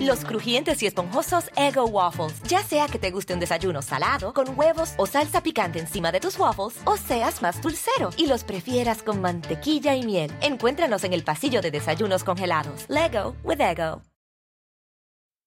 [0.00, 2.42] Los crujientes y esponjosos Ego Waffles.
[2.48, 6.20] Ya sea que te guste un desayuno salado, con huevos o salsa picante encima de
[6.20, 10.32] tus waffles, o seas más dulcero y los prefieras con mantequilla y miel.
[10.40, 12.86] Encuéntranos en el pasillo de desayunos congelados.
[12.88, 14.02] Lego with Ego.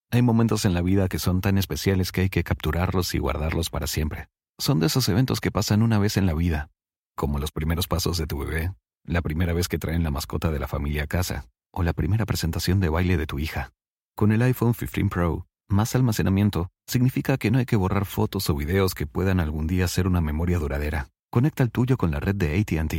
[0.09, 3.70] Hay momentos en la vida que son tan especiales que hay que capturarlos y guardarlos
[3.70, 4.29] para siempre.
[4.57, 6.70] Son de esos eventos que pasan una vez en la vida,
[7.16, 8.73] como los primeros pasos de tu bebé,
[9.04, 12.26] la primera vez que traen la mascota de la familia a casa, o la primera
[12.26, 13.73] presentación de baile de tu hija.
[14.17, 18.55] Con el iPhone 15 Pro, más almacenamiento significa que no hay que borrar fotos o
[18.55, 21.09] videos que puedan algún día ser una memoria duradera.
[21.31, 22.93] Conecta el tuyo con la red de ATT.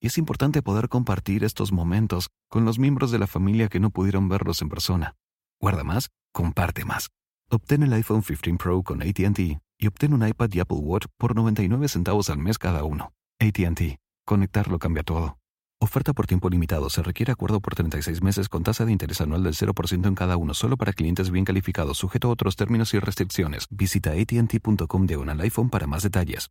[0.00, 3.90] Y es importante poder compartir estos momentos con los miembros de la familia que no
[3.90, 5.14] pudieron verlos en persona.
[5.60, 7.10] Guarda más, comparte más.
[7.50, 9.40] Obtén el iPhone 15 Pro con ATT
[9.78, 13.12] y obtén un iPad y Apple Watch por 99 centavos al mes cada uno.
[13.38, 13.98] ATT.
[14.24, 15.41] Conectarlo cambia todo.
[15.82, 16.88] Oferta por tiempo limitado.
[16.90, 20.36] Se requiere acuerdo por 36 meses con tasa de interés anual del 0% en cada
[20.36, 23.66] uno, solo para clientes bien calificados, sujeto a otros términos y restricciones.
[23.68, 26.50] Visita ATT.com de iPhone para más detalles.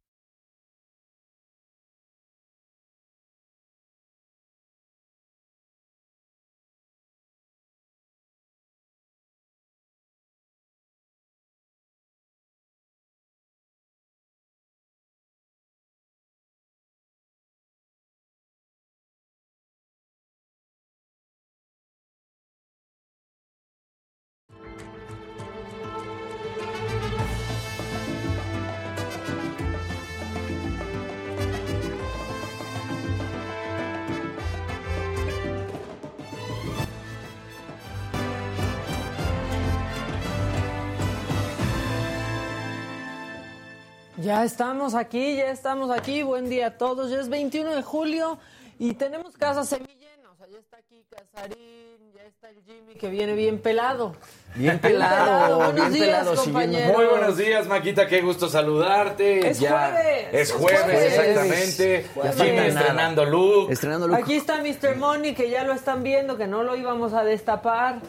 [44.21, 46.21] Ya estamos aquí, ya estamos aquí.
[46.23, 47.09] Buen día a todos.
[47.09, 48.37] Ya es 21 de julio
[48.77, 50.29] y tenemos casa semillena.
[50.31, 54.15] O sea, ya está aquí Casarín, ya está el Jimmy que viene bien pelado.
[54.53, 56.97] Bien pelado, Buenos bien días, pelado, compañeros.
[56.97, 59.49] Muy buenos días, Maquita, qué gusto saludarte.
[59.49, 61.13] Es ya jueves, Es es jueves, jueves.
[61.17, 62.05] exactamente.
[62.23, 63.71] Ya Jimmy estrenando look.
[63.71, 64.17] Estrenando look.
[64.17, 64.97] Aquí está Mr.
[64.97, 68.01] Money, que ya lo están viendo, que no lo íbamos a destapar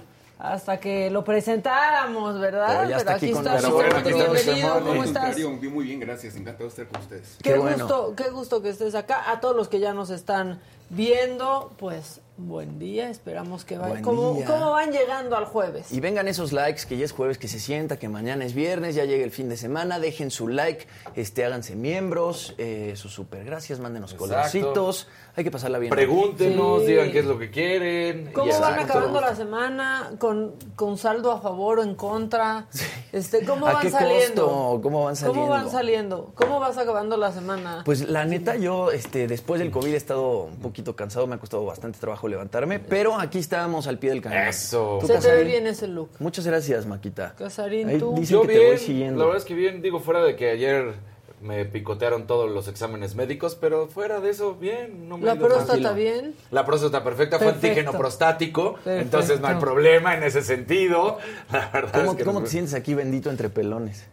[0.42, 2.78] hasta que lo presentáramos, ¿verdad?
[2.80, 3.84] Pero ya está aquí con está, nosotros.
[3.84, 4.02] Mr.
[4.02, 4.44] Pero bueno, aquí está Mr.
[4.44, 4.80] Bienvenido.
[4.84, 5.38] ¿cómo estás?
[5.72, 6.34] muy bien, gracias.
[6.34, 7.36] Encantado de estar con ustedes.
[7.40, 7.86] Qué, Qué bueno.
[7.86, 9.30] gusto, qué gusto que estés acá.
[9.30, 10.60] A todos los que ya nos están
[10.90, 13.08] viendo, pues buen día.
[13.10, 14.02] Esperamos que vayan.
[14.02, 14.42] ¿Cómo.
[14.46, 15.92] ¿Cómo van llegando al jueves?
[15.92, 18.94] Y vengan esos likes, que ya es jueves, que se sienta, que mañana es viernes,
[18.94, 23.44] ya llega el fin de semana, dejen su like, este, háganse miembros, eh, sus super
[23.44, 24.34] gracias, mándenos Exacto.
[24.34, 25.90] colorcitos, hay que pasarla bien.
[25.90, 26.88] Pregúntenos, Sí.
[26.88, 28.32] digan qué es lo que quieren.
[28.32, 30.10] ¿Cómo van acabando la semana?
[30.18, 32.66] ¿Con, con saldo a favor o en contra?
[33.12, 34.46] Este, ¿Cómo ¿A van qué saliendo?
[34.46, 34.80] costo?
[34.82, 35.70] ¿Cómo van ¿Cómo van saliendo?
[35.70, 36.32] saliendo?
[36.34, 37.82] ¿Cómo vas acabando la semana?
[37.84, 41.38] Pues la neta, yo este, después del COVID he estado un poquito cansado, me ha
[41.38, 44.48] costado bastante trabajo levantarme, pero aquí estábamos al pie del cañón.
[44.48, 44.98] Eso.
[45.00, 45.46] ¿Tú, Se te ve Casarín?
[45.46, 46.10] bien ese look.
[46.18, 47.34] Muchas gracias, Maquita.
[47.36, 48.14] Casarín, ¿tú?
[48.16, 49.18] dicen Yo que bien, te voy siguiendo.
[49.20, 50.94] la verdad es que bien, digo, fuera de que ayer
[51.40, 55.08] me picotearon todos los exámenes médicos, pero fuera de eso, bien.
[55.08, 55.94] No me ¿La próstata tranquilo.
[55.94, 56.34] bien?
[56.52, 57.66] La próstata perfecta, fue Perfecto.
[57.80, 59.00] antígeno prostático, Perfecto.
[59.00, 61.18] entonces no hay problema en ese sentido.
[61.50, 64.06] La verdad ¿Cómo, es que cómo no- te sientes aquí bendito entre pelones?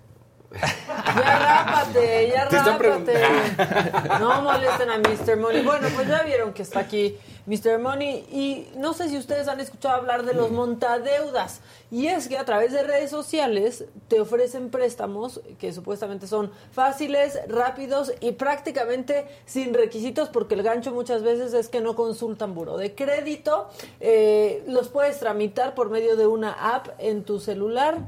[0.51, 3.13] Ya rápate, ya rápate.
[4.19, 5.37] No molesten a Mr.
[5.37, 5.63] Money.
[5.63, 7.79] Bueno, pues ya vieron que está aquí Mr.
[7.79, 11.61] Money y no sé si ustedes han escuchado hablar de los montadeudas.
[11.91, 17.39] Y es que a través de redes sociales te ofrecen préstamos que supuestamente son fáciles,
[17.47, 22.77] rápidos y prácticamente sin requisitos porque el gancho muchas veces es que no consultan buro
[22.77, 23.69] de crédito.
[23.99, 27.99] Eh, los puedes tramitar por medio de una app en tu celular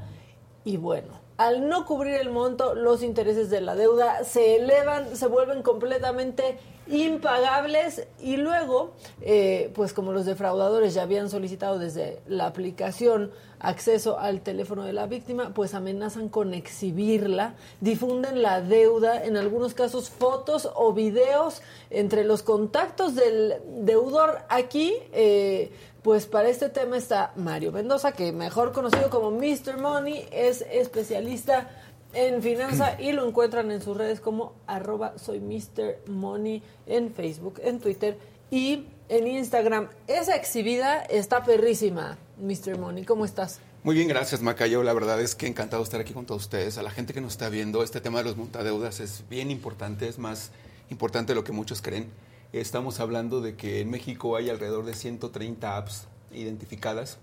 [0.64, 5.26] y bueno, al no cubrir el monto, los intereses de la deuda se elevan, se
[5.26, 8.92] vuelven completamente impagables y luego,
[9.22, 14.94] eh, pues como los defraudadores ya habían solicitado desde la aplicación acceso al teléfono de
[14.94, 21.62] la víctima, pues amenazan con exhibirla, difunden la deuda, en algunos casos fotos o videos
[21.90, 24.96] entre los contactos del deudor aquí.
[25.12, 25.72] eh,
[26.04, 29.78] pues para este tema está Mario Mendoza, que mejor conocido como Mr.
[29.80, 31.70] Money, es especialista
[32.14, 36.10] en finanza y lo encuentran en sus redes como arroba soy Mr.
[36.10, 38.18] Money en Facebook, en Twitter
[38.50, 39.90] y en Instagram.
[40.08, 42.78] Esa exhibida está perrísima, Mr.
[42.78, 43.06] Money.
[43.06, 43.60] ¿Cómo estás?
[43.84, 44.84] Muy bien, gracias Macayo.
[44.84, 46.78] La verdad es que encantado estar aquí con todos ustedes.
[46.78, 50.08] A la gente que nos está viendo, este tema de los montadeudas es bien importante,
[50.08, 50.52] es más
[50.90, 52.10] importante de lo que muchos creen.
[52.54, 57.18] Estamos hablando de que en México hay alrededor de 130 apps identificadas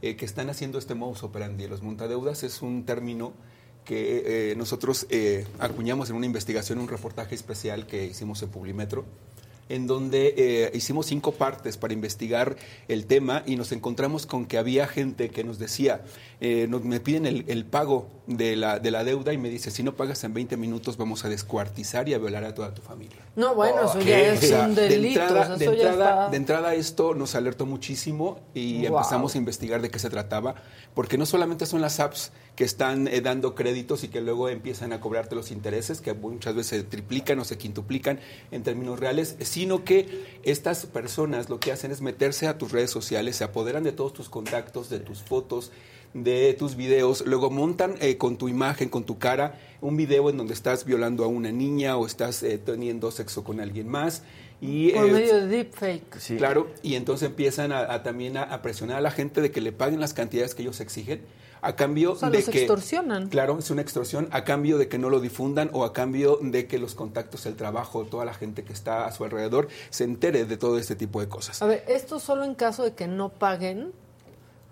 [0.00, 1.68] eh, que están haciendo este modus operandi.
[1.68, 3.32] Los montadeudas es un término
[3.84, 9.04] que eh, nosotros eh, acuñamos en una investigación, un reportaje especial que hicimos en Publimetro,
[9.68, 12.56] en donde hicimos cinco partes para investigar
[12.88, 16.04] el tema y nos encontramos con que había gente que nos decía,
[16.40, 20.22] me piden el pago de la, de la deuda y me dice, si no pagas
[20.24, 23.18] en 20 minutos vamos a descuartizar y a violar a toda tu familia.
[23.36, 24.04] No, bueno, eso ¿Qué?
[24.10, 25.20] ya O es sea, un de delito.
[25.20, 28.98] entrada, de, eso ya entrada, está- de entrada esto nos alertó muchísimo y Wow.
[28.98, 30.54] empezamos a investigar de qué se trataba,
[30.94, 34.92] porque no solamente son las apps que están eh, dando créditos y que luego empiezan
[34.92, 38.20] a cobrarte los intereses, que muchas veces se triplican o se quintuplican
[38.50, 42.90] en términos reales, sino que estas personas lo que hacen es meterse a tus redes
[42.90, 45.72] sociales, se apoderan de todos tus contactos, de tus fotos,
[46.14, 50.36] de tus videos, luego montan eh, con tu imagen, con tu cara, un video en
[50.36, 54.22] donde estás violando a una niña o estás eh, teniendo sexo con alguien más.
[54.60, 56.18] Y, Por eh, medio de deepfake.
[56.18, 56.36] Sí.
[56.36, 59.60] Claro, y entonces empiezan a, a también a, a presionar a la gente de que
[59.60, 61.22] le paguen las cantidades que ellos exigen
[61.62, 63.28] a cambio O sea, de los que extorsionan.
[63.28, 66.66] claro es una extorsión a cambio de que no lo difundan o a cambio de
[66.66, 70.44] que los contactos, el trabajo, toda la gente que está a su alrededor se entere
[70.44, 71.62] de todo este tipo de cosas.
[71.62, 73.92] A ver, esto solo en caso de que no paguen.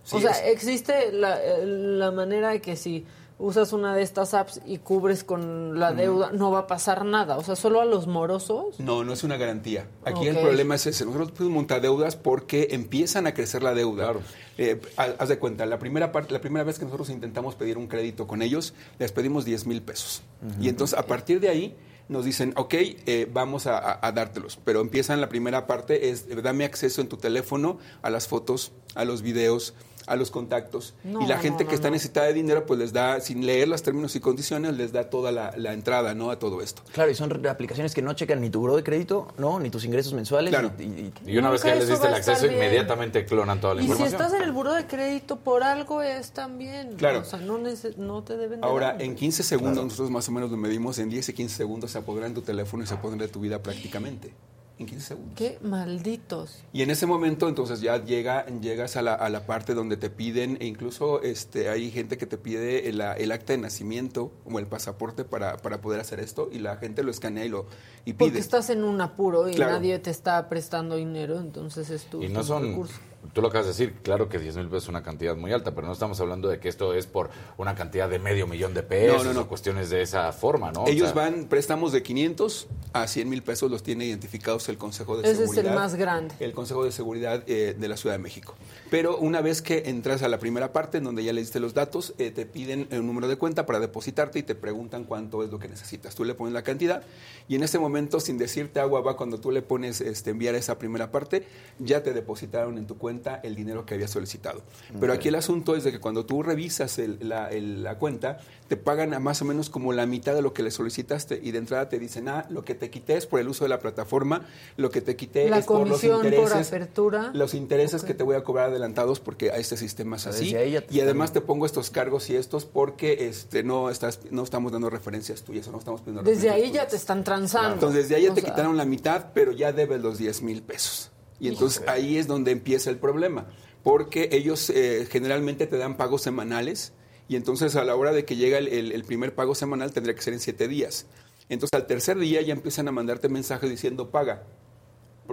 [0.04, 3.04] Sí, o sea, es- existe la, la manera de que si
[3.38, 7.38] usas una de estas apps y cubres con la deuda, no va a pasar nada.
[7.38, 8.78] O sea, solo a los morosos.
[8.80, 9.86] No, no es una garantía.
[10.04, 11.06] Aquí el problema es ese.
[11.06, 14.04] Nosotros podemos montar deudas porque empiezan a crecer la deuda.
[14.04, 14.20] Claro.
[14.58, 17.78] Eh, ha- haz de cuenta, la primera, parte, la primera vez que nosotros intentamos pedir
[17.78, 20.20] un crédito con ellos, les pedimos 10 mil pesos.
[20.60, 21.74] Y entonces, a partir de ahí,
[22.10, 24.58] nos dicen, ok, eh, vamos a, a- a dártelos.
[24.66, 28.72] Pero empiezan la primera parte, es eh, dame acceso en tu teléfono a las fotos,
[28.96, 29.72] a los videos,
[30.10, 30.94] a los contactos.
[31.04, 31.92] No, y la no, gente no, que está no.
[31.94, 35.30] necesitada de dinero, pues les da, sin leer los términos y condiciones, les da toda
[35.32, 36.30] la, la entrada, ¿no?
[36.30, 36.82] A todo esto.
[36.92, 39.70] Claro, y son re- aplicaciones que no checan ni tu buro de crédito, no, ni
[39.70, 40.50] tus ingresos mensuales.
[40.50, 40.72] Claro.
[40.78, 43.80] y- y- Y una vez que Nunca les diste el acceso, inmediatamente clonan toda la
[43.82, 44.20] Y si información.
[44.20, 46.94] estás en el buro de crédito, por algo es también.
[46.96, 47.20] Claro.
[47.20, 49.02] O sea, no, te deben de Ahora, dar.
[49.02, 51.98] en 15 segundos, nosotros más o menos lo medimos, en 10 y 15 segundos se
[51.98, 54.32] apoderan tu teléfono y se apoderan de tu vida prácticamente.
[54.80, 55.34] En 15 segundos.
[55.36, 56.62] Qué malditos.
[56.72, 60.08] Y en ese momento, entonces ya llega, llegas a la, a la parte donde te
[60.08, 64.58] piden, e incluso este, hay gente que te pide el, el acta de nacimiento o
[64.58, 67.66] el pasaporte para, para poder hacer esto, y la gente lo escanea y lo
[68.06, 68.40] y Porque pide.
[68.40, 69.72] estás en un apuro y Claro.
[69.72, 72.94] nadie te está prestando dinero, entonces es tu, Y no tu son, recurso.
[73.32, 75.74] Tú lo acabas de decir, claro que 10 mil pesos es una cantidad muy alta,
[75.74, 78.82] pero no estamos hablando de que esto es por una cantidad de medio millón de
[78.82, 79.40] pesos No, no, no.
[79.42, 80.84] o cuestiones de esa forma, ¿no?
[80.84, 84.78] O Ellos sea, van, préstamos de 500 a 100 mil pesos, los tiene identificados el
[84.78, 85.74] Consejo de Ese es el Seguridad.
[85.74, 86.34] más grande.
[86.40, 88.54] El Consejo de Seguridad eh, de la Ciudad de México.
[88.90, 91.74] Pero una vez que entras a la primera parte, en donde ya le diste los
[91.74, 95.50] datos, eh, te piden un número de cuenta para depositarte y te preguntan cuánto es
[95.50, 96.14] lo que necesitas.
[96.14, 97.02] Tú le pones la cantidad
[97.48, 100.78] y en ese momento, sin decirte agua va, cuando tú le pones este, enviar esa
[100.78, 101.46] primera parte,
[101.78, 103.09] ya te depositaron en tu cuenta
[103.42, 104.62] el dinero que habías solicitado.
[105.00, 108.38] Pero aquí el asunto es de que cuando tú revisas el- la, el- la cuenta,
[108.68, 111.50] te pagan a más o menos como la mitad de lo que le solicitaste y
[111.50, 113.80] de entrada te dicen, ah, lo que te quité es por el uso de la
[113.80, 114.46] plataforma,
[114.76, 117.30] lo que te quité La es por los por intereses, apertura.
[117.34, 120.54] los intereses que te voy a cobrar adelantados porque a este sistema es sea, así
[120.90, 124.88] y además te pongo estos cargos y estos porque este no estás no estamos dando
[124.90, 127.74] referencias tuyas o no estamos pidiendo Desde referencias ahí ya te están transando.
[127.74, 130.42] Entonces, desde ahí ya O te sea, quitaron la mitad, pero ya debes los 10
[130.42, 131.10] mil pesos.
[131.40, 133.48] Y entonces ahí es donde empieza el problema,
[133.82, 136.92] porque ellos eh, generalmente te dan pagos semanales
[137.28, 140.14] y entonces a la hora de que llega el, el- el primer pago semanal tendría
[140.14, 141.06] que ser en siete días.
[141.48, 144.44] Entonces al tercer día ya empiezan a mandarte mensajes diciendo paga.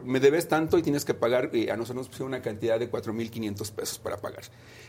[0.03, 2.89] Me debes tanto y tienes que pagar, y a nosotros nos pusieron una cantidad de
[2.91, 4.43] 4.500 pesos para pagar.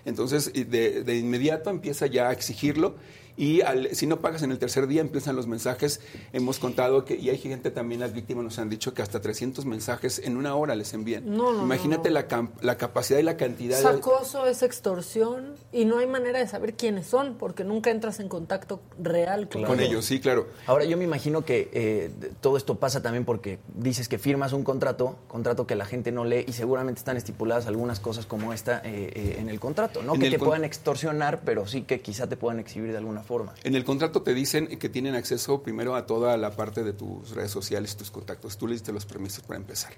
[0.04, 2.94] Entonces, de, de inmediato empieza ya a exigirlo
[3.38, 6.00] y al- si no pagas en el tercer día empiezan los mensajes.
[6.34, 9.64] Hemos contado que, y hay gente también, las víctimas nos han dicho que hasta 300
[9.64, 11.24] mensajes en una hora les envían.
[11.24, 12.28] No, no, Imagínate no, no.
[12.30, 13.90] La, la capacidad y la cantidad Es de...
[13.90, 18.28] acoso, es extorsión y no hay manera de saber quiénes son porque nunca entras en
[18.28, 20.48] contacto real con, Con ellos, sí, claro.
[20.66, 24.64] Ahora, yo me imagino que eh, todo esto pasa también porque dices que firmas un
[24.64, 28.78] contrato, contrato que la gente no lee y seguramente están estipuladas algunas cosas como esta
[28.84, 30.14] eh, eh, en el contrato, ¿no?
[30.14, 33.20] En que te con- puedan extorsionar, pero sí que quizá te puedan exhibir de alguna
[33.22, 33.27] forma.
[33.62, 37.30] En el contrato te dicen que tienen acceso primero a toda la parte de tus
[37.30, 38.56] redes sociales, tus contactos.
[38.56, 39.92] Tú les diste los permisos para empezar.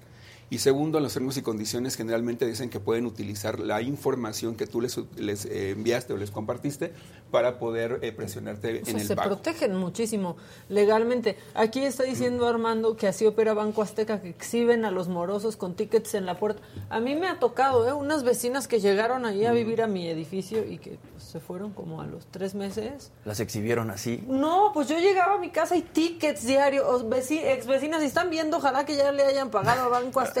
[0.51, 4.67] Y segundo, en los términos y condiciones generalmente dicen que pueden utilizar la información que
[4.67, 6.91] tú les, les eh, enviaste o les compartiste
[7.31, 9.29] para poder eh, presionarte O sea, en el se pago.
[9.29, 10.35] protegen muchísimo
[10.67, 11.37] legalmente.
[11.55, 15.73] Aquí está diciendo Armando que así opera Banco Azteca, que exhiben a los morosos con
[15.73, 16.61] tickets en la puerta.
[16.89, 17.93] A mí me ha tocado, ¿eh?
[17.93, 21.71] Unas vecinas que llegaron ahí a vivir a mi edificio y que pues, se fueron
[21.71, 23.13] como a los tres meses.
[23.23, 24.21] Las exhibieron así.
[24.27, 27.05] No, pues yo llegaba a mi casa y tickets diarios.
[27.29, 30.19] Ex vecinas, si están viendo, ojalá que ya le hayan pagado a Banco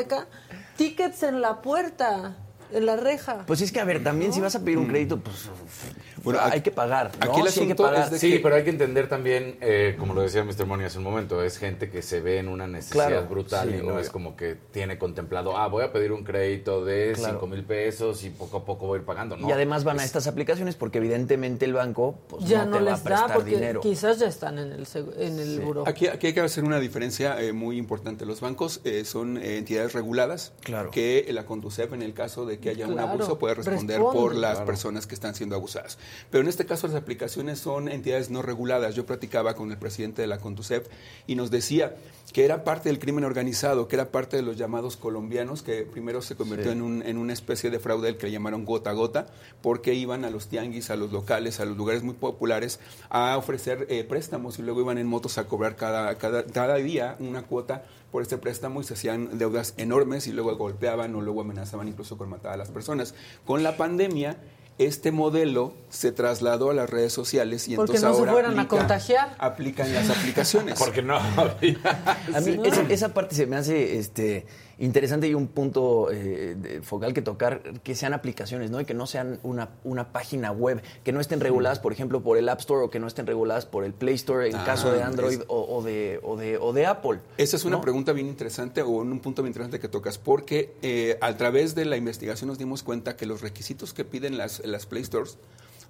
[0.77, 2.35] tickets en la puerta.
[2.73, 3.45] en la reja.
[3.45, 5.49] Pues es que, a ver, también si vas a pedir un crédito, pues
[6.23, 7.11] Bueno, hay que pagar.
[7.19, 7.31] ¿no?
[7.31, 8.03] aquí el Sí hay que pagar.
[8.05, 10.65] es de Sí, que- pero hay que entender también, eh, como lo decía Mr.
[10.65, 13.75] Money hace un momento, es gente que se ve en una necesidad Claro, brutal sí,
[13.75, 13.99] y no obvio.
[13.99, 17.33] es como que tiene contemplado, ah, voy a pedir un crédito de Claro.
[17.35, 19.35] 5 mil pesos y poco a poco voy a ir pagando.
[19.37, 22.71] No, Y además van a Es- estas aplicaciones porque evidentemente el banco pues, ya no,
[22.71, 23.81] no, te va a les da prestar porque dinero.
[23.81, 24.87] quizás ya están en el,
[25.17, 25.87] en el buró.
[25.87, 28.25] Aquí, aquí hay que hacer una diferencia eh, muy importante.
[28.25, 30.91] Los bancos eh, son eh, entidades reguladas Claro.
[30.91, 34.19] que la Conducef, en el caso de que haya un abuso, puede responder responde.
[34.19, 34.65] por las Claro.
[34.65, 35.97] personas que están siendo abusadas.
[36.29, 38.95] Pero en este caso las aplicaciones son entidades no reguladas.
[38.95, 40.87] Yo platicaba con el presidente de la Conducef
[41.27, 41.95] y nos decía
[42.33, 46.21] que era parte del crimen organizado, que era parte de los llamados colombianos, que primero
[46.21, 46.77] se convirtió Sí.
[46.77, 49.27] en, un- en una especie de fraude el que le llamaron gota a gota,
[49.61, 53.85] porque iban a los tianguis, a los locales, a los lugares muy populares a ofrecer
[53.89, 57.83] eh, préstamos y luego iban en motos a cobrar cada, cada, cada día una cuota
[58.13, 62.17] por este préstamo y se hacían deudas enormes y luego golpeaban o luego amenazaban incluso
[62.17, 63.13] con matar a las personas.
[63.45, 64.37] Con la pandemia,
[64.77, 68.67] este modelo se trasladó a las redes sociales y Porque entonces no se ahora a
[68.67, 69.35] contagiar.
[69.37, 70.79] aplican las aplicaciones.
[70.79, 71.77] Porque no había.
[72.33, 74.45] A mí esa, esa parte se me hace este,
[74.81, 78.81] interesante y un punto eh, de- focal que tocar, que sean aplicaciones, ¿no?
[78.81, 82.37] Y que no sean una, una página web, que no estén reguladas, por ejemplo, por
[82.37, 84.91] el App Store o que no estén reguladas por el Play Store en Ah, caso
[84.91, 87.19] de Android es- o, o de, o, de, o de Apple.
[87.37, 87.81] Esa es una ¿no?
[87.81, 91.85] pregunta bien interesante o un punto bien interesante que tocas, porque eh, a través de
[91.85, 95.37] la investigación nos dimos cuenta que los requisitos que piden las, las Play Stores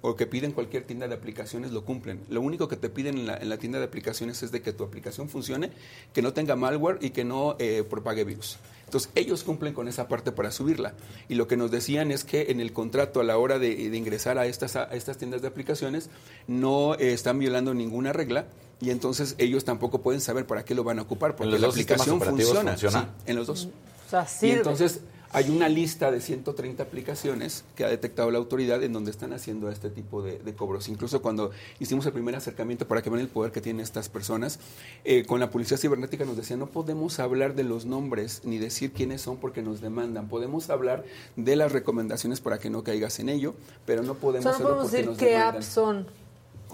[0.04, 2.20] o que piden cualquier tienda de aplicaciones lo cumplen.
[2.28, 4.72] Lo único que te piden en la, en la tienda de aplicaciones es de que
[4.72, 5.70] tu aplicación funcione,
[6.12, 8.58] que no tenga malware y que no eh, propague virus.
[8.92, 10.92] Entonces, ellos cumplen con esa parte para subirla.
[11.26, 13.96] Y lo que nos decían es que en el contrato, a la hora de, de
[13.96, 16.10] ingresar a estas, a estas tiendas de aplicaciones,
[16.46, 18.48] no eh, están violando ninguna regla.
[18.82, 22.20] Y entonces ellos tampoco pueden saber para qué lo van a ocupar, porque la aplicación
[22.20, 22.72] funciona.
[22.72, 23.00] funciona?
[23.00, 23.70] Sí, en los dos.
[24.06, 25.00] O sea, Y entonces
[25.32, 29.70] hay una lista de 130 aplicaciones que ha detectado la autoridad en donde están haciendo
[29.70, 30.88] este tipo de, de cobros.
[30.88, 34.58] Incluso cuando hicimos el primer acercamiento para que vean el poder que tienen estas personas,
[35.04, 38.92] eh, con la policía cibernética nos decía, no podemos hablar de los nombres ni decir
[38.92, 40.28] quiénes son porque nos demandan.
[40.28, 41.04] Podemos hablar
[41.36, 43.54] de las recomendaciones para que no caigas en ello,
[43.86, 46.06] pero no o podemos sea, no podemos decir nos qué apps son.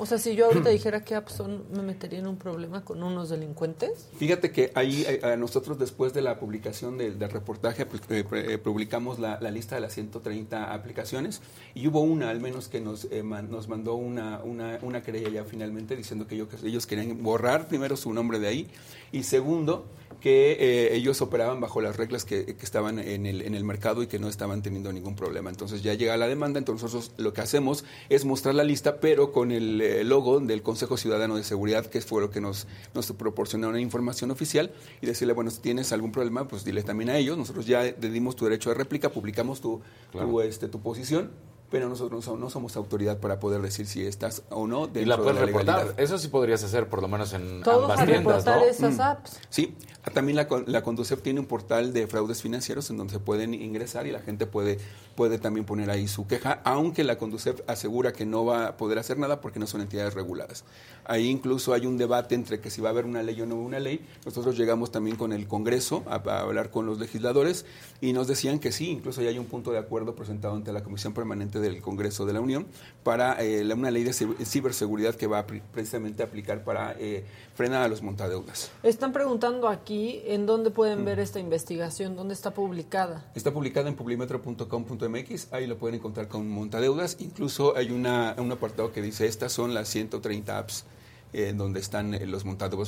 [0.00, 3.02] O sea, si yo ahorita dijera qué apps son, ¿me metería en un problema con
[3.02, 4.07] unos delincuentes?
[4.17, 8.25] Fíjate que ahí eh, a nosotros después de la publicación del, del reportaje pues, eh,
[8.33, 11.43] eh, publicamos la, la lista de las 130 aplicaciones
[11.75, 15.28] y hubo una al menos que nos, eh, man- nos mandó una, una, una querella
[15.31, 18.71] ya finalmente diciendo que ellos, que ellos querían borrar primero su nombre de ahí
[19.11, 19.85] y segundo
[20.20, 24.02] que eh, ellos operaban bajo las reglas que, que estaban en el, en el mercado
[24.02, 25.50] y que no estaban teniendo ningún problema.
[25.50, 29.32] Entonces ya llega la demanda, entonces nosotros lo que hacemos es mostrar la lista, pero
[29.32, 33.12] con el eh, logo del Consejo Ciudadano de Seguridad, que fue lo que nos, nos
[33.12, 37.16] proporcionó una información oficial, y decirle, bueno, si tienes algún problema, pues dile también a
[37.18, 37.38] ellos.
[37.38, 40.28] Nosotros ya le dimos tu derecho de réplica, publicamos tu, Claro.
[40.28, 41.30] tu, este, tu posición,
[41.70, 45.04] pero nosotros no, no somos autoridad para poder decir si estás o no dentro Y
[45.04, 45.75] la de puedes la reportar.
[45.78, 46.00] legalidad.
[46.00, 48.64] Eso sí podrías hacer, por lo menos en Todos ambas a tiendas, reportar ¿no?
[48.66, 49.38] esas apps.
[49.50, 53.12] Sí, ah, también la, con- la Conducef tiene un portal de fraudes financieros en donde
[53.12, 54.78] se pueden ingresar y la gente puede,
[55.14, 58.98] puede también poner ahí su queja, aunque la Conducef asegura que no va a poder
[58.98, 60.64] hacer nada porque no son entidades reguladas.
[61.08, 63.56] Ahí incluso hay un debate entre que si va a haber una ley o no
[63.56, 64.00] una ley.
[64.24, 67.64] Nosotros llegamos también con el Congreso a, a hablar con los legisladores
[68.00, 70.84] y nos decían que sí, incluso ya hay un punto de acuerdo presentado ante la
[70.84, 72.66] Comisión Permanente del Congreso de la Unión
[73.02, 76.94] para eh, la- una ley de cib- ciberseguridad que va a precisamente a aplicar para
[76.98, 77.24] eh,
[77.54, 78.70] frenar a los montadeudas.
[78.82, 80.72] Están preguntando aquí en dónde Mm.
[80.74, 83.24] pueden ver esta investigación, dónde está publicada.
[83.34, 87.16] Está publicada en publimetro.com.mx, ahí lo pueden encontrar con montadeudas.
[87.20, 90.84] Incluso hay una, un apartado que dice, estas son las 130 apps
[91.32, 92.44] eh, donde están eh, los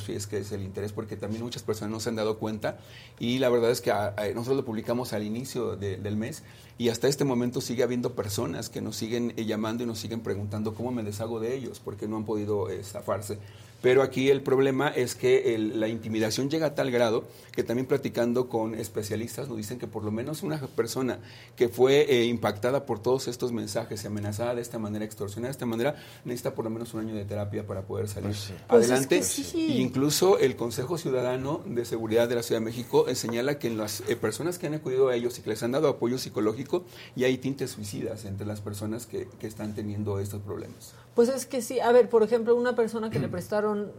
[0.08, 2.78] es que es el interés, porque también muchas personas no se han dado cuenta
[3.18, 6.42] y la verdad es que a- a- nosotros lo publicamos al inicio de- del mes
[6.78, 10.20] y hasta este momento sigue habiendo personas que nos siguen eh, llamando y nos siguen
[10.20, 13.38] preguntando cómo me deshago de ellos, porque no han podido eh, zafarse.
[13.82, 17.86] Pero aquí el problema es que el- la intimidación llega a tal grado que también
[17.86, 21.18] platicando con especialistas nos dicen que por lo menos una persona
[21.56, 25.52] que fue eh, impactada por todos estos mensajes y amenazada de esta manera, extorsionada de
[25.52, 28.90] esta manera, necesita por lo menos un año de terapia para poder salir Pues es
[28.90, 29.16] adelante.
[29.18, 29.66] que sí.
[29.70, 33.66] Y incluso el Consejo Ciudadano de Seguridad de la Ciudad de México eh, señala que
[33.68, 36.18] en las eh, personas que han acudido a ellos y que les han dado apoyo
[36.18, 36.84] psicológico,
[37.16, 40.92] ya hay tintes suicidas entre las personas que, que están teniendo estos problemas.
[41.14, 43.90] Pues es que sí, a ver, por ejemplo, una persona que le prestaron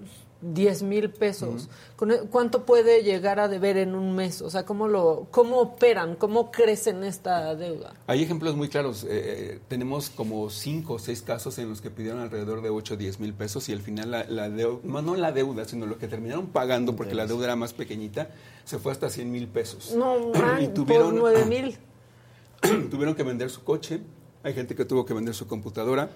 [0.42, 4.42] 10 mil pesos, ¿con e- ¿cuánto puede llegar a deber en un mes?
[4.42, 6.16] O sea, ¿cómo, lo, cómo operan?
[6.16, 7.94] ¿Cómo crecen esta deuda?
[8.08, 9.04] Hay ejemplos muy claros.
[9.04, 12.96] Eh, eh, tenemos como cinco o seis casos en los que pidieron alrededor de 8
[12.96, 15.98] o 10 mil pesos y al final la, la deuda, no la deuda, sino lo
[15.98, 18.30] que terminaron pagando porque la deuda era más pequeñita,
[18.64, 19.94] se fue hasta 100 mil pesos.
[19.96, 21.78] No, man, y tuvieron por 9 mil.
[22.90, 24.02] tuvieron que vender su coche,
[24.44, 26.10] hay gente que tuvo que vender su computadora,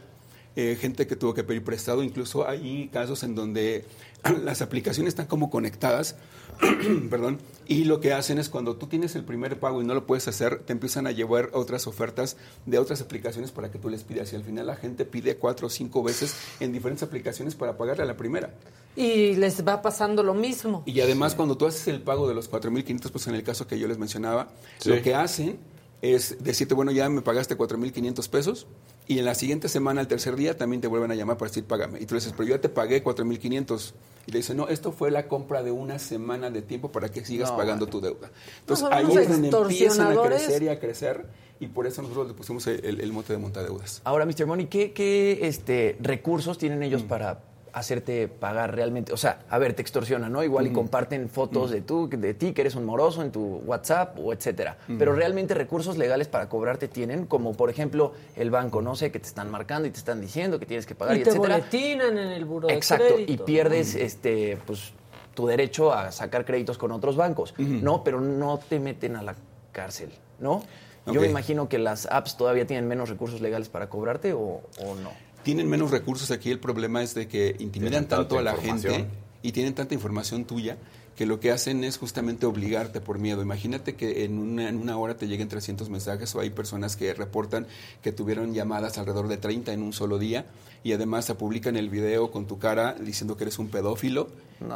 [0.55, 3.85] eh, gente que tuvo que pedir prestado, incluso hay casos en donde
[4.43, 6.15] las aplicaciones están como conectadas,
[7.09, 10.05] perdón, y lo que hacen es cuando tú tienes el primer pago y no lo
[10.05, 14.03] puedes hacer, te empiezan a llevar otras ofertas de otras aplicaciones para que tú les
[14.03, 17.77] pidas y al final la gente pide cuatro o cinco veces en diferentes aplicaciones para
[17.77, 18.53] pagarle a la primera.
[18.95, 20.83] Y les va pasando lo mismo.
[20.85, 23.77] Y además cuando tú haces el pago de los 4.500 pues en el caso que
[23.77, 24.47] yo les mencionaba,
[24.85, 25.59] lo que hacen
[26.01, 28.67] es decirte, bueno, ya me pagaste 4.500 pesos
[29.07, 31.63] y en la siguiente semana, al tercer día, también te vuelven a llamar para decir,
[31.65, 31.99] págame.
[32.01, 33.93] Y tú le dices, pero yo ya te pagué 4.500.
[34.27, 37.23] Y le dicen, no, esto fue la compra de una semana de tiempo para que
[37.23, 38.31] sigas pagando tu deuda.
[38.61, 41.25] Entonces ahí es donde empiezan a crecer y a crecer
[41.59, 44.01] y por eso nosotros le pusimos el, el mote de montadeudas.
[44.03, 44.45] Ahora, Mr.
[44.47, 47.07] Money, ¿qué, qué, este, recursos tienen ellos Mm.
[47.07, 47.43] para
[47.75, 49.11] hacerte pagar realmente?
[49.13, 50.43] O sea, a ver, te extorsionan, ¿no?
[50.43, 54.17] Igual y comparten fotos de, tú, de ti, que eres un moroso en tu WhatsApp
[54.19, 54.77] o etcétera.
[54.97, 59.19] Pero realmente recursos legales para cobrarte tienen, como por ejemplo el banco, no sé, que
[59.19, 61.57] te están marcando y te están diciendo que tienes que pagar y, y te etcétera.
[61.57, 63.31] boletinan en el buro de Exacto, crédito.
[63.33, 64.93] y pierdes este pues
[65.33, 68.03] tu derecho a sacar créditos con otros bancos, ¿no?
[68.05, 69.35] Pero no te meten a la
[69.73, 70.63] cárcel, ¿no?
[71.07, 74.95] Yo me imagino que las apps todavía tienen menos recursos legales para cobrarte o, o
[75.03, 75.11] no.
[75.45, 79.05] Tienen menos recursos aquí, el problema es de que intimidan tanto a la gente
[79.43, 80.75] y tienen tanta información tuya
[81.15, 83.41] que lo que hacen es justamente obligarte por miedo.
[83.41, 87.13] Imagínate que en una, en una hora te lleguen 300 mensajes o hay personas que
[87.13, 87.67] reportan
[88.01, 90.45] que tuvieron llamadas alrededor de 30 en un solo día
[90.83, 94.27] y además te publican el video con tu cara diciendo que eres un pedófilo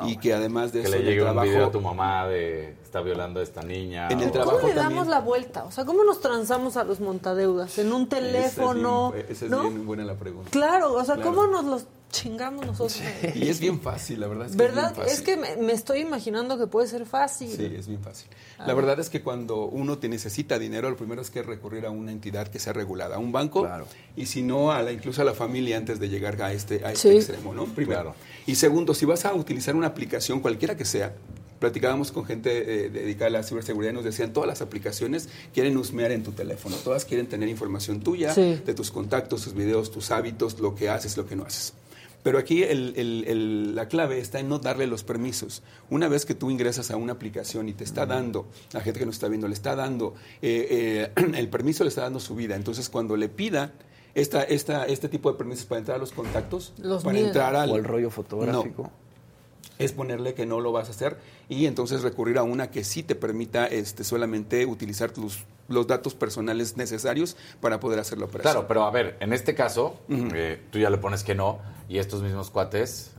[0.06, 1.48] y que además de Que eso le en el llegue un trabajo...
[1.50, 4.08] video a tu mamá de está violando a esta niña.
[4.10, 5.12] En el o- trabajo ¿Cómo le damos también.
[5.12, 5.64] la vuelta?
[5.66, 7.78] O sea, ¿cómo nos transamos a los montadeudas?
[7.78, 9.14] ¿En un teléfono?
[9.14, 9.62] Esa es bien, esa es ¿no?
[9.70, 10.50] bien buena la pregunta.
[10.52, 11.32] Claro, o sea, Claro.
[11.36, 13.00] ¿cómo nos los chingamos nosotros?
[13.36, 14.46] Y es bien fácil, la verdad.
[14.48, 14.92] Es que ¿Verdad?
[14.92, 15.14] Es, bien fácil.
[15.14, 17.50] Es que me, me estoy imaginando que puede ser fácil.
[17.50, 18.28] Sí, es bien fácil.
[18.66, 21.92] La verdad es que cuando uno te necesita dinero, lo primero es que recurrir a
[21.92, 23.86] una entidad que sea regulada, a un banco, Claro.
[24.16, 26.90] y si no, a la, incluso a la familia antes de llegar a este, a
[26.96, 27.10] Sí.
[27.10, 27.66] este extremo, ¿no?
[27.66, 28.02] Primero.
[28.02, 28.16] Claro.
[28.46, 31.14] Y segundo, si vas a utilizar una aplicación, cualquiera que sea,
[31.60, 35.76] platicábamos con gente eh, dedicada a la ciberseguridad y nos decían, todas las aplicaciones quieren
[35.78, 38.62] husmear en tu teléfono, todas quieren tener información tuya, Sí.
[38.66, 41.74] de tus contactos, tus videos, tus hábitos, lo que haces, lo que no haces.
[42.24, 45.64] Pero aquí el- el- el- la clave está en no darle los permisos.
[45.90, 49.06] Una vez que tú ingresas a una aplicación y te está dando, la gente que
[49.06, 52.56] nos está viendo le está dando, eh, eh, el permiso le está dando su vida.
[52.56, 53.72] Entonces, cuando le pida
[54.16, 57.70] esta, esta, este tipo de permisos para entrar a los contactos, Los para entrar al...
[57.72, 58.84] O el rollo fotográfico.
[58.84, 58.92] No,
[59.78, 63.02] es ponerle que no lo vas a hacer y entonces recurrir a una que sí
[63.02, 68.54] te permita este, solamente utilizar tus, los datos personales necesarios para poder hacer la operación.
[68.54, 71.98] Claro, pero a ver, en este caso, eh, tú ya le pones que no y
[72.00, 73.12] estos mismos cuates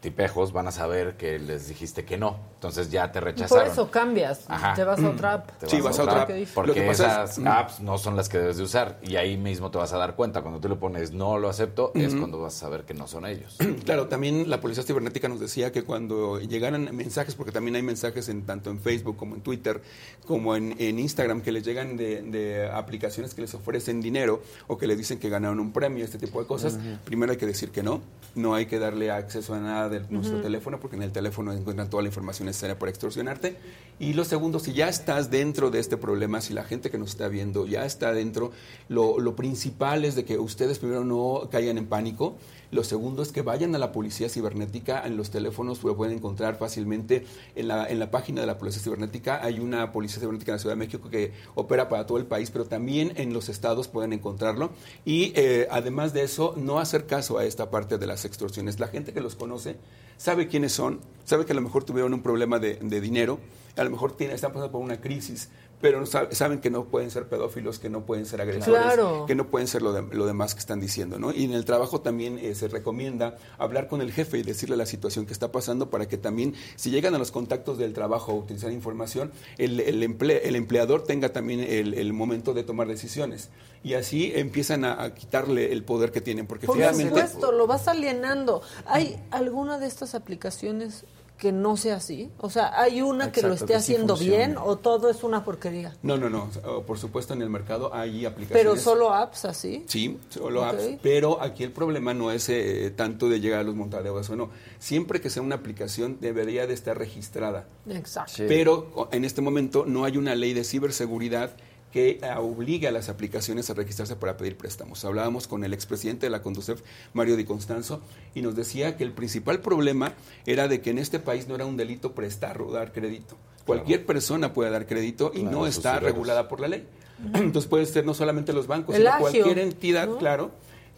[0.00, 2.36] tipejos van a saber que les dijiste que no.
[2.54, 3.64] Entonces ya te rechazaron.
[3.64, 4.44] por eso cambias.
[4.48, 4.74] Ajá.
[4.74, 5.50] Te vas a otra app.
[5.58, 6.30] Te Sí, vas a otra app.
[6.54, 9.16] Porque Lo que pasa esas es- apps no son las que debes de usar y
[9.16, 10.42] ahí mismo te vas a dar cuenta.
[10.42, 13.26] Cuando tú le pones no lo acepto, es cuando vas a saber que no son
[13.26, 13.56] ellos.
[13.86, 18.28] Claro, también la policía cibernética nos decía que cuando llegaran mensajes, porque también hay mensajes
[18.28, 19.80] en tanto en Facebook como en Twitter,
[20.26, 24.76] como en, en Instagram, que les llegan de, de aplicaciones que les ofrecen dinero o
[24.76, 27.70] que les dicen que ganaron un premio, este tipo de cosas, primero hay que decir
[27.70, 28.00] que no,
[28.34, 31.90] no hay que darle acceso a nada de nuestro teléfono, porque en el teléfono encuentran
[31.90, 33.56] toda la información necesaria para extorsionarte.
[33.98, 37.10] Y lo segundo, si ya estás dentro de este problema, si la gente que nos
[37.10, 38.52] está viendo ya está dentro,
[38.88, 42.36] lo, lo principal es de que ustedes primero no caigan en pánico.
[42.70, 45.06] Lo segundo es que vayan a la policía cibernética.
[45.06, 47.24] En los teléfonos lo pueden encontrar fácilmente.
[47.54, 50.58] En la, en la página de la policía cibernética hay una policía cibernética en la
[50.60, 54.12] Ciudad de México que opera para todo el país, pero también en los estados pueden
[54.12, 54.70] encontrarlo.
[55.04, 58.80] Y eh, además de eso, no hacer caso a esta parte de las extorsiones.
[58.80, 59.76] La gente que los conoce
[60.16, 63.38] sabe quiénes son, sabe que a lo mejor tuvieron un problema de, de dinero,
[63.76, 67.10] a lo mejor tiene, están pasando por una crisis, pero no saben que no pueden
[67.10, 69.24] ser pedófilos, que no pueden ser agresores, Claro.
[69.26, 71.32] que no pueden ser lo, de- lo demás que están diciendo, ¿no?
[71.32, 74.86] Y en el trabajo también eh, se recomienda hablar con el jefe y decirle la
[74.86, 78.34] situación que está pasando para que también, si llegan a los contactos del trabajo a
[78.36, 83.50] utilizar información, el, el, emple- el empleador tenga también el, el momento de tomar decisiones.
[83.84, 87.10] Y así empiezan a, a quitarle el poder que tienen, porque Por finalmente...
[87.20, 88.62] supuesto, lo vas alienando.
[88.86, 91.04] ¿Hay alguna de estas aplicaciones
[91.36, 92.30] que no sea así?
[92.38, 95.94] O sea, ¿hay una que lo esté que haciendo bien o todo es una porquería?
[96.02, 96.48] No, no, no.
[96.86, 98.62] Por supuesto, en el mercado hay aplicaciones.
[98.62, 99.84] Pero solo apps así.
[99.86, 100.82] Sí, solo apps.
[101.02, 104.50] Pero aquí el problema no es eh, tanto de llegar a los montadeudas o no.
[104.78, 107.66] Siempre que sea una aplicación debería de estar registrada.
[107.88, 108.32] Exacto.
[108.34, 108.44] Sí.
[108.48, 111.56] Pero en este momento no hay una ley de ciberseguridad
[111.96, 115.02] que eh, obligue a las aplicaciones a registrarse para pedir préstamos.
[115.06, 116.82] Hablábamos con el expresidente de la Conducef,
[117.14, 118.02] Mario Di Constanzo,
[118.34, 120.12] y nos decía que el principal problema
[120.44, 123.38] era de que en este país no era un delito prestar o dar crédito.
[123.64, 126.86] Cualquier persona puede dar crédito y Claro, no está regulada por la ley.
[127.32, 130.18] Entonces puede ser no solamente los bancos, El sino agio, cualquier entidad, ¿no?
[130.18, 130.50] claro,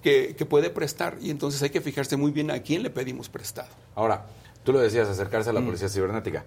[0.02, 1.16] que, que puede prestar.
[1.20, 3.68] Y entonces hay que fijarse muy bien a quién le pedimos prestado.
[3.94, 4.26] Ahora,
[4.64, 5.56] tú lo decías, acercarse a Mm.
[5.56, 6.44] la policía cibernética,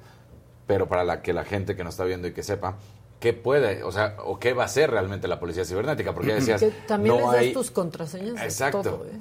[0.68, 2.78] pero para la que la gente que nos está viendo y que sepa,
[3.22, 6.14] ¿qué puede, o sea, o qué va a hacer realmente la policía cibernética?
[6.14, 7.54] Porque ya decías, Que también no les das hay...
[7.54, 8.82] tus contraseñas de Exacto.
[8.82, 9.18] todo, ¿eh?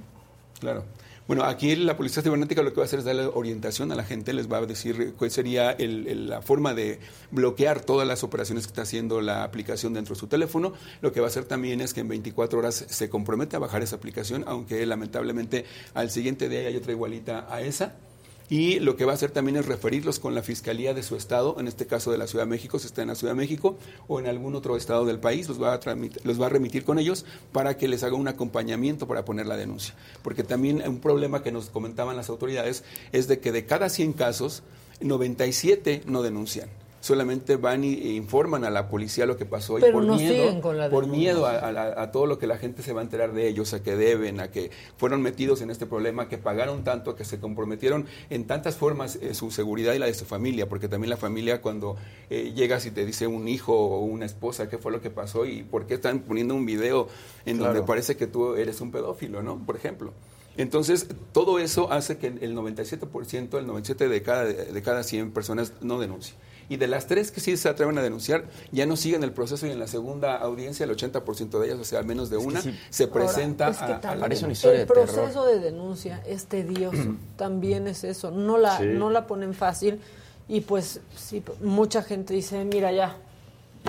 [0.58, 0.82] Claro.
[1.28, 4.02] Bueno, aquí la Policía Cibernética lo que va a hacer es darle orientación a la
[4.02, 6.98] gente, les va a decir cuál sería el- el- la forma de
[7.30, 10.72] bloquear todas las operaciones que está haciendo la aplicación dentro de su teléfono.
[11.02, 13.80] Lo que va a hacer también es que en 24 horas se compromete a bajar
[13.80, 17.94] esa aplicación, aunque lamentablemente al siguiente día hay otra igualita a esa.
[18.50, 21.54] Y lo que va a hacer también es referirlos con la Fiscalía de su estado,
[21.60, 23.78] en este caso de la Ciudad de México, si está en la Ciudad de México
[24.08, 26.82] o en algún otro estado del país, los va a, tramit- los va a remitir
[26.84, 29.94] con ellos para que les haga un acompañamiento para poner la denuncia.
[30.22, 32.82] Porque también un problema que nos comentaban las autoridades
[33.12, 34.64] es de que de cada 100 casos,
[35.00, 36.68] 97 no denuncian.
[37.00, 40.34] Solamente van y- e informan a la policía lo que pasó y por no miedo,
[40.34, 42.92] siguen con la por miedo a, a la- a todo lo que la gente se
[42.92, 46.28] va a enterar de ellos, a que deben, a que fueron metidos en este problema,
[46.28, 50.06] que pagaron tanto, a que se comprometieron en tantas formas eh, su seguridad y la
[50.06, 51.96] de su familia, porque también la familia cuando
[52.28, 55.46] eh, llegas y te dice un hijo o una esposa qué fue lo que pasó
[55.46, 57.08] y por qué están poniendo un video
[57.46, 59.58] en donde parece que tú eres un pedófilo, ¿no?
[59.64, 60.12] Por ejemplo.
[60.58, 65.72] Entonces, todo eso hace que el 97%, el 97% de cada, de cada 100 personas
[65.80, 66.34] no denuncie.
[66.70, 69.66] Y de las tres que sí se atreven a denunciar, ya no siguen el proceso
[69.66, 72.62] y en la segunda audiencia el 80% de ellas, o sea, al menos de una,
[72.62, 72.74] sí.
[72.88, 74.70] se Ahora, presenta es que a- a, la también Parece una denuncia.
[74.70, 75.14] historia el de terror.
[75.14, 78.84] proceso de denuncia es tedioso, también es eso, no la, Sí.
[78.86, 80.00] no la ponen fácil
[80.48, 83.16] y pues sí, mucha gente dice, mira ya,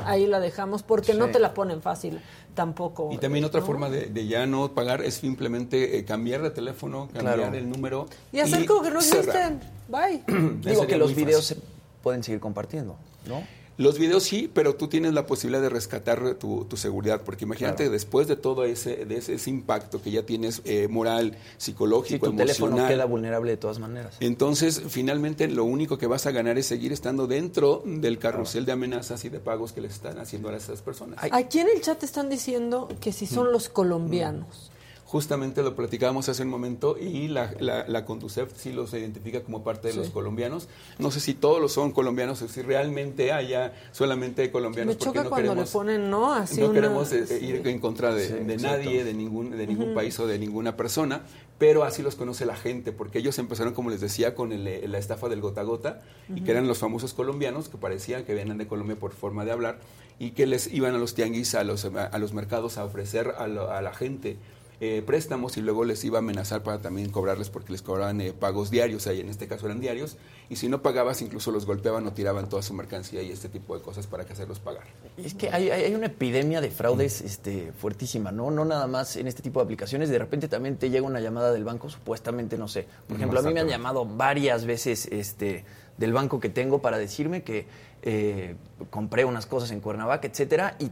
[0.03, 2.19] ahí la dejamos porque no te la ponen fácil
[2.55, 3.09] tampoco.
[3.11, 3.65] Y también otra ¿no?
[3.67, 7.55] forma de, de ya no pagar es simplemente eh, cambiar de teléfono, cambiar Claro.
[7.55, 8.07] el número.
[8.33, 10.23] Y hacer como que no existen, bye.
[10.67, 11.63] Digo que los videos fácil.
[12.01, 12.95] Pueden seguir compartiendo,
[13.27, 13.43] ¿no?
[13.77, 17.77] Los videos sí, pero tú tienes la posibilidad de rescatar tu, tu seguridad, porque imagínate
[17.77, 17.91] Claro.
[17.93, 22.27] después de todo ese, de ese, ese impacto que ya tienes eh, moral, Si psicológico,
[22.29, 22.91] tu teléfono emocional.
[22.93, 24.17] queda vulnerable de todas maneras.
[24.19, 28.73] Entonces, finalmente, lo único que vas a ganar es seguir estando dentro del carrusel de
[28.73, 31.17] amenazas y de pagos que les están haciendo a esas personas.
[31.31, 34.70] Aquí en el chat están diciendo que si son los colombianos.
[35.11, 39.61] Justamente lo platicábamos hace un momento y la, la, la Conducef sí los identifica como
[39.61, 40.69] parte de los colombianos.
[40.99, 44.95] No sé si todos los son colombianos o si realmente haya solamente colombianos.
[44.95, 46.31] Me porque choca no cuando queremos, le ponen, ¿no?
[46.33, 49.93] Así no una- queremos eh, ir en contra de, de nadie, de ningún, de ningún
[49.93, 51.23] país o de ninguna persona,
[51.57, 54.97] pero así los conoce la gente, porque ellos empezaron, como les decía, con el, la
[54.97, 56.01] estafa del gota a gota,
[56.33, 59.51] y que eran los famosos colombianos que parecían que venían de Colombia por forma de
[59.51, 59.79] hablar,
[60.19, 63.47] y que les iban a los tianguis, a los, a los mercados a ofrecer a,
[63.47, 64.37] lo- a la gente
[64.83, 68.33] eh, préstamos y luego les iba a amenazar para también cobrarles porque les cobraban eh,
[68.33, 70.17] pagos diarios, ahí en este caso eran diarios,
[70.49, 73.77] y si no pagabas incluso los golpeaban o tiraban toda su mercancía y este tipo
[73.77, 74.83] de cosas para que hacerlos pagar.
[75.17, 78.49] Es que hay, hay- una epidemia de fraudes este, fuertísima, ¿no?
[78.49, 80.09] No nada más en este tipo de aplicaciones.
[80.09, 82.87] De repente también te llega una llamada del banco, supuestamente, no sé.
[83.07, 85.63] Por ejemplo, a mí me han llamado varias veces este,
[85.97, 87.67] del banco que tengo para decirme que
[88.01, 88.55] eh,
[88.89, 90.89] compré unas cosas en Cuernavaca, etcétera, y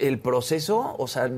[0.00, 1.30] el proceso, o sea,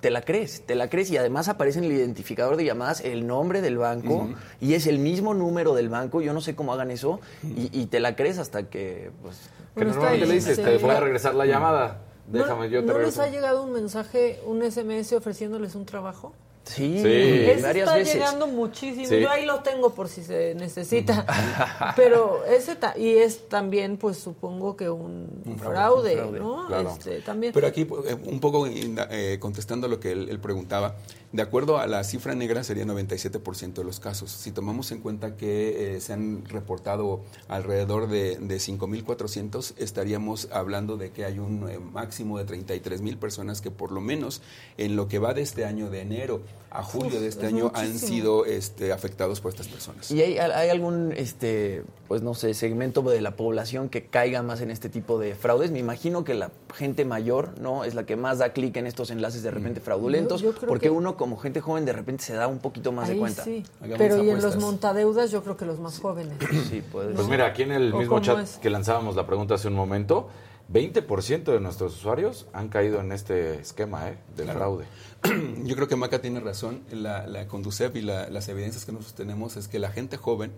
[0.00, 3.26] te la crees, te la crees y además aparece en el identificador de llamadas el
[3.26, 4.28] nombre del banco
[4.60, 7.86] y es el mismo número del banco, yo no sé cómo hagan eso y, y
[7.86, 9.36] te la crees hasta que, pues,
[9.76, 10.62] Que normalmente le dices, sí.
[10.62, 12.00] te voy a regresar la llamada.
[12.26, 13.22] Déjame, ¿No, yo te ¿no les regreso.
[13.22, 16.32] ha llegado un mensaje, un SMS ofreciéndoles un trabajo?
[16.64, 17.08] Sí, Sí.
[17.08, 18.14] Ese varias está veces.
[18.14, 19.06] llegando muchísimo.
[19.06, 19.20] Sí.
[19.20, 21.24] Yo ahí lo tengo por si se necesita.
[21.96, 26.66] Pero ese ta- y es también, pues supongo que un, fraude, un fraude, ¿no?
[26.66, 26.90] claro.
[26.90, 27.52] Este, también.
[27.52, 30.96] Pero aquí, eh, un poco eh, contestando lo que él, él preguntaba,
[31.34, 34.30] de acuerdo a la cifra negra sería 97% de los casos.
[34.30, 40.96] Si tomamos en cuenta que eh, se han reportado alrededor de, de 5.400, estaríamos hablando
[40.96, 44.42] de que hay un eh, máximo de 33.000 personas que por lo menos
[44.78, 46.40] en lo que va de este año, de enero
[46.74, 50.10] a julio Uf, de este es año, han sido este, afectados por estas personas.
[50.10, 54.60] ¿Y hay, hay algún, este, pues no sé, segmento de la población que caiga más
[54.60, 55.70] en este tipo de fraudes?
[55.70, 57.84] Me imagino que la gente mayor, ¿no?
[57.84, 60.68] Es la que más da clic en estos enlaces de repente fraudulentos, Yo- yo creo
[60.68, 63.44] porque que- uno como gente joven de repente se da un poquito más de cuenta.
[63.44, 63.62] sí.
[63.80, 66.34] Hagamos Pero y en los montadeudas yo creo que los más jóvenes.
[66.68, 68.56] Sí, puede Pues mira, aquí en el ¿O mismo chat es?
[68.56, 70.28] que lanzábamos la pregunta hace un momento,
[70.72, 74.16] 20% de nuestros usuarios han caído en este esquema ¿eh?
[74.34, 74.58] del Claro.
[74.58, 74.84] fraude.
[75.64, 76.82] Yo creo que Maca tiene razón.
[76.90, 80.52] La, la Conducef y la- las evidencias que nosotros tenemos es que la gente joven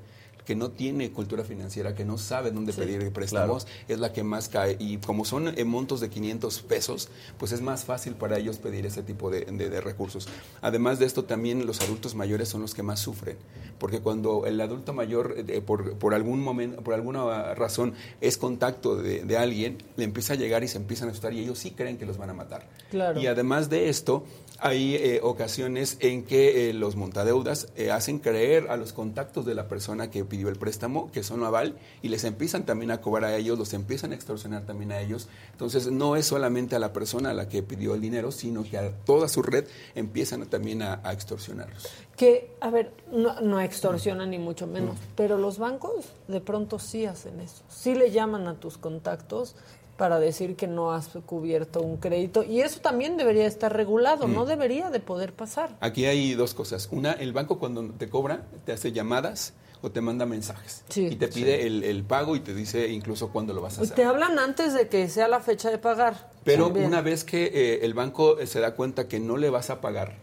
[0.47, 4.49] que no tiene cultura financiera, que no sabe dónde pedir préstamos, es la que más
[4.49, 4.77] cae.
[4.79, 8.87] Y como son en montos de 500 pesos, pues es más fácil para ellos pedir
[8.87, 10.29] ese tipo de, de recursos.
[10.63, 13.37] Además de esto, también los adultos mayores son los que más sufren,
[13.81, 18.95] porque cuando el adulto mayor, eh, por, por, algún momento, por alguna razón, es contacto
[18.95, 21.73] de, de, alguien, le empieza a llegar y se empiezan a asustar y ellos sí
[21.73, 22.69] creen que los van a matar.
[22.93, 23.21] Claro.
[23.21, 24.25] Y además de esto,
[24.59, 29.55] hay eh, ocasiones en que eh, los montadeudas eh, hacen creer a los contactos de
[29.55, 33.33] la persona que pidió el préstamo que son aval y les empiezan también a cobrar
[33.33, 35.29] a ellos, los empiezan a extorsionar también a ellos.
[35.53, 38.79] Entonces no es solamente a la persona a la que pidió el dinero, sino que
[38.79, 41.89] a toda su red empiezan también a, extorsionarlos.
[42.17, 47.07] Que, a ver, no, no extorsionan ni mucho menos, pero los bancos de pronto sí
[47.07, 47.63] hacen eso.
[47.69, 49.55] Sí le llaman a tus contactos
[49.97, 54.47] para decir que no has cubierto un crédito y eso también debería estar regulado, no
[54.47, 55.77] debería de poder pasar.
[55.81, 56.89] Aquí hay dos cosas.
[56.91, 61.29] Una, el banco cuando te cobra te hace llamadas o te manda mensajes y te
[61.29, 63.95] pide el, pago y te dice incluso cuándo lo vas a hacer.
[63.95, 66.31] te hablan antes de que sea la fecha de pagar.
[66.45, 69.81] Pero una vez que eh, el banco se da cuenta que no le vas a
[69.81, 70.17] pagar,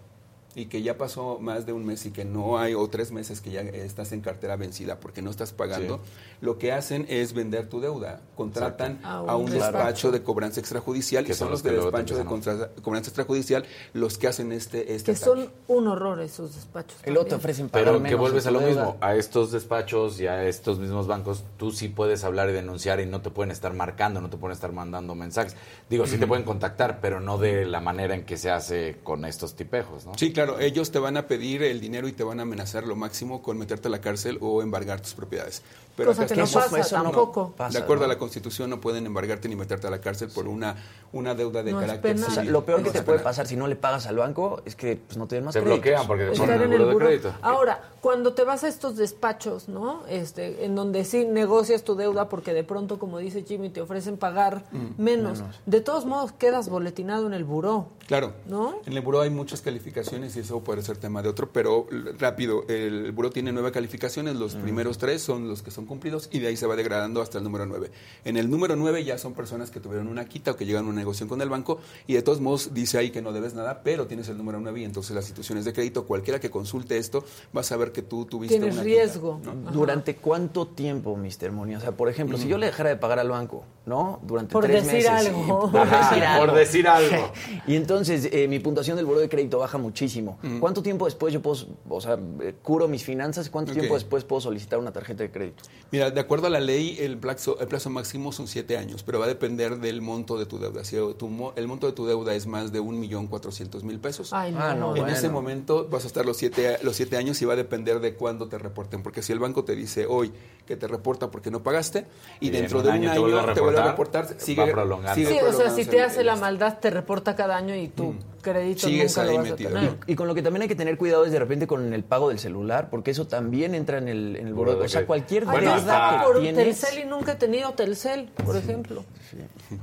[0.56, 3.42] y que ya pasó más de un mes y que no hay, o tres meses
[3.42, 6.00] que ya estás en cartera vencida porque no estás pagando,
[6.42, 8.22] lo que hacen es vender tu deuda.
[8.36, 13.66] Contratan a un, despacho de cobranza extrajudicial, que son los, de despacho de cobranza extrajudicial
[13.94, 16.98] los que hacen este, este Que son un horror esos despachos.
[17.06, 20.44] Luego te ofrecen pagar Pero que vuelves a lo mismo, a estos despachos y a
[20.48, 24.22] estos mismos bancos, tú sí puedes hablar y denunciar y no te pueden estar marcando,
[24.22, 25.56] no te pueden estar mandando mensajes.
[25.90, 29.26] Digo, sí te pueden contactar, pero no de la manera en que se hace con
[29.26, 30.14] estos tipejos, ¿no?
[30.18, 32.86] Sí, claro Claro, ellos te van a pedir el dinero y te van a amenazar
[32.86, 35.62] lo máximo con meterte a la cárcel o embargar tus propiedades.
[35.96, 37.54] Pero Cosa que no pasa tampoco.
[37.70, 40.76] de acuerdo a la Constitución no pueden embargarte ni meterte a la cárcel por una,
[41.12, 42.52] una deuda de carácter civil.
[42.52, 45.18] lo peor que te puede pasar si no le pagas al banco es que pues,
[45.18, 47.34] no te den más Te bloquean porque te ponen el, de crédito.
[47.42, 50.02] Ahora, cuando te vas a estos despachos, ¿no?
[50.10, 54.18] Este, en donde sí negocias tu deuda porque de pronto, como dice Jimmy, te ofrecen
[54.18, 55.44] pagar mm, menos.
[55.66, 57.90] De todos modos, quedas boletinado en el buró.
[58.08, 58.34] Claro.
[58.48, 58.76] ¿No?
[58.86, 62.66] En el buró hay muchas calificaciones y eso puede ser tema de otro, pero rápido,
[62.68, 64.62] el buró tiene nueve calificaciones, los mm.
[64.62, 67.44] primeros tres son los que son cumplidos y de ahí se va degradando hasta el
[67.44, 67.92] número nueve.
[68.26, 70.90] En el número nueve ya son personas que tuvieron una quita o que llegan a
[70.90, 73.82] una negociación con el banco y de todos modos dice ahí que no debes nada,
[73.84, 77.24] pero tienes el número nueve y entonces las instituciones de crédito, cualquiera que consulte esto,
[77.56, 79.40] va a saber que tú tuviste Tienes riesgo.
[79.72, 81.52] ¿Durante cuánto tiempo, Mr.
[81.52, 81.76] Moni?
[81.76, 84.20] O sea, por ejemplo, si yo le dejara de pagar al banco, ¿no?
[84.24, 85.28] Durante por tres decir meses.
[85.28, 85.72] Algo.
[85.72, 87.32] por decir algo.
[87.68, 90.38] y entonces eh, mi puntuación del buro de crédito baja muchísimo.
[90.60, 93.50] ¿Cuánto tiempo después yo puedo, o sea, eh, curo mis finanzas?
[93.50, 95.64] ¿Cuánto tiempo después puedo solicitar una tarjeta de crédito?
[95.94, 99.20] Mira, de acuerdo a la ley, el plazo, el plazo máximo son siete años, pero
[99.20, 100.84] va a depender del monto de tu deuda.
[100.84, 104.52] Si el monto de tu deuda es más de un millón cuatrocientos mil pesos, Ay,
[104.52, 104.96] no.
[104.96, 108.00] en ese momento vas a estar los siete, los siete años y va a depender
[108.00, 109.04] de cuándo te reporten.
[109.04, 110.32] Porque si el banco te dice hoy
[110.66, 112.08] que te reporta porque no pagaste
[112.40, 115.30] y, dentro de un año, te, vuelve a reportar, sigue, prolongando.
[115.30, 118.88] sí, o sea, si te hace la maldad, te reporta cada año y tú crédito
[118.88, 119.98] Sigues nunca ahí lo vas a tener.
[120.06, 122.30] Y, con lo que también hay que tener cuidado es de repente con el pago
[122.30, 124.78] del celular, porque eso también entra en el, en el buro.
[124.78, 126.80] O sea, cualquier bueno, deuda que tienes...
[126.80, 129.04] Telcel y nunca he tenido Telcel, por ejemplo.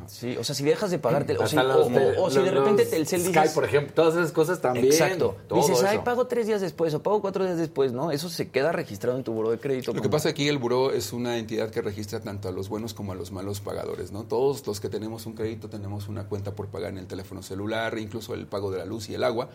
[0.06, 0.36] Sí.
[0.38, 1.26] o sea, si dejas de pagar...
[1.38, 3.34] o, si, o, si de repente Telcel dices...
[3.34, 4.86] Sky, por ejemplo, todas esas cosas también.
[4.86, 5.36] Exacto.
[5.52, 8.12] dices, ay, pago tres días después o pago cuatro días después, ¿no?
[8.12, 9.92] Eso se queda registrado en tu buro de crédito.
[9.92, 12.94] Lo que pasa aquí, el buro es una entidad que registra tanto a los buenos
[12.94, 14.24] como a los malos pagadores, ¿no?
[14.24, 17.96] Todos los que tenemos un crédito tenemos una cuenta por pagar en el teléfono celular,
[17.98, 19.48] incluso el pago de la luz y el agua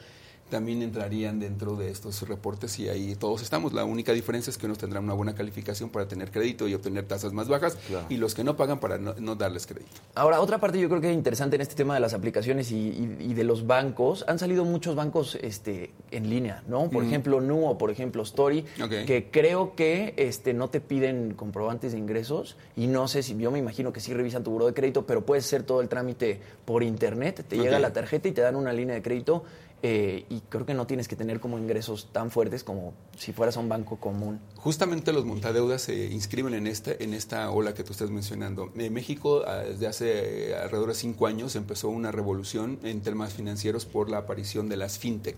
[0.50, 3.74] también entrarían dentro de estos reportes y ahí todos estamos.
[3.74, 7.06] La única diferencia es que unos tendrán una buena calificación para tener crédito y obtener
[7.06, 7.78] tasas más bajas
[8.10, 9.92] y los que no pagan para no, darles crédito.
[10.14, 13.34] Ahora, otra parte yo creo que es interesante en este tema de las aplicaciones y,
[13.36, 16.90] de los bancos, han salido muchos bancos este, en línea, ¿no?
[16.90, 21.98] Por ejemplo, Nu por ejemplo Story, que creo que este, no te piden comprobantes de
[21.98, 25.06] ingresos y no sé si, yo me imagino que sí revisan tu buro de crédito,
[25.06, 28.56] pero puede ser todo el trámite por internet, te llega la tarjeta y te dan
[28.56, 29.44] una línea de crédito
[29.88, 33.56] eh, y creo que no tienes que tener como ingresos tan fuertes como si fueras
[33.56, 34.40] a un banco común.
[34.56, 38.72] Justamente los montadeudas se inscriben en esta, en esta ola que tú estás mencionando.
[38.76, 43.34] En México, ah, desde hace eh, alrededor de cinco años, empezó una revolución en temas
[43.34, 45.38] financieros por la aparición de las fintech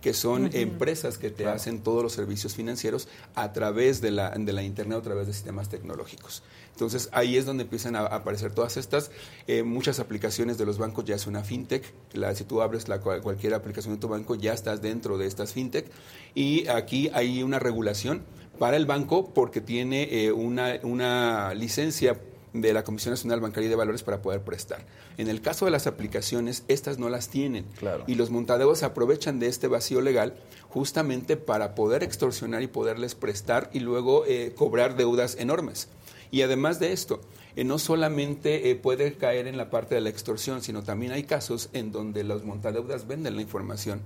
[0.00, 4.52] que son empresas que te hacen todos los servicios financieros a través de la, de
[4.52, 6.42] la Internet, a través de sistemas tecnológicos.
[6.74, 9.12] Entonces ahí es donde empiezan a aparecer todas estas.
[9.46, 11.84] Eh, muchas aplicaciones de los bancos ya es una fintech.
[12.12, 15.52] La, si tú abres la, cualquier aplicación de tu banco, ya estás dentro de estas
[15.52, 15.86] fintech.
[16.34, 18.22] Y aquí hay una regulación
[18.58, 22.20] para el banco porque tiene eh, una, una licencia
[22.54, 24.86] de la Comisión Nacional Bancaria de Valores para poder prestar.
[25.16, 27.66] En el caso de las aplicaciones, estas no las tienen.
[27.78, 28.04] Claro.
[28.06, 30.34] Y los montadeudas se aprovechan de este vacío legal
[30.68, 35.88] justamente para poder extorsionar y poderles prestar y luego eh, cobrar deudas enormes.
[36.34, 37.20] Y además de esto,
[37.54, 41.22] eh, no solamente eh, puede caer en la parte de la extorsión, sino también hay
[41.22, 44.00] casos en donde los montadeudas venden la información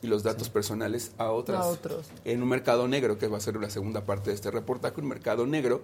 [0.00, 2.06] y los datos personales a otras A otros.
[2.24, 5.08] en un mercado negro, que va a ser la segunda parte de este reportaje, un
[5.08, 5.82] mercado negro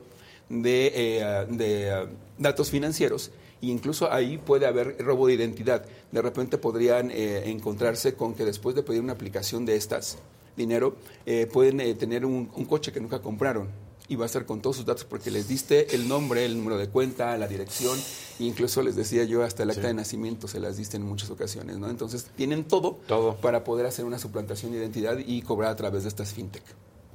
[0.48, 2.06] de, eh, de, eh,
[2.38, 5.84] datos financieros e incluso ahí puede haber robo de identidad.
[6.12, 10.18] De repente podrían eh, encontrarse con que después de pedir una aplicación de estas
[10.56, 10.94] dinero,
[11.26, 13.68] eh, pueden tener un, un coche que nunca compraron
[14.08, 16.78] y va a estar con todos sus datos porque les diste el nombre, el número
[16.78, 17.98] de cuenta, la dirección,
[18.40, 21.30] e incluso les decía yo hasta el acta de nacimiento se las diste en muchas
[21.30, 21.90] ocasiones, ¿no?
[21.90, 23.36] Entonces tienen todo, Todo.
[23.36, 26.64] para poder hacer una suplantación de identidad y cobrar a través de estas fintech.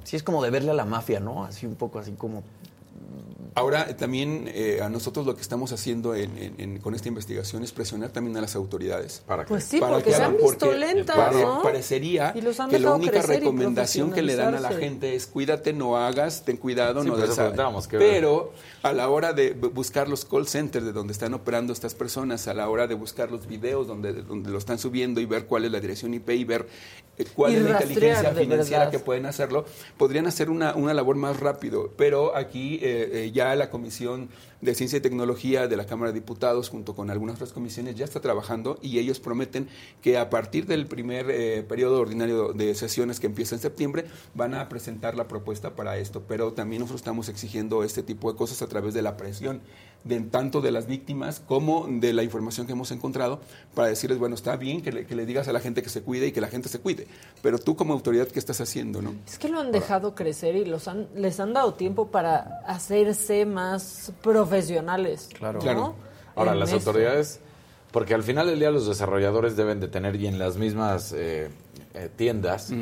[0.04, 1.44] Sí, es como de verle a la mafia, ¿no?
[1.44, 2.42] Así un poco así como...
[3.56, 7.62] Ahora también eh, a nosotros lo que estamos haciendo en- en- en- con esta investigación
[7.62, 9.22] es presionar también a las autoridades.
[9.26, 9.48] ¿Para qué?
[9.50, 10.66] Pues sí, Para porque que se han hagan, visto.
[11.62, 15.26] Parecería Y los han que la única recomendación que le dan a la gente es
[15.28, 17.30] cuídate, no hagas, ten cuidado, Sí, no des-
[17.88, 21.72] ¿qué- Pero a la hora de bu- buscar los call centers de donde están operando
[21.72, 25.26] estas personas, a la hora de buscar los videos donde, donde lo están subiendo y
[25.26, 26.66] ver cuál es la dirección IP y ver
[27.16, 28.90] eh, cuál Y es la inteligencia financiera verdad.
[28.90, 29.64] que pueden hacerlo,
[29.96, 31.92] podrían hacer una, una labor más rápido.
[31.96, 34.28] Pero aquí eh, eh, la Comisión
[34.60, 38.04] de Ciencia y Tecnología de la Cámara de Diputados, junto con algunas otras comisiones, ya
[38.04, 39.68] está trabajando y ellos prometen
[40.00, 44.54] que a partir del primer eh, periodo ordinario de sesiones que empieza en septiembre, van
[44.54, 46.22] a presentar la propuesta para esto.
[46.26, 49.60] Pero también nosotros estamos exigiendo este tipo de cosas a través de la presión
[50.04, 53.40] de tanto de las víctimas como de la información que hemos encontrado
[53.74, 56.02] para decirles, bueno, está bien que le, que le digas a la gente que se
[56.02, 57.06] cuide y que la gente se cuide,
[57.42, 59.00] pero tú como autoridad, ¿qué estás haciendo?
[59.00, 59.14] no?
[59.26, 63.46] Es que lo han dejado crecer y los han, les han dado tiempo para hacerse
[63.46, 65.28] más profesionales.
[65.38, 65.54] Claro.
[65.54, 65.60] ¿no?
[65.60, 65.94] Claro.
[66.36, 66.90] Ahora, En las esto.
[66.90, 67.40] autoridades,
[67.92, 71.48] porque al final del día los desarrolladores deben de tener y en las mismas eh,
[71.94, 72.72] eh, tiendas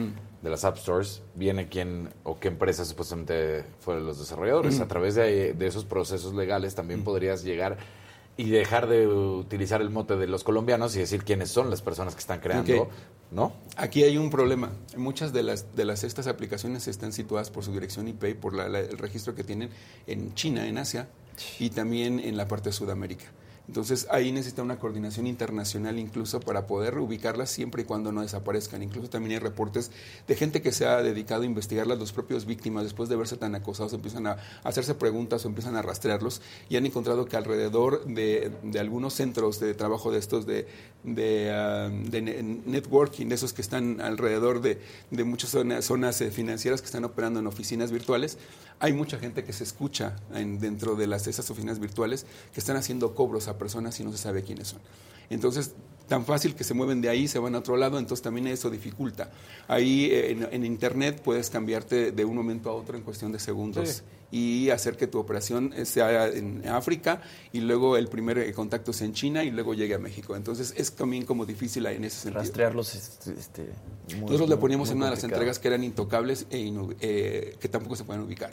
[0.43, 4.81] de las App Stores viene quién o qué empresa supuestamente fueron los desarrolladores.
[4.81, 7.79] A través de, de esos procesos legales también podrías llegar
[8.37, 12.15] y dejar de utilizar el mote de los colombianos y decir quiénes son las personas
[12.15, 12.89] que están creando.
[13.31, 13.53] ¿no?
[13.77, 14.73] Aquí hay un problema.
[14.97, 18.69] Muchas de las de las estas aplicaciones están situadas por su dirección IP por la-
[18.69, 19.71] la- el registro que tienen
[20.07, 21.09] en China, en Asia
[21.59, 23.25] y también en la parte de Sudamérica.
[23.69, 28.83] Entonces ahí necesita una coordinación internacional incluso para poder ubicarlas siempre y cuando no desaparezcan.
[28.83, 29.91] Incluso también hay reportes
[30.27, 33.55] de gente que se ha dedicado a investigarlas, los propios víctimas después de verse tan
[33.55, 38.51] acosados empiezan a hacerse preguntas o empiezan a rastrearlos y han encontrado que alrededor de,
[38.63, 40.67] de algunos centros de trabajo de estos de,
[41.05, 46.21] de, ah, de ne- networking, de esos que están alrededor de, de muchas zonas, zonas
[46.21, 48.39] eh, financieras que están operando en oficinas virtuales,
[48.81, 52.77] hay mucha gente que se escucha en- dentro de las, esas oficinas virtuales que están
[52.77, 54.81] haciendo cobros personas y no se sabe quiénes son.
[55.31, 55.73] Entonces,
[56.09, 58.69] tan fácil que se mueven de ahí, se van a otro lado, entonces también eso
[58.69, 59.31] dificulta.
[59.69, 63.39] Ahí eh, en, en Internet puedes cambiarte de un momento a otro en cuestión de
[63.39, 68.93] segundos y hacer que tu operación sea en África y luego el primer eh, contacto
[68.93, 70.37] sea en China y luego llegue a México.
[70.37, 72.41] Entonces, es también como difícil en ese sentido.
[72.43, 73.63] Rastrearlos, este, este,
[74.17, 77.57] muy- Nosotros le poníamos en una de las entregas que eran intocables e inu- eh,
[77.59, 78.53] que tampoco se pueden ubicar.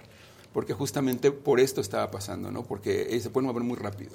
[0.54, 2.64] Porque justamente por esto estaba pasando, ¿no?
[2.64, 4.12] Porque eh, se pueden mover muy rápido.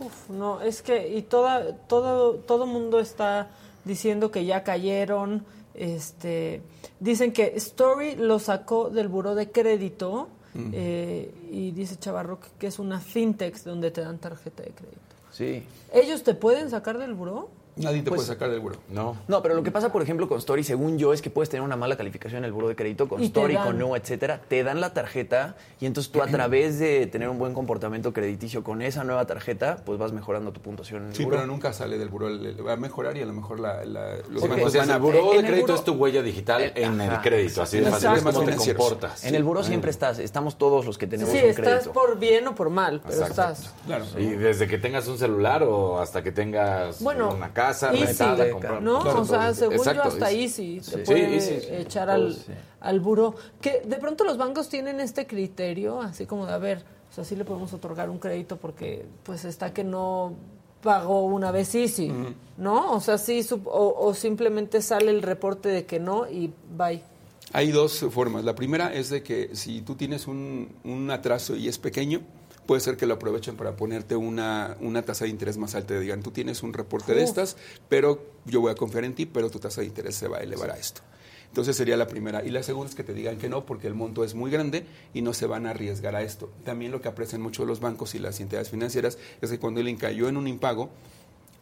[0.00, 3.50] Uf, no, es que y toda, todo todo mundo está
[3.84, 5.44] diciendo que ya cayeron.
[5.74, 6.60] Este,
[6.98, 10.28] dicen que Story lo sacó del buró de crédito
[10.72, 14.98] eh, y dice Chavarro que es una fintech donde te dan tarjeta de crédito.
[15.30, 15.62] Sí.
[15.92, 17.48] ¿Ellos te pueden sacar del buró?
[17.78, 18.76] Nadie te Pues- puede sacar del buró.
[18.90, 19.16] No.
[19.28, 21.62] No, pero lo que pasa, por ejemplo, con Story, según yo, es que puedes tener
[21.62, 24.80] una mala calificación en el buro de crédito, con Story, con No, etcétera, te dan
[24.80, 29.04] la tarjeta y entonces tú a través de tener un buen comportamiento crediticio con esa
[29.04, 31.36] nueva tarjeta, pues vas mejorando tu puntuación en el Sí, buró.
[31.36, 32.08] pero nunca sale del
[32.42, 35.02] le Va a mejorar y a lo mejor la, la- los o sea, el en
[35.02, 38.08] de el crédito es tu huella digital en el crédito, así de fácil.
[38.14, 39.24] Es cómo te comportas.
[39.24, 41.92] En el buró siempre estás, estamos todos los que tenemos Sí, un estás crédito.
[41.92, 43.52] por bien o por mal, pero Exacto.
[43.52, 43.74] estás.
[43.86, 44.04] Claro.
[44.18, 48.50] Y desde que tengas un celular o hasta que tengas Bueno, una casa Easy, rentada,
[48.50, 48.82] comprar.
[48.82, 49.00] ¿no?
[49.00, 50.76] Claro, o sea, según Exacto, yo hasta Easy.
[50.76, 51.02] Easy te Sí.
[51.04, 51.74] puede Sí, Easy, sí.
[51.74, 52.52] echar al, sí.
[52.80, 53.34] al buró.
[53.60, 57.24] Que de pronto los bancos tienen este criterio, así como de, a ver, o sea,
[57.24, 60.34] sí le podemos otorgar un crédito porque pues está que no
[60.82, 62.12] pagó una vez Easy,
[62.56, 62.92] ¿no?
[62.92, 67.02] O sea, sí, sup- o, o simplemente sale el reporte de que no y bye.
[67.52, 68.44] Hay dos formas.
[68.44, 72.20] La primera es de que si tú tienes un, un atraso y es pequeño,
[72.68, 75.94] puede ser que lo aprovechen para ponerte una, una tasa de interés más alta.
[75.94, 77.56] Te digan, tú tienes un reporte de estas,
[77.88, 80.40] pero yo voy a confiar en ti, pero tu tasa de interés se va a
[80.42, 81.00] elevar a esto.
[81.46, 82.44] Entonces sería la primera.
[82.44, 84.84] Y la segunda es que te digan que no, porque el monto es muy grande
[85.14, 86.52] y no se van a arriesgar a esto.
[86.62, 89.96] También lo que aprecian mucho los bancos y las entidades financieras es que cuando alguien
[89.96, 90.90] cayó en un impago,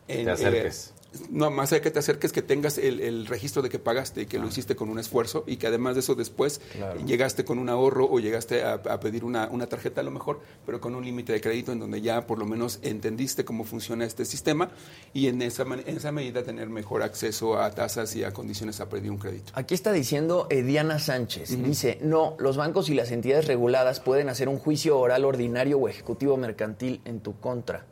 [0.09, 0.89] te en, acerques.
[0.89, 3.79] eh, no, más allá de que te acerques, que tengas el, el registro de que
[3.79, 6.61] pagaste y que lo hiciste con un esfuerzo y que además de eso después
[7.07, 10.41] llegaste con un ahorro o llegaste a, a pedir una, una tarjeta a lo mejor,
[10.65, 14.05] pero con un límite de crédito en donde ya por lo menos entendiste cómo funciona
[14.05, 14.71] este sistema
[15.13, 18.89] y en esa, en esa medida tener mejor acceso a tasas y a condiciones a
[18.89, 19.53] pedir un crédito.
[19.55, 21.63] Aquí está diciendo eh, Diana Sánchez.
[21.63, 25.89] Dice, no, los bancos y las entidades reguladas pueden hacer un juicio oral ordinario o
[25.89, 27.87] ejecutivo mercantil en tu contra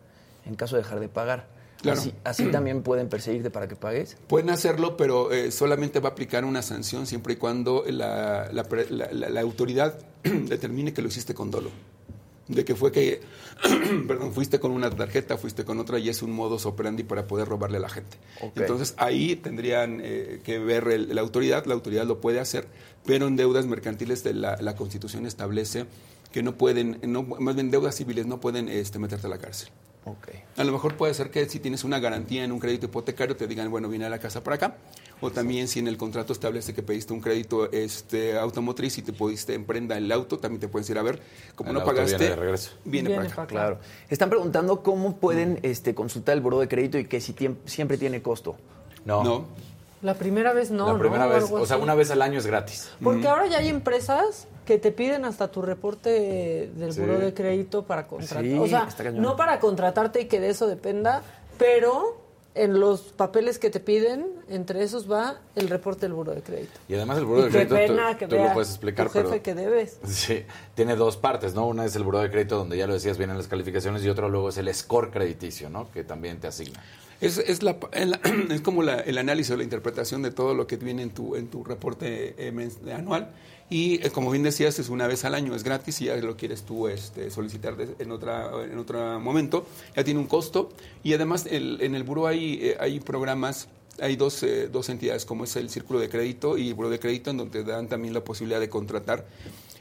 [0.46, 1.53] en caso de dejar de pagar.
[1.84, 2.00] Claro.
[2.00, 4.16] Así, así también pueden perseguirte para que pagues.
[4.26, 9.40] Pueden hacerlo, pero eh, solamente va a aplicar una sanción siempre y cuando la, la
[9.40, 11.70] autoridad determine que lo hiciste con dolo.
[12.46, 13.20] De que fue que,
[14.06, 17.48] perdón, fuiste con una tarjeta, fuiste con otra y es un modus operandi para poder
[17.48, 18.18] robarle a la gente.
[18.62, 22.66] Entonces ahí tendrían eh, que ver el- la autoridad, la autoridad lo puede hacer,
[23.06, 25.86] pero en deudas mercantiles de la, la Constitución establece
[26.32, 29.68] que no pueden, no, más bien deudas civiles no pueden este, meterte a la cárcel.
[30.04, 30.28] Ok.
[30.58, 33.46] A lo mejor puede ser que si tienes una garantía en un crédito hipotecario te
[33.46, 34.76] digan, bueno, viene a la casa para acá.
[35.20, 39.14] O también si en el contrato establece que pediste un crédito este, automotriz y te
[39.14, 41.22] pudiste emprenda el auto, también te puedes ir a ver.
[41.54, 42.72] Como El no pagaste, viene de regreso.
[42.84, 43.34] Viene, Viene para acá.
[43.34, 43.78] para acá.
[43.78, 43.78] Claro.
[44.10, 47.34] Están preguntando cómo pueden este, consultar el buró de crédito y que si
[47.64, 48.56] siempre tiene costo.
[49.06, 49.24] No.
[49.24, 49.46] No.
[50.02, 51.32] La primera vez no, la primera ¿no?
[51.32, 52.90] vez, o sea, una vez al año es gratis.
[53.02, 57.00] Porque ahora ya hay empresas que te piden hasta tu reporte del Sí.
[57.00, 58.42] buró de crédito para contratar.
[58.44, 61.22] Sí, o sea, no para contratarte y que de eso dependa,
[61.58, 62.22] pero
[62.56, 66.72] en los papeles que te piden, entre esos va el reporte del buró de crédito.
[66.88, 69.12] Y además el buró de y crédito, tú- pena que tú, lo puedes explicar, tu
[69.14, 69.42] jefe pero...
[69.42, 69.98] que debes.
[70.06, 70.44] Sí,
[70.76, 71.66] tiene dos partes, ¿no?
[71.66, 74.28] Una es el buró de crédito, donde ya lo decías, vienen las calificaciones, y otro
[74.28, 75.90] luego es el score crediticio, ¿no?
[75.90, 76.80] Que también te asigna.
[77.20, 78.18] Es, es, la, el-
[78.52, 81.34] es como la- el análisis o la interpretación de todo lo que viene en tu,
[81.34, 83.30] en tu reporte eh, anual.
[83.70, 86.36] Y eh, como bien decías, es una vez al año, es gratis y ya lo
[86.36, 89.66] quieres tú este, solicitar de- en, otra, en otro momento.
[89.96, 90.70] Ya tiene un costo.
[91.02, 93.68] Y además el- en el buró hay, eh, hay programas,
[94.00, 96.98] hay dos, eh, dos entidades, como es el Círculo de Crédito y el Buró de
[96.98, 99.26] Crédito, en donde dan también la posibilidad de contratar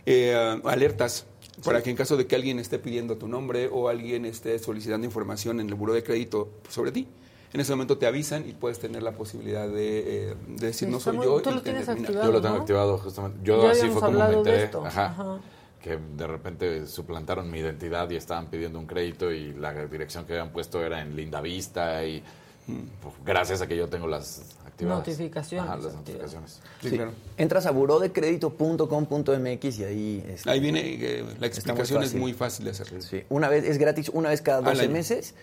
[0.05, 0.33] eh,
[0.65, 1.25] alertas
[1.63, 5.05] para que en caso de que alguien esté pidiendo tu nombre o alguien esté solicitando
[5.05, 7.07] información en el buró de crédito sobre ti,
[7.53, 10.97] en ese momento te avisan y puedes tener la posibilidad de, eh, de decir no
[10.97, 11.41] Está soy yo.
[11.41, 12.25] tú y lo te tienes activado.
[12.25, 12.61] Yo lo tengo ¿no?
[12.61, 13.39] activado justamente.
[13.43, 14.63] Yo Ya así fue como me enteré.
[14.63, 14.85] esto.
[14.85, 15.05] Ajá.
[15.05, 15.39] Ajá.
[15.81, 20.33] Que de repente suplantaron mi identidad y estaban pidiendo un crédito y la dirección que
[20.33, 22.23] habían puesto era en Linda Vista y
[23.01, 24.99] pues, gracias a que yo tengo las activadas.
[24.99, 26.61] Notificaciones Ajá, las notificaciones.
[26.81, 26.95] Sí, Sí.
[26.95, 27.11] claro.
[27.37, 30.23] Entras a burodecredito.com.mx y ahí...
[30.27, 33.01] este, Ahí viene, eh, la Está explicación muy es muy fácil de hacer.
[33.01, 34.91] Sí, una vez, es gratis una vez cada Al 12 año.
[34.93, 35.35] meses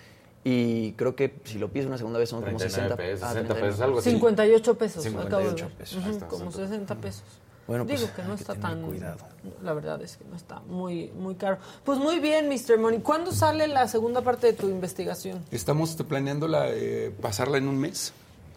[0.42, 3.32] y creo que si lo pides una segunda vez son como 60 39 pesos, ah,
[3.32, 3.68] 60 39.
[3.68, 4.10] pesos, algo así.
[4.10, 5.02] 58 pesos.
[5.04, 5.76] 58 acabo de ver.
[5.76, 6.68] pesos, Ujú, ahí está, como 60.
[6.68, 7.22] 60 pesos.
[7.66, 8.82] Bueno, pues, Digo que no que está tan.
[8.82, 9.18] cuidado.
[9.62, 11.58] La verdad es que no está muy, muy caro.
[11.84, 12.78] Pues muy bien, Mr.
[12.78, 13.00] Money.
[13.00, 15.44] ¿Cuándo sale la segunda parte de tu investigación?
[15.52, 18.12] Estamos planeando eh, pasarla en un mes,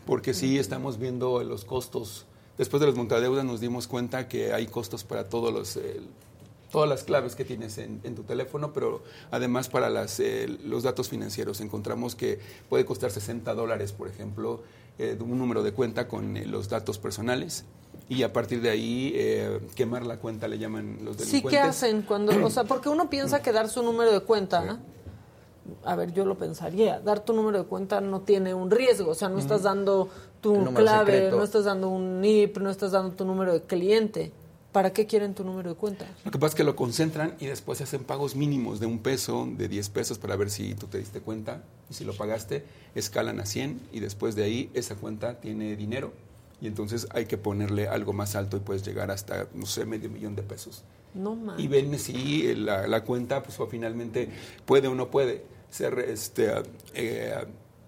[0.08, 2.26] porque sí estamos viendo los costos.
[2.58, 6.02] Después de los montadeudas nos dimos cuenta que hay costos para todos los, eh,
[6.74, 10.82] todas las claves que tienes en, en tu teléfono, pero además para las, eh, los
[10.82, 11.62] datos financieros.
[11.62, 14.62] Encontramos que puede costar 60 dólares, por ejemplo,
[14.98, 17.64] eh, un número de cuenta con eh, los datos personales.
[18.10, 21.52] Y a partir de ahí, eh, quemar la cuenta le llaman los Sí, delincuentes.
[21.62, 22.44] ¿qué hacen cuando.?
[22.44, 24.80] O sea, porque uno piensa que dar su número de cuenta.
[25.86, 27.00] A ver, yo lo pensaría.
[27.00, 29.12] Dar tu número de cuenta no tiene un riesgo.
[29.12, 30.10] O sea, no estás dando
[30.42, 31.38] tu clave, secreto.
[31.38, 34.34] no estás dando un NIP, no estás dando tu número de cliente.
[34.74, 36.08] ¿Para qué quieren tu número de cuenta?
[36.26, 39.00] Lo que pasa es que lo concentran y después se hacen pagos mínimos de un
[39.00, 42.66] peso, de 10 pesos para ver si tú te diste cuenta y si lo pagaste,
[42.96, 46.12] escalan a 100 y después de ahí esa cuenta tiene dinero
[46.60, 50.10] y entonces hay que ponerle algo más alto y puedes llegar hasta, no sé, medio
[50.10, 50.84] millón de pesos.
[51.14, 51.60] No más.
[51.60, 54.30] Y ven si la, la cuenta pues finalmente
[54.66, 56.52] puede o no puede ser este,
[56.96, 57.36] eh,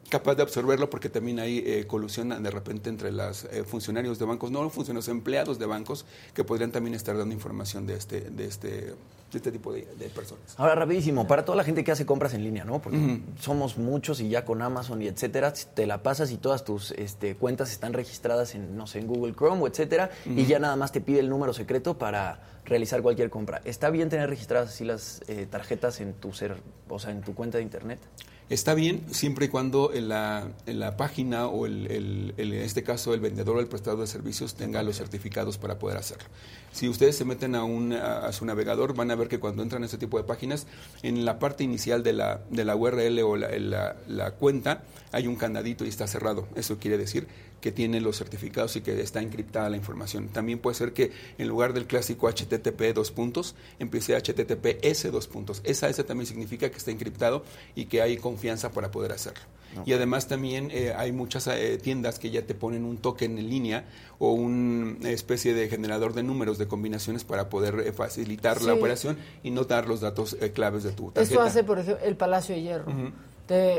[0.10, 4.51] capaz de absorberlo porque también hay eh, colusión de repente entre los funcionarios de bancos,
[4.51, 8.70] no funcionarios, empleados de bancos que podrían también estar dando información de este, de este,
[8.70, 8.95] de
[9.34, 10.56] este tipo de, de personas.
[10.58, 12.82] Ahora, rapidísimo, para toda la gente que hace compras en línea, ¿no?
[12.82, 16.91] Porque somos muchos y ya con Amazon y etcétera, te la pasas y todas tus
[16.91, 20.76] este, cuentas están registradas en, no sé, en Google Chrome o etcétera, y ya nada
[20.76, 23.62] más te pide el número secreto para realizar cualquier compra.
[23.66, 26.58] ¿Está bien tener registradas así las eh, tarjetas en tu ser,
[26.89, 27.99] o sea, en tu cuenta de internet?
[28.50, 32.62] Está bien siempre y cuando en la, en la página o el, el- el- en
[32.62, 36.26] este caso el vendedor o el prestador de servicios tenga los certificados para poder hacerlo.
[36.76, 39.63] Si ustedes se meten a, un, a, a su navegador van a ver que cuando
[39.63, 40.67] entran a este tipo de páginas,
[41.03, 45.38] en la parte inicial de la, de la URL o la, la- cuenta hay un
[45.38, 46.49] candadito y está cerrado.
[46.57, 47.28] Eso quiere decir
[47.61, 50.28] que tiene los certificados y que está encriptada la información.
[50.28, 55.61] También puede ser que en lugar del clásico HTTP dos puntos, empiece HTTPS dos puntos.
[55.63, 59.41] Esa S también significa que está encriptado y que hay confianza para poder hacerlo.
[59.86, 63.49] Y además también eh, hay muchas eh, tiendas que ya te ponen un token en
[63.49, 63.86] línea
[64.19, 69.17] o una especie de generador de números de combinaciones para poder eh, facilitar la operación
[69.43, 71.34] y no dar los datos claves de tu tarjeta.
[71.34, 72.86] Eso hace, por ejemplo, el Palacio de Hierro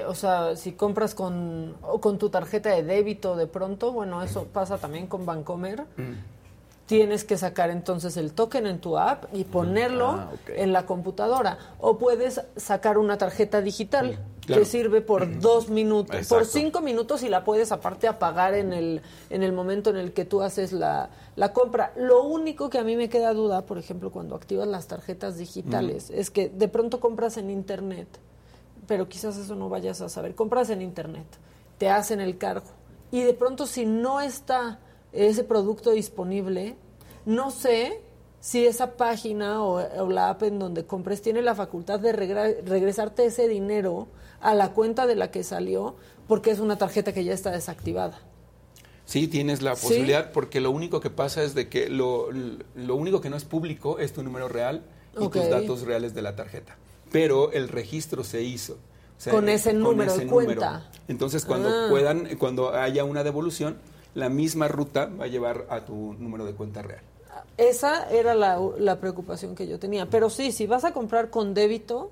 [0.06, 4.44] o sea, si compras con, o con tu tarjeta de débito de pronto, bueno, eso
[4.44, 5.82] pasa también con Bancomer.
[5.96, 6.35] Mm.
[6.86, 11.58] Tienes que sacar entonces el token en tu app y ponerlo ah, en la computadora.
[11.80, 17.28] O puedes sacar una tarjeta digital que sirve por dos minutos, por cinco minutos y
[17.28, 21.10] la puedes aparte apagar en el, en el momento en el que tú haces la,
[21.34, 21.92] la compra.
[21.96, 26.10] Lo único que a mí me queda duda, por ejemplo, cuando activas las tarjetas digitales,
[26.10, 28.06] es que de pronto compras en internet
[28.86, 30.34] pero quizás eso no vayas a saber.
[30.34, 31.26] Compras en internet,
[31.78, 32.66] te hacen el cargo
[33.10, 34.80] y de pronto si no está
[35.16, 36.76] ese producto disponible,
[37.24, 38.00] no sé
[38.40, 43.48] si esa página o, la app en donde compres tiene la facultad de regresarte ese
[43.48, 44.08] dinero
[44.40, 45.96] a la cuenta de la que salió
[46.28, 48.20] porque es una tarjeta que ya está desactivada.
[49.04, 53.20] Sí, tienes la posibilidad porque lo único que pasa es de que lo, lo único
[53.20, 54.82] que no es público es tu número real
[55.18, 56.76] y tus datos reales de la tarjeta
[57.10, 58.78] pero el registro se hizo.
[59.30, 60.90] con ese número de cuenta.
[61.08, 61.86] Entonces, cuando ah.
[61.88, 63.78] puedan, cuando haya una devolución,
[64.16, 67.02] la misma ruta va a llevar a tu número de cuenta real.
[67.58, 70.06] Esa era la, la preocupación que yo tenía.
[70.06, 72.10] Pero sí, si vas a comprar con débito,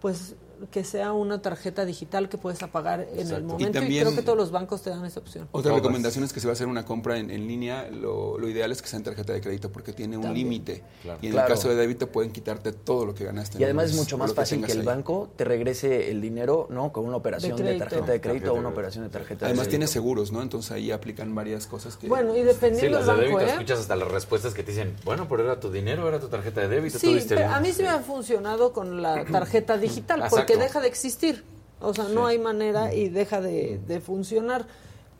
[0.00, 0.34] pues
[0.70, 3.82] que sea una tarjeta digital que puedes apagar en el momento.
[3.82, 5.48] Y, creo que todos los bancos te dan esa opción.
[5.52, 8.82] Otra recomendación es que si va a hacer una compra en, línea, lo, ideal es
[8.82, 10.82] que sea en tarjeta de crédito porque tiene un límite.
[11.22, 13.58] Y en el caso de débito pueden quitarte todo lo que ganaste.
[13.58, 17.04] Y además es mucho más fácil que, el banco te regrese el dinero no con
[17.04, 20.32] una operación de, tarjeta de crédito o una operación de tarjeta además de tiene seguros,
[20.32, 20.42] ¿no?
[20.42, 22.08] Entonces ahí aplican varias cosas que...
[22.08, 23.50] Bueno, y dependiendo sí, del banco, ¿eh?
[23.50, 26.60] escuchas hasta las respuestas que te dicen, bueno, pero era tu dinero, era tu tarjeta
[26.62, 26.98] de débito.
[26.98, 30.88] Sí, pero a mí sí me ha funcionado con la tarjeta digital porque deja de
[30.88, 31.44] existir
[31.80, 34.66] o sea, no hay manera y deja de, funcionar.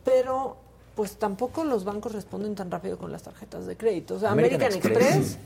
[0.04, 0.56] Pero
[0.94, 4.16] pues tampoco los bancos responden tan rápido con las tarjetas de crédito.
[4.16, 5.38] O sea, American, Express,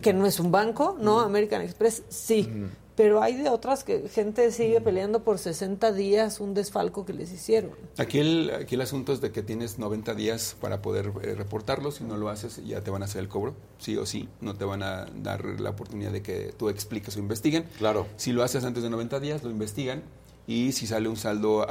[0.00, 1.20] que no es un banco, ¿no?
[1.20, 2.48] American Express sí.
[2.96, 7.32] Pero hay de otras que gente sigue peleando por 60 días un desfalco que les
[7.32, 7.72] hicieron.
[7.98, 11.90] Aquí el, aquí el asunto es de que tienes 90 días para poder eh, reportarlo.
[11.90, 14.28] Si no lo haces, ya te van a hacer el cobro, sí o sí.
[14.40, 17.64] No te van a dar la oportunidad de que tú expliques o investiguen.
[17.78, 18.06] Claro.
[18.16, 20.02] Si lo haces antes de 90 días, lo investigan.
[20.46, 21.66] Y si sale un saldo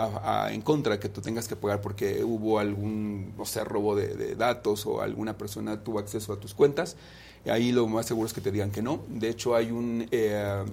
[0.49, 4.87] en contra que tú tengas que pagar porque hubo algún, o sea, robo de, datos
[4.87, 6.97] o alguna persona tuvo acceso a tus cuentas,
[7.45, 9.03] ahí lo más seguro es que te digan que no.
[9.07, 10.07] De hecho, hay un...
[10.11, 10.63] Eh,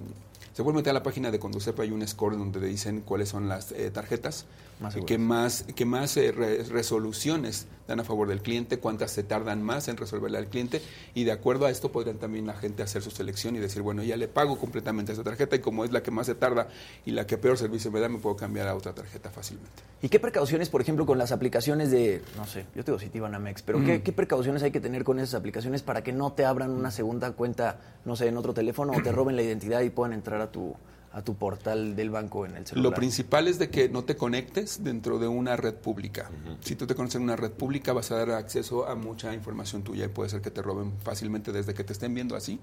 [0.61, 3.29] se puede meter a la página de Conducepa, hay un score donde te dicen cuáles
[3.29, 4.45] son las eh, tarjetas
[4.81, 9.61] más que más, que más eh, resoluciones dan a favor del cliente, cuántas se tardan
[9.61, 10.81] más en resolverle al cliente
[11.13, 14.01] y de acuerdo a esto podrían también la gente hacer su selección y decir, bueno,
[14.03, 16.67] ya le pago completamente a esa tarjeta y como es la que más se tarda
[17.05, 19.83] y la que peor servicio me da, me puedo cambiar a otra tarjeta fácilmente.
[20.01, 23.83] ¿Y qué precauciones, por ejemplo, con las aplicaciones de, no sé, yo tengo Citibanamex, pero
[23.83, 26.91] ¿qué, ¿qué, precauciones hay que tener con esas aplicaciones para que no te abran una
[26.91, 30.41] segunda cuenta, no sé, en otro teléfono o te roben la identidad y puedan entrar
[30.41, 30.75] a tu
[31.13, 32.91] a tu portal del banco en el celular.
[32.91, 36.29] Lo principal es de que no te conectes dentro de una red pública.
[36.61, 39.83] Si tú te conoces en una red pública vas a dar acceso a mucha información
[39.83, 42.59] tuya y puede ser que te roben fácilmente desde que te estén viendo así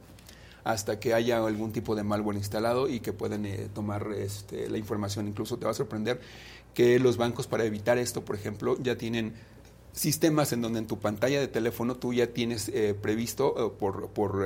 [0.65, 4.79] hasta que haya algún tipo de malware instalado y que pueden eh, tomar este, la
[4.79, 5.29] información.
[5.29, 6.21] Incluso te va a sorprender
[6.75, 9.35] que los bancos para evitar esto, por ejemplo, ya tienen
[9.93, 14.09] sistemas en donde en tu pantalla de teléfono tú ya tienes eh, previsto eh, por,
[14.11, 14.45] por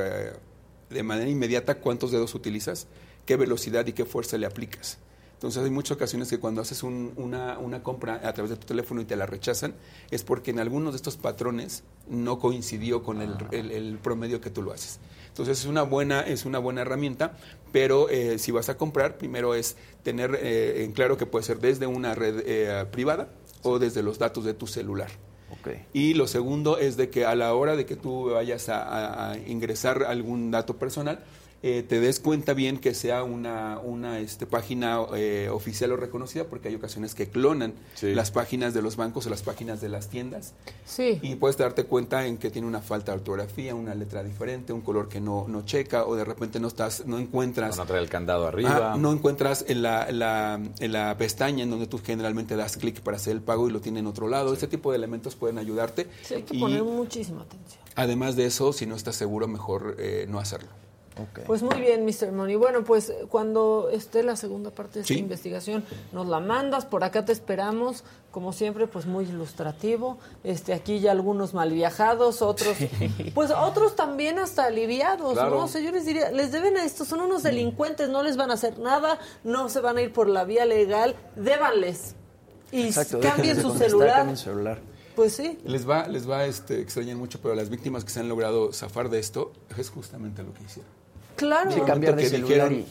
[0.90, 2.86] de manera inmediata cuántos dedos utilizas
[3.26, 4.98] qué velocidad y qué fuerza le aplicas.
[5.42, 9.00] Entonces hay muchas ocasiones que cuando haces una, una, compra a través de tu teléfono
[9.00, 9.74] y te la rechazan,
[10.12, 13.98] es porque en algunos de estos patrones no coincidió con el, ah.
[14.00, 15.00] promedio que tú lo haces.
[15.26, 17.36] Entonces es una buena, es una buena herramienta,
[17.72, 21.58] pero eh, si vas a comprar, primero es tener eh, en claro que puede ser
[21.58, 23.30] desde una red eh, privada
[23.64, 25.10] o desde los datos de tu celular.
[25.92, 30.04] Y lo segundo es de que a la hora de que tú vayas a ingresar
[30.04, 31.24] algún dato personal,
[31.62, 36.44] eh, te des cuenta bien que sea una, una este, página eh, oficial o reconocida,
[36.44, 40.08] porque hay ocasiones que clonan las páginas de los bancos o las páginas de las
[40.08, 40.54] tiendas.
[40.84, 41.18] Sí.
[41.22, 44.80] Y puedes darte cuenta en que tiene una falta de ortografía, una letra diferente, un
[44.80, 47.76] color que no, no checa, o de repente no estás, no encuentras.
[47.76, 48.94] No trae el candado arriba.
[48.94, 53.00] Ah, no encuentras en la, la, en la pestaña en donde tú generalmente das clic
[53.00, 54.52] para hacer el pago y lo tiene en otro lado.
[54.52, 56.08] Este tipo de elementos pueden ayudarte.
[56.22, 57.82] Sí, hay que poner muchísima atención.
[57.94, 60.68] Además de eso, si no estás seguro, mejor eh, no hacerlo.
[61.46, 62.32] Pues muy bien, Mr.
[62.32, 62.56] Money.
[62.56, 67.24] Bueno, pues cuando esté la segunda parte de esta investigación, nos la mandas, por acá
[67.24, 70.18] te esperamos, como siempre, pues muy ilustrativo.
[70.42, 72.76] Este, aquí ya algunos mal viajados, otros,
[73.34, 75.64] pues otros también hasta aliviados, ¿no?
[75.64, 78.50] O sea, yo les diría, les deben a estos, son unos delincuentes, no les van
[78.50, 82.14] a hacer nada, no se van a ir por la vía legal, débanles.
[82.70, 82.90] Y
[83.20, 84.34] cambien su celular.
[84.36, 84.80] celular.
[85.14, 85.58] Pues sí.
[85.64, 89.10] Les va, les va este, extrañar mucho, pero las víctimas que se han logrado zafar
[89.10, 91.01] de esto es justamente lo que hicieron.
[91.36, 91.70] Claro.
[91.70, 92.86] Sí, cambiar de celular y...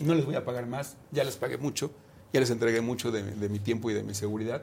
[0.00, 1.90] No les voy a pagar más, ya les pagué mucho,
[2.32, 4.62] ya les entregué mucho de, mi tiempo y de mi seguridad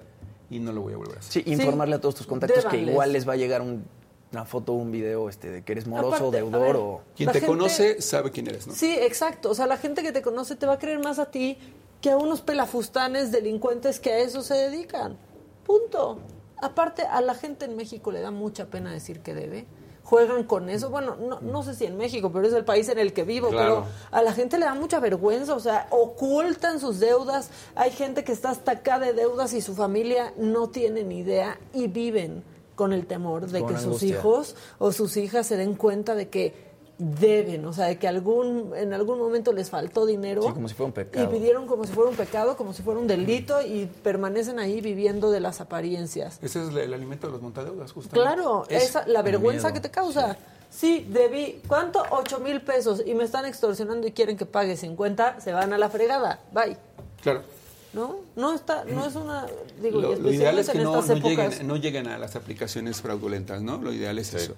[0.49, 1.43] y no lo voy a volver a hacer.
[1.43, 4.75] Sí, informarle a todos tus contactos que igual les va a llegar una foto o
[4.75, 7.01] un video este, de que eres moroso, deudor o...
[7.15, 8.73] Quien te conoce sabe quién eres, ¿no?
[8.73, 9.49] Sí, exacto.
[9.49, 11.57] O sea, la gente que te conoce te va a creer más a ti
[12.01, 15.17] que a unos pelafustanes delincuentes que a eso se dedican.
[15.65, 16.19] Punto.
[16.61, 19.65] Aparte, a la gente en México le da mucha pena decir que debe
[20.09, 20.89] juegan con eso.
[20.89, 23.49] Bueno, no, no sé si en México, pero es el país en el que vivo,
[23.51, 27.51] pero a la gente le da mucha vergüenza, o sea, ocultan sus deudas.
[27.75, 31.59] Hay gente que está hasta acá de deudas y su familia no tiene ni idea
[31.73, 32.43] y viven
[32.73, 36.68] con el temor de que sus hijos o sus hijas se den cuenta de que
[36.99, 40.41] deben, o sea, de que algún en algún momento les faltó dinero.
[40.41, 41.25] como si fuera un pecado.
[41.25, 44.81] Y pidieron como si fuera un pecado, como si fuera un delito y permanecen ahí
[44.81, 46.39] viviendo de las apariencias.
[46.41, 48.19] Ese es el, alimento de los montadeudas, justamente.
[48.19, 50.37] Claro, esa, la vergüenza que te causa.
[50.69, 51.07] Sí.
[51.09, 52.03] debí, ¿cuánto?
[52.11, 55.77] Ocho mil pesos y me están extorsionando y quieren que pague 50, se van a
[55.77, 56.41] la fregada.
[56.51, 56.75] Bye.
[57.21, 57.43] Claro.
[57.93, 58.17] ¿No?
[58.35, 59.47] No está, no es una,
[59.81, 63.79] digo, lo, ideal es que no, no, lleguen, a las aplicaciones fraudulentas, ¿no?
[63.79, 64.53] Lo ideal es eso.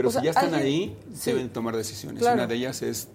[0.00, 2.22] Pero si ya están ahí, deben tomar decisiones.
[2.22, 3.08] Una de ellas es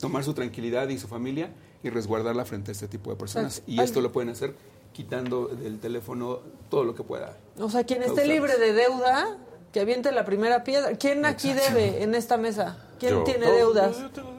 [0.00, 1.50] tomar su tranquilidad y su familia
[1.82, 3.62] y resguardarla frente a este tipo de personas.
[3.66, 4.54] Y esto lo pueden hacer
[4.92, 7.36] quitando del teléfono todo lo que pueda.
[7.58, 9.38] O sea, quien esté libre de deuda,
[9.72, 10.96] que aviente la primera piedra.
[10.96, 12.78] ¿Quién aquí debe en esta mesa?
[12.98, 13.96] ¿Quién tiene deudas?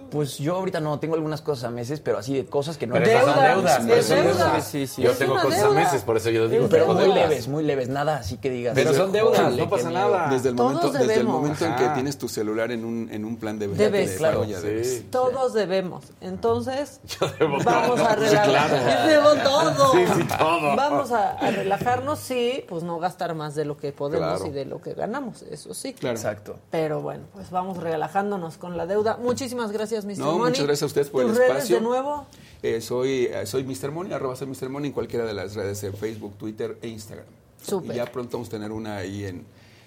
[0.09, 2.93] Pues yo ahorita no tengo algunas cosas a meses, pero así de cosas que no
[2.95, 3.81] pero son deudas.
[3.85, 4.67] Pero son deudas.
[4.67, 6.67] Sí, sí, yo tengo cosas a meses, por eso yo digo.
[6.69, 8.73] Pero muy leves, muy leves, nada así que digas.
[8.75, 10.29] Pero son deudas, no pasa nada.
[10.29, 13.37] Desde el momento, desde el momento en que tienes tu celular en un, en un
[13.37, 15.09] plan de debes, de claro, ya debes.
[15.11, 16.05] Todos debemos.
[16.21, 18.47] Entonces, yo debo vamos a relajarnos.
[18.47, 18.77] Claro.
[18.87, 19.91] Yo debo todo.
[19.93, 20.75] Sí, sí, todo.
[20.75, 24.65] Vamos a, a, relajarnos, sí, pues no gastar más de lo que podemos y de
[24.65, 25.93] lo que ganamos, eso sí.
[25.93, 26.15] Claro.
[26.15, 26.57] Exacto.
[26.71, 29.17] Pero bueno, pues vamos relajándonos con la deuda.
[29.17, 30.17] Muchísimas gracias, Mr.
[30.17, 30.49] No, Money.
[30.51, 31.75] muchas gracias a ustedes por el redes espacio.
[31.77, 32.25] de nuevo?
[32.63, 33.91] Eh, soy, eh, soy Mr.
[33.91, 34.69] Money, arroba soy Mr.
[34.69, 37.25] Money en cualquiera de las redes de Facebook, Twitter e Instagram.
[37.61, 37.93] Súper.
[37.95, 39.45] Y ya pronto vamos a tener una ahí en,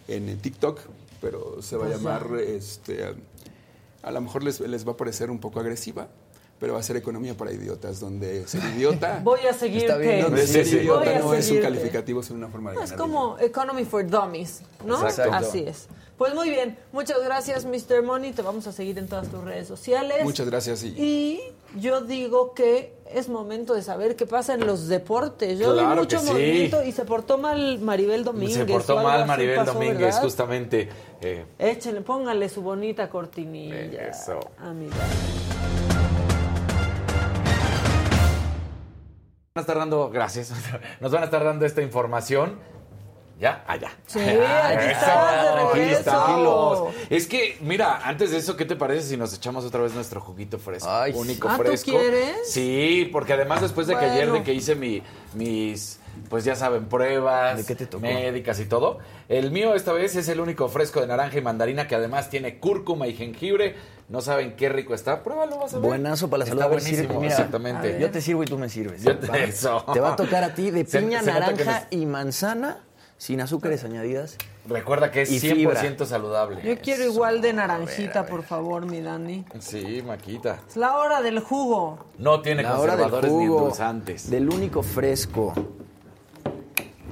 [0.09, 0.81] en TikTok,
[1.21, 3.05] pero se va a Pues llamar, este,
[4.03, 6.09] a lo mejor les, les va a parecer un poco agresiva,
[6.59, 9.21] pero va a ser economía para idiotas, donde ser idiota...
[9.25, 9.87] Voy a seguirte.
[9.87, 12.93] Está bien, donde ser idiota no es un calificativo, es una forma de No, es
[12.93, 15.03] como Economy for Dummies, ¿no?
[15.03, 15.33] Exacto.
[15.33, 15.89] Así es.
[16.21, 18.03] Pues muy bien, muchas gracias, Mr.
[18.03, 18.33] Money.
[18.33, 20.23] Te vamos a seguir en todas tus redes sociales.
[20.23, 20.85] Muchas gracias.
[20.85, 21.41] Y, Y
[21.81, 25.59] yo digo que es momento de saber qué pasa en los deportes.
[25.59, 26.31] Yo vi Claro mucho que sí.
[26.31, 28.55] movimiento y se portó mal Maribel Domínguez.
[28.55, 30.23] Se portó mal Maribel pasó, Domínguez, ¿verdad?
[30.23, 30.91] justamente.
[31.23, 34.09] Eh, Échenle, póngale su bonita cortinilla.
[34.11, 34.41] Eso.
[34.59, 34.97] Amiga.
[39.55, 40.53] van a estar dando, gracias,
[41.01, 42.59] nos van a estar dando esta información.
[43.41, 43.65] ¿Ya?
[43.67, 43.91] Allá.
[44.07, 46.93] Sí, aquí de regreso.
[47.09, 50.21] Es que, mira, antes de eso, ¿qué te parece si nos echamos otra vez nuestro
[50.21, 50.89] juguito fresco?
[50.91, 51.91] Ay, único Ah, ¿tú fresco.
[51.91, 52.53] quieres?
[52.53, 55.03] Sí, porque además después de que ayer de que hice mi,
[55.35, 58.03] mis, pues ya saben, pruebas ¿De qué te tocó?
[58.03, 61.87] médicas y todo, el mío esta vez es el único fresco de naranja y mandarina
[61.89, 63.75] que además tiene cúrcuma y jengibre.
[64.11, 65.23] No saben qué rico está.
[65.23, 65.87] Pruébalo, vas a ver.
[65.87, 66.61] Buenazo para la salud.
[66.63, 67.97] Está buenísimo, mira, exactamente.
[68.01, 69.03] Yo te sirvo y tú me sirves.
[69.05, 69.39] Yo te- ¿va?
[69.39, 69.85] eso.
[69.95, 72.79] Te va a tocar a ti de Se- piña, se que naranja y manzana,
[73.21, 74.39] sin azúcares añadidas.
[74.67, 76.07] Recuerda que es Y 100% fibra.
[76.07, 76.63] saludable.
[76.63, 79.45] Yo quiero igual de naranjita, por favor, mi Dani.
[79.59, 80.61] Sí, Maquita.
[80.67, 81.99] Es la hora del jugo.
[82.17, 84.31] No tiene La hora del conservadores ni endulzantes.
[84.31, 85.53] del único fresco.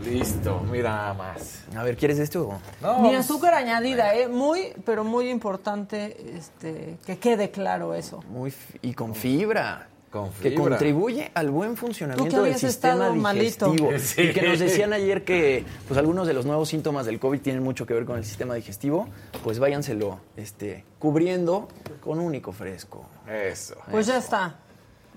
[0.02, 1.64] Listo, mira más.
[1.76, 2.58] A ver, ¿quieres esto?
[2.80, 4.28] No, Ni azúcar añadida, ¿eh?
[4.28, 8.20] Muy, pero muy importante este, que quede claro eso.
[8.30, 8.50] Muy
[8.80, 9.88] y con fibra.
[10.10, 13.90] Con Que contribuye al buen funcionamiento del sistema digestivo.
[13.98, 14.22] Sí.
[14.22, 17.62] Y que nos decían ayer que pues algunos de los nuevos síntomas del COVID tienen
[17.62, 19.08] mucho que ver con el sistema digestivo.
[19.44, 21.68] Pues váyanselo este, cubriendo
[22.00, 23.06] con único fresco.
[23.28, 23.76] Eso.
[23.90, 24.56] Pues ya está.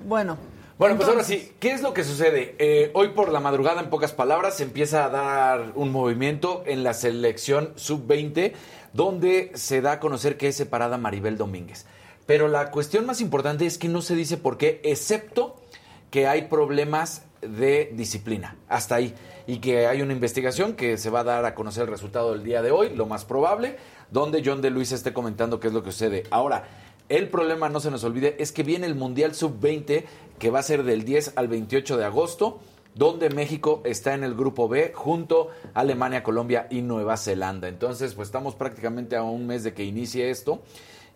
[0.06, 0.38] Bueno.
[0.82, 2.56] Bueno, pues ahora sí, ¿qué es lo que sucede?
[2.58, 6.84] Eh, hoy por la madrugada, en pocas palabras, se empieza a dar un movimiento en
[6.84, 8.54] la selección sub-20,
[8.92, 11.86] donde se da a conocer que es separada Maribel Domínguez.
[12.32, 15.58] Pero la cuestión más importante es que no se dice por qué, excepto
[16.12, 18.56] que hay problemas de disciplina.
[18.70, 19.14] Hasta ahí.
[19.48, 22.46] Y que hay una investigación que se va a dar a conocer el resultado del
[22.46, 23.76] día de hoy, lo más probable,
[24.12, 26.24] donde John de Luis esté comentando qué es lo que sucede.
[26.32, 26.64] Ahora,
[27.10, 30.06] El problema, no se nos olvide, es que viene el Mundial Sub-20,
[30.40, 32.62] que va a ser del 10 al 28 de agosto,
[32.96, 37.68] donde México está en el grupo B junto a Alemania, Colombia y Nueva Zelanda.
[37.68, 40.62] Entonces, pues estamos prácticamente a un mes de que inicie esto.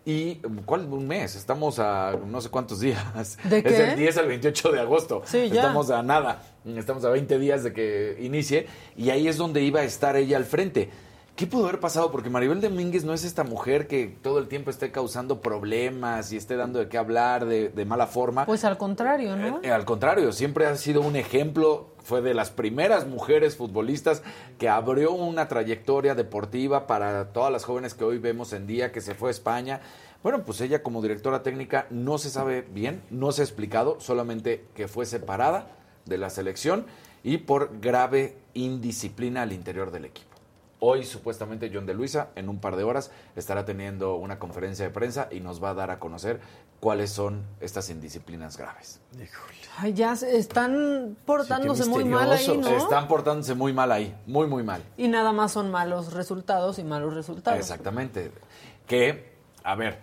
[0.05, 0.35] ¿Y
[0.65, 1.35] cuál un mes?
[1.35, 3.37] Estamos a no sé cuántos días.
[3.43, 3.69] ¿De qué?
[3.69, 5.23] Es del 10 al 28 de agosto.
[5.25, 5.61] Sí, ya.
[5.61, 6.43] Estamos a nada.
[6.63, 8.67] Estamos a 20 días de que inicie.
[8.95, 10.89] Y ahí es donde iba a estar ella al frente.
[11.35, 12.11] ¿Qué pudo haber pasado?
[12.13, 16.37] Porque Maribel Domínguez no es esta mujer que todo el tiempo esté causando problemas y
[16.37, 18.45] esté dando de qué hablar de, de mala forma.
[18.45, 19.59] Pues al contrario, ¿no?
[19.61, 24.23] Eh, al contrario, siempre ha sido un ejemplo, fue de las primeras mujeres futbolistas
[24.57, 29.01] que abrió una trayectoria deportiva para todas las jóvenes que hoy vemos en día, que
[29.01, 29.81] se fue a España.
[30.23, 34.63] Bueno, pues ella como directora técnica no se sabe bien, no se ha explicado, solamente
[34.73, 35.67] que fue separada
[36.05, 36.85] de la selección
[37.23, 40.34] y por grave indisciplina al interior del equipo.
[40.87, 44.91] Hoy supuestamente John de Luisa en un par de horas estará teniendo una conferencia de
[44.91, 46.39] prensa y nos va a dar a conocer
[46.79, 49.01] cuáles son estas indisciplinas graves.
[49.79, 52.55] Ay, ya se- están portándose muy mal ahí.
[52.55, 52.69] ¿no?
[52.69, 54.83] Están portándose muy mal ahí, muy muy mal.
[54.95, 57.59] Y nada más son malos resultados y malos resultados.
[57.59, 58.31] Exactamente.
[58.85, 59.33] Que,
[59.63, 59.99] a ver,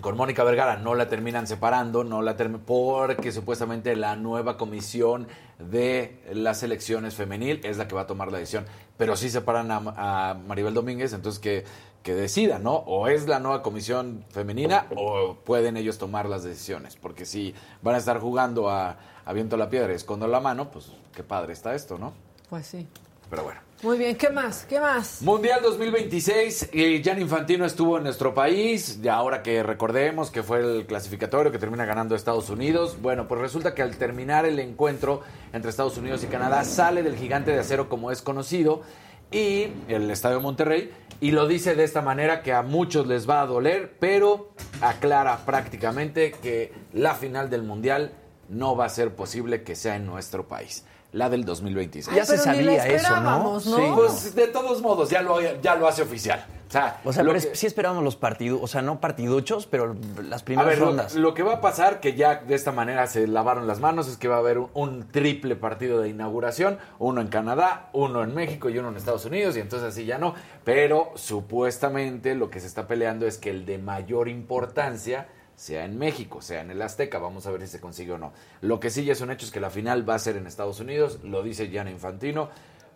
[0.00, 5.26] con Mónica Vergara no la terminan separando, no la termi- porque supuestamente la nueva comisión
[5.58, 8.64] de las elecciones femenil es la que va a tomar la decisión.
[8.96, 11.64] Pero sí separan a, a Maribel Domínguez, entonces que,
[12.02, 12.74] que decida, ¿no?
[12.74, 16.96] O es la nueva comisión femenina o pueden ellos tomar las decisiones.
[16.96, 20.40] Porque si van a estar jugando a, a viento a la piedra y escondo la
[20.40, 22.12] mano, pues qué padre está esto, ¿no?
[22.48, 22.86] Pues sí.
[23.30, 23.60] Pero bueno.
[23.82, 24.64] Muy bien, ¿qué más?
[24.68, 25.22] ¿Qué más?
[25.22, 30.58] Mundial 2026, eh, Jan Infantino estuvo en nuestro país, y ahora que recordemos que fue
[30.58, 35.22] el clasificatorio que termina ganando Estados Unidos, bueno, pues resulta que al terminar el encuentro
[35.52, 38.82] entre Estados Unidos y Canadá sale del gigante de acero como es conocido
[39.30, 43.42] y el Estadio Monterrey y lo dice de esta manera que a muchos les va
[43.42, 44.50] a doler, pero
[44.80, 48.12] aclara prácticamente que la final del Mundial
[48.48, 52.14] no va a ser posible que sea en nuestro país, la del 2026.
[52.16, 52.96] Ya se sabía eso, ¿no?
[52.96, 53.76] esperábamos, ¿no?
[53.76, 53.82] Sí.
[53.94, 56.44] Pues de todos modos, ya lo, ya lo hace oficial.
[56.68, 59.66] O sea, O sea, lo pero que- sí esperábamos los partidos, o sea, no partiduchos,
[59.66, 61.14] pero las a primeras lo, rondas.
[61.14, 64.18] lo que va a pasar, que ya de esta manera se lavaron las manos, es
[64.18, 68.34] que va a haber un, un triple partido de inauguración, uno en Canadá, uno en
[68.34, 70.34] México y uno en Estados Unidos, y entonces así ya no.
[70.64, 75.26] Pero supuestamente lo que se está peleando es que el de mayor importancia
[75.58, 78.32] sea en México, sea en el Azteca, vamos a ver si se consigue o no.
[78.60, 80.46] Lo que sí ya es un hecho es que la final va a ser en
[80.46, 82.48] Estados Unidos, lo dice Gianna Infantino,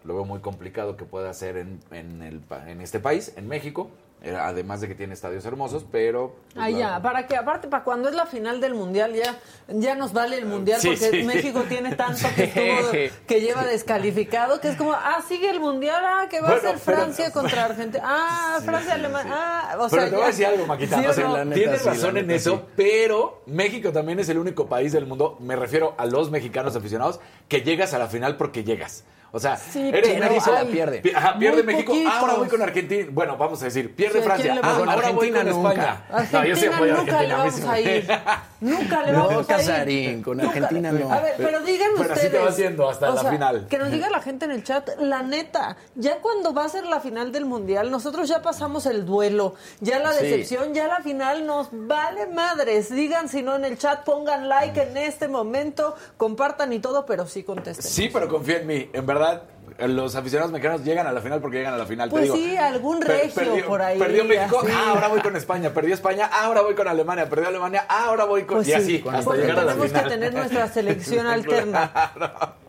[0.04, 3.90] lo veo muy complicado que pueda ser en, en, este país, en México,
[4.24, 6.36] además de que tiene estadios hermosos, pero...
[6.54, 9.38] pues, Ah, la- ya, para que aparte, para cuando es la final del mundial, ya,
[9.68, 11.22] ya nos vale el mundial Sí, porque sí.
[11.24, 16.02] México tiene tanto que, estuvo- que lleva descalificado que es como, ah, sigue el mundial,
[16.06, 19.88] ah, que va Bueno, a ser pero- Francia contra Argentina, ah, Francia, Alemania, ah, o
[19.88, 21.00] Pero sea, te voy a decir algo, Maquita.
[21.00, 21.36] ¿Sí o sea, no?
[21.36, 22.62] la neta, tienes la razón en eso, sí.
[22.76, 27.18] pero México también es el único país del mundo, me refiero a los mexicanos aficionados,
[27.48, 29.04] que llegas a la final porque llegas.
[29.34, 30.06] O sea, Sí, eres pero
[30.52, 31.02] la pierde.
[31.14, 32.12] Ajá, pierde Muy México, poquitos.
[32.12, 33.06] ahora voy con Argentina.
[33.10, 36.02] Bueno, vamos a decir, pierde Sí, ¿a quién Francia, le ah, ahora voy con nunca.
[36.10, 36.28] España.
[36.32, 38.06] Argentina No, yo sí apoyo a nunca le Argentina, a mí vamos a ir.
[38.62, 39.46] Nunca le No, vamos a ir.
[39.66, 41.12] Casarín, con Nunca- Argentina no.
[41.12, 42.32] A ver, pero digan Pero así ustedes.
[42.32, 43.66] te va haciendo hasta o la sea, final.
[43.68, 46.84] Que nos diga la gente en el chat, la neta, ya cuando va a ser
[46.86, 50.24] la final del mundial, nosotros ya pasamos el duelo, ya la Sí.
[50.24, 52.88] decepción, ya la final nos vale madres.
[52.90, 57.26] Digan si no en el chat, pongan like en este momento, compartan y todo, pero
[57.26, 57.84] sí contesten.
[57.90, 58.90] Sí, pero confía en mí.
[58.92, 59.42] En verdad,
[59.86, 62.08] los aficionados mexicanos llegan a la final porque llegan a la final.
[62.08, 62.36] te Pues digo.
[62.36, 64.72] sí, algún Per- regio por ahí, Perdió México, así.
[64.74, 65.70] ah, ahora voy con España.
[65.72, 67.28] Perdió España, ah, ahora voy con Alemania.
[67.28, 68.58] Perdió Alemania, ah, ahora voy con...
[68.58, 70.04] Pues y sí, así, hasta porque llegar a la tenemos final.
[70.04, 71.92] que tener nuestra selección alterna.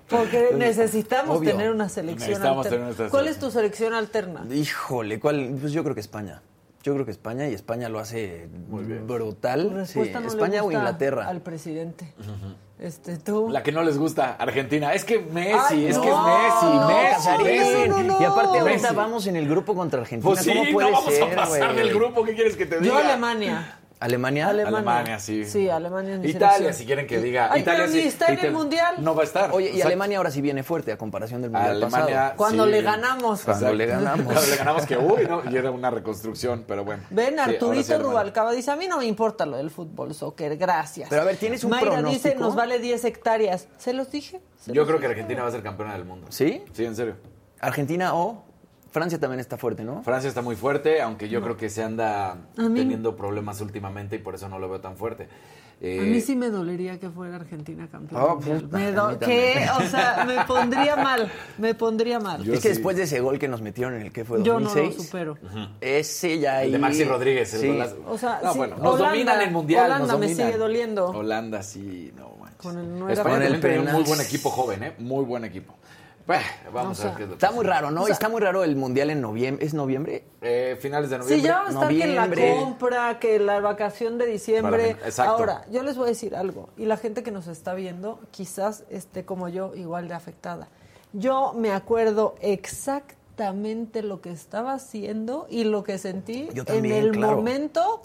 [0.10, 1.51] Porque necesitamos Obvio.
[1.51, 3.10] tener una selección Necesitamos tener alterna.
[3.10, 4.43] ¿Cuál es tu selección alterna?
[4.54, 5.56] Híjole, ¿cuál?
[5.60, 6.41] Pues yo creo que España.
[6.84, 8.48] Yo creo que España y España lo hace
[9.08, 9.64] brutal.
[9.64, 11.28] Tu Sí, respuesta no le España o Inglaterra.
[11.30, 12.14] Al presidente.
[12.80, 13.48] Este, tú.
[13.50, 14.94] La que no les gusta, Argentina.
[14.94, 16.88] Es que Messi, Ay, es no, que es Messi, no,
[17.44, 18.96] Messi, no, no, Y aparte ahorita Messi.
[18.96, 20.30] vamos en el grupo contra Argentina.
[20.30, 21.76] Pues sí, ¿Cómo puede no vamos ser, a pasar güey?
[21.86, 22.24] del grupo.
[22.26, 22.94] ¿Qué quieres que te diga?
[22.94, 23.80] Yo Alemania.
[24.04, 24.49] Alemania.
[24.49, 24.78] Alemania.
[24.78, 25.45] Alemania, sí.
[25.45, 27.49] Sí, Alemania es Italia, si quieren que diga.
[27.51, 28.95] Ay, Italia pero ni sí, está en el Mundial.
[28.99, 29.51] No va a estar.
[29.54, 29.88] Oye, y Exacto.
[29.88, 32.34] Alemania ahora sí viene fuerte a comparación del mundial Alemania, pasado.
[32.36, 32.72] Cuando sí.
[32.72, 33.41] le ganamos.
[33.43, 34.26] Cuando le ganamos.
[34.34, 37.04] Cuando le ganamos que, uy, no, y era una reconstrucción, pero bueno.
[37.10, 37.97] Ven, Sí, sí, Arturito Alemania.
[37.97, 41.08] Rubalcaba dice, a mí no me importa lo del fútbol, soccer, gracias.
[41.10, 42.39] Pero a ver, ¿tienes un Mayra dice, pronóstico?
[42.39, 43.68] nos vale 10 hectáreas.
[43.78, 44.41] ¿Se los dije?
[44.60, 45.08] ¿Se Yo los creo que?
[45.08, 46.28] Argentina va a ser campeona del mundo.
[46.30, 46.64] ¿Sí?
[46.74, 47.16] Sí, en serio.
[47.60, 48.43] Argentina o
[48.94, 50.04] Francia también está fuerte, ¿no?
[50.04, 54.20] Francia está muy fuerte, aunque yo creo que se anda mí- teniendo problemas últimamente y
[54.20, 55.28] por eso no lo veo tan fuerte.
[55.82, 58.22] Eh, a mí sí me dolería que fuera Argentina campeón.
[58.22, 59.66] Oh, puta, Me ¿Qué?
[59.78, 61.30] O sea, me pondría mal.
[61.58, 62.48] Me pondría mal.
[62.48, 64.70] es que después de ese gol que nos metieron en el que fue Yo no
[64.70, 65.38] 2006, lo supero.
[65.82, 66.68] ese ya ahí...
[66.68, 67.68] el de Maxi Rodríguez, el Sí.
[67.70, 67.98] golazo.
[68.08, 69.86] O sea, No, sí, bueno, nos Holanda- dominan en mundial.
[69.88, 71.08] Holanda nos me sigue doliendo.
[71.08, 72.58] Holanda sí, no manches.
[72.60, 73.52] Con el no España penal.
[73.54, 74.08] también tenía un muy Penal.
[74.18, 74.94] buen equipo joven, ¿eh?
[75.00, 75.74] Muy buen equipo.
[76.26, 78.08] Bah, vamos O a ver qué es lo que Está muy raro, ¿no?
[78.08, 79.66] Está muy raro el mundial en noviembre.
[79.66, 80.24] ¿Es noviembre?
[80.42, 81.42] Eh, finales de noviembre.
[81.42, 82.56] Sí, ya va a estar que la noviembre.
[82.60, 84.92] compra, que la vacación de diciembre.
[84.92, 85.34] Exacto.
[85.34, 88.86] Ahora, yo les voy a decir algo, y la gente que nos está viendo quizás
[88.90, 90.70] esté como yo, igual de afectada.
[91.12, 97.12] Yo me acuerdo exactamente lo que estaba haciendo y lo que sentí también, en el
[97.12, 97.36] claro.
[97.38, 98.02] momento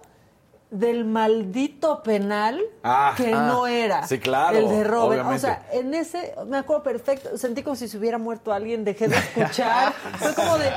[0.70, 5.22] del maldito penal Ah, que ah, no era sí, claro, el de Robert.
[5.22, 5.40] O obviamente.
[5.40, 9.16] sea, en ese, me acuerdo perfecto, sentí como si se hubiera muerto alguien, dejé de
[9.16, 9.92] escuchar.
[10.18, 10.70] Fue como de,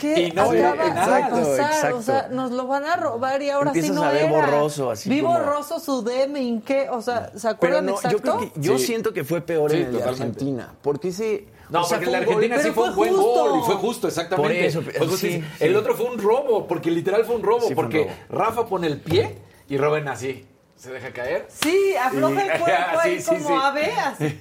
[0.00, 1.28] ¿qué Y no acaba ve de nada.
[1.30, 1.44] pasar?
[1.44, 4.22] Exacto, O sea, nos lo van a robar y ahora Empiezas sí no a ver
[4.24, 4.30] era.
[4.32, 6.88] borroso, así Vi como- borroso su DM, ¿en qué?
[6.90, 8.18] O sea, ¿se Pero acuerdan no, yo, exacto?
[8.22, 8.86] creo que, yo Sí.
[8.86, 10.02] siento que fue peor Sí, en el de.
[10.02, 10.74] Argentina.
[10.82, 11.46] Porque ese...
[11.68, 13.50] No, o sea, porque gol- Argentina sí fue un buen justo.
[13.50, 14.54] gol y fue justo, exactamente.
[14.54, 15.44] Por eso, Fue sí, sí.
[15.60, 18.44] El otro fue un robo, porque literal fue un robo, Sí, fue un porque robo.
[18.44, 19.38] Rafa pone el pie
[19.68, 20.46] y Robin así.
[20.76, 21.46] Se deja caer.
[21.48, 23.54] Sí, afloja el cuerpo ahí Sí, sí, como sí.
[23.62, 24.38] ave, así.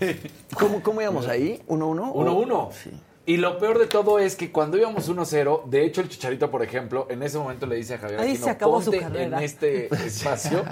[0.59, 1.61] ¿Cómo, ¿Cómo íbamos ahí?
[1.67, 2.11] ¿1-1?
[2.13, 2.71] 1-1.
[2.73, 2.91] Sí.
[3.27, 6.61] Y lo peor de todo es que cuando íbamos 1-0, de hecho el Chicharito, por
[6.61, 9.37] ejemplo, en ese momento le dice a Javier Ahí Aquino, se acabó su "Ponte carrera".
[9.39, 10.63] en este espacio.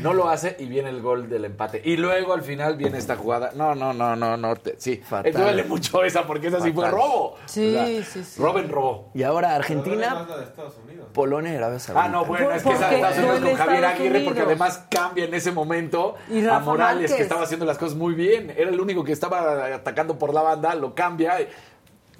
[0.00, 1.82] No lo hace y viene el gol del empate.
[1.84, 3.50] Y luego al final viene esta jugada.
[3.54, 4.56] No, no, no, no, no.
[4.56, 5.30] te- sí, Fatal.
[5.30, 7.36] Eh, duele mucho esa porque esa sí fue robo.
[7.44, 8.40] Sí, sí, sí.
[8.40, 9.10] Robin robó.
[9.12, 11.06] Y ahora Argentina, más la de Estados Unidos.
[11.12, 12.04] Polonia y Arabia Saudita.
[12.04, 15.24] Ah, no, bueno, Por- es que esa Estados Unidos con Javier Aguirre, porque además cambia
[15.26, 17.14] en ese momento Y a Morales, Márquez.
[17.14, 18.54] que estaba haciendo las cosas muy bien.
[18.56, 21.36] Era el único que estaba atacando por la banda, lo cambia.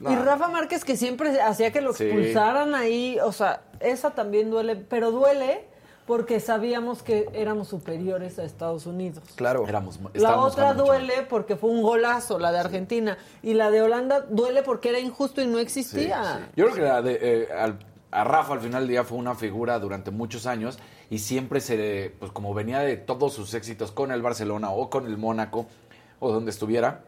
[0.00, 0.10] No.
[0.10, 2.04] Y Rafa Márquez que siempre hacía que lo Sí.
[2.04, 5.68] expulsaran ahí, o sea, esa también duele, pero duele
[6.06, 9.22] porque sabíamos que éramos superiores a Estados Unidos.
[9.36, 9.64] Claro.
[9.68, 10.86] Éramos, La otra mucho.
[10.86, 13.16] duele porque fue un golazo, la de Argentina.
[13.42, 16.48] Y la de Holanda duele porque era injusto y no existía.
[16.56, 17.78] Yo creo que la de, eh, al-
[18.10, 20.78] a Rafa al final del día fue una figura durante muchos años
[21.10, 25.06] y siempre se, pues como venía de todos sus éxitos con el Barcelona o con
[25.06, 25.66] el Mónaco
[26.18, 27.04] o donde estuviera,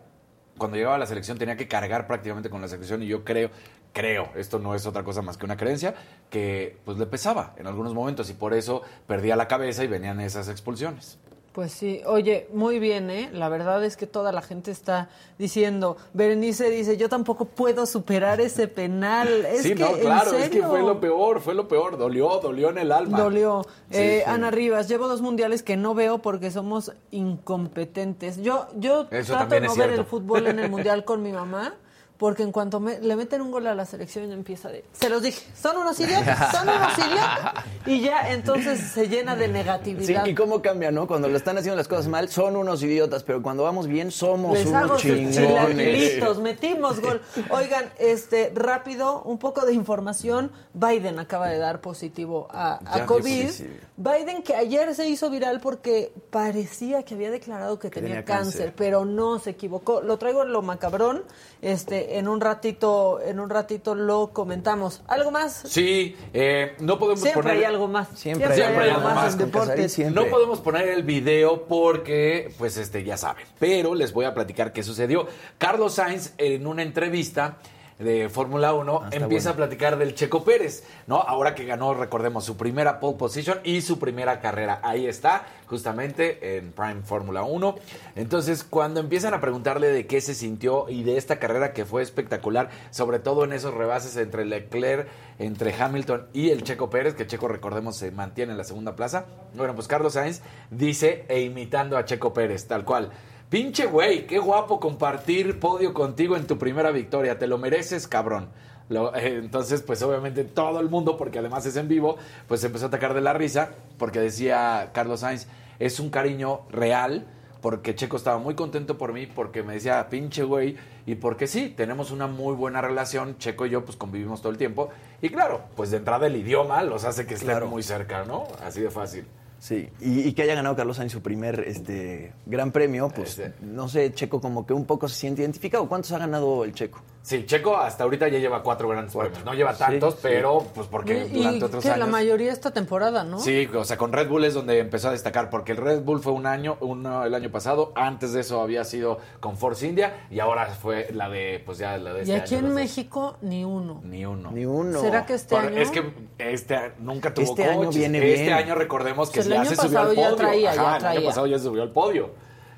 [0.58, 3.50] cuando llegaba a la selección tenía que cargar prácticamente con la selección y yo creo,
[3.92, 5.94] creo, esto no es otra cosa más que una creencia,
[6.30, 10.20] que pues le pesaba en algunos momentos y por eso perdía la cabeza y venían
[10.20, 11.18] esas expulsiones.
[11.52, 13.28] Pues sí, oye, muy bien, ¿eh?
[13.30, 18.40] La verdad es que toda la gente está diciendo, Berenice dice, yo tampoco puedo superar
[18.40, 19.28] ese penal.
[19.52, 22.38] Es sí, que, no, ¿en claro, es que fue lo peor, fue lo peor, dolió,
[22.40, 23.18] dolió en el alma.
[23.20, 23.62] Dolió.
[23.90, 24.30] Sí, Eh, sí.
[24.30, 28.40] Ana Rivas, llevo dos mundiales que no veo porque somos incompetentes.
[28.42, 31.74] Yo, yo Eso trato de no ver el fútbol en el mundial con mi mamá.
[32.22, 34.84] Porque en cuanto me- le meten un gol a la selección empieza de...
[34.92, 37.64] Se los dije, son unos idiotas, son unos idiotas.
[37.84, 40.26] Y ya entonces se llena de Sí, negatividad.
[40.26, 41.08] y cómo cambia, ¿no?
[41.08, 44.56] Cuando lo están haciendo las cosas mal, son unos idiotas, pero cuando vamos bien, somos
[44.56, 45.34] Les unos chingones.
[45.34, 47.20] chilaquilitos, metimos gol.
[47.50, 50.52] Oigan, este, rápido, un poco de información.
[50.74, 53.50] Biden acaba de dar positivo a, a COVID.
[53.96, 58.52] Biden que ayer se hizo viral porque parecía que había declarado que, tenía, tenía cáncer,
[58.52, 58.74] cáncer.
[58.76, 60.00] pero no se equivocó.
[60.00, 61.24] Lo traigo en lo macabrón.
[61.60, 65.02] Este, en un ratito, en un ratito lo comentamos.
[65.06, 65.62] ¿Algo más?
[65.66, 67.58] Sí, eh, no podemos Siempre poner...
[67.58, 68.08] hay algo más.
[68.14, 69.92] Siempre, hay algo más en con Casarín, deportes.
[69.92, 70.24] siempre.
[70.24, 73.44] No podemos poner el video porque, pues, este, ya saben.
[73.58, 75.26] Pero les voy a platicar qué sucedió.
[75.58, 77.58] Carlos Sainz, en una entrevista
[77.98, 79.64] de Fórmula 1, Ah, empieza bueno.
[79.64, 81.16] a platicar del Checo Pérez, ¿no?
[81.16, 84.80] Ahora que ganó, recordemos, su primera pole position y su primera carrera.
[84.82, 87.76] Ahí está, justamente en Prime Fórmula 1.
[88.16, 92.02] Entonces, cuando empiezan a preguntarle de qué se sintió y de esta carrera que fue
[92.02, 97.26] espectacular, sobre todo en esos rebases entre Leclerc, entre Hamilton y el Checo Pérez, que
[97.26, 99.26] Checo, recordemos, se mantiene en la segunda plaza.
[99.54, 100.40] Bueno, pues Carlos Sainz
[100.70, 103.10] dice, e imitando a Checo Pérez, tal cual.
[103.52, 107.38] Pinche güey, qué guapo compartir podio contigo en tu primera victoria.
[107.38, 108.48] Te lo mereces, cabrón.
[108.88, 112.16] Lo- eh, entonces, pues obviamente todo el mundo, porque además es en vivo,
[112.48, 115.48] pues se empezó a atacar de la risa, porque decía Carlos Sainz,
[115.78, 117.26] es un cariño real,
[117.60, 121.68] porque Checo estaba muy contento por mí, porque me decía, pinche güey, y porque sí,
[121.76, 124.88] tenemos una muy buena relación, Checo y yo pues convivimos todo el tiempo,
[125.20, 127.66] y claro, pues de entrada el idioma los hace que estén Claro.
[127.68, 128.44] muy cerca, ¿no?
[128.64, 129.26] Así de fácil.
[129.62, 133.64] Sí, y, y que haya ganado Carlos Sainz su primer este, gran premio, pues Este.
[133.64, 135.88] no sé, Checo como que un poco se siente identificado.
[135.88, 137.00] ¿Cuántos ha ganado el Checo?
[137.24, 139.44] Sí, Checo hasta ahorita ya lleva cuatro grandes premios.
[139.44, 140.20] No lleva tantos, sí.
[140.24, 142.00] pero pues porque Y- durante y otros que años.
[142.00, 143.38] la mayoría esta temporada, ¿no?
[143.38, 146.20] Sí, o sea, con Red Bull es donde empezó a destacar, porque el Red Bull
[146.20, 150.26] fue un año, uno el año pasado, antes de eso había sido con Force India
[150.32, 152.82] y ahora fue la de, pues ya la de Y este aquí año, en dos.
[152.82, 154.00] México, ni uno.
[154.02, 154.50] Ni uno.
[154.50, 155.00] Ni uno.
[155.00, 155.76] ¿Será que este Por- año?
[155.80, 157.96] Es que este nunca tuvo Este año coches.
[157.98, 158.52] viene Este bien.
[158.54, 161.12] año recordemos que Se el año pasado ya traía, ya traía.
[161.12, 162.30] El año pasado ya subió al podio.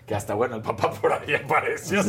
[0.06, 2.02] Que hasta, bueno, el papá por ahí apareció.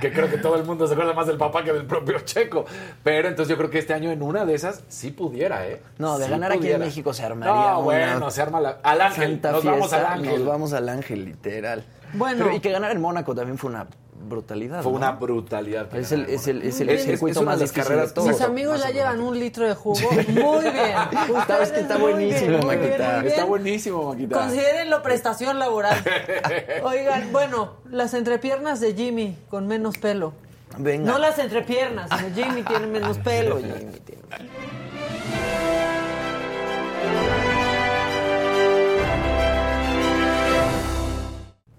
[0.00, 2.64] que creo que todo el mundo se acuerda más del papá que del propio Checo.
[3.02, 5.80] Pero entonces yo creo que este año en una de esas sí pudiera, ¿eh?
[5.98, 6.80] No, de Sí ganar aquí en.
[6.80, 9.24] México se armaría No, una bueno, se arma la, al ángel.
[9.30, 10.38] santa Nos vamos al fiesta, ángel.
[10.40, 11.84] Nos vamos al ángel, literal.
[12.12, 12.44] Bueno.
[12.44, 13.86] Pero, y que ganar en Mónaco también fue una
[14.20, 14.82] brutalidad.
[14.82, 14.98] Fue ¿no?
[14.98, 15.94] una brutalidad.
[15.94, 18.28] Es el, es el, es el circuito Es una más de carreras de todos.
[18.28, 19.30] Mis amigos ya llevan menos.
[19.32, 19.98] un litro de jugo.
[20.28, 20.94] Muy bien.
[21.46, 23.20] Sabes que está buenísimo, bien, muy bien, Maquita.
[23.20, 23.26] bien.
[23.32, 24.38] Está buenísimo, Maquita.
[24.38, 26.02] Considérenlo prestación laboral.
[26.84, 30.32] Oigan, bueno, las entrepiernas de Jimmy con menos pelo.
[30.76, 31.10] Venga.
[31.12, 33.58] No las entrepiernas, sino Jimmy tiene menos pelo.
[33.58, 33.72] Jimmy
[34.04, 34.22] tiene-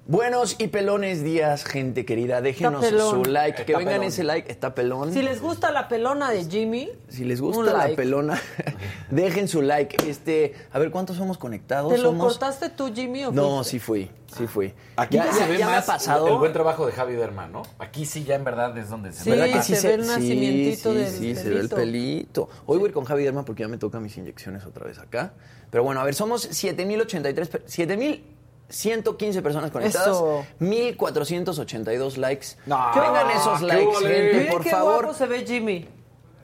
[0.08, 2.40] Buenos y pelones días, gente querida.
[2.40, 3.66] Déjenos su like.
[3.66, 4.52] Que vengan ese like.
[4.52, 5.12] Está pelón.
[5.12, 6.92] Si les gusta la pelona de Jimmy.
[7.10, 8.40] Si les gusta la pelona,
[9.10, 10.08] dejen su like.
[10.08, 11.92] Este, a ver cuántos somos conectados.
[11.92, 13.26] ¿Te lo cortaste tú, Jimmy?
[13.26, 14.12] O no, sí fui.
[14.28, 14.48] Sí ah.
[14.48, 14.74] fui.
[14.96, 16.28] Aquí ya, se ve ya me ha pasado.
[16.28, 17.64] el buen trabajo de Javi Derman, ¿no?
[17.80, 19.60] Aquí sí ya en verdad es donde se ve.
[19.64, 21.42] Sí, se, ve el nacimiento sí, del sí, pelito.
[21.42, 22.50] se ve el pelito.
[22.68, 25.34] Hoy voy con Javi Derman porque ya me tocan mis inyecciones otra vez acá.
[25.72, 28.35] Pero bueno, a ver, somos 7083 7000
[28.70, 30.46] 115 personas conectadas, Eso.
[30.60, 32.48] 1482 likes.
[32.66, 32.78] No.
[32.96, 35.04] Vengan esos likes, gente, por qué favor.
[35.04, 35.88] Guapo se ve Jimmy.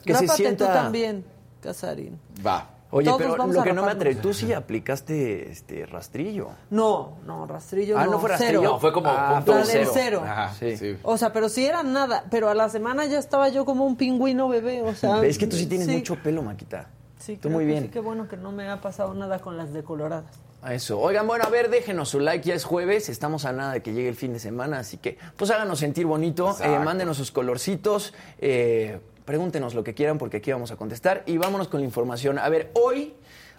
[0.04, 0.66] Que se sienta...
[0.66, 1.24] tú también,
[1.60, 2.18] Casarín.
[2.44, 2.68] Va.
[2.94, 6.50] Oye, Todos pero lo que no me atreví, tú sí aplicaste este rastrillo.
[6.68, 8.12] No, no, rastrillo ah, no.
[8.12, 8.60] no fue rastrillo.
[8.60, 8.72] Cero.
[8.72, 9.90] No, fue como ah, punto la cero.
[9.94, 10.22] cero.
[10.22, 10.98] Ajá, sí.
[11.02, 12.24] O sea, pero sí era nada.
[12.30, 15.24] Pero a la semana ya estaba yo como un pingüino bebé, o sea.
[15.24, 16.90] Es que tú sí tienes mucho pelo, Maquita.
[17.18, 17.84] Sí, tú muy bien.
[17.84, 20.38] Sí, qué bueno que no me ha pasado nada con las decoloradas.
[20.62, 21.00] A Eso.
[21.00, 23.92] Oigan, bueno, a ver, déjenos su like, ya es jueves, estamos a nada de que
[23.92, 28.14] llegue el fin de semana, así que pues háganos sentir bonito, eh, mándenos sus colorcitos,
[28.38, 32.38] eh, pregúntenos lo que quieran porque aquí vamos a contestar y vámonos con la información.
[32.38, 33.12] A ver, hoy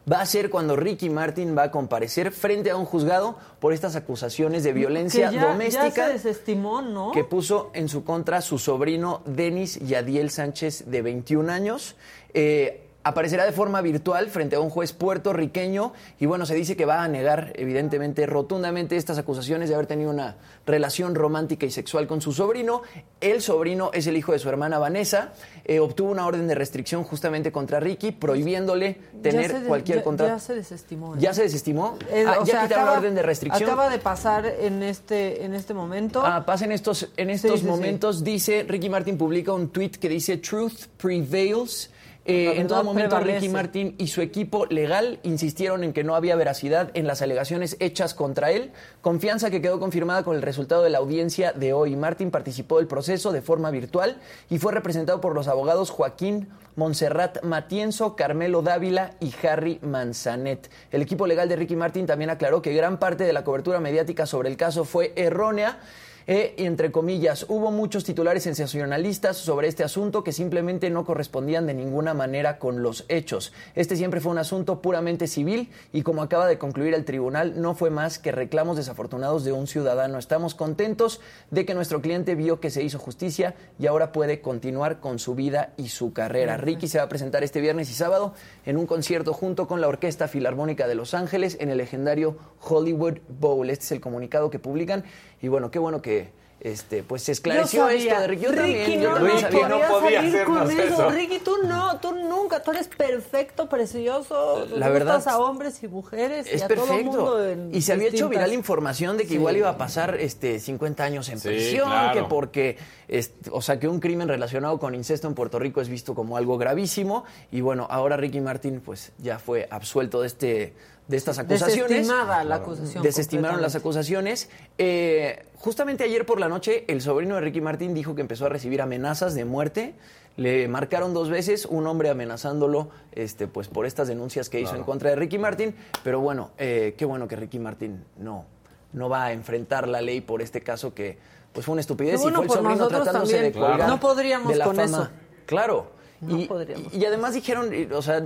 [0.09, 3.97] va a ser cuando Ricky Martin va a comparecer frente a un juzgado por estas
[3.97, 7.11] acusaciones de violencia que ya, doméstica ya se desestimó, ¿no?
[7.11, 11.97] que puso en su contra su sobrino Denis Yadiel Sánchez, de 21 años.
[12.33, 16.85] Eh, aparecerá de forma virtual frente a un juez puertorriqueño y bueno, se dice que
[16.85, 22.07] va a negar evidentemente rotundamente estas acusaciones de haber tenido una relación romántica y sexual
[22.07, 22.81] con su sobrino.
[23.19, 25.33] El sobrino es el hijo de su hermana Vanessa.
[25.65, 30.33] Eh, obtuvo una orden de restricción justamente contra Ricky, prohibiéndole tener de- cualquier contrato.
[30.33, 31.15] Ya se desestimó.
[31.15, 31.19] ¿eh?
[31.19, 31.97] ¿Ya se desestimó?
[32.09, 33.69] Eh, Ah, o ya sea, quitaron la orden de restricción.
[33.69, 36.21] Acaba de pasar en este, en este momento.
[36.25, 37.67] Ah, estos, en estos Sí, sí, sí.
[37.69, 41.89] momentos, dice, Ricky Martin publica un tweet que dice Truth prevails.
[42.25, 43.39] Eh, en todo momento prevalece.
[43.39, 47.75] Ricky Martin y su equipo legal insistieron en que no había veracidad en las alegaciones
[47.81, 48.71] hechas contra él,
[49.01, 51.97] confianza que quedó confirmada con el resultado de la audiencia de hoy.
[51.97, 54.17] Martin participó del proceso de forma virtual
[54.49, 60.69] y fue representado por los abogados Joaquín Montserrat Matienzo, Carmelo Dávila y Harry Manzanet.
[60.91, 64.25] El equipo legal de Ricky Martin también aclaró que gran parte de la cobertura mediática
[64.25, 65.79] sobre el caso fue errónea
[66.27, 71.67] eh, y entre comillas, hubo muchos titulares sensacionalistas sobre este asunto que simplemente no correspondían
[71.67, 73.53] de ninguna manera con los hechos.
[73.75, 77.75] Este siempre fue un asunto puramente civil y como acaba de concluir el tribunal, no
[77.75, 80.17] fue más que reclamos desafortunados de un ciudadano.
[80.17, 81.21] Estamos contentos
[81.51, 85.35] de que nuestro cliente vio que se hizo justicia y ahora puede continuar con su
[85.35, 86.57] vida y su carrera.
[86.57, 88.33] Ricky se va a presentar este viernes y sábado
[88.65, 93.19] en un concierto junto con la Orquesta Filarmónica de Los Ángeles en el legendario Hollywood
[93.27, 93.69] Bowl.
[93.69, 95.03] Este es el comunicado que publican
[95.41, 96.31] y bueno, qué bueno que
[96.63, 98.43] este pues se esclareció esto de Ricky.
[98.43, 99.67] Yo también, Ricky, yo no, también no sabía.
[99.67, 100.81] no podía podía salir con eso.
[100.81, 101.09] eso.
[101.11, 104.65] Ricky, tú no, tú nunca, tú eres perfecto, precioso.
[104.75, 107.03] La verdad, gustas a hombres y mujeres y Es a todo perfecto.
[107.11, 109.35] mundo en y se había hecho viral información de que Sí.
[109.35, 112.13] igual iba a pasar este 50 años en Sí, prisión, claro.
[112.13, 115.89] que porque este, o sea, que un crimen relacionado con incesto en Puerto Rico es
[115.89, 120.73] visto como algo gravísimo y bueno, ahora Ricky Martin pues ya fue absuelto de este
[121.07, 121.89] de estas acusaciones.
[121.89, 123.03] Desestimada la acusación.
[123.03, 124.49] Desestimaron las acusaciones.
[124.77, 128.49] Eh, justamente ayer por la noche, el sobrino de Ricky Martin dijo que empezó a
[128.49, 129.95] recibir amenazas de muerte.
[130.35, 134.83] Le marcaron dos veces, un hombre amenazándolo este, pues, por estas denuncias que hizo en
[134.83, 135.75] contra de Ricky Martin.
[136.03, 138.45] Pero bueno, eh, qué bueno que Ricky Martin no,
[138.93, 141.17] no va a enfrentar la ley por este caso que
[141.51, 142.19] pues, fue una estupidez.
[142.19, 143.53] Bueno y fue el por sobrino tratándose también.
[143.53, 143.91] de colgar Claro.
[143.91, 144.85] No podríamos de la con fama.
[144.85, 145.09] eso.
[145.45, 145.91] Claro.
[146.25, 146.93] No y, podríamos.
[146.93, 148.21] y además dijeron, o sea,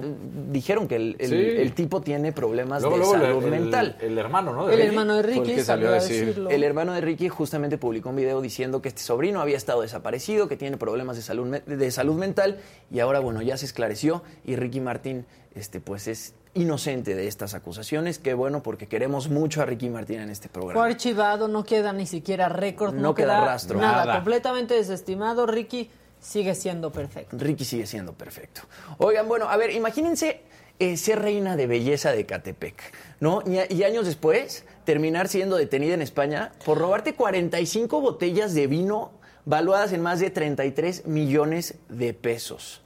[0.52, 1.36] dijeron que el, el- Sí.
[1.36, 3.98] el tipo tiene problemas Luego, de luego salud el, mental.
[4.02, 4.70] El, hermano, ¿no?
[4.70, 6.26] El Ricky, hermano de fue Ricky que salió a salió a decir.
[6.28, 6.50] decirlo.
[6.50, 10.48] El hermano de Ricky justamente publicó un video diciendo que este sobrino había estado desaparecido,
[10.48, 12.60] que tiene problemas de salud, de salud mental
[12.92, 15.26] y ahora, bueno, ya se esclareció y Ricky Martín,
[15.56, 18.18] este, pues es inocente de estas acusaciones.
[18.18, 20.86] Qué bueno, porque queremos mucho a Ricky Martín en este Fue programa.
[20.86, 23.80] archivado, no queda ni siquiera récord, no, No queda rastro.
[23.80, 24.16] Nada, Nada.
[24.16, 25.46] completamente desestimado.
[25.46, 25.90] Ricky
[26.20, 27.38] sigue siendo perfecto.
[27.40, 28.62] Ricky sigue siendo perfecto.
[28.98, 30.42] Oigan, bueno, a ver, imagínense
[30.80, 32.82] eh, ser reina de belleza de Catepec,
[33.20, 33.42] ¿no?
[33.46, 39.12] Y, y años después terminar siendo detenida en España por robarte 45 botellas de vino
[39.46, 42.82] valuadas en más de 33 millones de pesos.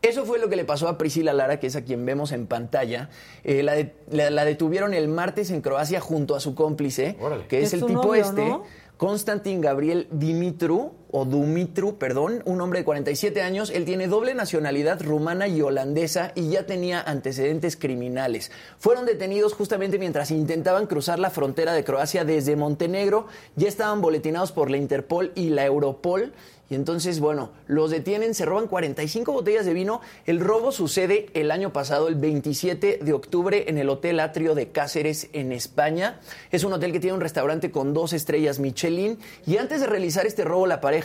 [0.00, 2.46] Eso fue lo que le pasó a Priscila Lara, que es a quien vemos en
[2.46, 3.10] pantalla.
[3.42, 7.46] Eh, la, de- la- la detuvieron el martes en Croacia junto a su cómplice, Órale.
[7.48, 8.62] que es Es el tipo novio, este, ¿no?
[8.96, 13.70] Konstantin Gabriel Dimitru, o Dumitru, perdón, un hombre de 47 años.
[13.70, 18.50] Él tiene doble nacionalidad rumana y holandesa y ya tenía antecedentes criminales.
[18.78, 23.26] Fueron detenidos justamente mientras intentaban cruzar la frontera de Croacia desde Montenegro.
[23.56, 26.32] Ya estaban boletinados por la Interpol y la Europol.
[26.70, 30.02] Y entonces, bueno, los detienen, se roban 45 botellas de vino.
[30.26, 34.68] El robo sucede el año pasado, el 27 de octubre, en el Hotel Atrio de
[34.70, 36.20] Cáceres, en España.
[36.50, 39.18] Es un hotel que tiene un restaurante con dos estrellas Michelin.
[39.46, 40.97] Y antes de realizar este robo, la pareja,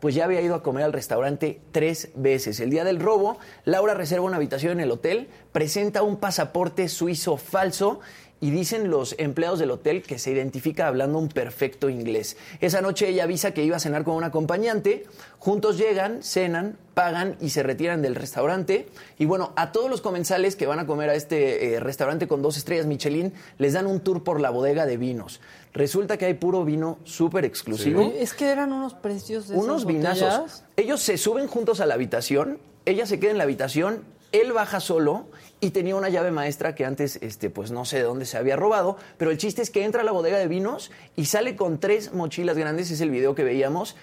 [0.00, 2.60] pues ya había ido a comer al restaurante tres veces.
[2.60, 7.36] El día del robo, Laura reserva una habitación en el hotel, presenta un pasaporte suizo
[7.36, 8.00] falso
[8.40, 12.36] y dicen los empleados del hotel que se identifica hablando un perfecto inglés.
[12.60, 15.04] Esa noche ella avisa que iba a cenar con un acompañante,
[15.38, 18.88] juntos llegan, cenan, pagan y se retiran del restaurante.
[19.18, 22.40] Y bueno, a todos los comensales que van a comer a este eh, restaurante con
[22.40, 25.40] dos estrellas Michelin, les dan un tour por la bodega de vinos.
[25.72, 28.00] Resulta que hay puro vino súper exclusivo.
[28.00, 30.64] Oye, Es que eran unos precios de unos vinazos.
[30.76, 34.80] Ellos se suben juntos a la habitación, ella se queda en la habitación, él baja
[34.80, 35.26] solo
[35.60, 38.56] y tenía una llave maestra que antes, este, pues no sé de dónde se había
[38.56, 41.78] robado, pero el chiste es que entra a la bodega de vinos y sale con
[41.78, 43.96] tres mochilas grandes, es el video que veíamos,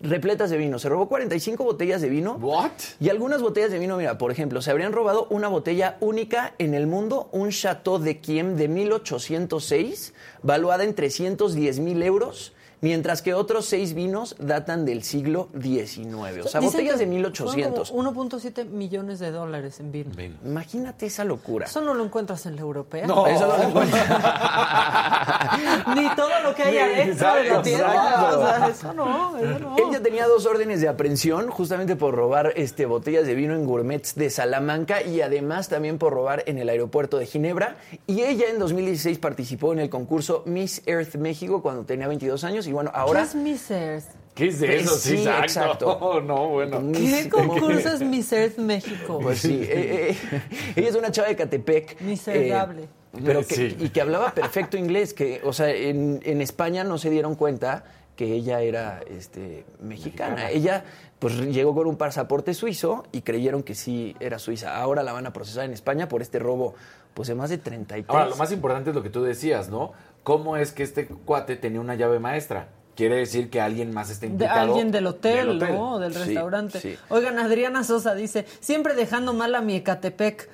[0.00, 0.78] repletas de vino.
[0.78, 2.34] Se robó 45 botellas de vino.
[2.40, 2.72] What?
[3.00, 6.74] Y algunas botellas de vino, mira, por ejemplo, se habrían robado una botella única en
[6.74, 13.34] el mundo, un Chateau de Kiem de 1806, valuada en 310 mil euros, mientras que
[13.34, 16.44] otros seis vinos datan del siglo XIX.
[16.44, 17.90] O sea, Dicen botellas de 1800.
[17.90, 20.10] fueron como 1.7 millones de dólares en vino.
[20.44, 21.66] Imagínate esa locura.
[21.66, 23.06] Eso no lo encuentras en la europea.
[23.06, 23.26] No.
[23.26, 23.98] Eso no lo encuentro.
[25.94, 27.86] Ni todo lo que hay adentro de la tienda.
[27.86, 28.38] exacto.
[28.38, 29.76] O sea, eso no, eso no.
[29.76, 33.64] Él ya tenía dos órdenes de aprehensión justamente por robar este, botellas de vino en
[33.66, 37.76] gourmets de Salamanca y además también por robar en el aeropuerto de Ginebra.
[38.06, 42.66] Y ella en 2016 participó en el concurso Miss Earth México cuando tenía 22 años
[42.68, 43.20] y bueno, ahora...
[43.22, 44.04] ¿Qué es Miss Earth?
[44.34, 44.94] ¿Qué es de eso?
[44.96, 45.90] Sí, exacto.
[45.90, 46.20] exacto.
[46.22, 46.80] No, bueno.
[46.92, 49.18] ¿Qué concurso es Miss Earth México?
[49.20, 50.42] Pues sí, eh, eh,
[50.76, 52.00] ella es una chava de Catepec.
[52.02, 52.82] Miserable.
[52.82, 53.76] eh, pero que, Sí.
[53.80, 57.84] Y que hablaba perfecto inglés, que, o sea, en, en España no se dieron cuenta
[58.18, 60.50] que ella era este, mexicana.
[60.50, 60.84] Ella
[61.20, 64.76] pues llegó con un pasaporte suizo y creyeron que sí era suiza.
[64.76, 66.74] Ahora la van a procesar en España por este robo
[67.14, 68.04] pues de más de 33.
[68.08, 69.92] Ahora, lo más importante es lo que tú decías, ¿no?
[70.28, 72.68] ¿Cómo es que este cuate tenía una llave maestra?
[72.94, 74.60] Quiere decir que alguien más está De implicado.
[74.60, 75.98] alguien del hotel, del ¿no?
[75.98, 76.80] Del restaurante.
[76.80, 76.98] sí.
[77.08, 80.50] Oigan, Adriana Sosa dice, siempre dejando mal a mi Ecatepec.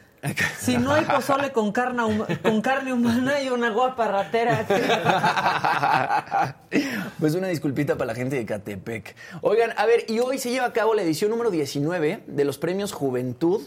[0.60, 2.02] Si no hay pozole con carne,
[2.40, 4.64] con carne humana y una guapa ratera.
[7.18, 9.14] Pues una disculpita para la gente de Catepec.
[9.42, 12.58] Oigan, a ver, y hoy se lleva a cabo la edición número 19 de los
[12.58, 13.60] premios Juventud.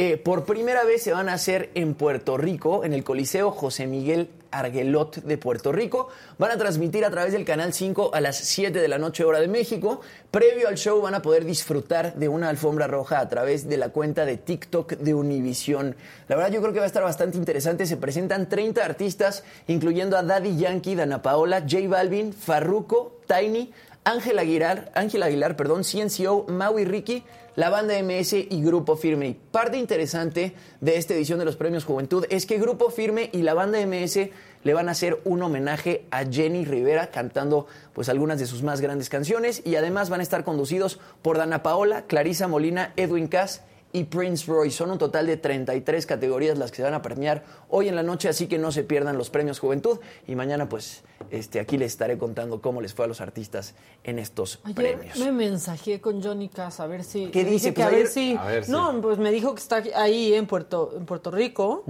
[0.00, 3.88] Eh, por primera vez se van a hacer en Puerto Rico, en el Coliseo José
[3.88, 6.08] Miguel Arguelot de Puerto Rico.
[6.38, 9.40] Van a transmitir a través del Canal 5 a las 7 de la noche hora
[9.40, 10.00] de México.
[10.30, 13.88] Previo al show van a poder disfrutar de una alfombra roja a través de la
[13.88, 15.96] cuenta de TikTok de Univisión.
[16.28, 17.84] La verdad yo creo que va a estar bastante interesante.
[17.84, 23.72] Se presentan 30 artistas, incluyendo a Daddy Yankee, Dana Paola, J Balvin, Farruko, Tiny,
[24.08, 27.24] Ángel Aguilar, Ángel Aguilar, perdón, CNCO, Maui Ricky,
[27.56, 29.28] la banda MS y Grupo Firme.
[29.28, 33.42] Y parte interesante de esta edición de los Premios Juventud es que Grupo Firme y
[33.42, 34.30] la banda MS
[34.64, 38.80] le van a hacer un homenaje a Jenny Rivera cantando pues algunas de sus más
[38.80, 43.60] grandes canciones y además van a estar conducidos por Dana Paola, Clarisa Molina, Edwin Cass
[43.92, 44.70] y Prince Roy.
[44.70, 48.02] Son un total de 33 categorías las que se van a premiar hoy en la
[48.02, 49.98] noche, así que no se pierdan los premios Juventud.
[50.26, 53.74] Y mañana, pues, este, aquí les estaré contando cómo les fue a los artistas
[54.04, 55.18] en estos Ayer premios.
[55.18, 57.26] me mensajé con Johnny Cass a ver si.
[57.28, 57.68] ¿Qué dice?
[57.74, 58.36] que Pues a ver si.
[58.36, 61.84] A ver si- No, pues me dijo que está ahí en Puerto, en Puerto Rico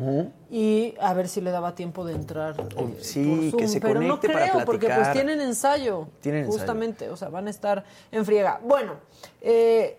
[0.50, 2.54] y a ver si le daba tiempo de entrar.
[2.76, 5.12] Oh, eh, sí, por que se Pero no conecte para creo, porque pues platicar.
[5.14, 6.06] tienen ensayo.
[6.20, 6.58] Tienen ensayo.
[6.58, 8.60] Justamente, o sea, van a estar en friega.
[8.64, 8.94] Bueno,
[9.40, 9.98] eh,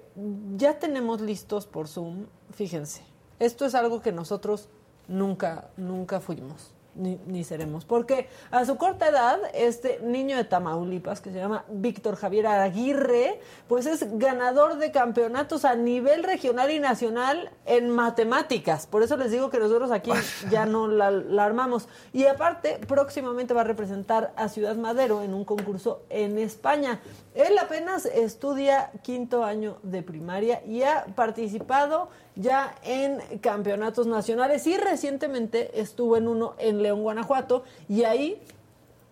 [0.58, 2.26] ya tenemos listos por Zoom.
[2.52, 3.04] Fíjense,
[3.40, 4.70] esto es algo que nosotros
[5.08, 6.74] nunca, nunca fuimos.
[6.96, 7.86] Ni, ni seremos.
[7.86, 13.40] Porque a su corta edad, este niño de Tamaulipas, que se llama Víctor Javier Aguirre,
[13.68, 18.88] pues es ganador de campeonatos a nivel regional y nacional en matemáticas.
[18.88, 20.12] Por eso les digo que nosotros aquí
[20.52, 21.88] ya no la, la armamos.
[22.12, 27.00] Y aparte, próximamente va a representar a Ciudad Madero en un concurso en España.
[27.36, 32.10] Él apenas estudia quinto año de primaria y ha participado
[32.40, 38.42] ya en campeonatos nacionales y recientemente estuvo en uno en León, Guanajuato y ahí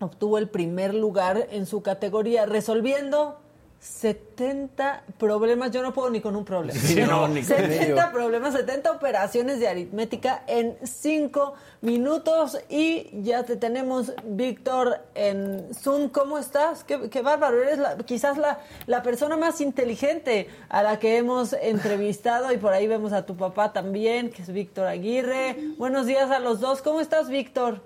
[0.00, 3.38] obtuvo el primer lugar en su categoría, resolviendo
[3.80, 6.78] 70 problemas, yo no puedo ni con un problema.
[6.80, 15.72] 70 problemas, 70 operaciones de aritmética en 5 minutos y ya te tenemos, Víctor, en
[15.74, 16.08] Zoom.
[16.08, 16.82] ¿Cómo estás?
[16.82, 22.56] Qué, bárbaro, eres quizás la, la persona más inteligente a la que hemos entrevistado y
[22.56, 25.56] por ahí vemos a tu papá también, que es Víctor Aguirre.
[25.78, 26.82] Buenos días a los dos.
[26.82, 27.80] ¿Cómo estás, Víctor?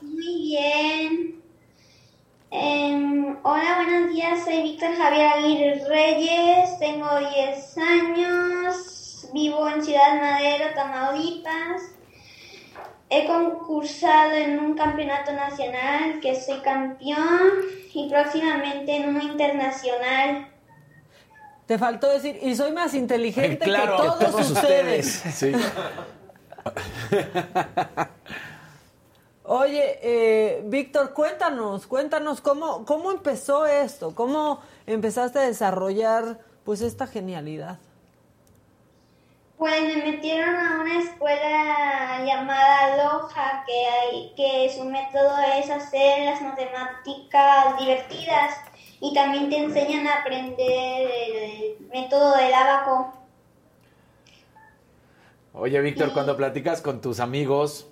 [0.00, 1.41] Muy bien.
[2.54, 4.44] Em, hola, buenos días.
[4.44, 6.78] Soy Víctor Javier Aguirre Reyes.
[6.78, 9.26] Tengo 10 años.
[9.32, 11.80] Vivo en Ciudad Madero, Tamaulipas.
[13.08, 17.52] He concursado en un campeonato nacional que soy campeón
[17.94, 20.48] y próximamente en uno internacional.
[21.64, 25.22] Te faltó decir, y soy más inteligente que todos, ustedes.
[25.24, 25.34] ustedes.
[25.34, 25.52] Sí.
[29.44, 37.08] Oye, eh, Víctor, cuéntanos, cuéntanos cómo, cómo empezó esto, cómo empezaste a desarrollar pues esta
[37.08, 37.78] genialidad.
[39.58, 46.24] Pues me metieron a una escuela llamada Loja, que, hay, que su método es hacer
[46.24, 48.56] las matemáticas divertidas
[49.00, 53.12] y también te enseñan a aprender el método del abaco.
[55.52, 57.91] Oye, Víctor, cuando platicas con tus amigos,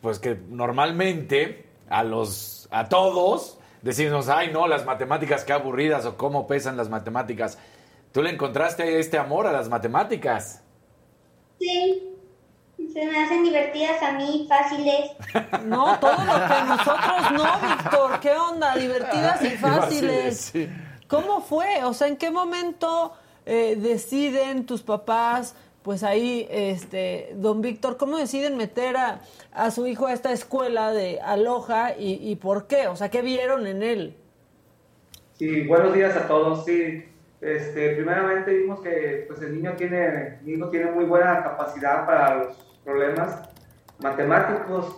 [0.00, 6.16] pues que normalmente a los a todos decimos, "Ay, no, las matemáticas qué aburridas o
[6.16, 7.58] cómo pesan las matemáticas."
[8.12, 10.62] ¿Tú le encontraste este amor a las matemáticas?
[11.58, 12.04] Sí.
[12.92, 15.10] Se me hacen divertidas a mí, fáciles.
[15.64, 18.20] No, todo lo que nosotros no, Víctor.
[18.20, 18.76] ¿Qué onda?
[18.76, 20.52] Divertidas y fáciles.
[21.08, 21.84] ¿Cómo fue?
[21.84, 23.12] O sea, ¿en qué momento
[23.44, 25.54] eh, deciden tus papás
[25.88, 29.22] pues ahí, este, don Víctor, ¿cómo deciden meter a,
[29.54, 32.88] a su hijo a esta escuela de Aloha y, por qué?
[32.88, 34.14] O sea, ¿qué vieron en él?
[35.38, 36.66] Sí, buenos días a todos.
[36.66, 37.06] Sí,
[37.40, 42.34] este, primeramente vimos que pues el niño tiene, mi hijo tiene muy buena capacidad para
[42.34, 43.48] los problemas
[43.98, 44.94] matemáticos.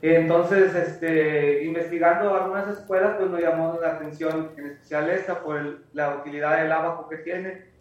[0.00, 6.16] Entonces, este, investigando algunas escuelas, pues nos llamó la atención, en especial esta, por la
[6.16, 7.71] utilidad del abaco que tiene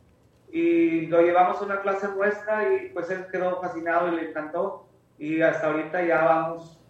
[0.51, 4.87] y lo llevamos a una clase nuestra y pues él quedó fascinado y le encantó.
[5.17, 6.81] Y hasta ahorita ya vamos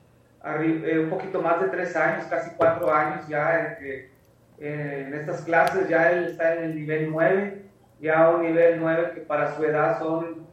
[0.43, 4.09] eh, un poquito más de tres años, casi cuatro años ya en,
[4.57, 7.61] en estas clases, ya él está en el nivel 9,
[7.99, 10.47] ya un nivel 9 que para su edad son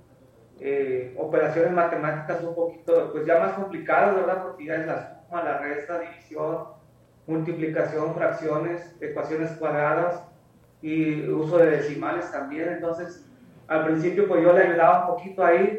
[0.60, 4.42] eh, operaciones matemáticas un poquito, pues ya más complicadas, ¿verdad?
[4.42, 6.64] Porque ya es la suma, la resta, división,
[7.26, 10.27] multiplicación, fracciones, ecuaciones cuadradas
[10.82, 13.24] y uso de decimales también, entonces
[13.66, 15.78] al principio pues yo le ayudaba un poquito ahí,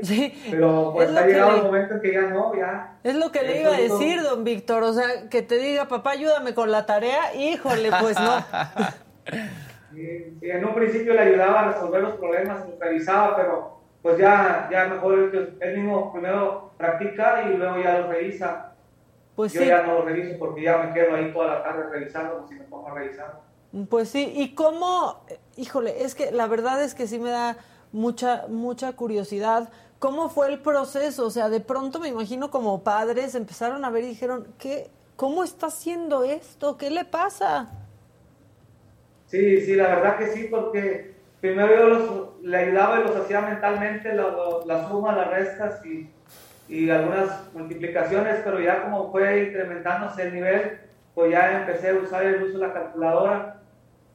[0.51, 2.97] pero pues ha llegado el momento en que ya no, ya.
[3.03, 6.11] Es lo que le iba a decir, don Víctor, o sea, que te diga, papá,
[6.11, 8.45] ayúdame con la tarea, híjole, pues no.
[10.41, 14.85] en un principio le ayudaba a resolver los problemas, los revisaba, pero pues ya, ya
[14.85, 18.73] mejor él mismo primero practica y luego ya lo revisa.
[19.35, 22.45] Pues yo ya no lo reviso porque ya me quedo ahí toda la tarde revisando,
[22.47, 23.39] si me pongo a revisar.
[23.89, 25.23] Pues sí, y cómo,
[25.55, 27.57] híjole, es que la verdad es que sí me da
[27.91, 29.69] mucha, mucha curiosidad.
[29.99, 31.27] ¿Cómo fue el proceso?
[31.27, 35.43] O sea, de pronto me imagino como padres empezaron a ver y dijeron, ¿qué, ¿cómo
[35.43, 36.77] está haciendo esto?
[36.77, 37.69] ¿Qué le pasa?
[39.27, 43.41] Sí, sí, la verdad que sí, porque primero yo los, le ayudaba y los hacía
[43.41, 46.09] mentalmente, la suma, las restas y,
[46.67, 50.79] y algunas multiplicaciones, pero ya como fue incrementándose el nivel,
[51.13, 53.58] pues ya empecé a usar el uso de la calculadora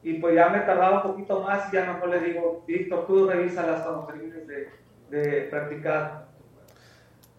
[0.04, 3.26] y pues ya me tardaba un poquito más y ya mejor le digo, Víctor, tú
[3.26, 4.68] revísalas cuando termines de,
[5.08, 6.26] de practicar.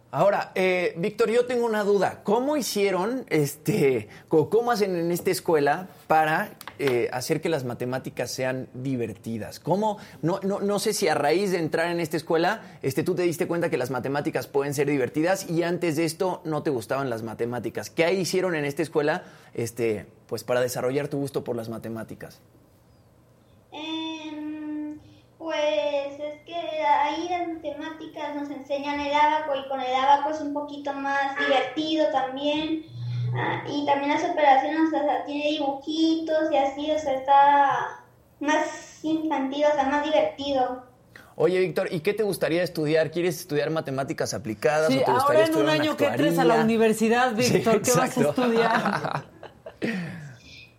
[0.09, 2.21] Ahora, eh, Víctor, yo tengo una duda.
[2.23, 6.49] ¿Cómo hicieron, este, cómo hacen en esta escuela para
[6.79, 9.59] eh, hacer que las matemáticas sean divertidas?
[9.59, 9.97] ¿Cómo?
[10.21, 13.23] No, no, no, sé si a raíz de entrar en esta escuela, este, tú te
[13.23, 17.09] diste cuenta que las matemáticas pueden ser divertidas y antes de esto no te gustaban
[17.09, 17.89] las matemáticas.
[17.89, 19.23] ¿Qué hicieron en esta escuela,
[19.53, 22.41] este, pues, para desarrollar tu gusto por las matemáticas?
[25.45, 30.41] Pues es que ahí las matemáticas nos enseñan el abaco y con el abaco es
[30.41, 32.83] un poquito más divertido también.
[33.37, 38.03] Ah, y también las operaciones, o sea, tiene dibujitos y así, o sea, está
[38.39, 40.83] más infantil, o sea, más divertido.
[41.37, 43.11] Oye, Víctor, ¿y qué te gustaría estudiar?
[43.11, 44.87] ¿Quieres estudiar matemáticas aplicadas?
[44.87, 48.17] Sí, o te ahora en un año que entres a la universidad, Víctor, ¿qué vas
[48.17, 49.25] a estudiar?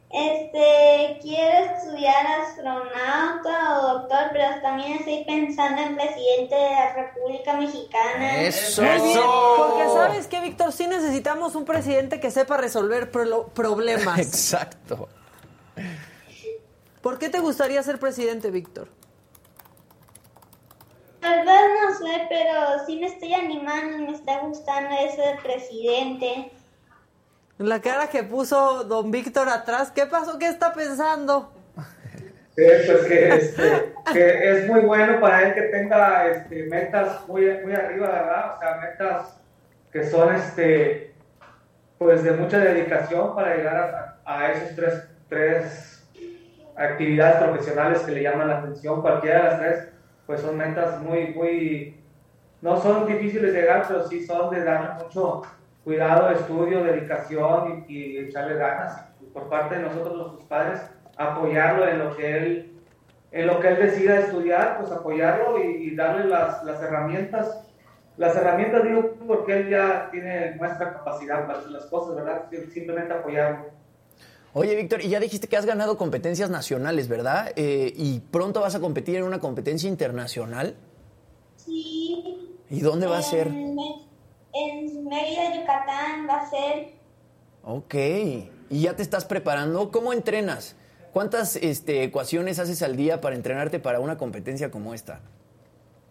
[0.09, 7.55] Este, quiero estudiar astronauta o doctor, pero también estoy pensando en presidente de la República
[7.55, 8.43] Mexicana.
[8.43, 8.83] Eso.
[8.83, 9.21] Muy bien,
[9.59, 14.19] porque sabes que, Víctor, sí necesitamos un presidente que sepa resolver pro- problemas.
[14.21, 15.09] Exacto.
[17.03, 18.89] ¿Por qué te gustaría ser presidente, Víctor?
[21.21, 22.53] La verdad no sé, pero
[22.87, 26.53] sí me estoy animando y me está gustando eso de presidente.
[27.59, 30.39] La cara que puso don Víctor atrás, ¿qué pasó?
[30.39, 31.53] ¿Qué está pensando?
[32.55, 37.47] Sí, pues que, este, que es muy bueno para él que tenga este, metas muy,
[37.63, 38.55] muy arriba, ¿verdad?
[38.55, 39.41] O sea, metas
[39.91, 41.15] que son este,
[41.99, 46.09] pues de mucha dedicación para llegar a, a esos tres, tres
[46.77, 49.01] actividades profesionales que le llaman la atención.
[49.01, 49.89] Cualquiera de las tres,
[50.27, 52.01] pues son metas muy, muy,
[52.61, 55.43] no son difíciles de llegar, pero sí son de darle mucho
[55.87, 59.05] cuidado, estudio, dedicación y, y echarle ganas.
[59.33, 60.81] Por parte de nosotros, los sus padres,
[61.17, 62.73] apoyarlo en lo que él,
[63.31, 67.63] en lo que él decida estudiar, pues apoyarlo y, y darle las, las herramientas.
[68.17, 72.47] Las herramientas digo porque él ya tiene nuestra capacidad para hacer las cosas, ¿verdad?
[72.73, 73.67] Simplemente apoyarlo.
[74.55, 77.53] Oye, Víctor, y ya dijiste que has ganado competencias nacionales, ¿verdad?
[77.55, 80.75] Eh, y pronto vas a competir en una competencia internacional.
[81.55, 82.57] Sí.
[82.71, 83.47] ¿Y dónde va a ser?
[83.47, 83.77] En,
[84.59, 86.97] en Mérida, Yucatán va a ser
[87.69, 87.95] Ok.
[88.71, 89.91] ¿Y ya te estás preparando?
[89.91, 90.77] ¿Cómo entrenas?
[91.13, 95.21] ¿Cuántas este, ecuaciones haces al día para entrenarte para una competencia como esta?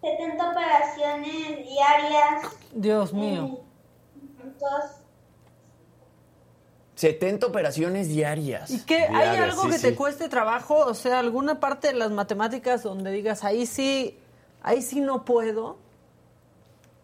[0.01, 2.43] 70 operaciones diarias.
[2.73, 3.61] Dios mío.
[4.43, 5.05] Entonces,
[6.95, 8.71] 70 operaciones diarias.
[8.71, 9.03] ¿Y qué?
[9.03, 9.87] ¿Hay Diarias, algo sí, que sí.
[9.87, 10.77] te cueste trabajo?
[10.79, 14.19] O sea, alguna parte de las matemáticas donde digas, ahí sí,
[14.61, 15.77] ahí sí no puedo.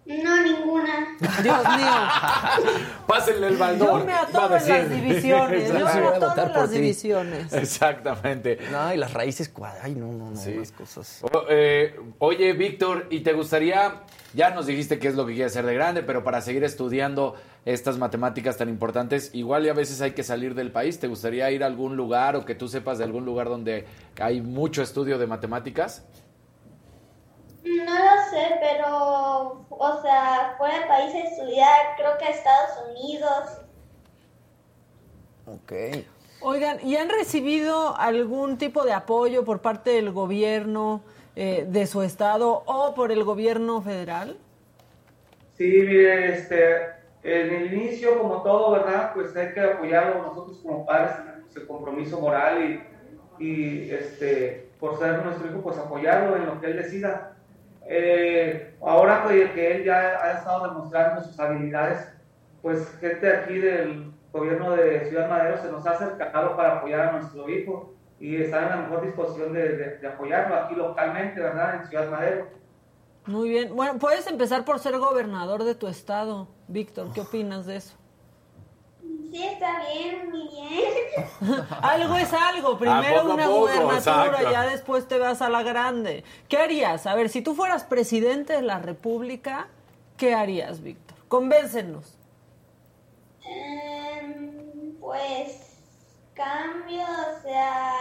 [0.05, 1.17] No, ninguna.
[1.43, 2.75] Dios mío.
[3.07, 3.99] Pásenle el baldón.
[4.01, 4.75] Yo me va a atoro en decir.
[4.75, 5.67] las divisiones.
[5.67, 5.99] Yo me Exacto.
[6.01, 6.75] Voy a atoro votar en por las ti.
[6.77, 7.53] divisiones.
[7.53, 8.57] Exactamente.
[8.71, 9.85] No, y las raíces cuadradas.
[9.85, 10.53] Ay, no, no, no, Sí.
[10.55, 11.19] las cosas.
[11.23, 14.01] O- eh, oye, Víctor, ¿y te gustaría,
[14.33, 17.35] ya nos dijiste qué es lo que quieres hacer de grande, pero para seguir estudiando
[17.65, 20.99] estas matemáticas tan importantes, igual y a veces hay que salir del país?
[20.99, 23.85] ¿Te gustaría ir a algún lugar o que tú sepas de algún lugar donde
[24.19, 26.03] hay mucho estudio de matemáticas?
[27.63, 32.71] No lo sé, pero, o sea, fuera del país a estudiar, creo que a Estados
[32.89, 33.61] Unidos.
[35.45, 36.05] Ok.
[36.41, 41.01] Oigan, ¿y han recibido algún tipo de apoyo por parte del gobierno
[41.35, 44.37] eh, de su estado o por el gobierno federal?
[45.55, 46.77] Sí, mire, este,
[47.21, 49.13] en el inicio, como todo, ¿verdad?
[49.13, 52.83] Pues hay que apoyarlo nosotros como padres, tenemos el compromiso moral
[53.39, 57.37] y, y este, por ser nuestro hijo, pues apoyarlo en lo que él decida.
[57.93, 62.07] Eh, ahora que, que él ya ha estado demostrando sus habilidades,
[62.61, 67.11] pues gente aquí del gobierno de Ciudad Madero se nos ha acercado para apoyar a
[67.11, 71.81] nuestro hijo y está en la mejor disposición de, de- de apoyarlo aquí localmente, ¿verdad?
[71.81, 72.47] En Ciudad Madero.
[73.25, 73.75] Muy bien.
[73.75, 76.47] Bueno, puedes empezar por ser gobernador de tu estado.
[76.69, 77.97] Víctor, ¿qué opinas de eso?
[79.31, 81.63] Sí, está bien, muy bien.
[81.81, 82.77] Algo es algo.
[82.77, 86.25] Primero poco a una gubernatura, ya después te vas a la grande.
[86.49, 87.07] ¿Qué harías?
[87.07, 89.69] A ver, si tú fueras presidente de la República,
[90.17, 91.17] ¿qué harías, Víctor?
[91.29, 92.17] Convéncenos.
[93.45, 95.77] Em, pues,
[96.33, 97.93] cambio, o sea...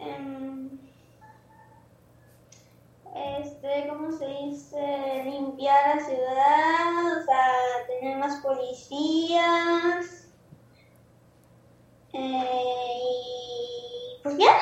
[0.00, 0.87] em,
[3.14, 5.22] este, ¿cómo se dice?
[5.24, 7.52] Limpiar la ciudad, o sea,
[8.00, 10.28] tener más policías.
[12.12, 12.44] Eh,
[13.02, 14.56] y pues ya.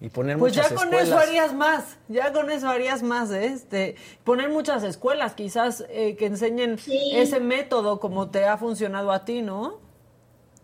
[0.00, 1.08] Y poner Pues ya con escuelas.
[1.08, 3.46] eso harías más, ya con eso harías más, ¿eh?
[3.46, 7.12] este, poner muchas escuelas quizás eh, que enseñen Sí.
[7.14, 9.78] ese método como te ha funcionado a ti, ¿no?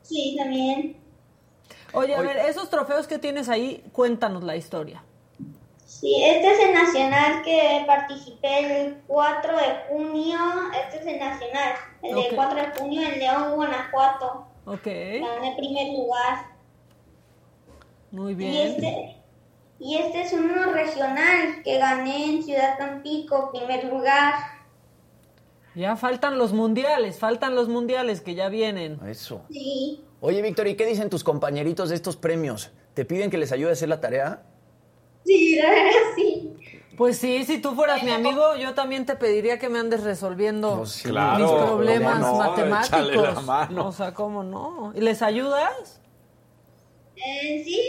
[0.02, 0.98] Sí, también.
[1.94, 5.02] Oye, a ver, esos trofeos que tienes ahí, cuéntanos la historia.
[6.02, 10.36] Sí, este es el nacional que participé el 4 de junio.
[10.84, 12.24] Este es el nacional, el Ok.
[12.24, 14.46] del 4 de junio en León, Guanajuato.
[14.64, 16.46] Ok, Gané primer lugar.
[18.10, 18.66] muy Y bien.
[18.66, 19.16] este,
[19.78, 24.34] y este es uno regional que gané en Ciudad Tampico, primer lugar.
[25.76, 28.98] Ya faltan los mundiales, faltan los mundiales que ya vienen.
[29.06, 29.42] Eso.
[29.52, 30.02] Sí.
[30.20, 32.72] Oye, Víctor, ¿y qué dicen tus compañeritos de estos premios?
[32.94, 34.42] ¿Te piden que les ayude a hacer la tarea?
[35.24, 36.48] Sí, la verdad sí.
[36.96, 40.78] Pues sí, si tú fueras mi amigo, yo también te pediría que me andes resolviendo
[40.78, 41.02] Pues.
[41.02, 43.34] Claro, mis problemas matemáticos.
[43.34, 43.88] La mano.
[43.88, 44.92] O sea, ¿cómo no?
[44.94, 46.00] ¿Y les ayudas?
[47.16, 47.80] Eh, sí.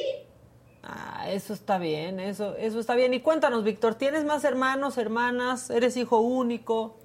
[0.83, 3.13] Ah, eso está bien, eso, eso está bien.
[3.13, 5.69] Y cuéntanos, Víctor, ¿tienes más hermanos, hermanas?
[5.69, 6.97] ¿Eres hijo único?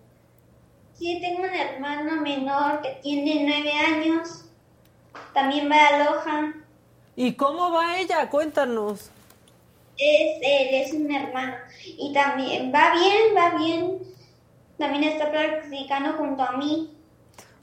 [0.95, 4.45] Sí, tengo un hermano menor que tiene nueve años.
[5.33, 6.55] también va a Loja.
[7.15, 8.29] ¿Y cómo va ella?
[8.31, 9.11] Cuéntanos.
[9.99, 11.55] Es, él es un hermano.
[11.85, 13.99] Y también va bien, va bien.
[14.79, 16.95] También está practicando junto a mí.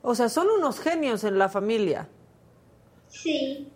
[0.02, 2.08] O sea, son unos genios en la familia.
[3.08, 3.70] Sí.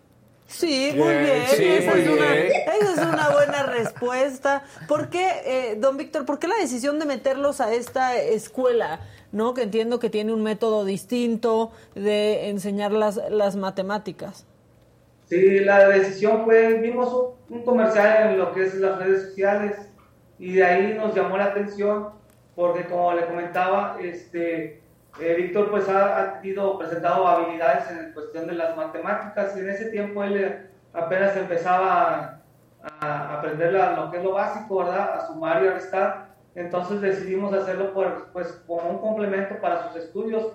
[0.46, 1.46] Sí, muy Bien, bien.
[1.56, 2.46] sí, esa, muy es una, bien.
[2.82, 4.64] esa es una buena respuesta.
[4.88, 9.00] ¿Por qué, eh, don Víctor, por qué la decisión de meterlos a esta escuela?
[9.32, 9.54] ¿No?
[9.54, 14.44] Que entiendo que tiene un método distinto de enseñar las, las matemáticas.
[15.30, 17.12] Sí, la decisión fue, vimos
[17.48, 19.76] un, un comercial en lo que es las redes sociales
[20.40, 22.08] y de ahí nos llamó la atención
[22.56, 24.82] porque como le comentaba, este,
[25.20, 29.70] eh, Víctor pues ha, ha tenido, presentado habilidades en cuestión de las matemáticas y en
[29.70, 32.40] ese tiempo él eh, apenas empezaba
[32.82, 35.14] a, a aprender la- lo que es lo básico, ¿verdad?
[35.14, 36.26] A sumar y a restar.
[36.56, 40.52] Entonces decidimos hacerlo por, pues, como un complemento para sus estudios,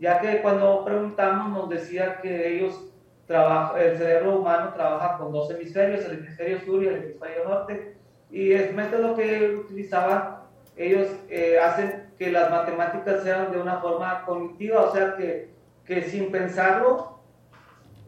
[0.00, 2.92] ya que cuando preguntamos nos decía que ellos
[3.26, 7.96] trabaja, el cerebro humano trabaja con dos hemisferios, el hemisferio sur y el hemisferio norte,
[8.30, 10.36] y el método que utilizaban,
[10.76, 15.50] ellos eh, hacen que las matemáticas sean de una forma cognitiva, o sea que,
[15.84, 17.18] que sin pensarlo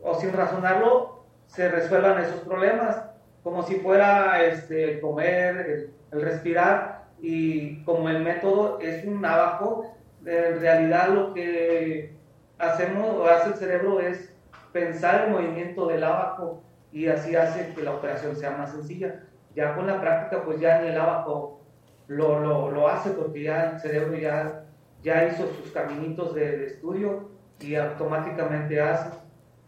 [0.02, 3.02] o sin razonarlo se resuelvan esos problemas,
[3.42, 9.94] como si fuera este, comer, el, el respirar, y como el método es un abajo,
[10.24, 12.12] en realidad lo que
[12.58, 14.32] hacemos o hace el cerebro es
[14.72, 16.62] pensar el movimiento del abaco
[16.92, 19.24] y así hace que la operación sea más sencilla.
[19.54, 21.60] Ya con la práctica, pues ya ni el abaco
[22.06, 24.64] lo, lo, lo hace porque ya el cerebro ya,
[25.02, 27.30] ya hizo sus caminitos de, estudio
[27.60, 29.10] y automáticamente hace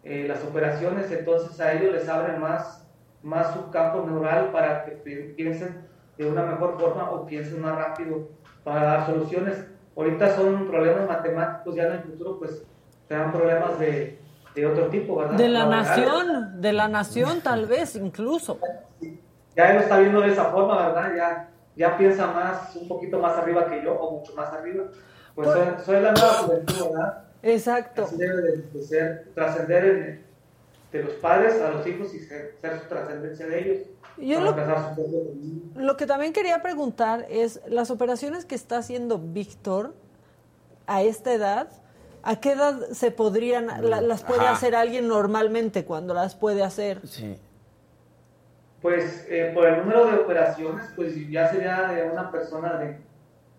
[0.04, 2.86] eh, las operaciones, entonces a ellos les abre más,
[3.22, 5.84] más su campo neural para que pi- piensen
[6.16, 8.28] de una mejor forma o piensen más rápido
[8.62, 9.66] para dar soluciones.
[9.96, 12.64] Ahorita son problemas matemáticos, ya en el futuro pues
[13.08, 14.19] serán problemas de,
[14.54, 15.34] de otro tipo, ¿verdad?
[15.36, 15.88] De la Laborales.
[15.88, 18.58] nación, de la nación tal vez incluso.
[19.56, 21.14] Ya él lo está viendo de esa forma, ¿verdad?
[21.16, 24.84] Ya, ya piensa más, un poquito más arriba que yo o mucho más arriba.
[25.34, 27.24] Pues soy, soy la nueva juventud, ¿verdad?
[27.42, 28.04] Exacto.
[28.04, 30.30] Así debe de, de ser, trascender en-
[30.92, 33.86] de los padres a los hijos y ser, ser su trascendencia de ellos.
[34.18, 34.54] Yo lo-.
[35.76, 39.94] Lo que también quería preguntar es, las operaciones que está haciendo Víctor
[40.88, 41.68] a esta edad,
[42.22, 44.52] ¿a qué edad se podrían, la- las puede Ajá.
[44.52, 47.00] hacer alguien normalmente cuando las puede hacer?
[47.06, 47.36] Sí.
[48.82, 52.96] Pues eh, por el número de operaciones, pues ya sería de una persona de,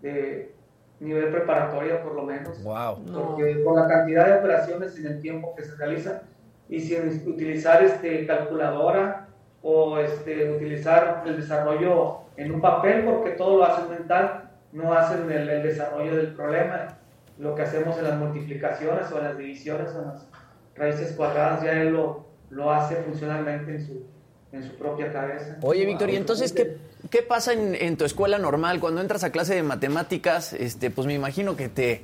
[0.02, 0.56] de
[1.00, 2.62] nivel preparatoria por lo menos.
[2.64, 3.00] Wow.
[3.06, 3.28] No.
[3.28, 6.22] Porque con la cantidad de operaciones en el tiempo que se realizan
[6.70, 9.28] y sin utilizar este, calculadora
[9.62, 15.30] o este, utilizar el desarrollo en un papel, porque todo lo hacen mental, no hacen
[15.32, 16.98] el, el desarrollo del problema.
[17.42, 20.28] Lo que hacemos en las multiplicaciones o en las divisiones o en las
[20.76, 24.06] raíces cuadradas, ya él lo, lo hace funcionalmente en su,
[24.52, 25.58] en su propia cabeza.
[25.64, 26.78] Oye, Víctor, ¿y entonces qué,
[27.10, 28.80] qué pasa en, en tu escuela normal?
[28.80, 32.04] Cuando entras a clase de matemáticas, este, pues me imagino que te,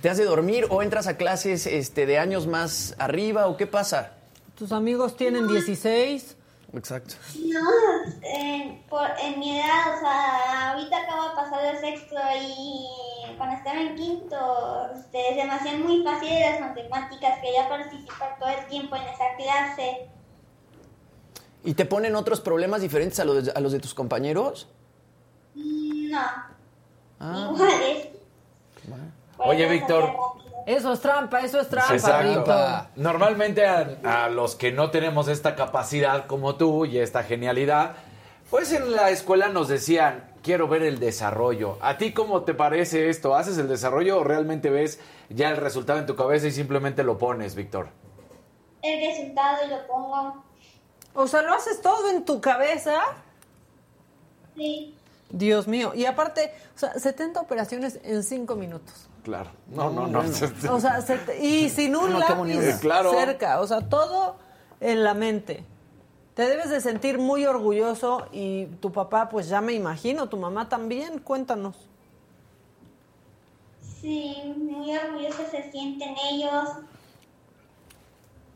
[0.00, 4.12] te hace dormir o entras a clases este, de años más arriba o qué pasa.
[4.56, 6.36] ¿Tus amigos tienen 16?
[6.72, 7.14] Exacto.
[7.44, 7.60] No,
[8.22, 13.56] en, por, en mi edad, o sea, ahorita acabo de pasar el sexto y cuando
[13.56, 18.66] estaba en quinto, este, se me hacían muy fáciles las matemáticas, quería participar todo el
[18.66, 20.08] tiempo en esa clase.
[21.64, 24.68] ¿Y te ponen otros problemas diferentes a los de, a los de tus compañeros?
[25.54, 26.20] No,
[27.18, 28.08] Ah, iguales.
[29.38, 30.14] Oye, Víctor.
[30.66, 32.88] Eso es trampa, eso es trampa, Exacto.
[32.96, 37.94] Normalmente a, a los que no tenemos esta capacidad como tú y esta genialidad,
[38.50, 41.78] pues en la escuela nos decían, quiero ver el desarrollo.
[41.80, 43.34] ¿A ti cómo te parece esto?
[43.34, 47.18] ¿Haces el desarrollo o realmente ves ya el resultado en tu cabeza y simplemente lo
[47.18, 47.88] pones, Víctor?
[48.82, 50.44] El resultado y lo pongo.
[51.14, 53.00] O sea, lo haces todo en tu cabeza.
[54.56, 54.94] Sí.
[55.30, 55.92] Dios mío.
[55.94, 59.08] Y aparte, o sea, 70 operaciones en 5 minutos.
[59.26, 59.50] Claro.
[59.74, 60.20] No, no, no.
[60.70, 63.10] O sea, set- y sin un No, lápiz Eh, claro.
[63.10, 63.58] cerca.
[63.60, 64.36] O sea, todo
[64.80, 65.64] en la mente.
[66.34, 70.68] Te debes de sentir muy orgulloso y tu papá, pues ya me imagino, tu mamá
[70.68, 71.18] también.
[71.18, 71.88] Cuéntanos.
[74.00, 76.68] Sí, muy orgullosos se sienten ellos.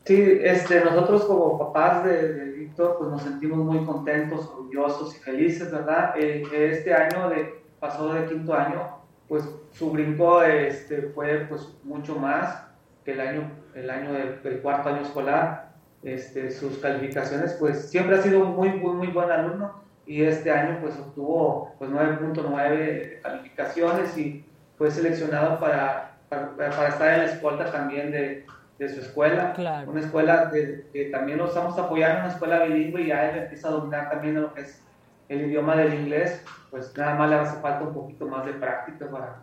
[0.05, 5.19] Sí, este, nosotros como papás de, de Víctor, pues nos sentimos muy contentos, orgullosos y
[5.19, 6.13] felices, ¿verdad?
[6.17, 9.00] Eh, que este año de, pasó de quinto año,
[9.31, 12.67] pues su brinco este, fue pues mucho más
[13.05, 15.71] que el año, el año del, del cuarto año escolar.
[16.03, 20.79] Este, sus calificaciones, pues siempre ha sido muy, muy, muy buen alumno y este año
[20.81, 24.43] pues obtuvo pues 9.9 calificaciones y
[24.77, 28.45] fue seleccionado para, para, para estar en la escolta también de,
[28.79, 29.53] de su escuela.
[29.87, 33.71] Una escuela que también lo estamos apoyando, una escuela bilingüe y ya él empieza a
[33.71, 34.83] dominar también lo que es
[35.31, 39.09] el idioma del inglés, pues nada más le hace falta un poquito más de práctica
[39.09, 39.41] para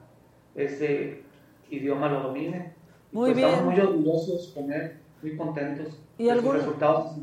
[0.55, 1.23] ese
[1.71, 2.75] idioma lo domine.
[3.11, 3.49] Muy pues bien.
[3.49, 7.17] Estamos muy orgullosos con él, muy contentos ¿Y de algún, sus resultados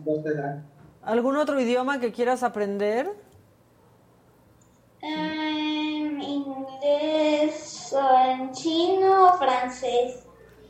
[1.04, 3.08] ¿Algún otro idioma que quieras aprender?
[5.04, 7.96] Um, inglés,
[8.36, 10.25] en chino, francés.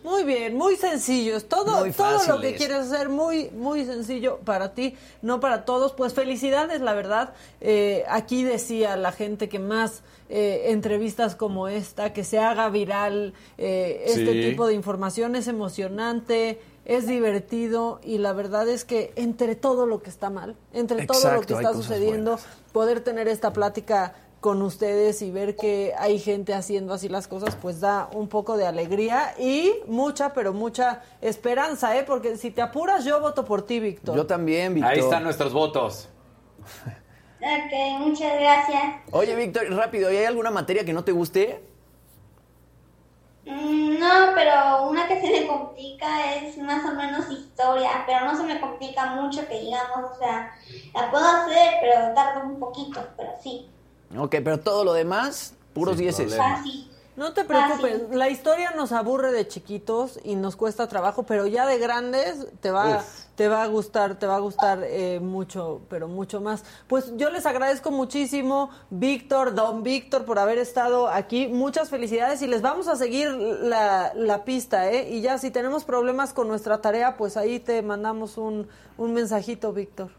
[0.06, 1.45] Muy bien, muy sencillos.
[1.45, 5.94] Todo, todo lo que quieres hacer muy, muy sencillo para ti, no para todos.
[5.94, 7.34] Pues felicidades, la verdad.
[7.60, 13.34] Eh, aquí decía la gente que más eh, entrevistas como esta, que se haga viral
[13.57, 19.56] eh, este tipo de información es emocionante, es divertido y la verdad es que entre
[19.56, 22.38] todo lo que está mal, entre todo lo que está sucediendo,
[22.72, 24.14] poder tener esta plática
[24.46, 28.58] con ustedes y ver que hay gente haciendo así las cosas, pues da un poco
[28.58, 32.04] de alegría y mucha, pero mucha esperanza, ¿eh?
[32.06, 34.16] Porque si te apuras, yo voto por ti, Víctor.
[34.16, 34.94] Yo también, Víctor.
[34.94, 36.10] Ahí están nuestros votos.
[37.42, 38.84] Ok, muchas gracias.
[39.10, 41.64] Oye, Víctor, rápido, ¿y hay alguna materia que no te guste?
[43.48, 48.38] Mm, no, pero una que se me complica es más o menos historia, pero no
[48.38, 50.54] se me complica mucho que digamos, o sea,
[50.94, 53.72] la puedo hacer, pero tarda un poquito, pero sí.
[54.18, 56.36] Ok, pero todo lo demás, puros dieces.
[57.18, 61.65] No te preocupes, la historia nos aburre de chiquitos y nos cuesta trabajo, pero ya
[61.65, 63.06] de grandes te va,
[63.36, 66.65] te va a gustar, te va a gustar eh, mucho, pero mucho más.
[66.88, 71.48] Pues yo les agradezco muchísimo, Víctor, don Víctor, por haber estado aquí.
[71.48, 75.10] Muchas felicidades y les vamos a seguir la, la pista, ¿eh?
[75.10, 78.68] Y ya si tenemos problemas con nuestra tarea, pues ahí te mandamos un,
[78.98, 80.10] un mensajito, Víctor.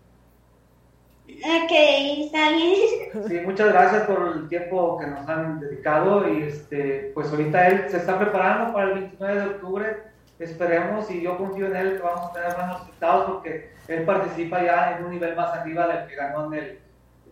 [1.44, 3.28] Ok, está bien.
[3.28, 7.84] Sí, muchas gracias por el tiempo que nos han dedicado y este, pues ahorita él
[7.88, 9.96] se está preparando para el 29 de octubre,
[10.38, 14.62] esperemos y yo confío en él que vamos a tener buenos resultados porque él participa
[14.62, 16.78] ya en un nivel más arriba del que ganó en el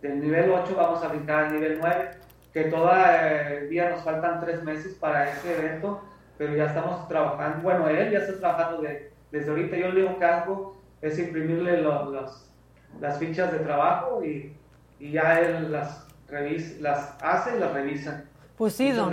[0.01, 2.11] del nivel 8, vamos a brincar al nivel 9,
[2.53, 6.03] que todavía eh, nos faltan tres meses para ese evento,
[6.37, 10.19] pero ya estamos trabajando, bueno, él ya está trabajando de, desde ahorita, yo le digo
[10.19, 12.54] que algo es imprimirle los, los
[12.99, 14.53] las fichas de trabajo y,
[14.99, 18.23] y ya él las, revis, las hace y las revisa.
[18.57, 19.11] Pues sí, don.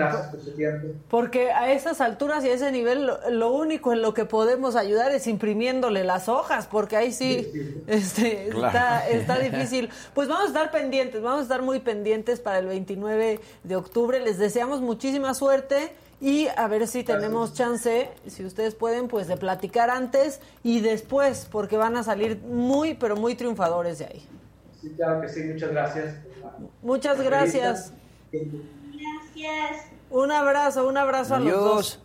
[1.09, 5.11] Porque a esas alturas y a ese nivel lo, único en lo que podemos ayudar
[5.11, 7.51] es imprimiéndole las hojas, porque ahí sí,
[7.89, 9.91] Este, está, está difícil.
[10.15, 14.21] Pues vamos a estar pendientes, vamos a estar muy pendientes para el 29 de octubre.
[14.21, 15.93] Les deseamos muchísima suerte
[16.23, 21.49] y a ver si tenemos chance, si ustedes pueden, pues de platicar antes y después,
[21.51, 24.29] porque van a salir muy, pero muy triunfadores de ahí.
[24.81, 26.15] Sí, claro que sí, muchas gracias.
[26.81, 27.93] Muchas gracias.
[28.31, 29.87] Gracias.
[30.11, 32.01] Un abrazo, un abrazo a los dos.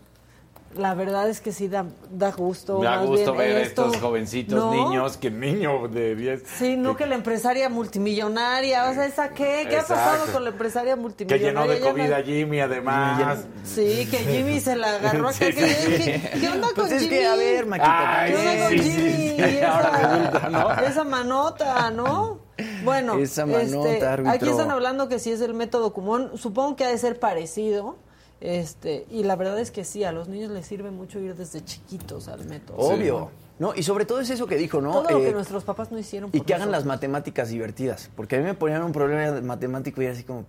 [0.78, 2.80] La verdad es que sí da, da gusto.
[2.82, 6.44] Da gusto ver estos jovencitos niños, que niño de 10.
[6.46, 8.90] Sí, no que, la empresaria multimillonaria.
[8.90, 9.66] O sea, ¿esa qué?
[9.70, 11.48] ¿Qué ha pasado con la empresaria multimillonaria?
[11.54, 13.46] Que llenó de comida a Jimmy, además.
[13.64, 15.32] Sí, que Jimmy se la agarró.
[15.34, 17.16] sí, ¿Qué, ¿Qué, onda pues con es Jimmy?
[17.16, 18.26] Que, a ver, Maquita.
[18.28, 19.36] ¿Qué onda con Jimmy?
[19.38, 20.72] esa, ¿no?
[20.74, 22.40] esa manota, ¿no?
[22.84, 26.32] Bueno, esa manota, este, aquí están hablando que si es el método Cumón.
[26.38, 27.98] Supongo que ha de ser parecido
[28.40, 31.64] este, y la verdad es que sí, a los niños les sirve mucho ir desde
[31.64, 32.78] chiquitos al método.
[32.78, 33.32] Obvio.
[33.60, 34.92] No, y sobre todo es eso que dijo, ¿no?
[34.92, 36.30] Todo lo que nuestros papás no hicieron.
[36.32, 38.12] y que hagan las matemáticas divertidas.
[38.16, 40.46] Porque a mí me ponían un problema matemático y era así como,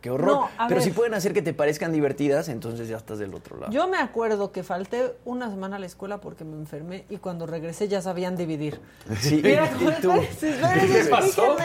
[0.00, 0.46] qué horror.
[0.68, 3.72] Pero si pueden hacer que te parezcan divertidas, entonces ya estás del otro lado.
[3.72, 7.46] Yo me acuerdo que falté una semana a la escuela porque me enfermé y cuando
[7.46, 8.80] regresé ya sabían dividir.
[9.20, 10.12] Sí, ¿y tú?
[10.40, 11.56] ¿Qué pasó?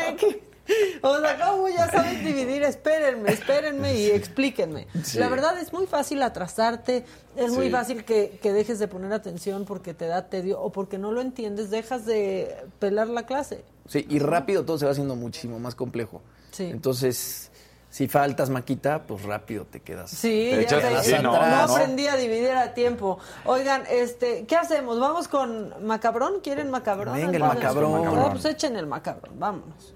[1.02, 2.64] O sea, ¿cómo ya saben dividir?
[2.64, 4.88] Espérenme, espérenme y explíquenme.
[5.16, 7.06] La verdad es muy fácil atrasarte,
[7.36, 11.12] es muy fácil que, dejes de poner atención porque te da tedio o porque no
[11.12, 13.64] lo entiendes, dejas de pelar la clase.
[13.88, 16.22] Sí, y rápido todo se va haciendo muchísimo más complejo.
[16.52, 16.66] Sí.
[16.66, 17.52] Entonces,
[17.90, 20.12] si faltas maquita, pues rápido te quedas.
[20.12, 23.18] Sí, ya no, aprendí a dividir a tiempo.
[23.46, 25.00] Oigan, este, ¿qué hacemos?
[25.00, 26.41] ¿Vamos con macabrón?
[26.41, 27.16] ¿Quieren macabrón?
[27.16, 28.32] Venga, el macabrón.
[28.32, 29.94] Pues echen el macabrón, vámonos.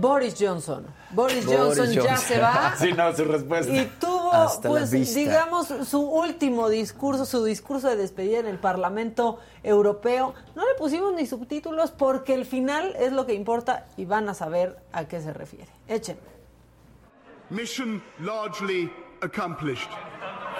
[0.00, 0.86] Boris Johnson.
[1.10, 2.74] Boris, Johnson, ya se va.
[2.78, 3.72] sí, no, su respuesta.
[3.72, 4.30] Y tuvo,
[4.62, 10.34] pues, digamos, su último discurso, su discurso de despedida en el Parlamento Europeo.
[10.54, 14.34] No le pusimos ni subtítulos porque el final es lo que importa y van a
[14.34, 15.68] saber a qué se refiere.
[15.88, 16.18] Echen.
[17.50, 18.90] Mission largely
[19.22, 19.90] accomplished.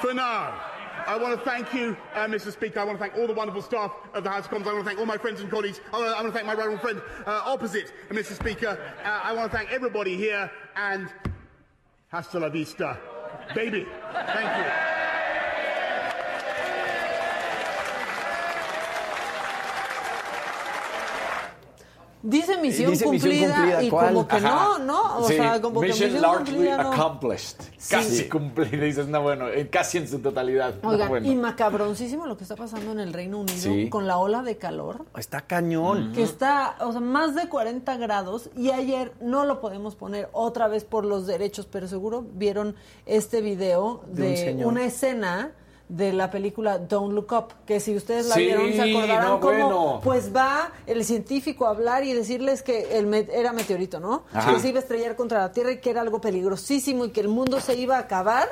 [0.00, 0.69] For now.
[1.10, 2.52] I want to thank you, uh, Mr.
[2.52, 2.78] Speaker.
[2.78, 4.68] I want to thank all the wonderful staff of the House of Commons.
[4.68, 5.80] I want to thank all my friends and colleagues.
[5.92, 8.36] I want to, I want to thank my right friend uh, opposite, Mr.
[8.36, 8.78] Speaker.
[9.02, 11.12] Uh, I want to thank everybody here and
[12.12, 12.96] hasta la vista,
[13.56, 13.88] baby.
[14.12, 15.19] Thank you.
[22.22, 24.08] Dice misión, Dice misión cumplida, y ¿cuál?
[24.14, 24.48] como que Ajá.
[24.50, 25.18] no, ¿no?
[25.20, 26.92] O Sí, sea, como mission que misión largely cumplida no.
[26.92, 27.56] accomplished.
[27.78, 27.90] Sí.
[27.90, 28.84] Casi cumplida.
[28.84, 30.74] Dices, no, bueno, en- casi en su totalidad.
[30.82, 31.26] No, bueno.
[31.26, 33.88] y macabroncísimo lo que está pasando en el Reino Unido Sí.
[33.88, 35.06] con la ola de calor.
[35.16, 36.12] Está cañón.
[36.12, 40.68] que está, o sea, más de 40 grados y ayer no lo podemos poner otra
[40.68, 42.76] vez por los derechos, pero seguro vieron
[43.06, 45.52] este video De una escena
[45.90, 49.40] de la película Don't Look Up, que si ustedes la Sí, vieron se acordarán no,
[49.40, 50.00] cómo bueno.
[50.04, 54.22] pues va el científico a hablar y decirles que el met- era meteorito, ¿no?
[54.32, 54.52] Ajá.
[54.54, 57.20] Que se iba a estrellar contra la Tierra y que era algo peligrosísimo y que
[57.20, 58.48] el mundo se iba a acabar.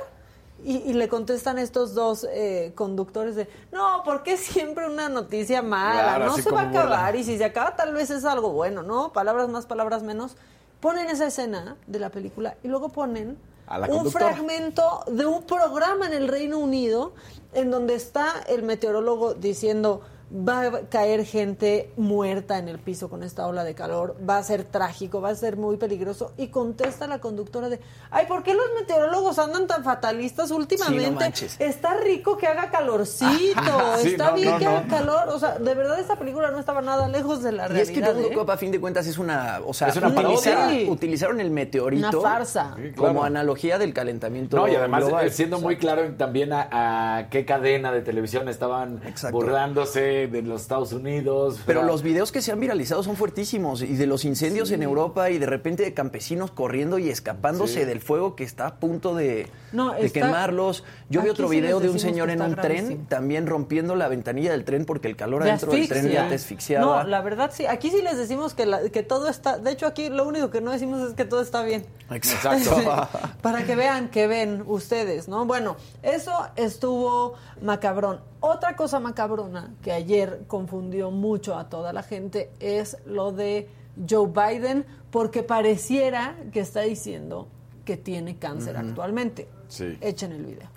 [0.65, 5.63] Y, y le contestan estos dos eh, conductores de, no, ¿por qué siempre una noticia
[5.63, 6.03] mala?
[6.17, 8.83] Claro, no se va a acabar y si se acaba tal vez es algo bueno,
[8.83, 9.13] ¿no?
[9.13, 10.37] Palabras más, palabras menos.
[10.81, 13.39] Ponen esa escena de la película y luego ponen
[13.69, 17.13] A la un fragmento de un programa en el Reino Unido
[17.53, 23.23] en donde está el meteorólogo diciendo va a caer gente muerta en el piso con
[23.23, 27.07] esta ola de calor, va a ser trágico, va a ser muy peligroso y contesta
[27.07, 27.81] la conductora de,
[28.11, 31.33] ay, ¿por qué los meteorólogos andan tan fatalistas últimamente?
[31.59, 33.61] está rico que haga calorcito,
[34.01, 34.71] Sí, está no, bien no, que no.
[34.71, 37.81] haga calor, o sea, de verdad esta película no estaba nada lejos de la Y
[37.81, 38.31] es que realidad.
[38.33, 38.53] Look ¿eh?
[38.53, 39.61] A fin de cuentas, es una.
[39.67, 40.91] O sea, Es una utilizaron, parodia.
[40.91, 42.09] utilizaron el meteorito.
[42.21, 42.75] Una farsa.
[42.77, 42.97] Sí, claro.
[42.97, 44.57] Como analogía del calentamiento.
[44.57, 45.27] No, y además global.
[45.27, 49.37] eh, siendo muy claro también a, a qué cadena de televisión estaban Exacto.
[49.37, 51.61] burlándose de los Estados Unidos.
[51.67, 55.31] Pero los videos que se han viralizado son fuertísimos y de los incendios en Europa
[55.31, 57.85] y de repente de campesinos corriendo y escapándose Sí.
[57.85, 60.83] del fuego que está a punto de, No, de está- quemarlos.
[61.11, 64.51] Yo vi otro sí video de un señor en un tren también rompiendo la ventanilla
[64.51, 67.03] del tren porque el calor De adentro del tren ya te asfixiaba.
[67.05, 67.67] No, la verdad sí.
[67.67, 69.59] Aquí sí les decimos que, la- que todo está.
[69.59, 71.85] De hecho, aquí lo único que no decimos es que todo está bien.
[72.11, 72.77] Exacto.
[73.43, 75.45] Para que vean que ven ustedes, ¿no?
[75.45, 78.21] Bueno, eso estuvo macabrón.
[78.41, 83.69] Otra cosa macabrona que ayer confundió mucho a toda la gente es lo de
[84.09, 87.49] Joe Biden, porque pareciera que está diciendo
[87.85, 89.49] que tiene cáncer actualmente.
[89.69, 89.99] Sí.
[90.01, 90.69] Echen el video.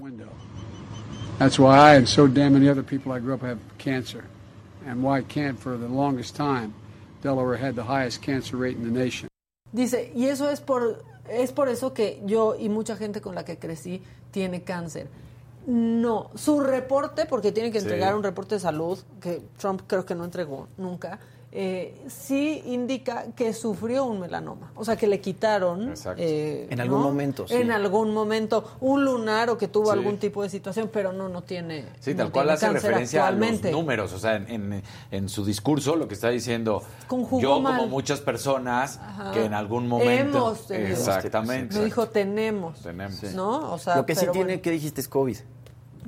[0.00, 0.28] window.
[1.38, 4.24] That's why I and so damn many other people I grew up have cancer,
[4.86, 6.72] and why can't for the longest time
[7.22, 9.28] Delaware had the highest cancer rate in the nation.
[9.72, 13.44] Dice, y eso es por, es por eso que yo y mucha gente con la
[13.44, 14.00] que crecí
[14.30, 15.08] tiene cáncer.
[15.66, 17.86] No, su reporte, porque tiene que Sí.
[17.86, 21.18] entregar un reporte de salud, que Trump creo que no entregó nunca,
[21.52, 24.70] eh, sí indica que sufrió un melanoma.
[24.76, 25.94] O sea, que le quitaron.
[26.16, 27.04] Eh, En algún ¿no?
[27.06, 27.54] momento, sí.
[27.54, 29.92] En algún momento, un lunar o que tuvo Sí.
[29.98, 31.86] algún tipo de situación, pero no, no tiene.
[31.98, 33.72] Sí, no tal cual hace referencia a los actualmente.
[33.72, 37.78] números, o sea, en, en- en su discurso lo que está diciendo, Conjugó yo mal.
[37.78, 39.32] como muchas personas Ajá.
[39.32, 40.38] que en algún momento...
[40.38, 40.90] Hemos tenido.
[40.90, 41.76] Exactamente.
[41.76, 42.80] No dijo tenemos.
[42.80, 43.22] Tenemos.
[43.34, 43.72] ¿No?
[43.72, 44.62] O sea, Lo que sí tiene, bueno.
[44.62, 45.36] que dijiste es COVID.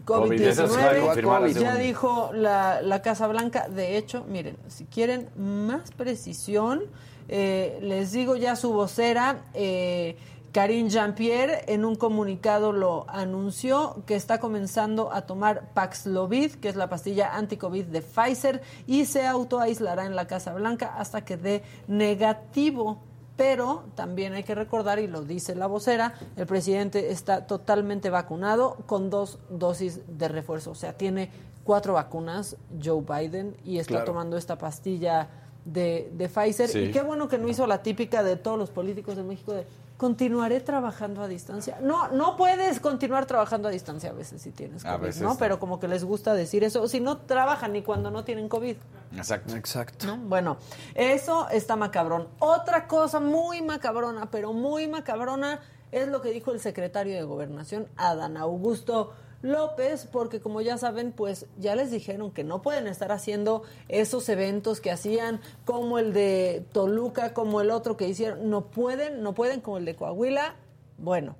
[0.04, 1.50] COVID, eso se va a confirmar COVID-19.
[1.50, 3.68] hace Ya dijo la, la Casa Blanca.
[3.68, 6.82] De hecho, miren, si quieren más precisión,
[7.28, 10.16] eh, les digo ya su vocera, eh,
[10.52, 16.76] Karine Jean-Pierre, en un comunicado lo anunció que está comenzando a tomar Paxlovid, que es
[16.76, 21.62] la pastilla anti-COVID de Pfizer, y se autoaislará en la Casa Blanca hasta que dé
[21.86, 23.00] negativo
[23.36, 28.76] pero también hay que recordar, y lo dice la vocera, el presidente está totalmente vacunado
[28.86, 30.72] con dos dosis de refuerzo.
[30.72, 31.30] O sea, tiene
[31.64, 34.04] cuatro vacunas Joe Biden y está Claro.
[34.06, 35.28] tomando esta pastilla
[35.64, 36.68] de, de Pfizer.
[36.68, 36.78] Sí.
[36.80, 39.64] Y qué bueno que no hizo la típica de todos los políticos de México de
[40.02, 41.78] continuaré trabajando a distancia.
[41.80, 45.28] No, no puedes continuar trabajando a distancia a veces si tienes A COVID, veces ¿no?
[45.28, 45.38] no.
[45.38, 46.88] Pero como que les gusta decir eso.
[46.88, 48.74] Si no trabajan ni cuando no tienen COVID.
[49.16, 49.54] Exacto.
[49.54, 50.06] Exacto.
[50.08, 50.16] ¿no?
[50.16, 50.56] Bueno,
[50.96, 52.26] eso está macabrón.
[52.40, 55.60] Otra cosa muy macabrona, pero muy macabrona,
[55.92, 59.12] es lo que dijo el secretario de Gobernación, Adán Augusto
[59.42, 64.28] López, porque como ya saben, pues ya les dijeron que no pueden estar haciendo esos
[64.28, 69.34] eventos que hacían, como el de Toluca, como el otro que hicieron, no pueden, no
[69.34, 70.54] pueden, como el de Coahuila.
[70.96, 71.34] Bueno,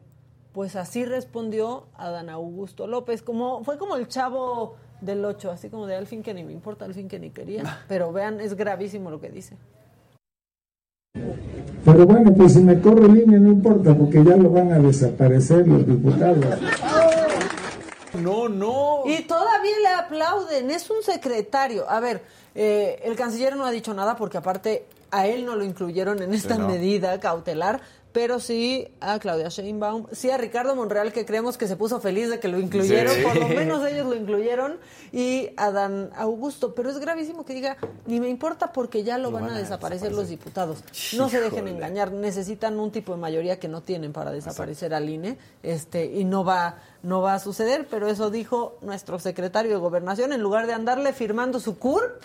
[0.53, 5.87] pues así respondió Adán Augusto López, como fue como el chavo del 8, así como
[5.87, 7.81] de al fin que ni me importa, al fin que ni quería.
[7.89, 9.57] Pero vean, es gravísimo lo que dice.
[11.85, 15.67] Pero bueno, pues si me corre línea no importa, porque ya lo van a desaparecer
[15.67, 16.45] los diputados.
[18.15, 19.03] No, no.
[19.07, 21.89] Y todavía le aplauden, es un secretario.
[21.89, 22.23] A ver,
[22.55, 26.35] eh, el canciller no ha dicho nada porque aparte a él no lo incluyeron en
[26.35, 26.69] esta no.
[26.69, 27.81] medida cautelar,
[28.13, 32.29] pero sí a Claudia Sheinbaum, sí a Ricardo Monreal, que creemos que se puso feliz
[32.29, 33.23] de que lo incluyeron, Sí.
[33.23, 34.77] por lo menos ellos lo incluyeron,
[35.13, 36.75] y a Dan Augusto.
[36.75, 37.77] Pero es gravísimo que diga,
[38.07, 40.85] ni me importa porque ya lo, van, a desaparecer, los diputados.
[41.17, 45.09] No se dejen engañar, necesitan un tipo de mayoría que no tienen para desaparecer al
[45.09, 49.79] INE, este, y no va, no va a suceder, pero eso dijo nuestro secretario de
[49.79, 52.23] Gobernación, en lugar de andarle firmando su CURP,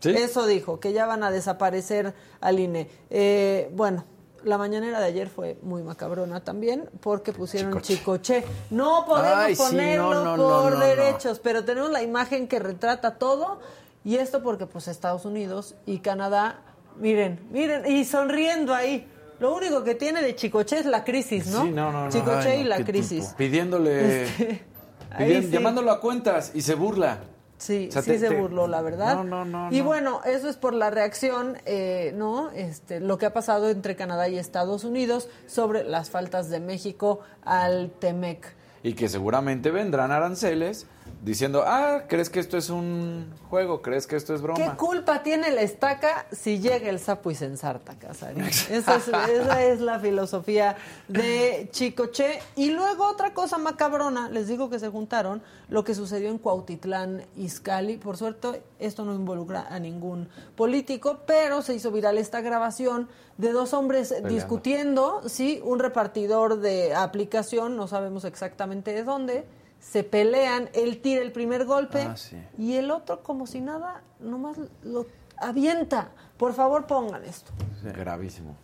[0.00, 0.10] Sí.
[0.10, 2.88] eso dijo, que ya van a desaparecer al INE.
[3.10, 4.04] Eh, bueno,
[4.44, 8.44] la mañanera de ayer fue muy macabrona también porque pusieron Chicoche.
[8.70, 12.58] No podemos Ay, ponerlo no, no, no, por no, derechos, pero tenemos la imagen que
[12.58, 13.60] retrata todo
[14.04, 16.60] y esto porque pues Estados Unidos y Canadá,
[16.98, 19.06] miren, miren, y sonriendo ahí.
[19.38, 21.62] Lo único que tiene de Chicoche es la crisis, ¿no?
[21.62, 22.10] Sí, no, no, no.
[22.10, 23.24] Chicoche Ay, y la crisis.
[23.26, 23.36] tipo.
[23.38, 24.24] Pidiéndole.
[24.24, 24.64] Este,
[25.10, 25.50] ahí pidien- sí.
[25.50, 27.20] Llamándolo a cuentas y se burla.
[27.60, 29.16] Sí, O sea, sí te- se te- burló, la verdad.
[29.16, 29.84] No, no, no, Y no.
[29.84, 32.50] bueno, eso es por la reacción, eh, ¿no?
[32.52, 37.20] Este, lo que ha pasado entre Canadá y Estados Unidos sobre las faltas de México
[37.44, 38.54] al TEMEC.
[38.82, 40.86] Y que seguramente vendrán aranceles
[41.22, 43.82] diciendo, ah, ¿crees que esto es un juego?
[43.82, 44.58] ¿Crees que esto es broma?
[44.58, 48.44] ¿Qué culpa tiene la estaca si llega el sapo y se ensarta, Casarín?
[48.44, 50.76] Esa es, esa es la filosofía
[51.08, 52.40] de Chicoche.
[52.56, 57.22] Y luego otra cosa macabrona, les digo que se juntaron, lo que sucedió en Cuautitlán,
[57.36, 57.96] Izcalli.
[57.96, 63.08] Por suerte, esto no involucra a ningún político, pero se hizo viral esta grabación
[63.38, 69.46] de dos hombres discutiendo, sí, un repartidor de aplicación, no sabemos exactamente de dónde,
[69.80, 72.36] se pelean, él tira el primer golpe Ah, sí.
[72.58, 75.06] y el otro como si nada, nomás lo
[75.38, 76.12] avienta.
[76.36, 77.50] Por favor, pongan esto.
[77.82, 78.54] Gravísimo.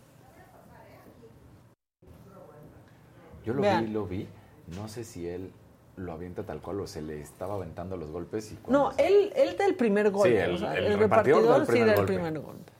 [3.45, 3.85] Yo lo Vean.
[3.85, 4.27] vi, lo vi.
[4.75, 5.51] No sé si él
[5.95, 8.51] lo avienta tal cual o se le estaba aventando los golpes.
[8.51, 10.43] Y No, se- él, él da el primer golpe.
[10.43, 12.13] el- o sea, el el, repartidor repartidor, da el sí primer da el golpe.
[12.13, 12.71] primer golpe.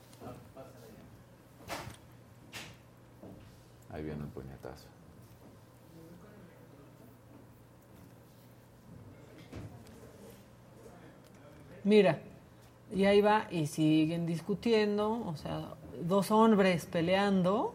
[3.90, 4.86] Ahí viene el puñetazo.
[11.88, 12.18] Mira,
[12.94, 15.70] y ahí va y siguen discutiendo, o sea,
[16.02, 17.74] dos hombres peleando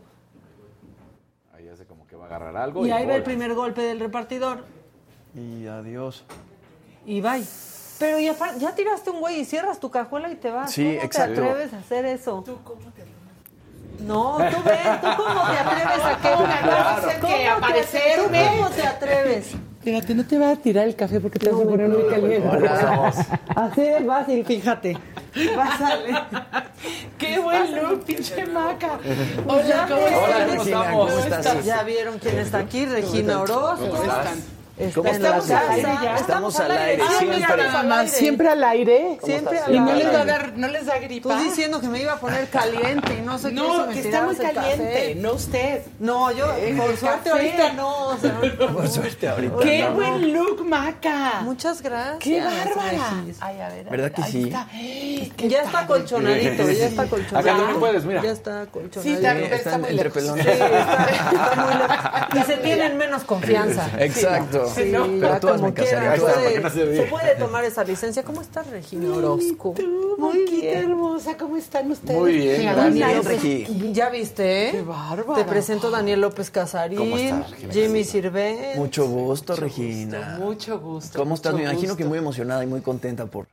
[1.56, 2.85] Ahí hace como que va a agarrar algo.
[2.85, 4.65] y ahí va el primer golpe del repartidor
[5.34, 6.23] Y adiós.
[7.07, 7.38] y va.
[7.98, 10.72] Pero ya, ya tiraste un güey y cierras tu cajuela y te vas.
[10.72, 11.41] Sí, ¿Cómo exacto.
[11.41, 12.44] te atreves a hacer eso?
[12.45, 13.03] ¿Tú cómo te
[14.03, 16.34] No, tú ves, tú cómo te atreves a qué?
[16.64, 17.02] Claro.
[17.22, 18.40] ¿Cómo te aparecerme?
[18.40, 18.61] atreves?
[18.61, 19.56] ¿Cómo te atreves?
[19.84, 22.48] Fíjate, no te va a tirar el café porque te vas a poner muy caliente.
[23.56, 24.98] Así fácil, fíjate.
[25.56, 26.14] Pásale.
[27.18, 29.00] ¡Qué buen look, pinche maca!
[29.46, 30.58] Hola, ¿cómo ves, están?
[30.58, 31.66] Regina, ¿cómo estás?
[31.66, 33.90] Ya vieron quién está aquí, Regina Orozco.
[33.90, 34.53] ¿Cómo están?
[34.76, 35.52] Está ¿Cómo en la estamos?
[35.52, 36.16] al aire?
[36.20, 37.04] Estamos al aire,
[38.10, 38.50] siempre.
[38.50, 39.20] al aire.
[39.24, 40.04] Siempre al Y no aire.
[40.04, 41.44] les, va a dar, no les da Tú gripa.
[41.44, 43.54] diciendo que me iba a poner caliente y no sé qué.
[43.54, 45.16] no, si me que está muy caliente, café.
[45.16, 45.82] no usted.
[46.00, 47.30] No, yo, por el suerte café.
[47.30, 48.08] ahorita no.
[48.08, 48.41] o sea,
[48.74, 49.58] Por suerte ahorita.
[49.62, 49.91] ¡Qué no.
[49.94, 51.41] buen look, maca!
[51.44, 52.18] Muchas gracias.
[52.20, 53.24] ¡Qué bárbara!
[53.41, 54.44] Ay, a ver, ¿Verdad que sí?
[54.45, 54.68] está.
[54.72, 57.38] ¡Qué Ya está colchonadito, ya está colchonadito.
[57.38, 58.24] Acá también puedes, mira.
[58.24, 59.02] Ya está colchonadito.
[59.04, 60.14] Sí, está muy entre lejos.
[60.14, 60.45] pelones.
[60.45, 62.48] Sí, está, está muy lejos.
[62.50, 63.88] Y se tienen menos confianza.
[64.00, 64.62] Exacto.
[64.68, 66.95] Sí, Pero tú tú puede- hazme casarín.
[66.95, 68.23] se puede tomar esa licencia.
[68.23, 69.73] ¿Cómo estás, Regina Orozco?
[70.18, 70.77] Muy bien.
[70.77, 72.19] hermosa, ¿cómo están ustedes?
[72.19, 72.76] Muy bien, gracias.
[72.85, 74.72] Daniel López, ya viste, ¿eh?
[74.72, 75.44] Qué bárbara.
[75.44, 77.73] Te presento a Daniel López Casarín, ¿Cómo estás, Regina?
[77.73, 78.77] Jimmy Sirven.
[78.80, 80.38] Mucho gusto, Regina.
[80.40, 81.18] Mucho gusto.
[81.19, 81.53] ¿Cómo estás?
[81.53, 81.98] Me imagino gusto.
[81.98, 83.48] que muy emocionada y muy contenta por,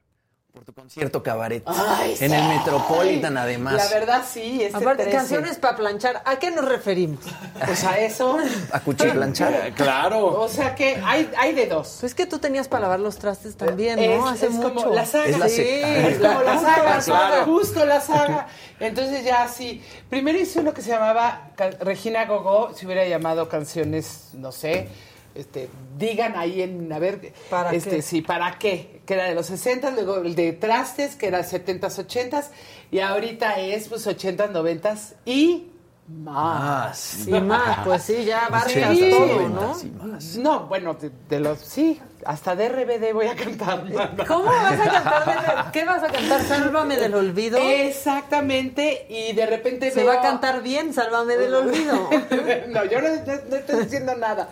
[0.60, 1.62] por tu concierto cabaret.
[1.66, 2.36] Ay, en sí.
[2.36, 3.74] el Metropolitan, además.
[3.76, 4.68] La verdad, sí.
[4.72, 5.16] Aparte, 13.
[5.16, 6.22] canciones para planchar.
[6.26, 7.20] ¿A qué nos referimos?
[7.64, 8.36] Pues a eso.
[8.72, 9.72] A cuchiplanchar.
[9.80, 10.26] Claro.
[10.40, 11.96] O sea que hay, hay de dos.
[12.00, 14.26] Pues que tú tenías para lavar los trastes también, ¿no?
[14.28, 14.74] Es- Hace es mucho.
[14.74, 15.24] como la saga.
[15.26, 17.44] Es la sí, Es como la justo saga, la saga.
[17.44, 18.46] justo la saga.
[18.80, 19.82] Entonces ya sí.
[20.10, 21.50] Primero hice uno que se llamaba
[21.80, 24.88] Regina Gogó, se hubiera llamado canciones, no sé,
[25.34, 28.02] este, digan ahí en, a ver, ¿Para este, qué?
[28.02, 28.99] sí, ¿para qué?
[29.10, 32.44] Que era de los 60, luego el de Trastes, que era 70s, 80s,
[32.92, 35.64] y ahorita es pues 80s, 90s y
[36.12, 36.98] Más.
[36.98, 37.30] sí.
[37.34, 39.10] Y más, pues sí, ya abarcas Sí.
[39.10, 39.74] todo, ¿no?
[39.74, 40.36] Sí, más.
[40.36, 43.84] No, bueno, de, de los, sí, hasta de RBD voy a cantar.
[44.28, 45.64] ¿Cómo vas a cantar?
[45.66, 46.42] de- ¿Qué vas a cantar?
[46.42, 47.58] Sálvame del olvido.
[47.58, 51.94] Exactamente, y de repente Se veo- va a cantar bien, Sálvame del olvido.
[52.68, 54.48] no, yo no, no- no estoy diciendo nada.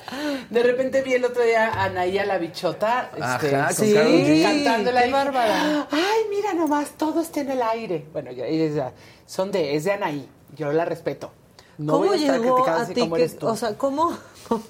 [0.51, 3.11] De repente vi el otro día a Anaía la bichota.
[3.13, 5.89] este, Ajá, sí, y dije, bárbara.
[5.91, 8.07] Ay, mira nomás, todo está en el aire.
[8.13, 8.93] Bueno, ya, ella-
[9.27, 11.33] son de, es de Anaí, yo la respeto.
[11.79, 13.47] No ¿Cómo voy a estar llegó criticando a así ti como que, eres tú.
[13.47, 14.19] o sea, cómo,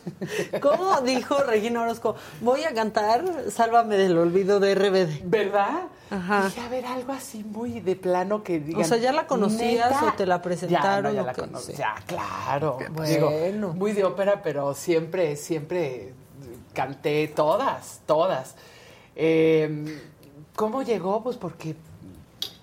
[0.60, 5.22] cómo dijo Regina Orozco, voy a cantar Sálvame del olvido de RBD?
[5.24, 5.84] ¿Verdad?
[6.10, 6.44] Ajá.
[6.44, 8.82] Dije, a ver, algo así muy de plano que digan.
[8.82, 10.12] O sea, ¿ya la conocías ¿neta?
[10.12, 11.72] o te la presentaron Ya, no, ya la conocí.
[11.72, 11.78] Sí.
[11.78, 12.78] Ya, claro.
[12.90, 13.30] Bueno.
[13.30, 16.12] Digo, muy de ópera, pero siempre, siempre
[16.74, 18.54] canté todas, todas.
[19.16, 19.98] Eh,
[20.54, 21.22] ¿Cómo llegó?
[21.22, 21.74] Pues porque,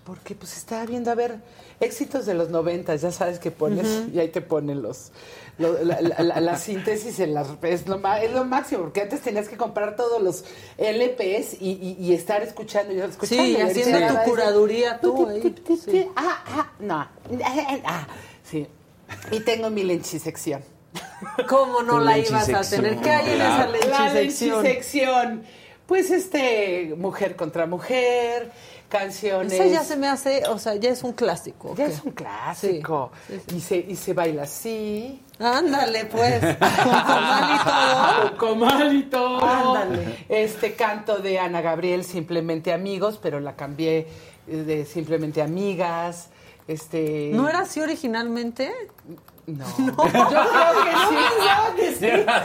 [0.04, 1.40] porque pues estaba viendo, a ver,
[1.80, 5.12] éxitos de los noventas, ya sabes que pones, y ahí te ponen los...
[5.58, 9.22] lo- la, la- la- la síntesis en las, es, lo, es lo máximo, porque antes
[9.22, 10.44] tenías que comprar todos los
[10.78, 13.44] LPs y, y- y estar escuchando y escuchando.
[13.44, 15.56] Sí, y haciendo tu curaduría tú ahí.
[15.84, 16.08] Sí.
[16.16, 17.08] Ah, ah, no.
[17.86, 18.08] Ah,
[18.44, 18.68] sí.
[19.32, 20.62] Y tengo mi lenchisección.
[21.50, 22.98] ¿Cómo no la ibas a tener?
[22.98, 23.68] ¿Qué hay en esa La
[24.14, 24.64] lenchisección?
[24.64, 25.44] lenchisección.
[25.88, 28.52] Pues este, mujer contra mujer,
[28.90, 29.54] canciones.
[29.54, 31.76] Esa ya se me hace, o sea, ya es un clásico.
[31.76, 33.12] Ya es un clásico.
[33.54, 35.22] Y, se, y se baila así.
[35.40, 36.40] Ándale, pues.
[38.40, 39.44] Con comal y todo.
[39.44, 40.26] Ándale.
[40.30, 44.08] Este canto de Ana Gabriel, Simplemente Amigos, pero la cambié
[44.48, 46.30] de Simplemente Amigas.
[46.68, 47.32] Este...
[47.34, 48.74] ¿No era así originalmente?
[49.48, 49.64] No.
[49.68, 51.96] Yo creo que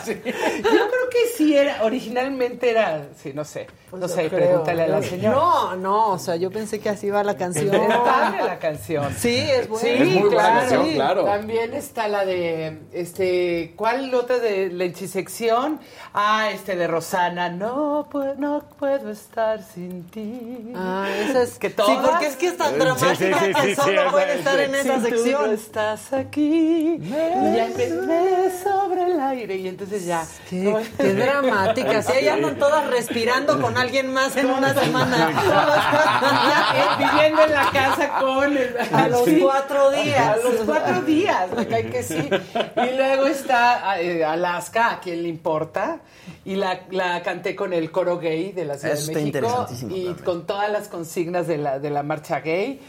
[0.04, 0.14] sí.
[0.62, 3.66] Yo creo que sí era, originalmente era, sí, no sé.
[3.92, 4.38] no sé, Pues Creo.
[4.48, 5.34] pregúntale a la señora.
[5.36, 7.74] No, no, o sea, yo pensé que así iba la canción.
[7.74, 9.14] Es padre la canción.
[9.16, 9.80] Sí, es buena.
[9.82, 10.60] Sí, Es muy buena claro.
[10.60, 10.94] canción, Sí.
[10.94, 11.24] claro.
[11.24, 15.80] También está la de, este, ¿cuál otra de lenchisección?
[16.12, 17.48] Ah, este de Rosana.
[17.48, 20.72] No, puedo, no puedo estar sin ti.
[20.76, 21.58] Ah, esa es.
[21.58, 24.02] Que sí, todas- porque es que es tan Sí, dramática sí, sí, que sí, solo
[24.02, 24.62] sí, puede sí, estar sí.
[24.64, 25.54] en esa Si tú no sección.
[25.54, 30.26] estás aquí, y ya empecé sobre el aire y entonces ya.
[30.48, 32.02] Qué, qué dramática.
[32.02, 35.30] Si ahí andan todas respirando con alguien más en una semana.
[36.98, 39.38] viviendo en la casa con el, A los Sí.
[39.40, 40.20] cuatro días.
[40.20, 42.16] A los cuatro días, me cae que sí.
[42.28, 46.00] Y luego está eh, Alaska, ¿a quién le importa?
[46.44, 49.38] Y la, la canté con el coro gay de la Ciudad Eso de está México.
[49.38, 50.24] interesantísimo Y también.
[50.24, 52.80] con todas las consignas de la, de la marcha gay.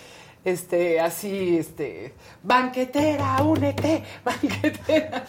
[0.43, 5.25] Este, así, este, banquetera, únete, banquetera.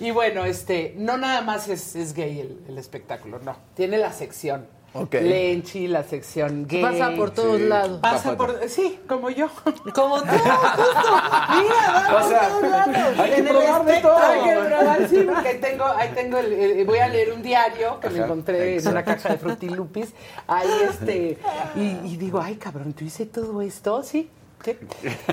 [0.00, 3.56] Y bueno, este, no nada más es, es gay el, el espectáculo, no.
[3.74, 4.66] Tiene la sección.
[4.92, 5.14] Ok.
[5.20, 6.80] Lenchi, la sección gay.
[6.80, 8.00] Pasa por todos lados.
[8.00, 9.48] Pasa por, sí, como yo.
[9.94, 11.12] Como tú, justo.
[11.50, 13.18] Mira, vamos O sea, todos lados.
[13.18, 14.16] hay que En el probar de todo.
[14.18, 17.42] Hay que probar, sí, porque ahí tengo, ahí tengo el, el- voy a leer un
[17.42, 20.14] diario que me encontré en una caja de frutilupis.
[20.46, 21.38] Ahí este,
[21.76, 24.02] y, y digo, ay cabrón, ¿tú hice todo esto?
[24.02, 24.30] Sí.
[24.64, 24.72] ¿sí?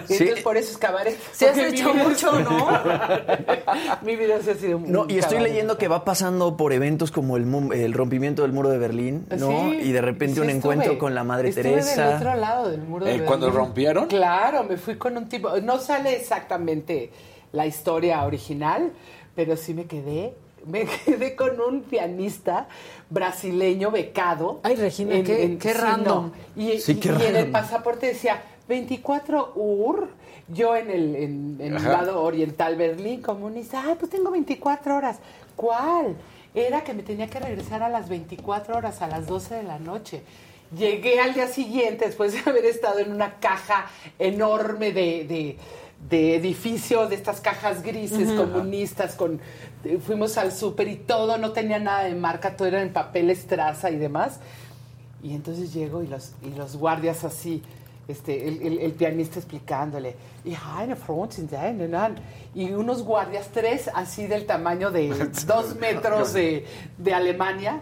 [0.10, 1.18] Y entonces por eso es cabaret.
[1.34, 2.68] Sí has hecho mucho, ¿no?
[4.04, 5.52] mi vida se ha sido un No, y estoy cabaret.
[5.54, 9.26] leyendo que va pasando por eventos como el, mu- el rompimiento del muro de Berlín,
[9.38, 9.48] ¿no?
[9.72, 10.74] Sí, y de repente sí un estuve.
[10.74, 12.06] encuentro con la Madre Estuve Teresa.
[12.08, 13.66] del otro lado del muro de Eh, ¿cuando Berlín.
[13.66, 14.08] rompieron?
[14.08, 15.50] Claro, me fui con un tipo.
[15.62, 17.12] No sale exactamente
[17.54, 18.92] la historia original,
[19.36, 20.34] pero sí me quedé.
[20.66, 22.68] Me quedé con un pianista
[23.10, 24.62] brasileño becado.
[24.64, 26.32] Ay, Regina, qué- qué random.
[26.56, 27.52] Y, Sí, y- qué y en el random.
[27.52, 30.10] pasaporte decía 24 UR.
[30.50, 33.84] Yo en el, en, en el lado oriental Berlín comunista.
[33.86, 35.20] Ay, pues tengo 24 horas.
[35.56, 36.16] ¿Cuál?
[36.54, 39.80] Era que me tenía que regresar a las 24 horas, a las 12 de la
[39.80, 40.22] noche.
[40.78, 43.88] Llegué al día siguiente, después de haber estado en una caja
[44.20, 45.58] enorme de, de,
[46.10, 49.40] de edificio, de estas cajas grises comunistas, con
[49.84, 53.30] eh, fuimos al súper y todo, no tenía nada de marca, todo era en papel
[53.30, 54.40] estraza y demás.
[55.22, 57.62] Y entonces llego y los, y los guardias así,
[58.08, 62.16] este, el, el- el pianista explicándole, y eine Freundin, eine, nein".
[62.54, 65.10] y unos guardias, tres así del tamaño de
[65.48, 66.66] dos metros de,
[66.98, 67.82] de Alemania,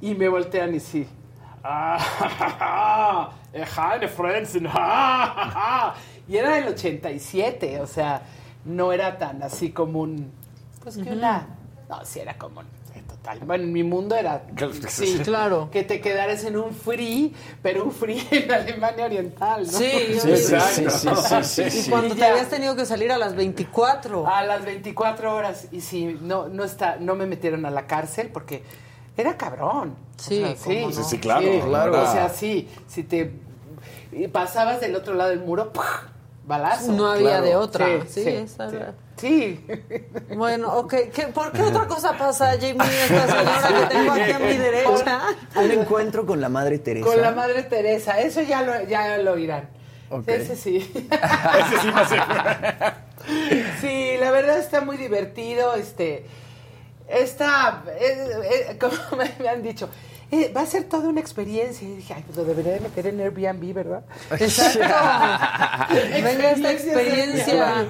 [0.00, 1.06] y me voltean y sí.
[1.64, 3.30] "Ah,
[6.28, 8.22] y era del 87, o sea,
[8.64, 10.30] no era tan así común,
[10.82, 11.46] pues que una,
[11.88, 12.64] no, sí era común.
[13.26, 13.46] Total.
[13.46, 14.42] Bueno, en mi mundo era.
[14.88, 15.68] Sí, claro.
[15.70, 19.72] Que te quedaras en un free, pero un free en Alemania Oriental, ¿no?
[19.78, 19.90] Sí,
[20.20, 21.10] Sí, sí, sí, sí,
[21.42, 22.30] sí, sí, Y cuando Y te ya.
[22.30, 24.26] habías tenido que salir a las 24.
[24.26, 25.66] A las 24 horas.
[25.72, 28.62] Y sí, no, no, está, no me metieron a la cárcel porque
[29.16, 29.96] era cabrón.
[30.18, 30.92] O Sí, sea, cómo no.
[30.92, 32.02] Sí, sí, claro, claro.
[32.02, 33.32] O sea, sí, si te
[34.32, 35.72] pasabas del otro lado del muro,
[36.46, 36.92] balazo.
[36.92, 37.44] No había claro.
[37.44, 37.86] de otra.
[38.08, 38.46] Sí, Sí,
[39.16, 39.66] sí.
[40.34, 40.94] Bueno, ok.
[41.14, 45.22] ¿Qué- ¿Por qué otra cosa pasa, Jamie, esta señora que tengo aquí a mi derecha?
[45.56, 47.06] Un encuentro con la Madre Teresa.
[47.06, 48.20] Con la Madre Teresa.
[48.20, 49.68] Eso ya lo, ya lo oirán.
[50.26, 50.76] Ese sí.
[50.94, 52.16] Ese sí no sé.
[53.80, 55.74] Sí, la verdad está muy divertido.
[55.74, 56.26] Este,
[57.08, 58.28] esta, eh,
[58.70, 58.94] eh, como
[59.40, 59.88] me han dicho,
[60.30, 61.86] eh, va a ser toda una experiencia.
[61.86, 64.04] Y dije, ay, pues lo debería de meter en Airbnb, ¿verdad?
[64.32, 64.80] Exacto.
[66.12, 67.86] Venga esta experiencia.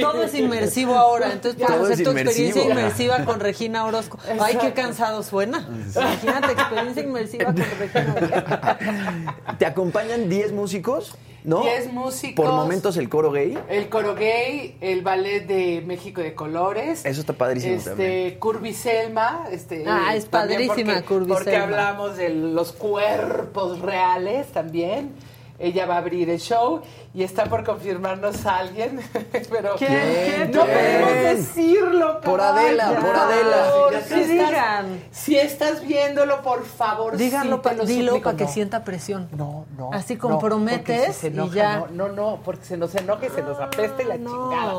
[0.00, 1.32] Todo es inmersivo ahora.
[1.32, 4.18] Entonces puedes Todo es hacer tu experiencia inmersiva con Regina Orozco.
[4.40, 5.68] Ay, qué cansado suena.
[5.94, 9.56] Imagínate, experiencia inmersiva con Regina Orozco.
[9.58, 11.16] ¿Te acompañan 10 músicos?
[11.44, 11.62] ¿No?
[11.62, 12.44] 10 músicos.
[12.46, 13.58] Por momentos el coro gay.
[13.68, 17.04] El coro gay, el ballet de México de Colores.
[17.04, 18.38] Eso está padrísimo este, también.
[18.38, 19.46] Curvy Selma.
[19.50, 21.64] Este, Ah, es padrísima porque, Curvy Porque Selma.
[21.64, 25.10] hablamos de los cuerpos reales también.
[25.58, 26.80] Ella va a abrir el show
[27.14, 29.00] y está por confirmarnos a alguien,
[29.50, 30.50] pero ¿Quién?
[30.50, 30.74] no ¿Quién?
[30.76, 32.20] podemos decirlo.
[32.22, 33.72] Por Adela, por Adela.
[33.74, 35.04] Por Ya si sí estás- digan.
[35.10, 38.50] Si estás viéndolo, por favor, Díganlo, sí pa- lo dilo para que No.
[38.50, 39.28] sienta presión.
[39.36, 39.90] No, no.
[39.92, 41.80] Así no, comprometes si se y ya.
[41.90, 44.30] No, no, no, porque se nos enoja y se nos apesta y la no.
[44.50, 44.74] chingada.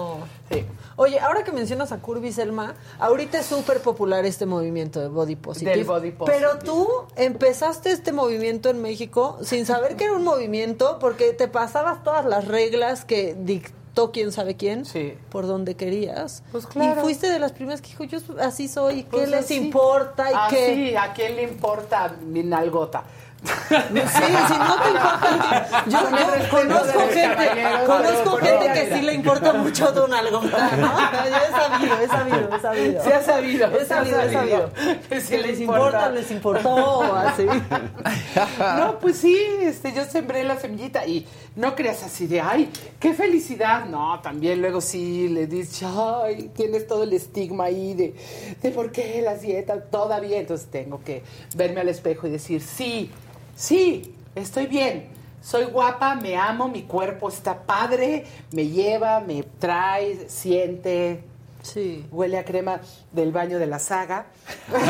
[0.51, 0.65] Sí.
[0.95, 5.35] Oye, ahora que mencionas a Curvy Selma, ahorita es súper popular este movimiento de Body
[5.35, 5.71] Positive.
[5.71, 6.37] Del body positive.
[6.39, 11.47] Pero tú empezaste este movimiento en México sin saber que era un movimiento porque te
[11.47, 15.13] pasabas todas las reglas que dictó quién sabe quién Sí.
[15.29, 16.43] por donde querías.
[16.51, 16.99] Pues claro.
[16.99, 19.55] Y fuiste de las primeras que dijo, yo así soy, ¿qué Pues les así.
[19.55, 20.31] importa?
[20.31, 20.73] ¿Y Ah, qué?
[20.75, 23.03] sí, ¿a quién le importa mi nalgota?
[23.43, 25.83] Sí, si no te importa.
[25.87, 27.51] Yo, yo conozco gente,
[27.85, 30.97] conozco gente que sí le importa mucho tu nalgota, ¿no?
[31.25, 33.03] Yo he sabido, he sabido, he sabido.
[33.03, 33.67] Se ha sabido.
[33.77, 34.69] He sabido, he sabido.
[35.09, 35.59] Le les importa.
[35.59, 37.45] importa, les importó, así.
[38.79, 42.69] No, pues sí, este, yo sembré la semillita y no creas así de, ay,
[42.99, 43.85] qué felicidad.
[43.85, 48.15] No, también luego sí le dices, ay, tienes todo el estigma ahí de,
[48.61, 50.39] de por qué las dietas todavía.
[50.39, 51.23] Entonces tengo que
[51.55, 53.11] verme al espejo y decir, sí,
[53.55, 55.07] sí, estoy bien.
[55.41, 58.23] Soy guapa, me amo, mi cuerpo está padre,
[58.53, 61.25] me lleva, me trae, siente,
[61.63, 62.05] Sí.
[62.11, 62.81] huele a crema
[63.11, 64.27] del baño de la saga.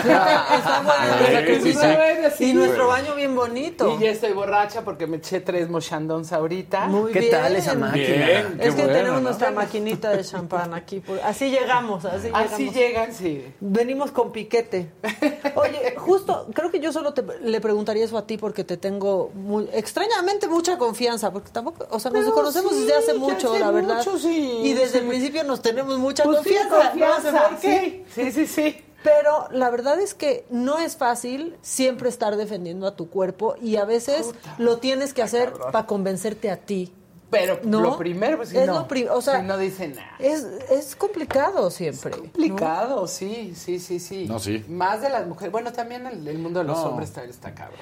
[2.39, 3.95] Y nuestro baño bien bonito.
[3.97, 6.87] Y ya estoy borracha porque me eché tres mochandons ahorita.
[6.87, 7.31] Muy ¿Qué bien.
[7.31, 8.25] tal esa máquina?
[8.25, 8.57] Bien.
[8.59, 9.29] Es que bueno, tenemos ¿no?
[9.29, 10.99] nuestra maquinita de champán aquí.
[10.99, 12.75] por- Así llegamos, así, Así llegamos.
[12.75, 13.45] llegan, sí.
[13.59, 14.91] Venimos con piquete.
[15.55, 19.31] Oye, justo, creo que yo solo te, le preguntaría eso a ti porque te tengo
[19.35, 23.51] muy, extrañamente mucha confianza, porque tampoco, o sea, nos Pero conocemos sí, desde hace mucho,
[23.51, 23.97] hace la verdad.
[23.97, 24.97] mucho, sí, y desde sí.
[24.99, 26.89] el principio nos tenemos mucha Pues sí, confianza.
[26.91, 28.05] confianza, no sé por qué.
[28.15, 28.31] sí.
[28.31, 28.77] Sí, sí.
[29.03, 33.75] Pero la verdad es que no es fácil siempre estar defendiendo a tu cuerpo y
[33.75, 36.93] a veces lo tienes que hacer para convencerte a ti.
[37.29, 37.81] Pero ¿No?
[37.81, 40.07] lo primero, pues si Es no, lo pri- o sea, si no dicen nada.
[40.19, 42.11] Es, es complicado siempre.
[42.11, 44.25] complicado, sí, sí, sí, sí.
[44.27, 44.63] No, sí.
[44.69, 45.51] Más de las mujeres.
[45.51, 46.85] Bueno, también el, el mundo de los No.
[46.91, 47.79] hombres está, está cabrón.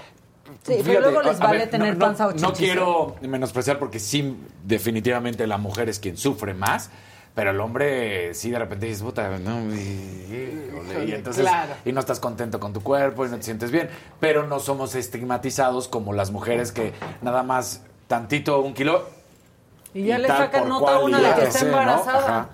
[0.65, 2.55] Sí, pero luego les vale ver, tener no, no- panza o No chichis, ¿eh?
[2.65, 6.89] quiero menospreciar porque sí, definitivamente la mujer es quien sufre más.
[7.33, 11.73] Pero el hombre, sí, de repente dices, puta, no, y, entonces, Claro.
[11.85, 13.89] y no estás contento con tu cuerpo y no te sientes bien.
[14.19, 19.07] Pero no somos estigmatizados como las mujeres que nada más tantito, un kilo.
[19.93, 21.67] Y ya le sacan nota a una de que está ¿no?
[21.67, 22.19] embarazada.
[22.19, 22.49] Ajá.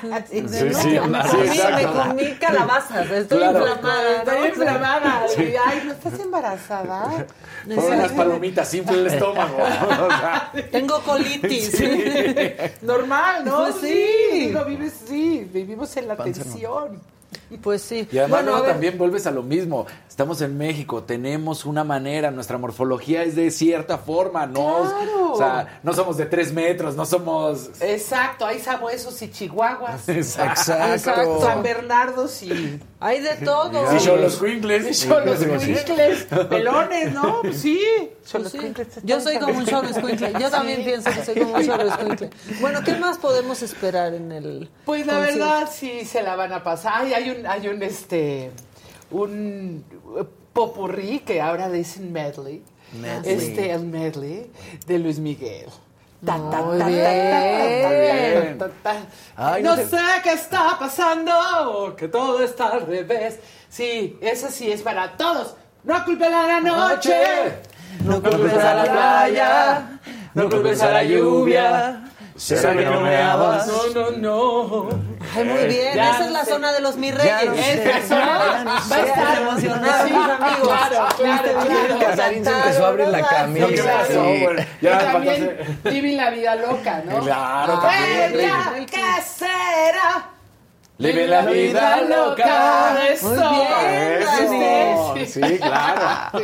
[0.00, 0.08] Sí.
[0.30, 1.76] Sí, No, sí, me, claro, comí, exacto.
[1.76, 3.58] me comí calabazas, estoy Claro.
[3.66, 4.16] inflamada.
[4.18, 4.46] Estoy ¿no?
[4.46, 5.26] inflamada.
[5.36, 7.26] Y, Ay, ¿no estás embarazada?
[7.74, 9.58] Fueron las palomitas, simple el estómago.
[10.00, 11.80] O sea, Tengo colitis.
[12.82, 13.56] Normal, ¿no?
[13.64, 14.06] Pues sí.
[14.32, 17.00] Digo, vives, sí, vivimos en la tensión.
[17.62, 18.08] Pues sí.
[18.12, 19.86] Y además Bueno, también vuelves a lo mismo.
[20.08, 25.32] Estamos en México, tenemos una manera, nuestra morfología es de cierta forma, no, Claro.
[25.32, 27.70] o sea, no somos de tres metros, no somos.
[27.80, 30.08] Exacto, hay sabuesos y chihuahuas.
[30.54, 31.40] Exacto.
[31.40, 32.78] San Bernardos y...
[33.00, 33.94] hay de todo.
[33.94, 35.08] Y Cholos Squinkles.
[35.08, 37.40] Cholos cuincles, pelones, ¿no?
[37.42, 37.80] Pues sí.
[38.30, 38.58] Pues sí.
[38.58, 38.88] cuincles.
[39.02, 40.32] Yo soy como un cholo escuincle.
[40.38, 42.30] Yo también pienso que soy como un cholo escuincle.
[42.60, 45.38] Bueno, ¿qué más podemos esperar en el Pues la concierto?
[45.38, 46.92] verdad sí se la van a pasar.
[46.96, 48.50] Ay, hay un, hay un este,
[49.10, 49.84] un
[50.52, 52.62] popurrí que ahora dicen medley.
[53.00, 53.32] Medley.
[53.32, 54.50] Este, el medley
[54.86, 55.68] de Luis Miguel.
[56.22, 56.76] No
[59.76, 63.38] sé qué está pasando, que todo está al revés.
[63.68, 65.54] Sí, eso sí es para todos.
[65.84, 67.14] No culpen a la noche.
[68.04, 69.98] No culpes a la playa,
[70.34, 72.04] no culpes a la lluvia.
[72.40, 73.66] ¿Será que no me amas?
[73.66, 74.88] No, no, no.
[75.36, 75.94] Ay, muy bien.
[75.94, 76.50] Ya Esa no es la sé.
[76.52, 77.46] zona de los mis Ya reyes.
[77.46, 77.54] no.
[77.54, 80.68] Esa zona va a estar emocionada, Sí, amigos.
[80.68, 81.98] Claro, claro, claro.
[82.00, 83.66] Casarín se empezó a abrir la camisa.
[83.68, 84.40] ¿Qué pasó, Sí.
[84.44, 84.66] güey?
[84.80, 87.20] Ya, también Vivi la vida loca, ¿no?
[87.20, 88.40] Claro, Ah, también.
[88.40, 90.30] ella, ¿qué será?
[91.08, 92.98] Vive la vida loca.
[93.10, 93.26] Eso.
[93.28, 94.22] Muy bien,
[95.22, 95.40] Eso.
[95.40, 96.38] Sí, claro.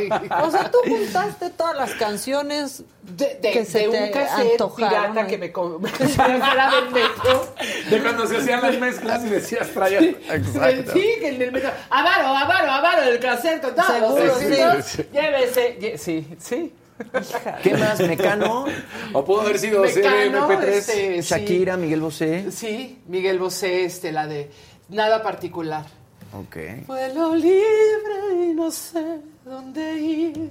[0.45, 4.51] O sea, tú juntaste todas las canciones De, de- que se de te un cassette
[4.53, 7.53] antojaron pirata que me com- fuera del metro.
[7.89, 9.99] De cuando se hacían las mezclas y decías traía.
[9.99, 10.91] Exacto.
[10.93, 11.69] Sí, que en el metro.
[11.89, 15.03] Avaro, avaro, avaro, el cassette los Seguro, sí.
[15.13, 15.77] Llévese.
[15.79, 16.73] lle- Sí,
[17.21, 17.33] sí.
[17.63, 17.99] ¿Qué más?
[17.99, 18.65] Mecano,
[19.13, 20.63] O pudo haber sido Mecano, CMP3.
[20.67, 21.29] este, sí.
[21.29, 22.51] Shakira, Miguel Bosé.
[22.51, 24.51] Sí, Miguel Bosé, este, la de
[24.89, 25.85] Nada Particular.
[26.33, 26.57] Ok.
[26.87, 30.49] Vuelo libre y no sé dónde ir.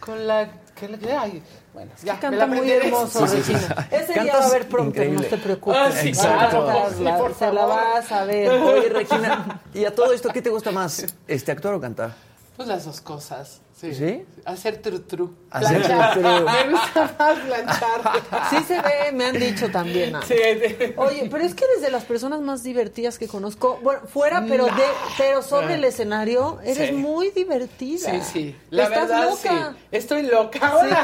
[0.00, 0.50] Con la.
[0.74, 1.42] Que, que- ay,
[1.74, 3.52] bueno, ya, me Canta la muy hermoso, Sí, sí, sí.
[3.52, 3.88] Regina.
[3.92, 5.22] Ese día Cantas va a haber pronto, increíble.
[5.30, 5.78] no te preocupes.
[5.80, 6.88] Ah, sí, claro.
[6.96, 8.50] Sí, por se la vas a ver.
[8.50, 11.06] Oye, Regina, ¿y a todo esto qué te gusta más?
[11.28, 12.14] Este, ¿Actuar o cantar?
[12.56, 13.60] Pues las dos cosas.
[13.74, 13.94] Sí.
[13.94, 14.24] ¿Sí?
[14.44, 15.34] Hacer tru tru.
[15.50, 16.12] Hacer Planchar.
[16.12, 16.22] tru.
[16.44, 18.22] Me gusta más planchar.
[18.50, 20.14] Sí se ve, me han dicho también.
[20.28, 20.92] Sí, sí.
[20.96, 23.80] Oye, pero es que eres de las personas más divertidas que conozco.
[23.82, 24.84] Bueno, fuera, pero de,
[25.18, 26.94] pero sobre el escenario eres Sí.
[26.94, 28.10] muy divertida.
[28.10, 28.56] Sí, sí.
[28.70, 29.74] La Estás verdad, loca.
[29.80, 29.86] sí.
[29.90, 30.58] Estoy loca.
[30.60, 30.98] Sí, Hola.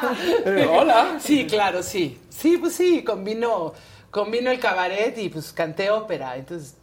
[0.00, 0.70] estás loca.
[0.80, 1.18] Hola.
[1.20, 2.18] Sí, claro, sí.
[2.30, 3.74] Sí, pues sí, combino,
[4.10, 6.36] combino el cabaret y pues canté ópera.
[6.36, 6.76] Entonces,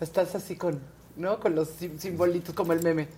[0.00, 0.80] estás así con,
[1.20, 1.38] ¿no?
[1.38, 3.08] Con los sim- simbolitos como el meme.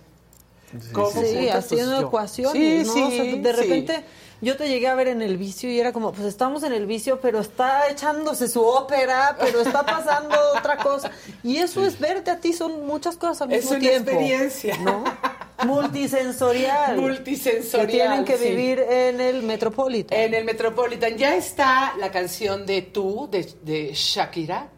[0.91, 1.33] ¿Cómo Sí, juntas?
[1.35, 2.07] Pues haciendo yo.
[2.07, 2.93] ecuaciones, Sí, ¿no?
[2.93, 3.61] sí, O sea, de sí.
[3.61, 4.03] repente
[4.41, 6.87] yo te llegué a ver en el vicio y era como, pues estamos en el
[6.87, 11.11] vicio, pero está echándose su ópera, pero está pasando otra cosa.
[11.43, 14.09] Y eso es verte a ti, son muchas cosas al Es mismo una tiempo.
[14.09, 14.77] experiencia.
[14.79, 15.03] ¿no?
[15.65, 16.97] Multisensorial.
[16.99, 18.49] Multisensorial, Que tienen que sí.
[18.49, 20.17] vivir en el Metropolitan.
[20.19, 24.69] En el Metropolitan ya está la canción de Tú, de, de Shakira.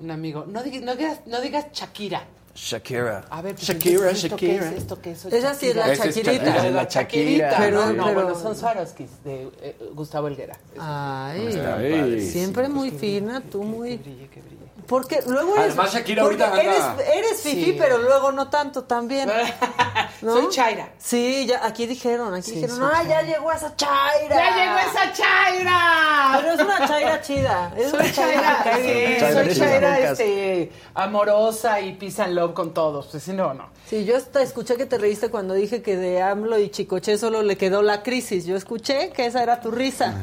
[0.00, 0.44] Un amigo.
[0.46, 2.24] No, digas- no, digas, no digas Shakira.
[2.56, 3.24] Shakira.
[3.30, 4.70] A ver, pues, Shakira, entonces, ¿esto qué Shakira.
[4.70, 4.76] es?
[4.78, 5.24] ¿Esto qué es?
[5.26, 6.44] Esa sí es la Esa es Shakirita.
[6.46, 6.70] Shakira.
[6.70, 7.54] la Shakira.
[7.58, 10.56] Pero- no, no, pero- bueno, son Swarovskis de eh, Gustavo Helguera.
[10.78, 12.20] Ay, Ay.
[12.22, 13.98] siempre muy fina, tú muy...
[13.98, 14.55] Brille, que brille.
[14.86, 15.66] Porque luego eres...
[15.68, 17.76] Además, Shakira ahorita eres, anda- eres fifí, Sí.
[17.78, 19.28] pero luego no tanto también.
[20.22, 20.32] ¿no?
[20.34, 20.90] Soy Chaira.
[20.98, 24.28] Sí, ya, aquí dijeron, aquí Sí, dijeron, ¡ay, ya llegó esa chaira!
[24.30, 26.38] ¡Ya llegó esa Chaira!
[26.40, 27.72] Pero es una chaira chida.
[27.76, 33.06] Es Soy una chaira, sí, soy Chaira este, amorosa y peace and love con todos.
[33.08, 33.68] Pues si no, no.
[33.88, 37.42] Sí, yo hasta escuché que te reíste cuando dije que de AMLO y Chicoche solo
[37.42, 38.46] le quedó la crisis.
[38.46, 40.14] Yo escuché que esa era tu risa.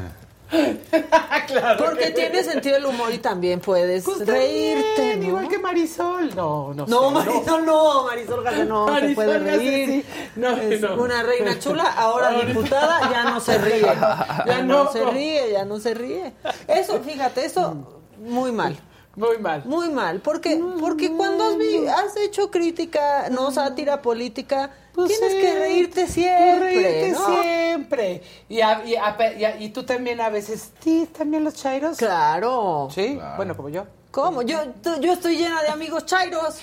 [1.48, 1.84] claro.
[1.86, 5.26] Porque tienes sentido del humor y también puedes Pues reírte, también, ¿no?
[5.28, 6.36] Igual que Marisol.
[6.36, 9.88] No, no No, sé, Marisol no, Marisol García no se Marisol puede García, reír.
[9.90, 10.06] sí.
[10.36, 10.96] No, es no.
[11.02, 13.82] una reina chula, ahora diputada, ya no se ríe.
[14.46, 16.34] Ya no se ríe, ya no se ríe.
[16.68, 17.76] Eso, fíjate, eso
[18.20, 18.78] muy mal.
[19.16, 19.62] Muy mal.
[19.66, 21.46] Muy mal, porque porque cuando
[21.96, 27.42] has hecho crítica, no sátira política, Pues tienes sí, que reírte pues siempre, reírte ¿no?
[27.42, 28.22] siempre.
[28.48, 31.10] Y, a- y, a- y a- y tú también a veces, ¿sí?
[31.18, 31.98] ¿También los chairos?
[31.98, 32.90] Claro.
[32.94, 33.86] Sí, bueno, como yo.
[34.12, 34.44] ¿Cómo?
[34.44, 34.60] Yo,
[35.02, 36.60] yo estoy llena de amigos chairos.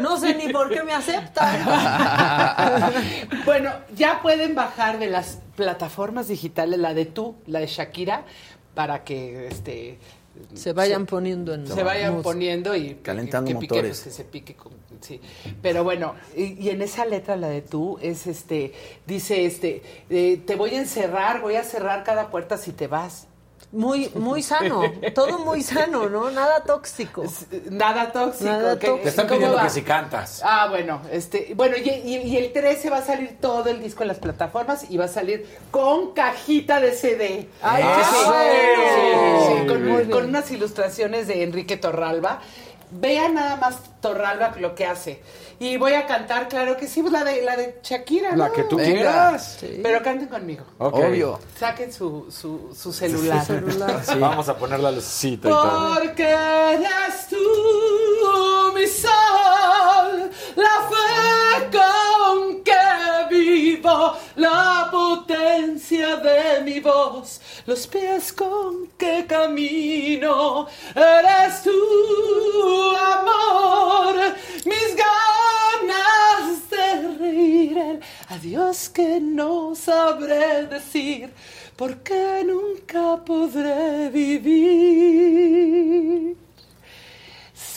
[0.00, 1.64] No sé ni por qué me aceptan.
[3.44, 8.24] bueno, ya pueden bajar de las plataformas digitales la de tú, la de Shakira,
[8.74, 9.98] para que este
[10.54, 12.22] Se vayan poniendo en se vayan música.
[12.30, 14.00] poniendo y Calentando que, que pique, motores.
[14.00, 14.72] pues, que se pique con-
[15.02, 15.20] sí
[15.60, 18.72] pero bueno y, y en esa letra la de tú es este
[19.06, 23.26] dice este eh, te voy a encerrar voy a cerrar cada puerta si te vas
[23.72, 24.82] Muy, muy sano,
[25.14, 26.30] todo muy sano, ¿no?
[26.30, 27.24] Nada tóxico.
[27.70, 29.02] nada tóxico Nada ¿qué- tóxico.
[29.04, 29.62] Te están pidiendo va?
[29.62, 30.42] que si cantas.
[30.44, 34.02] Ah, bueno, este, bueno, y, y- y el 13 va a salir todo el disco
[34.02, 37.48] en las plataformas y va a salir con cajita de CD.
[37.62, 39.56] ¡Ay, Ah, qué sí, bueno!
[39.56, 42.42] sí, sí, con unas ilustraciones de Enrique Torralba.
[42.94, 45.22] Vean nada más Torralba lo que hace.
[45.58, 48.52] Y voy a cantar, claro que sí, pues la de, la de Shakira, La ¿no?
[48.52, 48.92] que tú Venga.
[48.92, 49.58] quieras.
[49.82, 50.64] Pero canten conmigo.
[50.78, 50.94] Ok.
[50.96, 51.38] Obvio.
[51.58, 53.44] Saquen su, su, su celular.
[54.18, 55.94] Vamos a poner la lucecita y todo.
[55.94, 57.36] Porque eres tú
[58.74, 62.72] mi sol, la fe con que
[64.36, 70.66] la potencia de mi voz, los pies con que camino.
[70.94, 71.72] Eres tú,
[72.96, 74.14] amor,
[74.64, 81.32] mis ganas de reír, el adiós que no sabré decir,
[81.76, 85.62] porque nunca podré vivir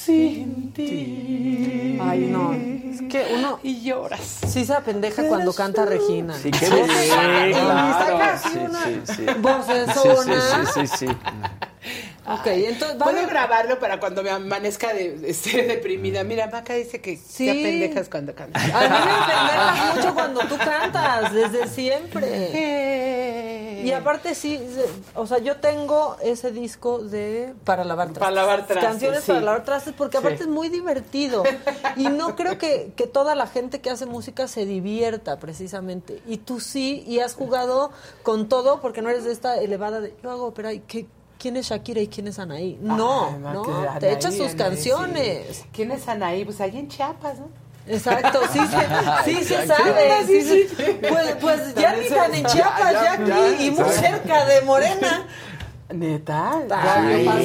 [0.06, 1.98] sin ti.
[2.02, 2.54] Ay, no.
[2.54, 4.22] Es que uno Y lloras.
[4.48, 6.34] sí se apendeja cuando canta Regina.
[6.36, 6.94] Sí, qué Sí, bonito.
[6.94, 8.00] y claro.
[8.00, 9.26] saca así Sí, una sí, sí.
[9.40, 10.66] vocesona.
[10.66, 11.08] Sí, sí, sí, sí.
[12.28, 16.24] Ok, entonces Puedo grabarlo para cuando me amanezca de, esté deprimida.
[16.24, 17.46] Mira, Maca dice que Sí.
[17.46, 18.64] te apendejas cuando cantas.
[18.64, 23.84] A mí me pendejas mucho cuando tú cantas, desde siempre.
[23.86, 24.60] Y aparte sí,
[25.14, 28.20] o sea, yo tengo ese disco de para lavar trastes.
[28.20, 29.28] Para lavar trastes, Canciones sí.
[29.28, 30.44] para lavar trastes porque aparte Sí.
[30.46, 31.44] es muy divertido.
[31.96, 36.24] Y no creo que, que toda la gente que hace música se divierta precisamente.
[36.26, 37.92] Y tú sí, y has jugado
[38.24, 41.06] con todo porque no eres de esta elevada de yo hago ópera y ¿qué,
[41.40, 42.78] ¿quién es Shakira y quién es Anaí?
[42.82, 43.64] No, Ay, no,
[44.00, 45.58] te echas sus Anaí, canciones.
[45.58, 45.64] sí.
[45.74, 46.46] ¿Quién es Anaí?
[46.46, 47.50] Pues ahí en Chiapas, ¿no?
[47.88, 50.26] Exacto, sí se, sí se sabe.
[50.26, 50.68] Sí, sí.
[51.08, 54.62] Pues, pues ya ni tan en Chiapas, ya, ya, aquí, ya, y muy cerca de
[54.62, 55.28] Morena.
[55.94, 56.62] ¿Neta?
[56.72, 57.40] Ay, no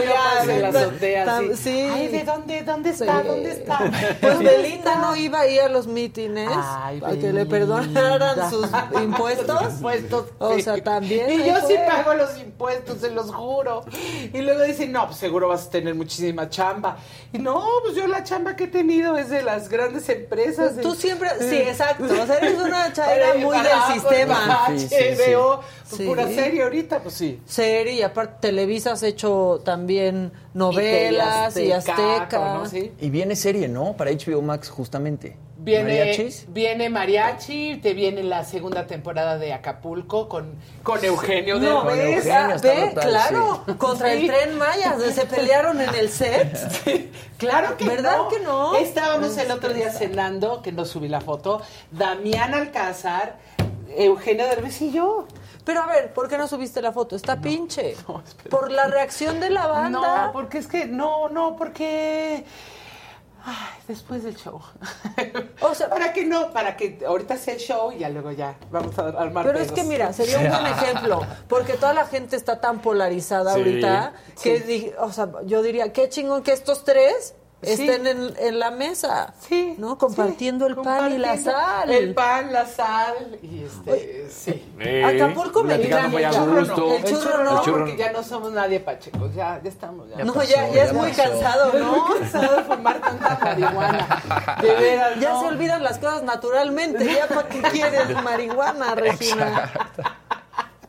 [0.00, 1.56] Ya en la azotea, sí.
[1.56, 1.80] sí.
[1.92, 3.20] Ay, ¿de dónde, dónde está?
[3.22, 3.28] Sí.
[3.28, 3.78] ¿Dónde está?
[4.20, 8.66] Pues Belinda no iba ahí a los mítines Ay, para que le perdonaran sus
[9.02, 9.74] impuestos.
[9.74, 10.26] impuestos.
[10.38, 11.30] O sea, también.
[11.30, 13.84] Y yo sí pago los impuestos, se los juro.
[14.32, 16.96] Y luego dicen, no, pues seguro vas a tener muchísima chamba.
[17.32, 20.74] Y no, pues yo la chamba que he tenido es de las grandes empresas.
[20.80, 22.04] Tú de- siempre, sí, exacto.
[22.04, 24.66] O sea, eres una chaira muy del sistema.
[24.68, 26.04] HBO, pues, Sí.
[26.04, 27.40] pura serie ahorita, pues sí.
[27.46, 32.16] Serie, y aparte Televisa has hecho también novelas y Y Azteca.
[32.22, 32.66] Azteca, ¿no?
[32.66, 32.92] Sí.
[33.00, 33.94] Y viene serie, ¿no?
[33.96, 35.36] Para HBO Max, justamente.
[35.60, 36.46] Viene ¿Mariachis?
[36.50, 40.54] viene Mariachi, te viene la segunda temporada de Acapulco con,
[40.84, 42.24] con Eugenio No, Derbez.
[42.24, 42.26] ¿ves?
[42.26, 43.72] Eugenio está ve, brutal, claro, sí.
[43.74, 47.10] contra el tren Maya, se pelearon en el set.
[47.38, 48.28] Claro que ¿Verdad no.
[48.28, 48.76] que no?
[48.76, 51.60] Estábamos el otro día cenando, que no subí la foto,
[51.90, 53.38] Damián Alcázar,
[53.96, 55.26] Eugenio Derbez y yo.
[55.68, 57.14] Pero a ver, ¿por qué no subiste la foto?
[57.14, 57.94] Está pinche.
[58.50, 60.26] Por la reacción de la banda.
[60.28, 62.42] No, porque es que, no, no, porque...
[63.44, 63.54] Ay,
[63.86, 64.62] después del show.
[65.60, 68.56] O sea, para que no, para que ahorita sea el show y ya luego ya
[68.70, 72.36] vamos a armar Pero es que mira, sería un buen ejemplo, porque toda la gente
[72.36, 73.58] está tan polarizada Sí.
[73.60, 74.12] ahorita
[74.42, 77.72] que, di- o sea, yo diría, qué chingón que estos tres Sí.
[77.72, 79.98] estén en, en la mesa, Sí, ¿no?
[79.98, 81.90] Compartiendo el pan y la sal.
[81.90, 84.72] El pan, la sal y este, sí.
[84.78, 85.90] Eh, Acapulco me a el
[86.30, 89.68] churro no, el churro no, El churro porque ya no somos nadie pachecos, ya, ya
[89.68, 90.08] estamos.
[90.08, 91.90] Ya, No, pasó, ya, ya ya es muy cansado, ¿no?
[91.96, 94.56] muy cansado de fumar tanta marihuana.
[94.62, 95.40] De veras, Ya no.
[95.40, 97.12] se olvidan las cosas naturalmente.
[97.12, 99.68] ¿Ya para qué quieres marihuana, Regina?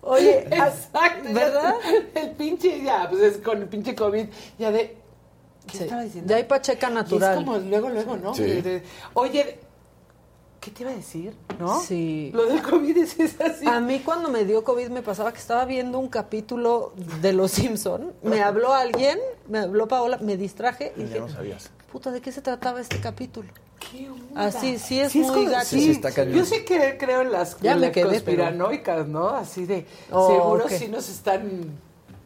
[0.02, 1.30] Oye, Exacto.
[1.34, 1.74] ¿verdad?
[2.14, 4.28] El pinche, ya, pues es con el pinche COVID,
[4.60, 4.99] ya de...
[5.72, 5.84] ¿Qué Sí.
[5.86, 6.30] estaba diciendo?
[6.30, 7.32] Ya hay pacheca Y natural.
[7.40, 8.34] es como luego, luego, ¿no?
[8.34, 8.44] Sí.
[8.44, 8.84] De- de-
[9.14, 9.60] Oye,
[10.60, 11.34] ¿qué te iba a decir?
[11.60, 11.80] ¿No?
[11.82, 12.32] Sí.
[12.34, 13.66] Lo del COVID es, es así.
[13.68, 17.52] A mí cuando me dio COVID me pasaba que estaba viendo un capítulo de Los
[17.52, 18.14] Simpson.
[18.24, 21.70] Me habló alguien, me habló Paola, me distraje y Ya dije, no sabías.
[21.92, 23.50] puta, ¿de qué se trataba este capítulo?
[23.92, 24.46] ¿Qué onda?
[24.48, 25.66] Así, sí es Sí, muy como- gacho.
[25.70, 26.34] sí, Sí, está cañón.
[26.36, 29.30] Yo sí que creo en las, Ya en me las quedé, conspiranoicas, ¿no?
[29.30, 30.72] Así de, Oh, seguro ok.
[30.72, 31.72] sí nos están...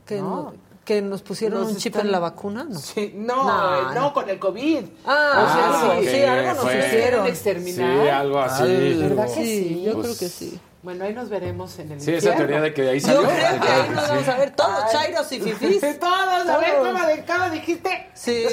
[0.05, 0.35] Que, No.
[0.35, 0.53] no-
[0.85, 2.77] que nos pusieron nos un chip están- en la vacuna, ¿no?
[2.77, 4.13] Sí, no, No, eh, no, no.
[4.13, 4.83] con el COVID.
[5.05, 5.53] Ah, O
[5.89, 7.27] sea, sí, sí, sí, algo nos hicieron.
[7.27, 8.03] Exterminar.
[8.03, 8.63] Sí, algo así.
[8.63, 8.99] Algo.
[9.09, 9.83] ¿Verdad que Sí, sí?
[9.85, 10.59] yo Pues- creo que sí.
[10.81, 13.21] Bueno, ahí nos veremos en el Sí, esa teoría de que de ahí Yo salió.
[13.21, 14.09] creo que ahí nos Sí.
[14.09, 15.79] vamos a ver todos, chairos y fifís.
[16.01, 16.75] Todos, a ver.
[16.77, 18.07] ¿cómo, de- cómo dijiste?
[18.13, 18.43] Sí,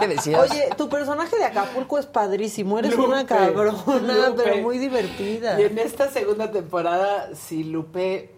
[0.00, 0.40] ¿qué decías?
[0.50, 2.78] Oye, tu personaje de Acapulco es padrísimo.
[2.78, 4.42] Eres Lupe, una cabrona, Lupe.
[4.44, 5.60] pero muy divertida.
[5.60, 8.30] Y en esta segunda temporada, sí, Lupe.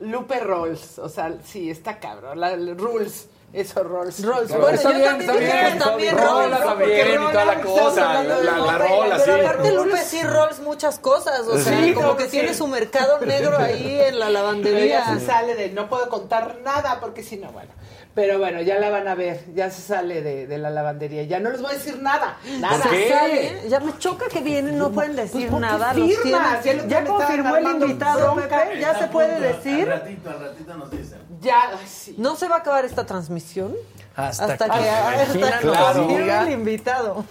[0.00, 0.98] Lupe Rolls.
[0.98, 2.40] O sea, sí, está cabrón.
[2.40, 3.28] La, la- rules.
[3.52, 4.22] Eso, Rolls.
[4.24, 4.48] Rolls.
[4.48, 6.18] Pero Bueno, está yo bien, también, está bien, también.
[6.18, 6.58] Rolls.
[6.58, 9.44] También y toda la cosa, la- la Lupe, rola, Pero sí.
[9.46, 11.40] aparte Lupe sí Rolls muchas cosas.
[11.46, 12.30] O sea, Sí, como no, que sí.
[12.32, 15.06] tiene su mercado negro ahí en la Pero lavandería.
[15.18, 17.70] se sale de no puedo contar nada porque si no, bueno.
[18.16, 19.44] Pero bueno, ya la van a ver.
[19.54, 21.22] Ya se sale de, de la lavandería.
[21.24, 22.38] Ya no les voy a decir nada.
[22.58, 22.78] Nada.
[22.82, 23.08] ¿Por qué?
[23.10, 25.92] Sale, Ya me choca que vienen, no pueden decir ¿por qué nada.
[25.92, 26.64] los firmas?
[26.64, 28.62] Ya Ya confirmó el invitado, bronca.
[28.64, 28.80] Pepe.
[28.80, 29.86] Ya se puede decir.
[29.86, 31.18] ratito, al ratito nos dicen.
[31.42, 32.14] Ya, sí.
[32.16, 33.74] ¿No se va a acabar esta transmisión?
[34.16, 36.42] Hasta, Hasta que, hasta que nos confirme diga.
[36.44, 37.24] el invitado.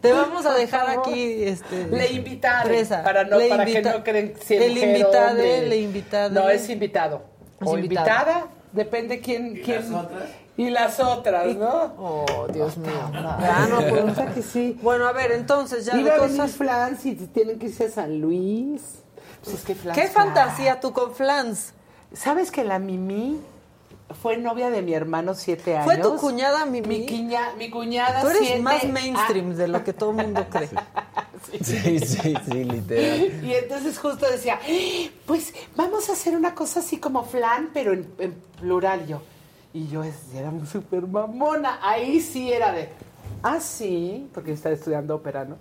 [0.00, 3.02] Te vamos a dejar aquí este Le invitaron presa.
[3.02, 5.68] para no Le para que invita- no creen si el mujer o invitade, hombre.
[5.68, 6.30] le invitade.
[6.34, 7.24] No es invitado.
[7.60, 8.06] Es o invitado.
[8.08, 10.30] invitada, depende quién ¿Y quién las otras?
[10.56, 11.94] y las otras, ¿no?
[11.98, 12.90] Oh, Dios mío.
[13.12, 14.06] Ya no puedo.
[14.06, 14.78] O sea que sí.
[14.82, 16.48] Bueno, a ver, entonces ya Iba a venir.
[16.48, 18.82] Flans y tienen que irse a San Luis.
[19.42, 21.72] Pues es que Flans, ¿Qué fantasía tú con Flans?
[22.12, 23.40] ¿Sabes que la Mimi
[24.20, 25.84] fue novia de mi hermano siete años?
[25.86, 26.86] ¿Fue tu cuñada Mimi?
[27.00, 30.16] Mi, quiña- mi cuñada Tú eres siete más a- mainstream de lo que todo el
[30.16, 30.68] mundo cree.
[31.62, 33.44] Sí, sí, sí, literal.
[33.44, 37.92] Y entonces justo decía, "Eh, pues vamos a hacer una cosa así como flan, pero
[37.92, 39.20] en, en plural yo.
[39.72, 40.04] Y yo
[40.34, 41.78] era muy súper mamona.
[41.82, 42.90] Ahí sí era de,
[43.42, 45.56] ah, sí, porque yo estaba estudiando ópera, ¿no?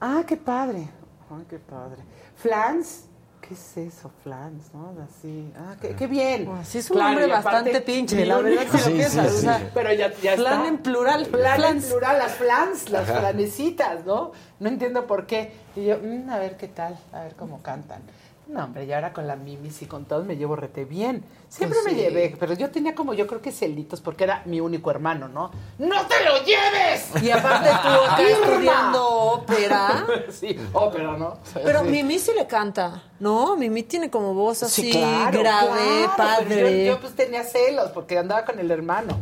[0.00, 0.88] Ah, qué padre.
[1.30, 2.02] Ay, qué padre.
[2.36, 3.04] Flans,
[3.46, 4.72] ¿qué es eso, Flans?
[4.72, 4.94] ¿No?
[5.04, 6.48] Así, ah, qué, qué bien.
[6.48, 9.32] Oh, sí es un nombre y aparte, bastante pinche, la verdad, único- si lo piensas,
[9.32, 10.68] o sea, pero ya, ya Flan está.
[10.68, 11.84] en plural, Flan flans.
[11.84, 14.32] en plural, las flans, las flanecitas, ¿no?
[14.60, 15.52] no entiendo por qué.
[15.74, 18.00] Y yo, "Mm, a ver qué tal, a ver cómo cantan.
[18.52, 21.24] No, hombre, y ahora con la Mimis y con todos me llevo rete bien.
[21.48, 22.04] Siempre Pues me sí.
[22.06, 25.50] llevé, pero yo tenía como, yo creo que celitos, porque era mi único hermano, ¿no?
[25.78, 27.08] ¡No te lo lleves!
[27.22, 30.06] Y aparte tú acá estudiando ópera.
[30.30, 31.38] sí, ópera, ¿no?
[31.64, 31.86] Pero Sí.
[31.88, 33.56] Mimi sí le canta, ¿no?
[33.56, 36.84] Mimi tiene como voz así, Sí, claro, grave, claro, padre.
[36.84, 39.18] yo, pues tenía celos porque andaba con el hermano.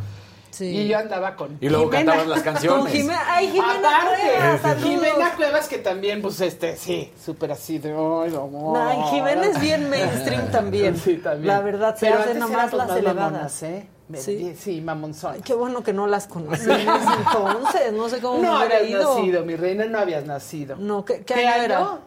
[0.59, 2.12] Y yo andaba con Y luego Jimena.
[2.12, 2.82] cantabas las canciones.
[2.82, 4.82] Con Jimena- ay, Jimena Aparte, Cuevas, saludos.
[4.85, 9.60] Jimena Cuevas que también, pues este, sí, súper así de, ay, no, Ay, Jimena es
[9.60, 10.97] bien mainstream también.
[10.97, 11.47] Sí, también.
[11.47, 13.32] La verdad, se Pero hace antes nomás éramos las elevadas.
[13.32, 13.89] mamonas, ¿eh?
[14.14, 14.56] Sí.
[14.59, 15.40] Sí, mamonzón.
[15.43, 17.93] Qué bueno que no las conocí entonces.
[17.93, 19.16] No sé cómo No me habías ido.
[19.16, 20.74] nacido, mi reina, no habías nacido.
[20.77, 21.98] No, ¿qué, qué año era?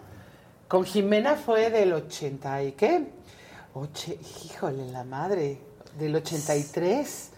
[0.67, 3.05] Con Jimena fue del 80 y qué?
[3.73, 5.59] Oche, híjole, la madre,
[5.97, 7.29] del 83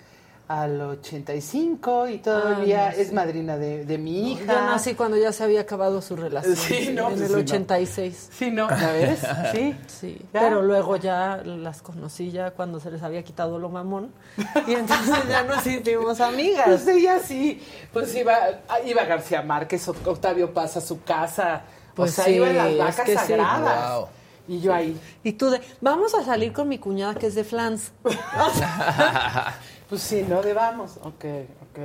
[0.48, 4.46] al 85 y todavía Ah, no es madrina de, de mi hija.
[4.46, 6.56] Yo nací cuando ya se había acabado su relación.
[6.56, 7.40] Sí, no, en pues el sí, no.
[7.40, 8.30] 86.
[8.32, 9.20] Sí, no, ¿ya ves?
[9.52, 9.76] Sí.
[9.88, 10.42] Sí, ¿Ya?
[10.42, 14.12] pero luego ya las conocí ya cuando se les había quitado lo mamón
[14.68, 16.66] y entonces ya nos hicimos amigas.
[16.68, 17.62] Pues ella sí,
[17.92, 18.36] pues iba,
[18.86, 21.64] iba García Márquez, Octavio Paz a su casa,
[21.96, 23.18] Pues o sea, sí, iba en las es vacas que sí.
[23.18, 23.96] sagradas.
[24.00, 24.08] Wow.
[24.48, 27.44] Y yo ahí, Y tú de, vamos a salir con mi cuñada que es de
[27.44, 27.92] Flans.
[29.90, 30.42] pues sí, ¿no?
[30.42, 31.26] De vamos, ok,
[31.72, 31.80] ok,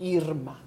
[0.00, 0.58] Irma.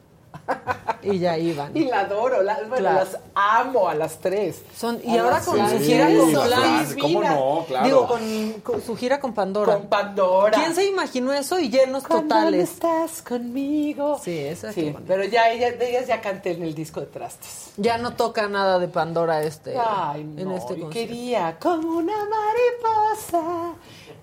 [1.02, 1.72] Y ya iban.
[1.78, 3.00] Y la adoro, la- bueno, Claro.
[3.00, 4.62] las amo a las tres.
[4.76, 6.90] Son, y A ahora con su gira con Son Flans.
[6.96, 6.96] divinas.
[7.02, 7.66] ¿Cómo no?
[7.68, 7.86] Claro.
[7.86, 9.74] Digo, con, con su gira con Pandora.
[9.78, 10.58] Con Pandora.
[10.58, 12.70] ¿Quién se imaginó eso y llenos Cuando no totales?
[12.70, 14.20] estás conmigo.
[14.24, 17.72] Sí, esa Sí, pero ya ella, de ellas ya canté en el disco de trastes.
[17.78, 20.90] Ya no toca nada de Pandora este Ay, en no, este y concierto.
[20.90, 23.74] quería como una mariposa.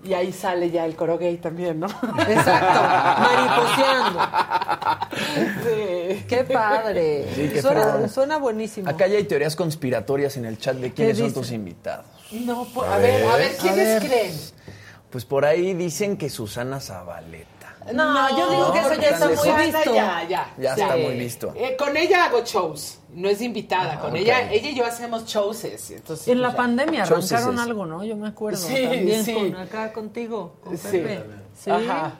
[0.03, 1.87] Y ahí sale ya el coro gay también, ¿no?
[1.87, 2.81] Exacto,
[3.21, 4.19] mariposeando.
[5.63, 6.25] Sí.
[6.27, 7.25] Qué padre.
[7.33, 8.09] Sí, qué suena, fregón.
[8.09, 8.89] suena buenísimo.
[8.89, 12.05] Acá ya hay teorías conspiratorias en el chat de quiénes son tus invitados.
[12.31, 14.09] No, pues, a ver, a ver, ¿quiénes ver.
[14.09, 14.33] creen?
[15.09, 17.52] Pues por ahí dicen que Susana Zabaleta.
[17.91, 19.93] No, yo digo que eso ya está muy Susana visto.
[19.93, 20.53] Ya, ya.
[20.57, 21.53] Ya está muy visto.
[21.55, 23.99] Eh, con ella hago shows, no es invitada.
[23.99, 24.17] Con ok.
[24.17, 25.63] ella, ella y yo hacemos shows.
[25.65, 26.57] Entonces, En la pues, ya.
[26.57, 28.03] pandemia arrancaron algo, ¿no?
[28.03, 28.59] Yo me acuerdo.
[28.59, 29.33] Sí, también sí.
[29.33, 30.87] con acá contigo, con Sí.
[30.99, 31.23] Pepe.
[31.57, 31.69] Sí.
[31.71, 32.13] Ajá.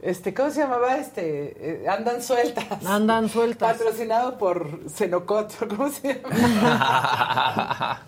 [0.00, 1.82] Este, ¿cómo se llamaba este?
[1.82, 2.84] Eh, andan sueltas.
[2.86, 3.72] Andan sueltas.
[3.76, 8.00] Patrocinado por Cenocot, ¿cómo se llama?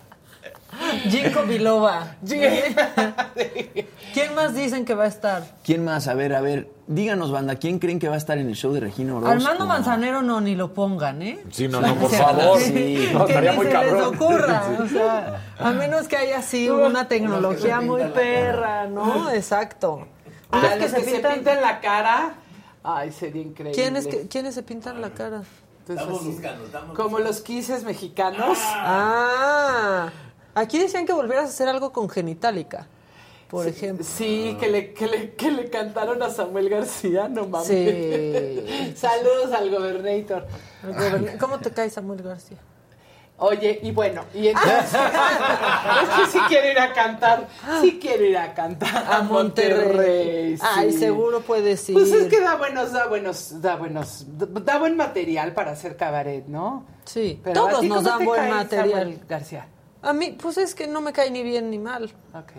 [1.09, 2.15] Ginkgo biloba.
[4.13, 5.43] ¿Quién más dicen que va a estar?
[5.63, 6.07] ¿Quién más?
[6.07, 8.73] A ver, a ver, díganos, banda, ¿quién creen que va a estar en el show
[8.73, 9.31] de Regina Orozco?
[9.31, 11.39] Armando Manzanero no, ni lo pongan, ¿eh?
[11.51, 12.59] Sí, no, no, por favor.
[12.59, 13.09] sí.
[13.13, 13.95] No, que estaría ni muy se cabrón.
[13.97, 19.29] les ocurra, o sea, a menos que haya así una tecnología muy perra, ¿no?
[19.31, 20.07] Exacto.
[20.51, 22.33] Ah, los que se pintan la cara.
[22.83, 23.73] Ay, sería increíble.
[23.81, 25.43] ¿Quiénes, que- ¿Quiénes se pintan la cara?
[25.87, 28.57] Entonces, así, Como los quises mexicanos.
[28.61, 30.09] Ah,
[30.55, 32.87] aquí decían que volvieras a hacer algo con genitalica,
[33.49, 34.05] por ejemplo.
[34.05, 37.67] Sí, que le, que, le, que le cantaron a Samuel García, no mames.
[37.67, 38.93] Sí.
[38.95, 40.47] Saludos al gobernator.
[41.39, 42.57] ¿Cómo te cae Samuel García?
[43.43, 44.93] Oye, y bueno, y entonces
[46.03, 47.47] es que sí quiero ir a cantar,
[47.81, 50.57] sí quiero ir a cantar a, A Monterrey.
[50.57, 50.63] sí.
[50.63, 51.95] Ay, seguro puedes ir.
[51.95, 56.45] Pues es que da buenos, da buenos, da buenos, da buen material para hacer cabaret,
[56.45, 56.85] ¿no?
[57.03, 58.89] Sí, Pero ¿a todos nos dan buen material.
[58.99, 59.67] Samuel García.
[60.01, 62.53] A mí, pues es que no me cae ni bien ni mal, Ok.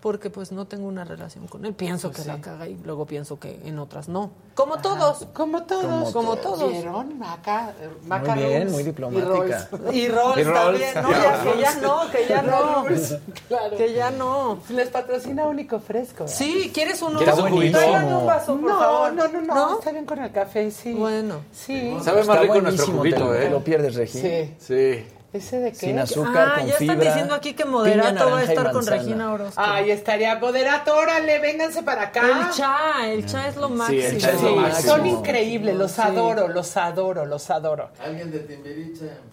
[0.00, 1.74] porque pues no tengo una relación con él.
[1.74, 4.30] Pienso Pues que la caga y luego pienso que en otras no.
[4.54, 5.26] Como todos.
[5.32, 6.12] Como todos.
[6.12, 6.70] Como todos.
[6.72, 7.16] ¿Vieron?
[7.18, 9.68] Maca, eh, Muy Maca bien, muy y diplomática.
[9.70, 9.94] Rolls.
[9.94, 10.54] Y Rolls Y Rolls.
[10.54, 12.84] también, no, ya, que ya no, que ya no.
[13.48, 13.76] Claro.
[13.76, 14.58] Que ya no.
[14.70, 16.24] Les patrocina Único Fresco.
[16.24, 16.34] ¿verdad?
[16.36, 17.18] Sí, ¿quieres uno?
[17.18, 19.12] ¿Quieres un un vaso, por No, favor.
[19.12, 19.78] no, no, no, ¿No?
[19.78, 20.94] Está bien con el café, sí.
[20.94, 21.40] Bueno.
[21.52, 21.96] Sí.
[22.02, 23.40] Sabe más Está rico nuestro juguito, lo- ¿eh?
[23.44, 24.28] Te lo pierdes, Regina.
[24.28, 24.54] Sí.
[24.58, 25.04] Sí.
[25.30, 25.76] ¿Ese de qué?
[25.76, 26.94] Sin azúcar, Ah, con ya fibra.
[26.94, 28.96] están diciendo aquí que Moderato va a naranja y estar con manzana.
[28.96, 29.60] Regina Orozco.
[29.62, 32.22] Ay, estaría moderato, órale, vénganse para acá.
[32.26, 34.00] El cha, el cha es lo máximo.
[34.02, 34.92] el cha es lo Sí, máximo.
[34.96, 37.90] son increíbles, los adoro, los adoro, los adoro.
[38.02, 38.38] ¿Alguien de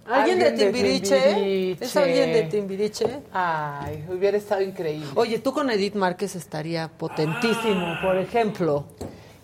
[0.05, 1.21] Alguien de Timbiriche?
[1.33, 1.85] Timbiriche.
[1.85, 3.19] ¿Es alguien de Timbiriche?
[3.31, 5.07] Ay, hubiera estado increíble.
[5.15, 8.83] Oye, tú con Edith Márquez estaría potentísimo, por ejemplo.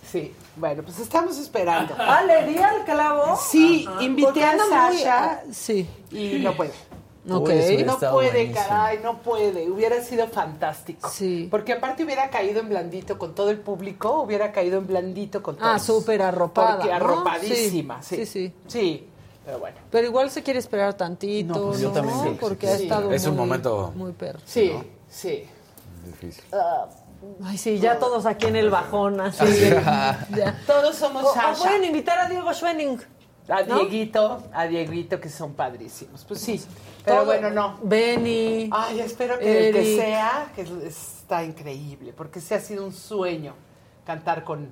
[0.06, 1.94] Sí, bueno, pues estamos esperando.
[2.00, 3.38] Ah, ¿le di al clavo?
[3.38, 5.86] Sí, invité a muy- Sasha ah, Sí.
[6.12, 6.72] y no puede.
[7.30, 7.50] Ok.
[7.50, 8.56] Uy, eso hubiera No puede, buenísimo.
[8.68, 9.70] caray, no puede.
[9.70, 11.08] Hubiera sido fantástico.
[11.10, 11.48] Sí.
[11.52, 15.56] Porque aparte hubiera caído en blandito con todo el público, hubiera caído en blandito con
[15.58, 15.70] todos.
[15.72, 16.96] Ah, súper arropada, Porque ¿no?
[16.96, 18.26] arropadísima, Sí, sí.
[18.26, 19.08] sí, Sí,
[19.46, 19.78] pero bueno.
[19.92, 21.68] Pero igual se quiere esperar tantito, No, ¿no?
[21.68, 22.74] pues yo también que Porque sí.
[22.74, 24.40] ha estado Es un muy- momento- muy perro.
[24.46, 24.74] Sí,
[25.10, 25.44] sí.
[26.06, 26.44] Difícil.
[27.44, 29.70] Ay, sí, ya todos aquí en el bajón, así.
[30.36, 30.60] ya.
[30.66, 31.64] Todos somos O- o Sasha.
[31.64, 33.02] pueden invitar a Diego Schwenning.
[33.50, 33.80] A ¿no?
[33.80, 36.24] Dieguito, a Dieguito, que son padrísimos.
[36.26, 36.64] Pues sí,
[37.04, 37.26] pero Todo.
[37.26, 37.80] bueno, no.
[37.84, 38.70] Benny.
[38.72, 43.54] Ay, espero que el que sea, que está increíble, porque se ha sido un sueño
[44.06, 44.72] cantar con,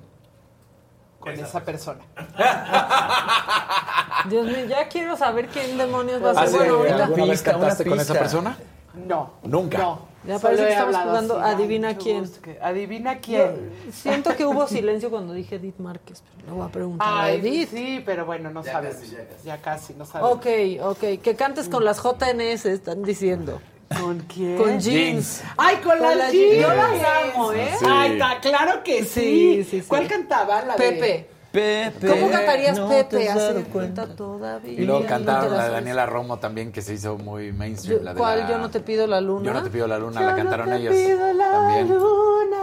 [1.18, 2.00] con esa, persona.
[4.28, 6.58] Dios mío, ya quiero saber quién demonios va a ¿Hace ser.
[6.58, 7.04] Bueno, ahorita.
[7.04, 8.58] alguna vez pista, una cantaste con esa persona?
[8.94, 9.30] No.
[9.42, 9.78] Nunca.
[9.78, 10.09] No.
[10.26, 12.30] Ya parece que estamos jugando así, adivina quién.
[12.42, 13.70] que- Adivina quién.
[13.92, 17.70] Siento que hubo silencio cuando dije Edith Márquez, pero le voy a preguntar a Edith.
[17.70, 18.98] sí, pero bueno, no sabemos.
[19.44, 19.94] ya, casi.
[19.94, 20.32] no sabemos.
[20.36, 20.46] Ok,
[20.82, 21.22] ok.
[21.22, 23.60] Que cantes con las JNS, están diciendo.
[24.00, 24.56] ¿Con quién?
[24.56, 25.42] Con jeans.
[25.56, 26.52] Ay, con, Con las jeans.
[26.52, 26.62] jeans.
[26.62, 27.70] Yo las amo, ¿eh?
[27.78, 27.86] Sí.
[27.88, 29.06] Ay, está claro que sí.
[29.06, 29.86] Sí, sí, sí.
[29.88, 30.62] ¿Cuál cantaba?
[30.62, 32.06] La de- Pepe.
[32.06, 33.28] ¿Cómo cantarías no Pepe?
[33.28, 34.06] Hace cuenta.
[34.06, 34.72] todavía.
[34.72, 35.70] Y luego No cantaron la de.
[35.70, 37.98] Daniela Romo también, que se hizo muy mainstream.
[37.98, 38.38] Yo- la de ¿Cuál?
[38.40, 39.44] la- Yo no te pido la luna.
[39.46, 41.88] Yo no te pido la luna, Yo la no cantaron te ellos pido la también.
[41.88, 42.56] luna.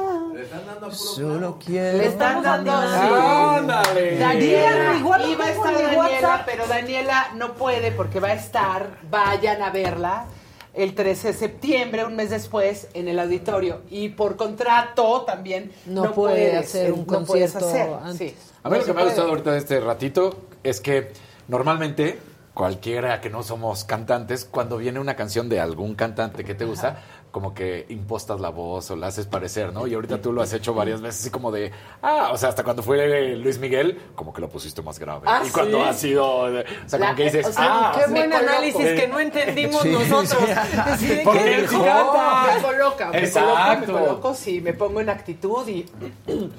[0.92, 1.98] Solo quiero.
[1.98, 4.18] Le estamos dando ¡Ándale!
[4.18, 6.42] Daniela, Igual iba a estar Daniela, WhatsApp.
[6.46, 10.26] pero Daniela no puede porque va a estar, vayan a verla
[10.74, 13.82] el 13 de septiembre, un mes después, en el auditorio.
[13.90, 17.90] Y por contrato también No no, puede puedes, hacer eh, un no puedes concierto hacer,
[18.04, 18.32] antes.
[18.32, 18.36] sí.
[18.68, 21.12] A mí No lo que me ha gustado ahorita de este ratito es que
[21.48, 22.20] normalmente
[22.54, 27.04] cualquiera que no somos cantantes, cuando viene una canción de algún cantante que te gusta,
[27.32, 29.86] como que impostas la voz o la haces parecer, ¿no?
[29.86, 31.72] Y ahorita tú lo has hecho varias veces así como de,
[32.02, 35.22] ah, o sea, hasta cuando fue Luis Miguel, como que lo pusiste más grave.
[35.28, 35.84] Ah, y cuando ¿sí?
[35.88, 36.50] ha sido, o
[36.88, 38.50] sea, como que dices, o sea, ah, Qué buen coloco.
[38.50, 40.50] análisis que no entendimos Sí, nosotros.
[40.98, 41.22] sí.
[41.24, 42.54] Porque él canta.
[42.56, 43.86] me coloca, me Exacto.
[43.86, 45.86] coloco, me coloco, sí, me pongo en actitud y...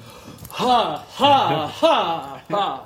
[0.51, 2.81] Ja, ja, ja, ja.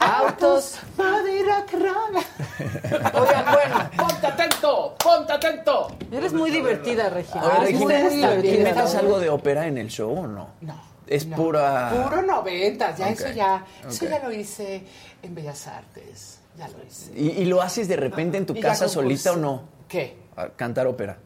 [0.00, 0.80] Autos.
[0.96, 2.20] Madera crana.
[3.14, 5.96] Oigan, bueno, ponte atento, ponte atento.
[6.10, 7.44] Eres muy divertida, Regina.
[7.44, 8.74] Oye, Regina, muy ustedes también, divertida.
[8.74, 10.48] ¿metes algo de ópera en el show o no?
[10.60, 10.92] No.
[11.06, 11.36] Es no.
[11.36, 11.90] pura.
[11.90, 14.10] Puro noventas, ya eso ya, eso ok.
[14.10, 14.84] ya lo hice
[15.22, 17.12] en Bellas Artes, ya lo hice.
[17.14, 19.62] ¿Y, y lo haces de repente en tu casa solita o no?
[19.88, 20.16] ¿Qué?
[20.36, 21.18] A cantar ópera.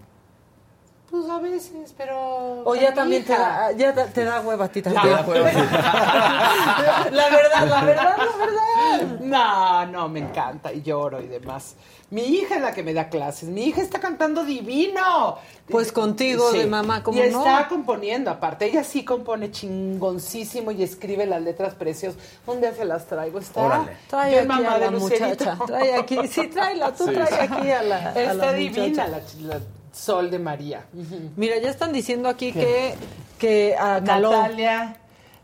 [1.16, 2.62] Pues a veces, pero...
[2.64, 5.16] O ya también te da, ya te te da hueva a ti también.
[5.26, 5.50] Hueva.
[7.10, 9.18] La verdad, la verdad, la verdad.
[9.20, 11.74] No, no, me encanta y lloro y demás.
[12.10, 13.48] Mi hija es la que me da clases.
[13.48, 15.38] Mi hija está cantando divino.
[15.68, 17.38] Pues contigo, de mamá, ¿cómo Y no?
[17.38, 18.66] está componiendo, aparte.
[18.66, 22.20] Ella sí compone chingoncísimo y escribe las letras preciosas.
[22.46, 23.38] Un día se las traigo.
[23.40, 23.96] Está Órale.
[24.08, 25.26] Trae bien aquí mamá a de la Lucerito.
[25.44, 25.58] muchacha.
[25.66, 27.34] Trae aquí, sí, tráela, tú Sí, trae sí.
[27.40, 28.52] aquí a la, a la Está muchacha.
[28.52, 29.60] divina la, la
[29.96, 30.84] Sol de María.
[31.36, 32.94] Mira, ya están diciendo aquí que,
[33.38, 34.30] que a Caló.
[34.30, 34.96] Natalia,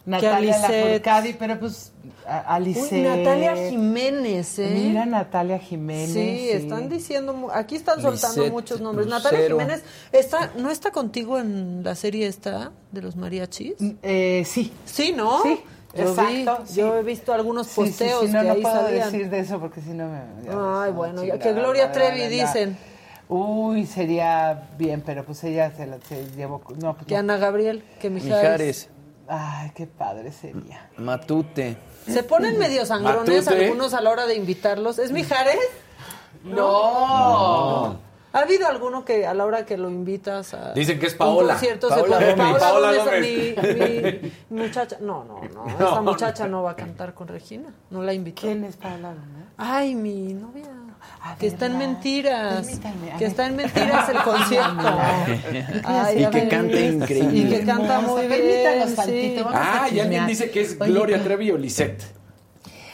[0.04, 0.58] Natalia.
[0.58, 1.92] Lafourcade, pero pues
[2.26, 2.80] a, Alice.
[2.94, 4.70] Uy, Natalia Jiménez, ¿eh?
[4.74, 6.12] Mira Natalia Jiménez.
[6.12, 9.06] Sí, están diciendo, mu- aquí están soltando Lisette muchos nombres.
[9.06, 9.22] Lucero.
[9.24, 13.74] Natalia Jiménez, está, ¿no está contigo en la serie esta de los mariachis?
[14.02, 14.70] Eh, sí.
[14.84, 15.42] Sí, ¿no?
[15.42, 15.60] Sí,
[15.94, 16.74] yo exacto, vi, sí.
[16.80, 19.38] yo he visto algunos Sí, sí, posteos sí, no, que no ahí puedo decir de
[19.38, 20.18] eso porque si no me...
[20.44, 22.28] ya, Ay, no, bueno, que Gloria la, Trevi la, la.
[22.30, 22.76] dicen
[23.34, 26.60] Uy, sería bien, pero pues ella se, la, se llevó...
[26.76, 27.20] No, pues que no.
[27.20, 28.42] Ana Gabriel, que Mijares.
[28.42, 28.88] Mijares,
[29.26, 30.90] Ay, qué padre sería.
[30.98, 31.78] Matute.
[32.06, 33.64] Se ponen medio sangrones Matute.
[33.64, 34.98] algunos a la hora de invitarlos.
[34.98, 35.56] ¿Es Mijares?
[36.44, 37.96] No.
[38.34, 41.18] ¿Ha habido alguno que a la hora que lo invitas a Dicen que es un
[41.18, 41.54] Paola.
[41.54, 42.36] concierto Paola se pone.
[42.36, 44.22] Paola, Paola Gómez, Gómez.
[44.22, 44.98] Mi, mi muchacha.
[45.00, 45.68] No, no, no.
[45.68, 47.72] Esta muchacha no va a cantar con Regina.
[47.88, 48.42] No la invitó.
[48.42, 49.46] ¿Quién es Paola Gómez?
[49.56, 50.81] Ay, mi novia.
[51.24, 51.86] A que está en verla.
[51.88, 52.66] mentiras.
[52.68, 52.78] Que
[53.18, 53.22] ver.
[53.22, 54.98] está en mentiras el concierto.
[55.84, 57.38] Ay, Y que canta increíble.
[57.38, 59.36] Y que canta muy permítanos bien.
[59.36, 59.44] sí.
[59.52, 62.02] Ah, y alguien dice que es Gloria Trevi o Lisette.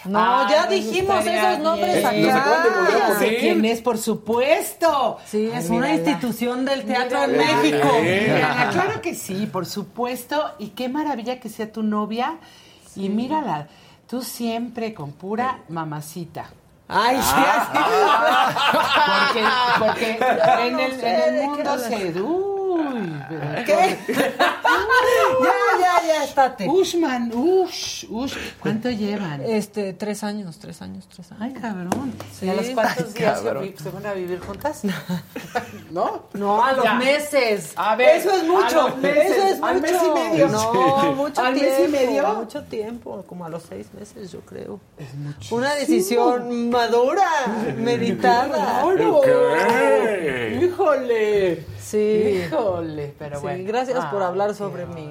[0.04, 2.30] No, Ay, ya dijimos esos nombres bien.
[2.30, 2.64] Acá.
[2.98, 5.18] Ya sé quién es, por supuesto.
[5.26, 7.32] Sí, es Ay, una institución del teatro en.
[7.36, 7.88] México.
[8.02, 10.52] Mírala, claro que sí, por supuesto.
[10.58, 12.38] Y qué maravilla que sea tu novia.
[12.96, 13.68] Y mírala,
[14.08, 16.50] tú siempre con pura mamacita.
[16.88, 17.34] Ay, sí,
[19.78, 22.20] Porque, porque en, el, en el mundo se...
[22.20, 23.98] Uy, pero- ¿Qué?
[24.38, 26.68] ya, ya, ya, estate.
[26.68, 28.34] Ushman, ush, ush.
[28.60, 29.42] ¿Cuánto llevan?
[29.44, 31.42] Este, tres años, tres años, tres años.
[31.42, 32.12] Ay, cabrón.
[32.38, 32.46] Sí.
[32.46, 33.62] ¿Y a los cuántos Ay, días se, cabrón.
[33.64, 34.82] vi- se van a vivir juntas?
[35.90, 36.24] ¿No?
[36.34, 36.94] No, a los Ya.
[36.94, 37.72] meses.
[37.76, 38.74] A ver, eso es a mucho.
[38.88, 39.92] los meses, eso es al mucho.
[39.92, 40.48] mes y medio.
[40.48, 41.70] No, mucho ¿Al tiempo.
[41.80, 42.34] mes y medio?
[42.34, 44.80] Mucho tiempo, como a los seis meses, yo creo.
[44.98, 45.54] Es mucho.
[45.54, 47.28] Una decisión madura,
[47.76, 48.84] meditada.
[50.60, 51.64] ¡Híjole!
[51.80, 52.42] Sí.
[52.46, 53.14] ¡Híjole!
[53.18, 53.64] Pero Sí, bueno.
[53.66, 55.06] gracias por hablar sobre mi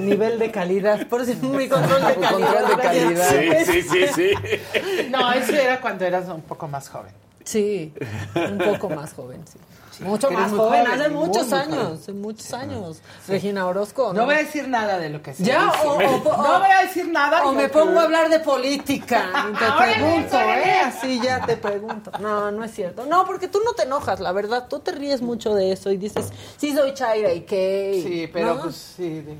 [0.00, 1.06] nivel de calidad.
[1.08, 2.30] Por si mi control de calidad.
[2.32, 3.64] Control de calidad.
[3.64, 5.08] Sí, sí, sí, sí.
[5.10, 7.12] No, eso era cuando eras un poco más joven.
[7.44, 7.92] Sí,
[8.34, 9.58] un poco más joven, sí.
[10.00, 12.98] Mucho más joven, joven, hace muchos muy años, hace muchos años.
[13.28, 14.12] Regina Orozco.
[14.12, 16.70] No voy a decir nada de lo que se Ya, o, o- o- no voy
[16.70, 17.44] a decir nada.
[17.46, 20.38] O me pongo a hablar de política te pregunto.
[20.40, 20.80] ¿eh?
[20.84, 22.10] Así ya te pregunto.
[22.20, 23.04] No, no es cierto.
[23.06, 24.66] No, porque tú no te enojas, la verdad.
[24.68, 28.00] Tú te ríes mucho de eso y dices, sí soy Chaira y qué.
[28.02, 28.62] Sí, pero ¿No?
[28.62, 29.36] pues sí, de...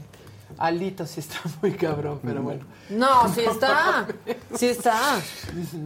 [0.61, 2.65] Alito sí está muy cabrón, pero bueno.
[2.91, 4.07] No, sí está.
[4.57, 4.95] Sí está.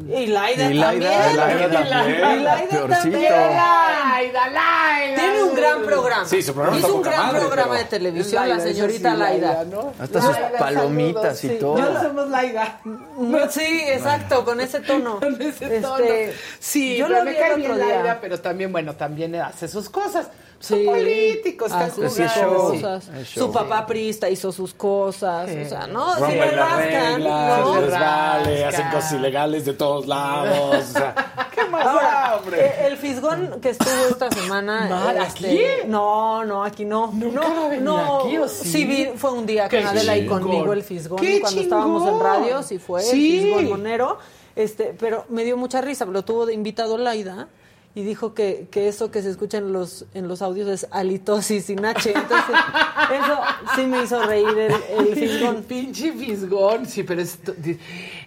[0.08, 1.36] Y Laida Y Laida, también.
[1.36, 2.40] Laida también.
[2.40, 3.00] y Laida Peorcito.
[3.02, 3.32] también.
[3.32, 5.14] Laida, Laida.
[5.20, 6.24] Tiene un gran programa.
[6.26, 8.62] Sí, su programa Hizo está un poca gran madre, programa pero- de televisión, Laida, la
[8.62, 9.64] señorita sí, Laida.
[9.64, 9.92] ¿no?
[9.98, 11.56] Hasta sus palomitas saludos, y sí.
[11.60, 11.78] todo.
[11.78, 12.80] Yo somos Laida.
[12.84, 15.20] No, sí, exacto, con ese tono.
[15.20, 15.96] Con ese tono.
[16.04, 17.96] Este, Sí, yo pero lo me vi cae el bien otro día.
[17.96, 20.28] Laida, pero también, bueno, también hace sus cosas.
[20.64, 20.84] Son Sí.
[20.86, 22.56] políticos, están jugando.
[22.56, 23.04] cosas.
[23.24, 23.46] Show.
[23.46, 25.58] Su papá prista hizo sus cosas, Sí.
[25.64, 26.14] o sea, ¿no?
[26.14, 27.80] Rompen Sí le las rascan, reglas, ¿no?
[27.80, 30.76] les vale, hacen cosas ilegales de todos lados.
[30.88, 31.14] O sea,
[31.54, 34.86] ¿qué más Ahora, eh, el fisgón que estuvo esta semana.
[34.88, 35.88] Mal, este, ¿aquí?
[35.88, 37.10] No, no, aquí no.
[37.12, 38.20] ¿Nunca no, no.
[38.20, 38.84] aquí, o sí?
[38.86, 41.18] vi- fue un día ¡Qué con Adela y conmigo el fisgón.
[41.20, 43.36] ¡Qué Cuando estábamos en radio, sí fue Sí.
[43.36, 44.18] el fisgón monero.
[44.56, 47.48] Este, pero me dio mucha risa, lo tuvo de invitado Laida.
[47.96, 51.66] Y dijo que, que eso que se escucha en los, en los audios es halitosis
[51.66, 52.12] sin H.
[52.12, 52.56] Entonces,
[53.12, 53.40] eso
[53.76, 55.62] sí me hizo reír el, el fisgón.
[55.62, 57.22] Pinche fisgón, sí, pero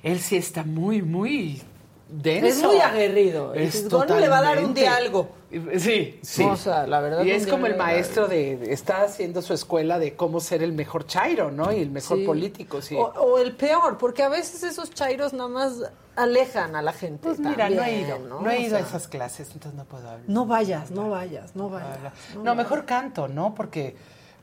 [0.03, 1.61] él sí está muy, muy
[2.09, 2.47] denso.
[2.47, 3.53] Es muy aguerrido.
[3.53, 5.29] Es fisgón le va a dar un día algo.
[5.77, 6.43] Sí, sí.
[6.43, 7.23] O sea, la verdad.
[7.23, 10.73] Y es como el maestro de, de- está haciendo su escuela de cómo ser el
[10.73, 11.71] mejor chairo, ¿no?
[11.71, 12.25] Y el mejor Sí.
[12.25, 12.95] político, sí.
[12.95, 15.73] O, o el peor, porque a veces esos chairos nada más
[16.17, 17.19] alejan a la gente.
[17.23, 18.41] pues mira, no he ido, ¿no?
[18.41, 20.23] no, he ido sea, a esas clases, entonces no puedo hablar.
[20.27, 22.11] No vayas, no vayas, no vayas.
[22.43, 23.53] No, mejor canto, ¿no?
[23.55, 23.95] Porque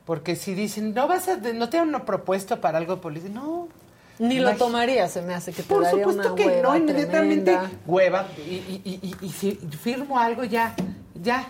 [0.05, 3.67] porque si dicen, no vas a no te han propuesto para algo político, no.
[4.19, 6.75] Ni lo tomaría, se me hace que te Por daría supuesto una que hueva no,
[6.77, 7.71] inmediatamente tremenda.
[7.85, 8.27] hueva.
[8.37, 9.51] Y, y, y, y- y si
[9.81, 10.73] firmo algo ya,
[11.21, 11.47] ya.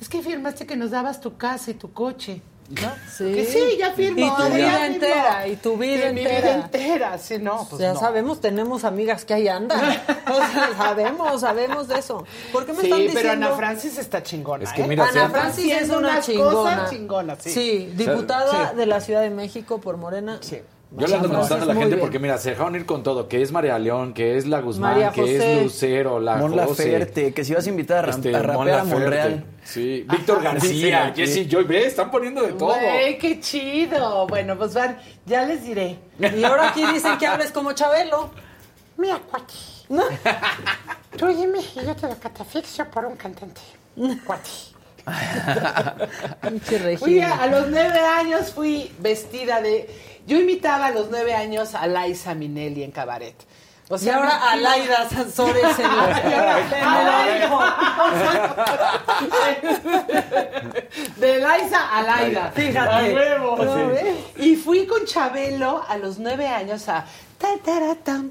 [0.00, 2.88] Es que firmaste que nos dabas tu casa y tu coche, ¿no?
[3.12, 3.32] Sí.
[3.34, 4.20] Que sí, ya firmo.
[4.26, 6.40] Y tu ya vida entera, y tu vida Y mi entera.
[6.40, 7.98] vida entera, sí, no, pues ya no.
[7.98, 9.80] sabemos, tenemos amigas que ahí andan.
[10.28, 12.24] O sea, sabemos, sabemos de eso.
[12.52, 13.20] ¿Por qué me Sí, están diciendo?
[13.22, 14.64] pero Ana Francis está chingona.
[14.64, 14.86] Es que ¿eh?
[14.86, 16.52] mira, Ana sean- Francis es una chingona.
[16.52, 17.90] cosas chingonas, sí.
[17.96, 18.76] diputada Sí.
[18.76, 20.38] de la Ciudad de México por Morena.
[20.42, 20.60] Sí.
[20.90, 22.00] Yo le ando preguntando a la gente bien.
[22.00, 24.92] porque, mira, se dejaron ir con todo, que es María León, que es la Guzmán,
[24.94, 25.56] María que José.
[25.58, 28.46] es Lucero, la Mon José, Laferte, que si vas a invitar a, este, a Mon
[28.66, 28.84] rapear a.
[28.84, 29.44] Monreal.
[29.64, 32.72] Sí, Víctor García, Jesse Joy, ve, están poniendo de todo.
[32.74, 34.26] Güey, qué chido.
[34.28, 35.98] Bueno, pues van, ya les diré.
[36.18, 38.30] Y ahora aquí dicen que hables como Chabelo.
[38.96, 39.52] Mira, cuate.
[41.18, 43.60] Tú dime y yo te lo catafixio por un cantante.
[44.26, 44.48] Cuate.
[46.42, 47.34] Pinche Fui Regina.
[47.34, 49.88] a, a los nueve años fui vestida de.
[50.28, 53.34] Yo imitaba a los nueve años a Liza Minnelli en cabaret.
[53.90, 55.88] O Y ahora vestida- a Laida Sansores en.
[61.16, 62.52] De Liza a Laida.
[62.54, 63.10] Fíjate.
[63.10, 63.56] A huevo.
[63.64, 63.80] ¿No Sí.
[63.92, 64.16] ves?
[64.46, 67.04] Y fui con Chabelo a los nueve años a
[67.38, 68.30] ta, tara, tam,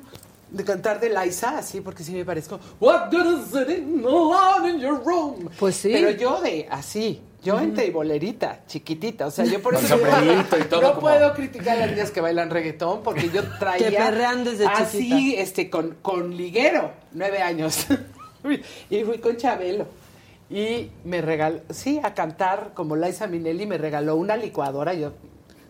[0.49, 2.59] de cantar de Liza, así, porque sí me parezco.
[2.79, 5.49] What good is sitting alone in your room?
[5.59, 5.89] Pues sí.
[5.91, 7.21] Pero yo de así.
[7.43, 9.27] Yo en teibolerita, chiquitita.
[9.27, 11.91] O sea, yo por Con eso sombrerito y todo no como- puedo criticar a las
[11.91, 15.41] niñas que bailan reggaetón porque yo traía Que perrean desde así, chiquita.
[15.41, 17.85] este, con, con liguero, nueve años.
[18.89, 19.85] y fui con Chabelo.
[20.49, 24.93] Y me regaló, sí, a cantar como Liza Minnelli, me regaló una licuadora.
[24.93, 25.11] Yo,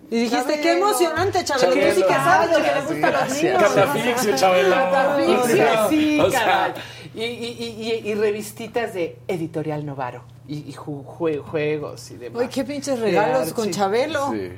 [0.10, 0.62] Y dijiste, Chabelo.
[0.64, 1.74] qué emocionante, Chabelo.
[1.74, 3.64] Tú sí que sabes lo que le gusta a los niños.
[3.64, 4.70] Catafixio, Chabelo.
[4.76, 6.74] Catafixio, sí, O sea.
[7.18, 10.24] Y, y, y, y- y revistitas de Editorial Novaro.
[10.48, 12.44] Y, y ju- jue- juegos y demás.
[12.44, 13.70] Uy, qué pinches regalos con.
[13.72, 14.32] Chabelo.
[14.32, 14.50] Sí.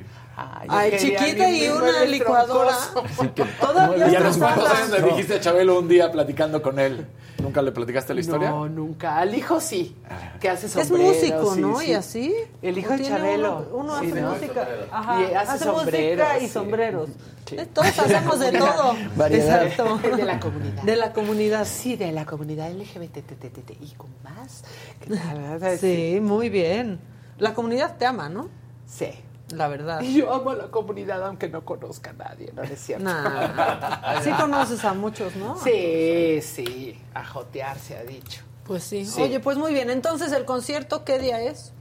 [0.68, 2.74] Ay, chiquita y una licuadora.
[2.92, 3.30] troncoso.
[3.60, 7.06] Todavía Y a los cuantos años le dijiste a Chabelo un día platicando con él.
[7.42, 8.50] ¿Nunca le platicaste la historia?
[8.50, 9.16] No, nunca.
[9.16, 9.96] Al hijo sí,
[10.40, 11.14] que hace Es sombreros.
[11.16, 11.78] músico, sí, ¿no?
[11.80, 11.86] sí.
[11.90, 12.34] Y así.
[12.60, 13.66] El hijo de Chabelo.
[13.72, 14.30] Uno, uno Sí, hace ¿no?
[14.32, 14.68] música.
[14.92, 15.20] Ajá.
[15.20, 16.52] Y hace hace sombreros, música y sí.
[16.52, 17.08] sombreros.
[17.48, 17.56] Sí.
[17.72, 18.94] Todos hacemos de todo.
[19.16, 19.62] Variedad.
[19.66, 19.98] Exacto.
[20.16, 20.82] De la comunidad.
[20.82, 21.66] De la comunidad.
[21.66, 24.62] Sí, de la comunidad LGBTTTI con más.
[25.00, 27.00] que Sí, muy bien.
[27.38, 28.48] La comunidad te ama, ¿no?
[28.86, 29.08] Sí.
[29.52, 30.00] La verdad.
[30.00, 33.04] Y yo amo a la comunidad aunque no conozca a nadie, ¿no es cierto?
[33.04, 34.20] Nah.
[34.22, 35.56] Sí conoces a muchos, ¿no?
[35.62, 38.42] Sí, sí, a jotear se ha dicho.
[38.64, 39.04] Pues sí.
[39.04, 39.20] Sí.
[39.22, 39.90] Oye, pues muy bien.
[39.90, 41.72] Entonces, ¿el concierto qué día es?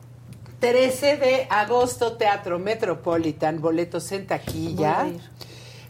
[0.59, 5.05] 13 de agosto, Teatro Metropolitan, boletos en taquilla.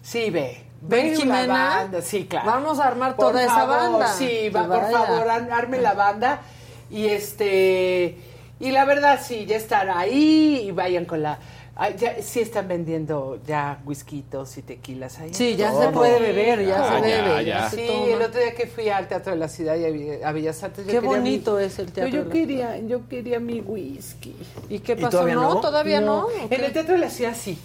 [0.03, 0.65] Sí, ve.
[0.81, 1.69] ¿Ven, Ve Jimena?
[1.75, 2.47] banda, sí, claro.
[2.47, 4.07] Vamos a armar Por toda esa banda.
[4.13, 6.41] Sí, va, por favor, ar- arme la banda.
[6.89, 8.17] Y este.
[8.61, 11.39] Y la verdad, sí, ya estar ahí y vayan con la.
[11.81, 15.33] Ay, ya, sí están vendiendo ya whiskitos y tequilas ahí.
[15.33, 17.45] Sí, ya se puede beber, ya Ah, se ya, bebe.
[17.45, 17.69] ya.
[17.69, 18.05] se Sí, toma.
[18.13, 20.85] el otro día que fui al Teatro de la Ciudad y a, Bellas Artes.
[20.85, 24.35] yo Qué bonito mi- es el Teatro Yo de la quería, yo quería mi whisky.
[24.67, 25.09] ¿Y qué ¿Y pasó?
[25.11, 25.61] todavía no, no?
[25.61, 26.25] todavía no.
[26.25, 27.57] ¿o En el Teatro de la Ciudad sí.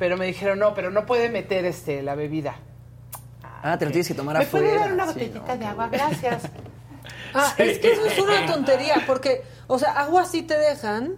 [0.00, 2.56] Pero me dijeron, no, pero no puede meter este la bebida.
[3.62, 4.66] Ah, te lo tienes que tomar ¿Me afuera.
[4.66, 5.88] puede dar una Sí, botellita no, de agua?
[5.92, 6.42] Gracias.
[7.32, 11.14] Ah, es que eso es una tontería, porque, o sea, agua sí te dejan,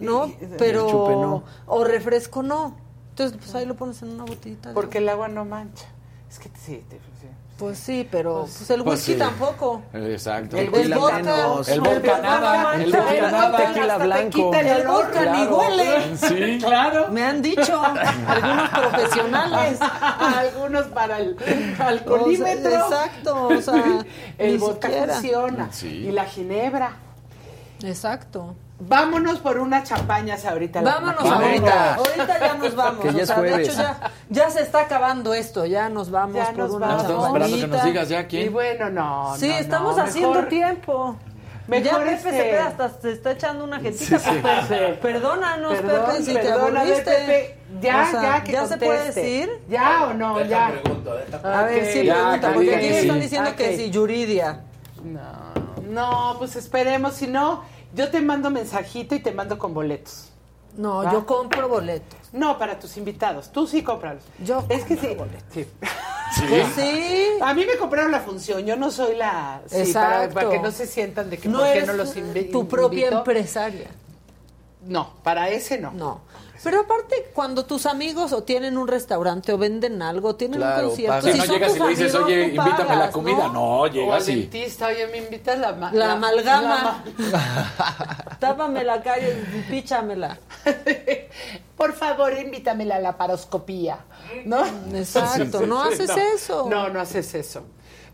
[0.00, 0.26] ¿no?
[0.26, 1.44] Y- Pero, el chupe no.
[1.66, 2.76] o refresco no.
[3.10, 4.72] Entonces, pues ahí lo pones en una botellita.
[4.72, 5.86] Porque el agua no mancha.
[6.30, 7.26] Es que sí, te- sí.
[7.58, 9.18] Pues sí, pero pues, el Pues whisky sí.
[9.18, 9.82] tampoco.
[9.92, 10.56] Exacto.
[10.56, 11.68] El El vodka, menos.
[11.68, 13.56] El vodka nada, el vodka el nada.
[13.58, 14.30] Tequila hasta te blanco.
[14.50, 15.58] quita El vodka ni Claro.
[15.58, 16.16] huele.
[16.16, 16.58] Sí.
[16.64, 17.08] Claro.
[17.10, 19.78] Me han dicho algunos profesionales.
[20.20, 21.44] Algunos para el O
[21.76, 22.70] sea, alcoholímetro.
[22.72, 24.04] exacto, o sea,
[24.38, 25.12] el ni vodka siquiera.
[25.14, 25.68] funciona.
[25.72, 25.88] Sí.
[25.88, 26.92] Y la ginebra.
[27.82, 28.54] Exacto.
[28.82, 30.80] Vámonos por unas champañas ahorita.
[30.80, 31.94] Vámonos ahorita.
[31.96, 33.04] Ahorita ya nos vamos.
[33.04, 35.66] Que ya o sea, de hecho ya, ya se está acabando esto.
[35.66, 37.02] Ya nos vamos Ya por nos una vamos.
[37.02, 38.52] Estamos esperando que nos digas ya Y quién.
[38.52, 39.34] bueno, no.
[39.36, 41.16] Sí, no, estamos no, haciendo mejor- tiempo.
[41.68, 44.18] mejor ya Pepe este- Cepeda hasta se está echando una jetita.
[44.42, 47.04] pues, per- Perdónanos, Perdón, Pepe, si te aburriste.
[47.04, 49.50] Pepe, ya, O sea, ya, que ¿Ya se puede decir?
[49.68, 50.40] ¿Ya o no?
[50.46, 50.72] Ya.
[51.44, 53.22] A ver, sí, Ya, pregunta, que porque aquí están sí.
[53.22, 54.60] diciendo que sí, Yuridia.
[55.04, 55.20] No,
[55.90, 57.12] no, pues esperemos.
[57.14, 57.62] Si no,
[57.94, 60.26] yo te mando mensajito y te mando con boletos.
[60.76, 61.12] No, ¿Va?
[61.12, 62.18] yo compro boletos.
[62.32, 63.50] No, para tus invitados.
[63.50, 64.22] Tú sí cómpralos.
[64.44, 65.08] Yo es que sí.
[65.08, 65.52] compro boletos.
[65.52, 65.66] sí.
[66.48, 67.28] Pues sí.
[67.42, 68.64] A mí me compraron la función.
[68.64, 69.60] Yo no soy la.
[69.66, 70.34] Sí, Exacto.
[70.34, 72.68] para, para que no se sientan de que No por qué no los invi- tu
[72.68, 73.18] propia invito.
[73.18, 73.88] empresaria.
[74.86, 75.90] No, para ese no.
[75.90, 76.20] No.
[76.62, 80.88] Pero aparte, cuando tus amigos o tienen un restaurante o venden algo, tienen Claro, un
[80.90, 81.22] concierto.
[81.26, 83.48] Si si no son llegas y le dices, amigos, oye, invítame la pagas, comida.
[83.48, 84.40] No, O llegas al y.
[84.42, 87.02] dentista, oye, me invitas la, ma- La amalgama.
[87.16, 90.38] la- Tápame la calle, píchamela.
[91.76, 93.98] Por favor, invítamela a la paroscopía.
[94.44, 94.62] ¿No?
[94.94, 96.66] Exacto, no haces eso.
[96.68, 97.62] No, no haces eso.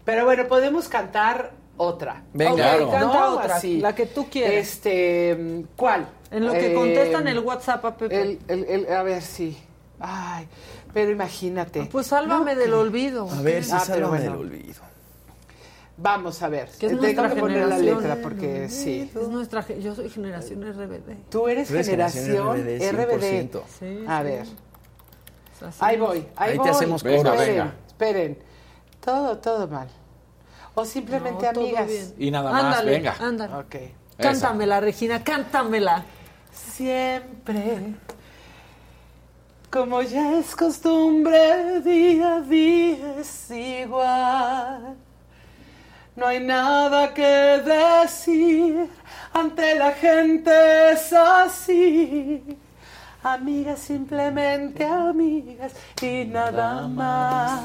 [0.04, 2.22] Pero bueno, podemos cantar otra.
[2.32, 2.52] Venga.
[2.52, 2.90] Ok, Claro.
[2.92, 3.28] canta ¿No?
[3.34, 3.80] otra, Así.
[3.80, 4.54] la que tú quieras.
[4.54, 6.06] Este, ¿cuál?
[6.30, 8.20] En lo que Eh, contestan el WhatsApp a Pepe.
[8.20, 9.56] el, el- el- a ver, sí.
[10.00, 10.46] Ay,
[10.92, 11.88] pero imagínate.
[11.90, 13.30] Pues sálvame No, del olvido.
[13.30, 14.32] A ver si Ah, pero sálvame bueno.
[14.32, 14.82] del olvido.
[15.98, 16.68] Vamos a ver.
[16.78, 19.10] Tengo que poner la letra porque sí.
[19.14, 21.16] Es nuestra, yo soy generación RBD.
[21.30, 22.80] Tú eres Tú eres generación RBD.
[22.80, 23.62] 100%.
[23.78, 24.24] Sí, A sí.
[24.24, 24.46] ver.
[24.46, 25.64] Sí.
[25.80, 26.68] Ahí voy, ahí, Ahí te voy.
[26.68, 27.74] hacemos Venga, esperen, venga.
[27.86, 28.38] esperen.
[29.02, 29.88] Todo, todo mal.
[30.74, 32.12] O simplemente No, amigas.
[32.18, 33.16] Y nada más, Ándale, venga.
[33.18, 33.54] Ándale.
[33.54, 33.76] Ok.
[34.18, 36.04] Cántamela, Regina, cántamela.
[36.56, 37.94] Siempre,
[39.70, 44.96] como ya es costumbre, día a día es igual.
[46.16, 48.88] No hay nada que decir,
[49.34, 52.42] ante la gente es así.
[53.22, 57.60] Amigas, simplemente amigas y nada más.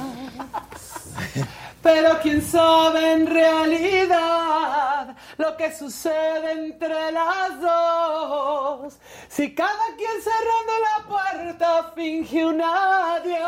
[1.82, 9.00] Pero quién sabe en realidad lo que sucede entre las dos.
[9.28, 13.42] Si cada quien cerrando la puerta finge un adiós.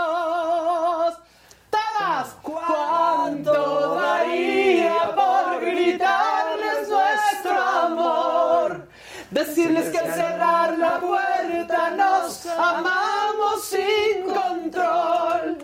[1.69, 8.87] Todas, ¿cuánto daría por gritarles nuestro amor?
[9.29, 15.59] Decirles que al cerrar la puerta nos amamos sin control.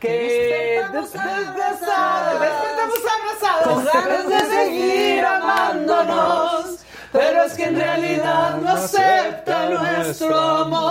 [0.00, 6.64] Que Despertamos despertamos despertamos abrazados Con ganas de seguir amándonos.
[7.10, 10.90] Pero es que en realidad no acepta nuestro amor.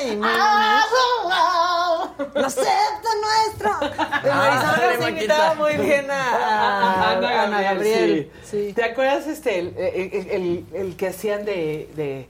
[0.00, 0.26] Ay, No
[2.46, 3.70] acepta nuestro.
[4.34, 8.30] Marisol García invitaba muy bien a, a- a Ana Gabriel.
[8.44, 8.72] sí.
[8.74, 12.28] ¿Te acuerdas este el, el- el- el que hacían de, de-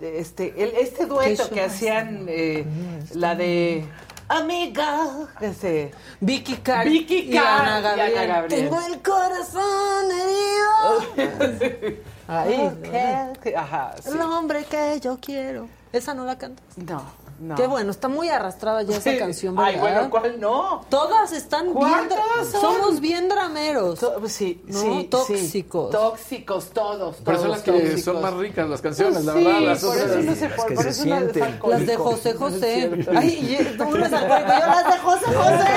[0.00, 0.52] de este
[0.82, 2.66] este dueto ¿Qué que hacían eh,
[3.14, 3.84] la de
[4.28, 8.18] Amiga, este Vicky Cari Vicky y Ana Cari y Gabriel.
[8.18, 8.68] Ana Gabriel.
[8.68, 12.02] Tengo el corazón herido.
[12.28, 13.30] Ahí.
[13.36, 14.10] Ok, Ajá, sí.
[14.10, 15.68] El hombre que yo quiero.
[15.92, 16.76] Esa no la cantas.
[16.76, 17.04] No,
[17.38, 17.54] no.
[17.54, 19.18] Qué bueno, está muy arrastrada ya esa Sí.
[19.18, 19.72] canción, ¿verdad?
[19.74, 20.84] Ay, bueno, ¿cuál no?
[20.88, 21.76] Todas están bien.
[21.76, 22.60] ¿Cuántas dra- son?
[22.60, 23.98] Somos bien drameros.
[24.00, 25.04] To- Sí, No, sí, sí.
[25.08, 25.90] tóxicos.
[25.90, 27.16] Tóxicos, todos.
[27.24, 28.02] Pero son todos las que tóxicos.
[28.02, 29.60] son más ricas las canciones, la Sí, verdad.
[29.60, 30.70] Las por otras- eso no se por,
[31.06, 31.68] no.
[31.70, 32.90] Las de José No José.
[33.16, 33.28] Ay,
[33.60, 35.70] y- tú eres alcohólico, yo las de José José.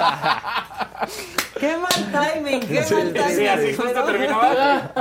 [1.60, 1.90] Qué mal
[2.32, 3.36] timing, qué mal timing.
[3.36, 4.92] Sí, así justo terminaba.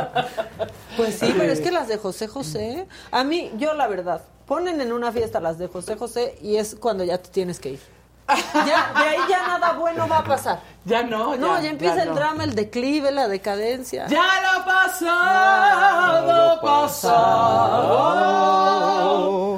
[0.98, 4.82] Pues sí, pero es que las de José José, a mí, yo la verdad, ponen
[4.82, 7.80] en una fiesta las de José José y es cuando ya te tienes que ir.
[8.54, 10.60] Ya, de ahí ya nada bueno va a pasar.
[10.86, 12.16] Ya no, ya, No, ya empieza ya el no.
[12.16, 14.08] drama, el declive, la decadencia.
[14.08, 17.82] Ya lo pasado, lo pasado.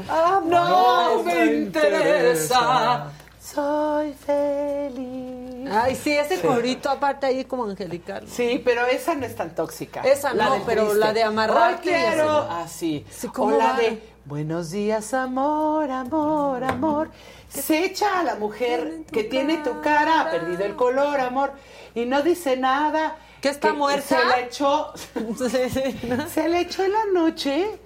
[0.07, 1.55] pasado no, no me interesa.
[1.55, 3.11] interesa.
[3.41, 5.69] Soy feliz.
[5.73, 6.45] Ay, sí, ese sí.
[6.47, 8.25] corito aparte ahí como angelical.
[8.27, 10.01] Sí, pero esa no es tan tóxica.
[10.01, 10.99] Esa la no, pero triste.
[10.99, 11.81] la de amarrar.
[11.81, 12.41] quiero.
[12.49, 13.05] Así.
[13.07, 13.75] Ah, sí, o la va?
[13.77, 17.11] de buenos días, amor, amor, amor.
[17.49, 21.53] Se echa a la mujer que tiene tu cara, ha perdido el color, amor,
[21.95, 23.17] y no dice nada.
[23.41, 24.19] ¿Que está muerta?
[24.19, 24.93] Se la echó.
[26.29, 27.79] Se la echó en la noche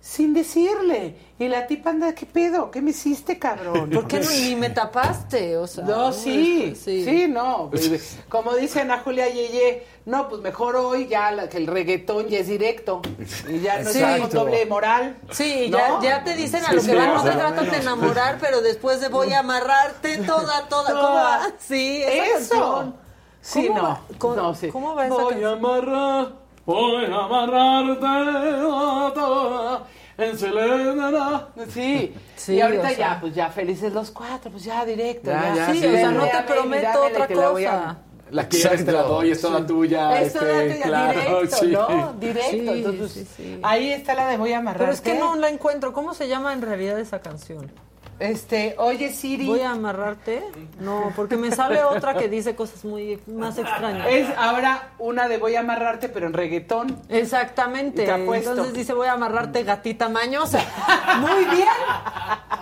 [0.00, 1.14] sin decirle.
[1.38, 2.70] Y la tipa anda, ¿qué pedo?
[2.70, 3.90] ¿Qué me hiciste, cabrón?
[3.94, 5.56] ¿Por qué no- ni me tapaste?
[5.56, 7.04] O sea, No, sí, sí.
[7.04, 7.70] sí, no.
[8.28, 12.38] Como dice Ana Julia Yeye, no, pues mejor hoy ya la- que el reggaetón ya
[12.38, 13.02] es directo.
[13.48, 15.18] Y ya no es con doble moral.
[15.30, 15.78] Sí, ¿no?
[15.78, 18.60] ya, ya te dicen a Sí, lo que van, no o tratan de enamorar, pero
[18.62, 20.86] después de voy a amarrarte toda, toda.
[20.90, 21.22] ¿Cómo Toda.
[21.38, 21.46] va?
[21.58, 22.54] Sí, esa Eso.
[22.60, 22.96] canción.
[23.42, 23.88] Sí, ¿Cómo no.
[23.88, 24.00] va?
[24.18, 24.68] ¿Cómo, No, sí.
[24.68, 25.50] ¿Cómo va esa Voy canción?
[25.50, 26.32] a amarrar,
[26.66, 29.86] voy a amarrarte a toda
[30.18, 31.48] en Selena.
[31.72, 32.14] Sí.
[32.36, 32.98] Sí, y ahorita o sea.
[32.98, 35.30] ya, pues ya felices los cuatro, pues ya directo.
[35.30, 35.86] Ya, Ya, ya, Sí, sí.
[35.86, 37.98] o sea, no te prometo otra que la voy a- cosa.
[38.30, 40.20] La quieres, te la doy, es toda tuya.
[40.20, 41.66] Esto este, date ya claro, directo, sí.
[41.72, 42.12] ¿no?
[42.20, 42.50] Directo.
[42.50, 43.60] Sí, Entonces, sí, sí.
[43.62, 44.84] ahí está la de voy a amarrarte.
[44.84, 45.92] Pero es que no la encuentro.
[45.92, 47.72] ¿Cómo se llama en realidad esa canción?
[48.20, 49.46] Este, oye Siri.
[49.46, 50.44] ¿Voy a amarrarte?
[50.78, 54.06] No, porque me sale otra que dice cosas muy más extrañas.
[54.10, 57.00] Es ahora una de voy a amarrarte, pero en reggaetón.
[57.08, 58.02] Exactamente.
[58.02, 58.50] Y te apuesto.
[58.50, 60.60] Entonces dice, voy a amarrarte gatita mañosa.
[61.20, 61.68] Muy bien.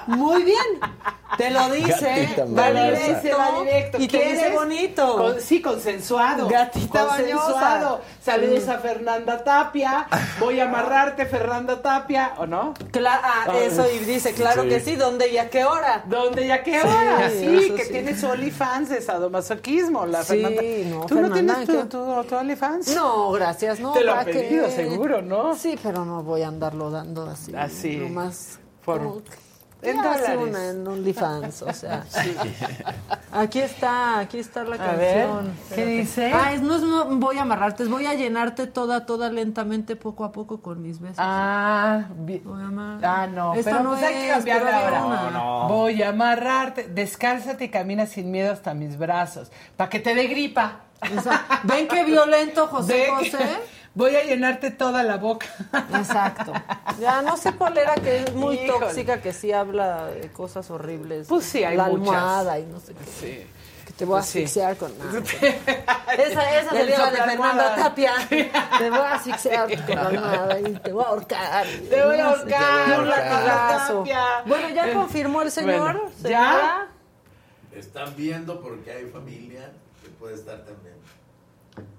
[0.07, 0.81] Muy bien.
[1.37, 2.29] Te lo dice.
[2.39, 2.91] Va mañosa.
[3.01, 3.39] directo.
[3.39, 3.99] Va directo.
[4.01, 5.17] Y te dice bonito.
[5.17, 6.49] Con- sí, consensuado.
[6.49, 7.51] Gatita consensuado.
[7.59, 8.01] bañosa.
[8.29, 10.07] Saludos a Fernanda Tapia.
[10.39, 12.75] Voy a amarrarte, Fernanda Tapia, ¿o no?
[12.93, 14.69] Cla- ah, eso y dice, claro Sí.
[14.69, 16.05] que sí, ¿dónde y a qué hora?
[16.07, 17.31] ¿Dónde y a qué hora?
[17.31, 17.91] Sí, que sí.
[17.93, 20.63] tiene su OnlyFans de sadomasoquismo, la Sí, Fernanda.
[20.91, 22.95] no, ¿Tú no tienes tu, tu, tu OnlyFans?
[22.95, 23.93] No, gracias, no.
[23.93, 25.55] Te lo ¿para ha pedido, seguro, ¿no?
[25.57, 27.55] Sí, pero no voy a andarlo dando así.
[27.57, 27.97] Así.
[27.97, 28.59] Nomás.
[28.85, 29.23] Por- como
[29.81, 30.49] que- en Ya hace dólares.
[30.51, 32.05] una en OnlyFans, o sea.
[33.33, 35.53] Aquí está, aquí está la A ver, canción.
[35.75, 36.33] ¿qué dice?
[36.33, 39.97] Ah, es, no es no, voy a amarrarte, es voy a llenarte toda, toda lentamente,
[39.97, 41.19] poco a poco con mis besos.
[41.19, 43.05] Ah, bi- Voy a amar.
[43.05, 45.29] Ah, no, Esta pero no pues hay que es, cambiarle pero había ahora.
[45.29, 45.69] una.
[45.69, 50.27] Voy a amarrarte, descálzate y camina sin miedo hasta mis brazos, para que te dé
[50.27, 50.81] gripa.
[51.03, 53.45] Esa- ¿Ven qué violento, José que José?
[53.99, 55.47] Voy a llenarte toda la boca.
[55.95, 56.53] Exacto.
[57.01, 58.87] Ya no sé cuál era, que es muy Híjole.
[58.87, 61.29] tóxica, que sí habla de cosas horribles.
[61.29, 62.09] Pues sí, hay La muchas.
[62.09, 63.05] almohada y no sé qué.
[63.21, 63.47] Sí.
[63.87, 64.39] Que te voy a Pues sí.
[64.41, 65.19] asfixiar con nada.
[65.21, 67.17] Esa, esa Del sería la de.
[67.19, 68.13] Fernanda Tapia.
[68.79, 71.67] Te voy a asfixiar con la almohada y te voy a ahorcar.
[71.89, 73.99] Te voy a ahorcar, un latigazo.
[73.99, 74.25] Tapia.
[74.47, 75.81] Bueno, ya Eh, confirmó el señor.
[75.81, 76.23] bueno, ¿ya?
[76.23, 76.87] señora.
[77.73, 79.71] Están viendo porque hay familia
[80.03, 80.97] que puede estar también.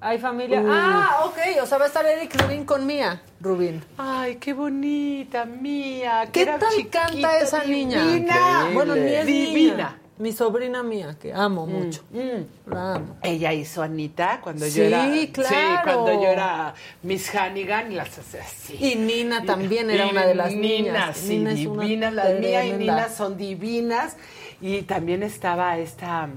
[0.01, 0.61] Hay familia.
[0.61, 0.67] Uh.
[0.69, 1.61] Ah, ok.
[1.61, 3.21] O sea, va a estar Eric Rubin con Mía.
[3.41, 3.83] Rubin.
[3.97, 6.23] Ay, qué bonita, mía.
[6.25, 8.03] que ¿Qué era tal chiquita, canta esa niña?
[8.05, 8.69] Divina.
[8.73, 9.71] Bueno, ni es divina.
[9.73, 9.95] niña.
[10.19, 12.03] Mi sobrina mía, que amo mucho.
[12.11, 12.69] Mm.
[12.71, 13.15] La amo.
[13.23, 15.05] Ella hizo Anita cuando Sí, yo era.
[15.13, 15.81] Sí, claro.
[15.83, 18.75] cuando yo era Miss Hannigan y las hacía así.
[18.77, 21.17] Y Nina también era Y una de las Nina, niñas.
[21.17, 22.13] Sí, Nina una divinas.
[22.13, 22.71] Las mías y.
[22.73, 24.17] Nina son divinas.
[24.59, 26.27] Y también estaba esta,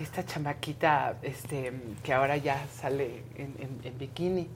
[0.00, 4.48] esta chamaquita este, que ahora ya sale en, en- en bikini.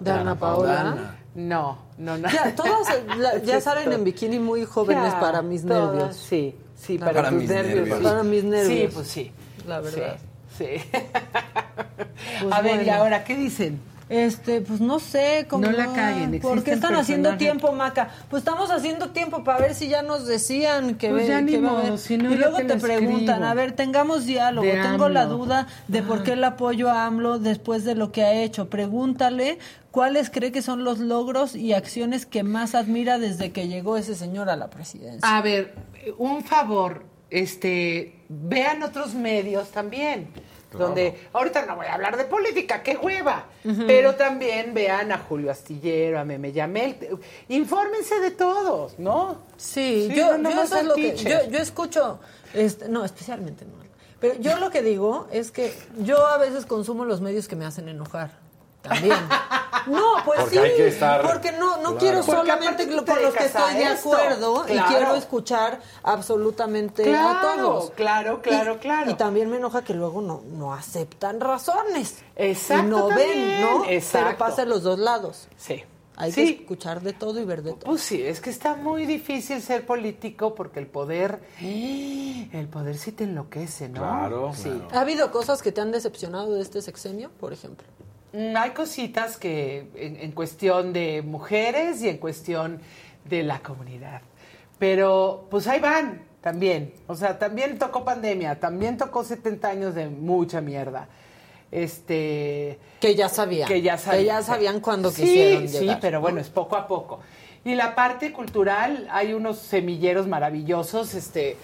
[0.00, 1.16] Dana Paola.
[1.34, 2.28] No, no, no.
[2.30, 6.16] Ya, todas eh, la- ya salen en bikini muy jóvenes Ya, para mis todas, nervios.
[6.16, 8.00] Sí, sí, para, Para tus mis nervios.
[8.00, 8.90] Para mis nervios.
[8.90, 9.32] Sí, pues sí.
[9.66, 10.16] La verdad.
[10.56, 10.66] Sí.
[10.78, 10.90] sí.
[12.42, 13.80] Pues A ver, ¿y ahora qué dicen?
[14.08, 15.64] Este, pues no sé cómo.
[15.66, 18.10] No la caguen, ¿Por qué están haciendo tiempo, Maca?
[18.28, 21.52] Pues estamos haciendo tiempo para ver si ya nos decían que, Pues ve- ya ni
[21.52, 21.98] que va a modo, haber.
[21.98, 23.44] si no, y luego te preguntan, escribo.
[23.46, 24.66] a ver, tengamos diálogo.
[24.66, 28.22] De Tengo la duda de por qué el apoyo a AMLO después de lo que
[28.24, 28.68] ha hecho.
[28.68, 29.58] Pregúntale
[29.90, 34.14] cuáles cree que son los logros y acciones que más admira desde que llegó ese
[34.14, 35.20] señor a la presidencia.
[35.22, 35.74] A ver,
[36.18, 40.28] un favor, este, vean otros medios también.
[40.72, 43.46] Donde, ahorita no voy a hablar de política, qué hueva.
[43.86, 46.96] Pero también vean a Julio Astillero, a Meme Yamel.
[47.48, 49.38] Infórmense de todos, ¿no?
[49.56, 52.20] Sí, Sí, yo, no yo eso es lo que yo, yo escucho,
[52.54, 53.82] este, no, especialmente no.
[54.22, 57.64] Pero yo lo que digo es que yo a veces consumo los medios que me
[57.64, 58.30] hacen enojar.
[58.82, 59.16] También.
[59.84, 61.98] No, pues Porque sí, hay que estar- porque no, no Claro.
[61.98, 63.04] quiero Porque solamente con los
[63.34, 64.88] que a estoy de acuerdo y Claro.
[64.88, 67.90] quiero escuchar absolutamente a Claro, todos.
[67.90, 69.10] claro, claro, Y- claro.
[69.10, 72.18] Y también me enoja que luego no, no aceptan razones.
[72.36, 73.60] Exacto, Y no ven.
[73.60, 73.84] ¿no?
[73.86, 74.26] Exacto.
[74.28, 75.48] Pero pasa en los dos lados.
[75.56, 75.82] Sí.
[76.16, 76.54] Hay Sí.
[76.54, 77.86] que escuchar de todo y ver de todo.
[77.86, 83.10] Pues sí, es que está muy difícil ser político porque el poder, el poder sí
[83.10, 84.00] te enloquece, ¿no?
[84.00, 84.70] Claro, Sí.
[84.92, 87.86] ¿Ha habido cosas que te han decepcionado de este sexenio, por ejemplo?
[88.32, 92.80] Mm, Hay cositas que en, en cuestión de mujeres y en cuestión
[93.28, 94.22] de la comunidad.
[94.78, 96.92] Pero pues ahí van, también.
[97.06, 101.08] O sea, también tocó pandemia, también tocó 70 años de mucha mierda.
[101.70, 102.78] Este.
[103.00, 103.68] Que ya sabían.
[103.68, 104.20] Que ya sabían.
[104.20, 106.22] Que ya sabían cuándo Sí, quisieron Sí, llegar, pero ¿no?
[106.22, 107.20] bueno, es poco a poco.
[107.64, 111.56] Y la parte cultural, hay unos semilleros maravillosos, este,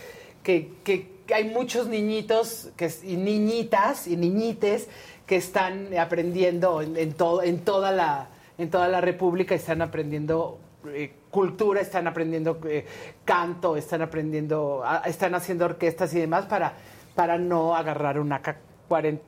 [0.42, 4.88] que, que- que hay muchos niñitos que, y niñitas y niñites
[5.28, 10.58] que están aprendiendo en, en todo, en toda la, en toda la República, están aprendiendo
[10.88, 12.86] eh, cultura, están aprendiendo eh,
[13.24, 16.72] canto, están aprendiendo, están haciendo orquestas y demás para,
[17.14, 19.18] para no agarrar una K45.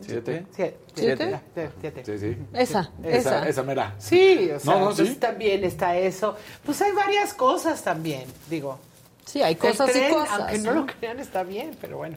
[0.00, 0.46] ¿Siete?
[0.50, 0.76] Siete.
[0.94, 1.30] ¿Siete?
[1.30, 2.04] Ya, siete, siete.
[2.04, 2.36] Sí, sí.
[2.52, 3.94] Esa, Esa, esa mera.
[3.98, 5.14] Sí, o sea, No, no, pues sí.
[5.16, 6.36] también está eso.
[6.64, 8.78] Pues hay varias cosas también, digo.
[9.24, 10.80] Sí, hay cosas El y tren, cosas, Aunque no ¿no?
[10.80, 12.16] lo crean, está bien, pero bueno.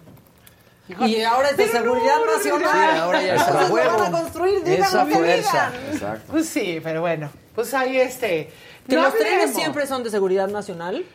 [1.06, 2.92] Y ahora es de Pero seguridad no, nacional.
[2.94, 3.98] Sí, ahora ya es a huevo.
[3.98, 5.72] van a construir, Esa fuerza.
[5.72, 5.94] digan.
[5.94, 6.32] Exacto.
[6.32, 7.30] Pues sí, pero bueno.
[7.56, 8.52] Pues ahí este.
[8.88, 11.06] Que no los trenes siempre son de seguridad nacional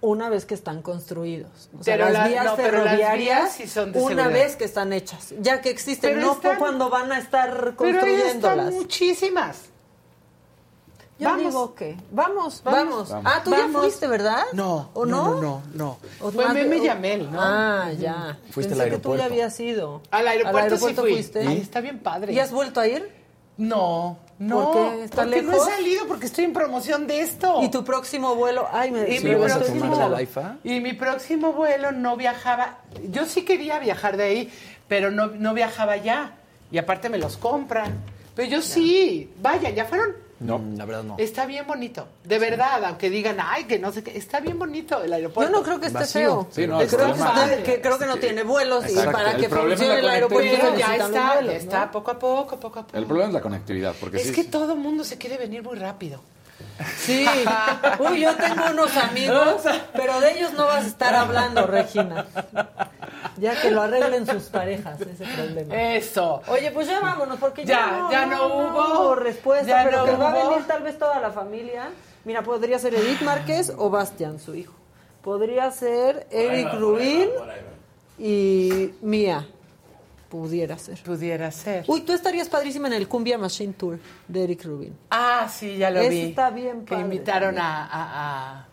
[0.00, 1.68] una vez que están construidos.
[1.78, 4.08] O sea, Pero las la- vías no, pero las ferroviarias vías sí son de una
[4.22, 4.32] seguridad.
[4.32, 7.68] vez que están hechas, ya que existen, Pero no están- cuando van a estar Pero
[7.68, 8.58] ahí construyéndolas.
[8.68, 9.58] están muchísimas.
[11.20, 11.44] Yo Vamos.
[11.44, 13.10] digo que vamos, Vamos.
[13.10, 13.24] vamos.
[13.26, 14.42] Ah, tú ya fuiste, ¿verdad?
[14.54, 15.40] No, ¿O no, no?
[15.42, 15.98] no, no.
[16.20, 17.38] O Fue más Meme de- Yamel, ¿no?
[17.40, 18.38] Ah, ya.
[18.50, 19.24] Fuiste Pensé al que tú ya aeropuerto.
[19.24, 20.02] habías ido.
[20.10, 21.12] Al aeropuerto, sí fui.
[21.12, 21.46] fuiste.
[21.46, 22.32] Ay, está bien padre.
[22.32, 23.20] ¿Y has vuelto a ir?
[23.58, 24.72] No, no.
[24.72, 25.04] ¿Por qué?
[25.04, 27.60] ¿Está porque no he salido porque estoy en promoción de esto.
[27.62, 28.66] ¿Y tu próximo vuelo?
[28.72, 30.56] Ay, me Y ¿Sí mi vas a próximo- tomar la Laifa?
[30.64, 32.78] Y mi próximo vuelo no viajaba.
[33.10, 34.52] Yo sí quería viajar de ahí,
[34.88, 36.32] pero no, no viajaba ya.
[36.72, 37.92] Y aparte me los compran.
[38.34, 39.30] Pero yo sí.
[39.42, 40.14] Vaya, ya fueron.
[40.40, 41.16] No, la verdad no.
[41.18, 42.08] Está bien bonito.
[42.24, 44.16] De verdad, aunque digan, ay, que no sé qué.
[44.16, 45.52] Está bien bonito el Yo aeropuerto.
[45.52, 46.20] no creo que esté Vacío.
[46.20, 46.48] feo.
[46.50, 49.12] Sí, no, creo, que, problema- esté- que creo que no tiene vuelos y Exacto.
[49.12, 52.86] para El que funcione el aeropuerto ya está, vuelos, está, poco a poco, poco a
[52.86, 52.96] poco.
[52.96, 55.62] El problema es la conectividad, porque es sí, que todo el mundo se quiere venir
[55.62, 56.20] muy rápido.
[56.96, 57.26] Sí.
[57.98, 62.26] Uy, yo tengo unos amigos, pero de ellos no vas a estar hablando, Regina.
[63.36, 65.74] Ya que lo arreglen sus parejas, ese problema.
[65.74, 66.42] Eso.
[66.48, 69.14] Oye, pues ya vámonos, porque Ya, ya, ya no hubo.
[69.14, 71.88] respuesta, Ya pero no que va a venir tal vez toda la familia.
[72.24, 74.74] Mira, podría ser Edith Márquez o Bastian, su hijo.
[75.22, 77.28] Podría ser Eric Rubin
[78.18, 79.46] y Mía.
[80.30, 80.98] Pudiera ser.
[81.02, 81.84] Pudiera ser.
[81.88, 84.96] Uy, tú estarías padrísima en el Cumbia Machine Tour de Eric Rubin.
[85.10, 86.20] Ah, sí, ya lo Ese vi.
[86.20, 87.66] está bien Que padre invitaron también.
[87.66, 88.66] a, a,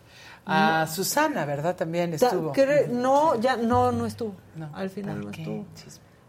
[0.45, 1.75] a, a Susana, ¿verdad?
[1.75, 2.53] También Ta- estuvo.
[2.91, 4.35] no, ya no, no estuvo.
[4.55, 4.69] No.
[4.73, 5.65] Al final no estuvo.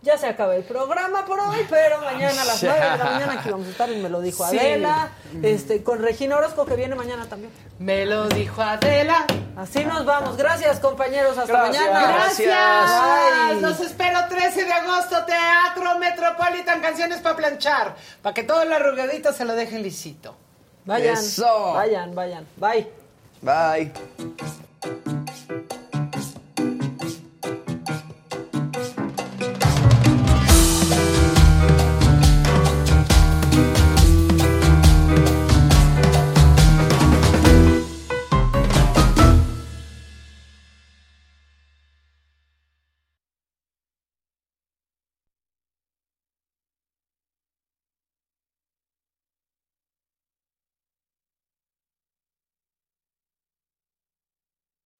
[0.00, 3.32] Ya se acaba el programa por hoy, pero mañana a las 9 de la mañana
[3.40, 4.56] aquí vamos a estar y me lo dijo Sí.
[4.58, 5.08] Adela,
[5.42, 7.52] este, con Regina Orozco que viene mañana también.
[7.80, 9.26] Me lo dijo Adela.
[9.56, 10.36] Así nos vamos.
[10.36, 11.36] Gracias, compañeros.
[11.36, 11.82] Hasta Gracias.
[11.84, 12.12] mañana.
[12.12, 13.50] Gracias.
[13.50, 13.60] Bye.
[13.60, 17.96] Los espero 13 de agosto, Teatro Metropolitan, canciones para planchar.
[18.22, 20.36] Para que todos los arrugaditos se lo dejen lisito.
[20.84, 21.72] Vayan, Eso.
[21.74, 22.46] vayan, vayan.
[22.56, 22.88] Bye.
[23.42, 23.92] Bye.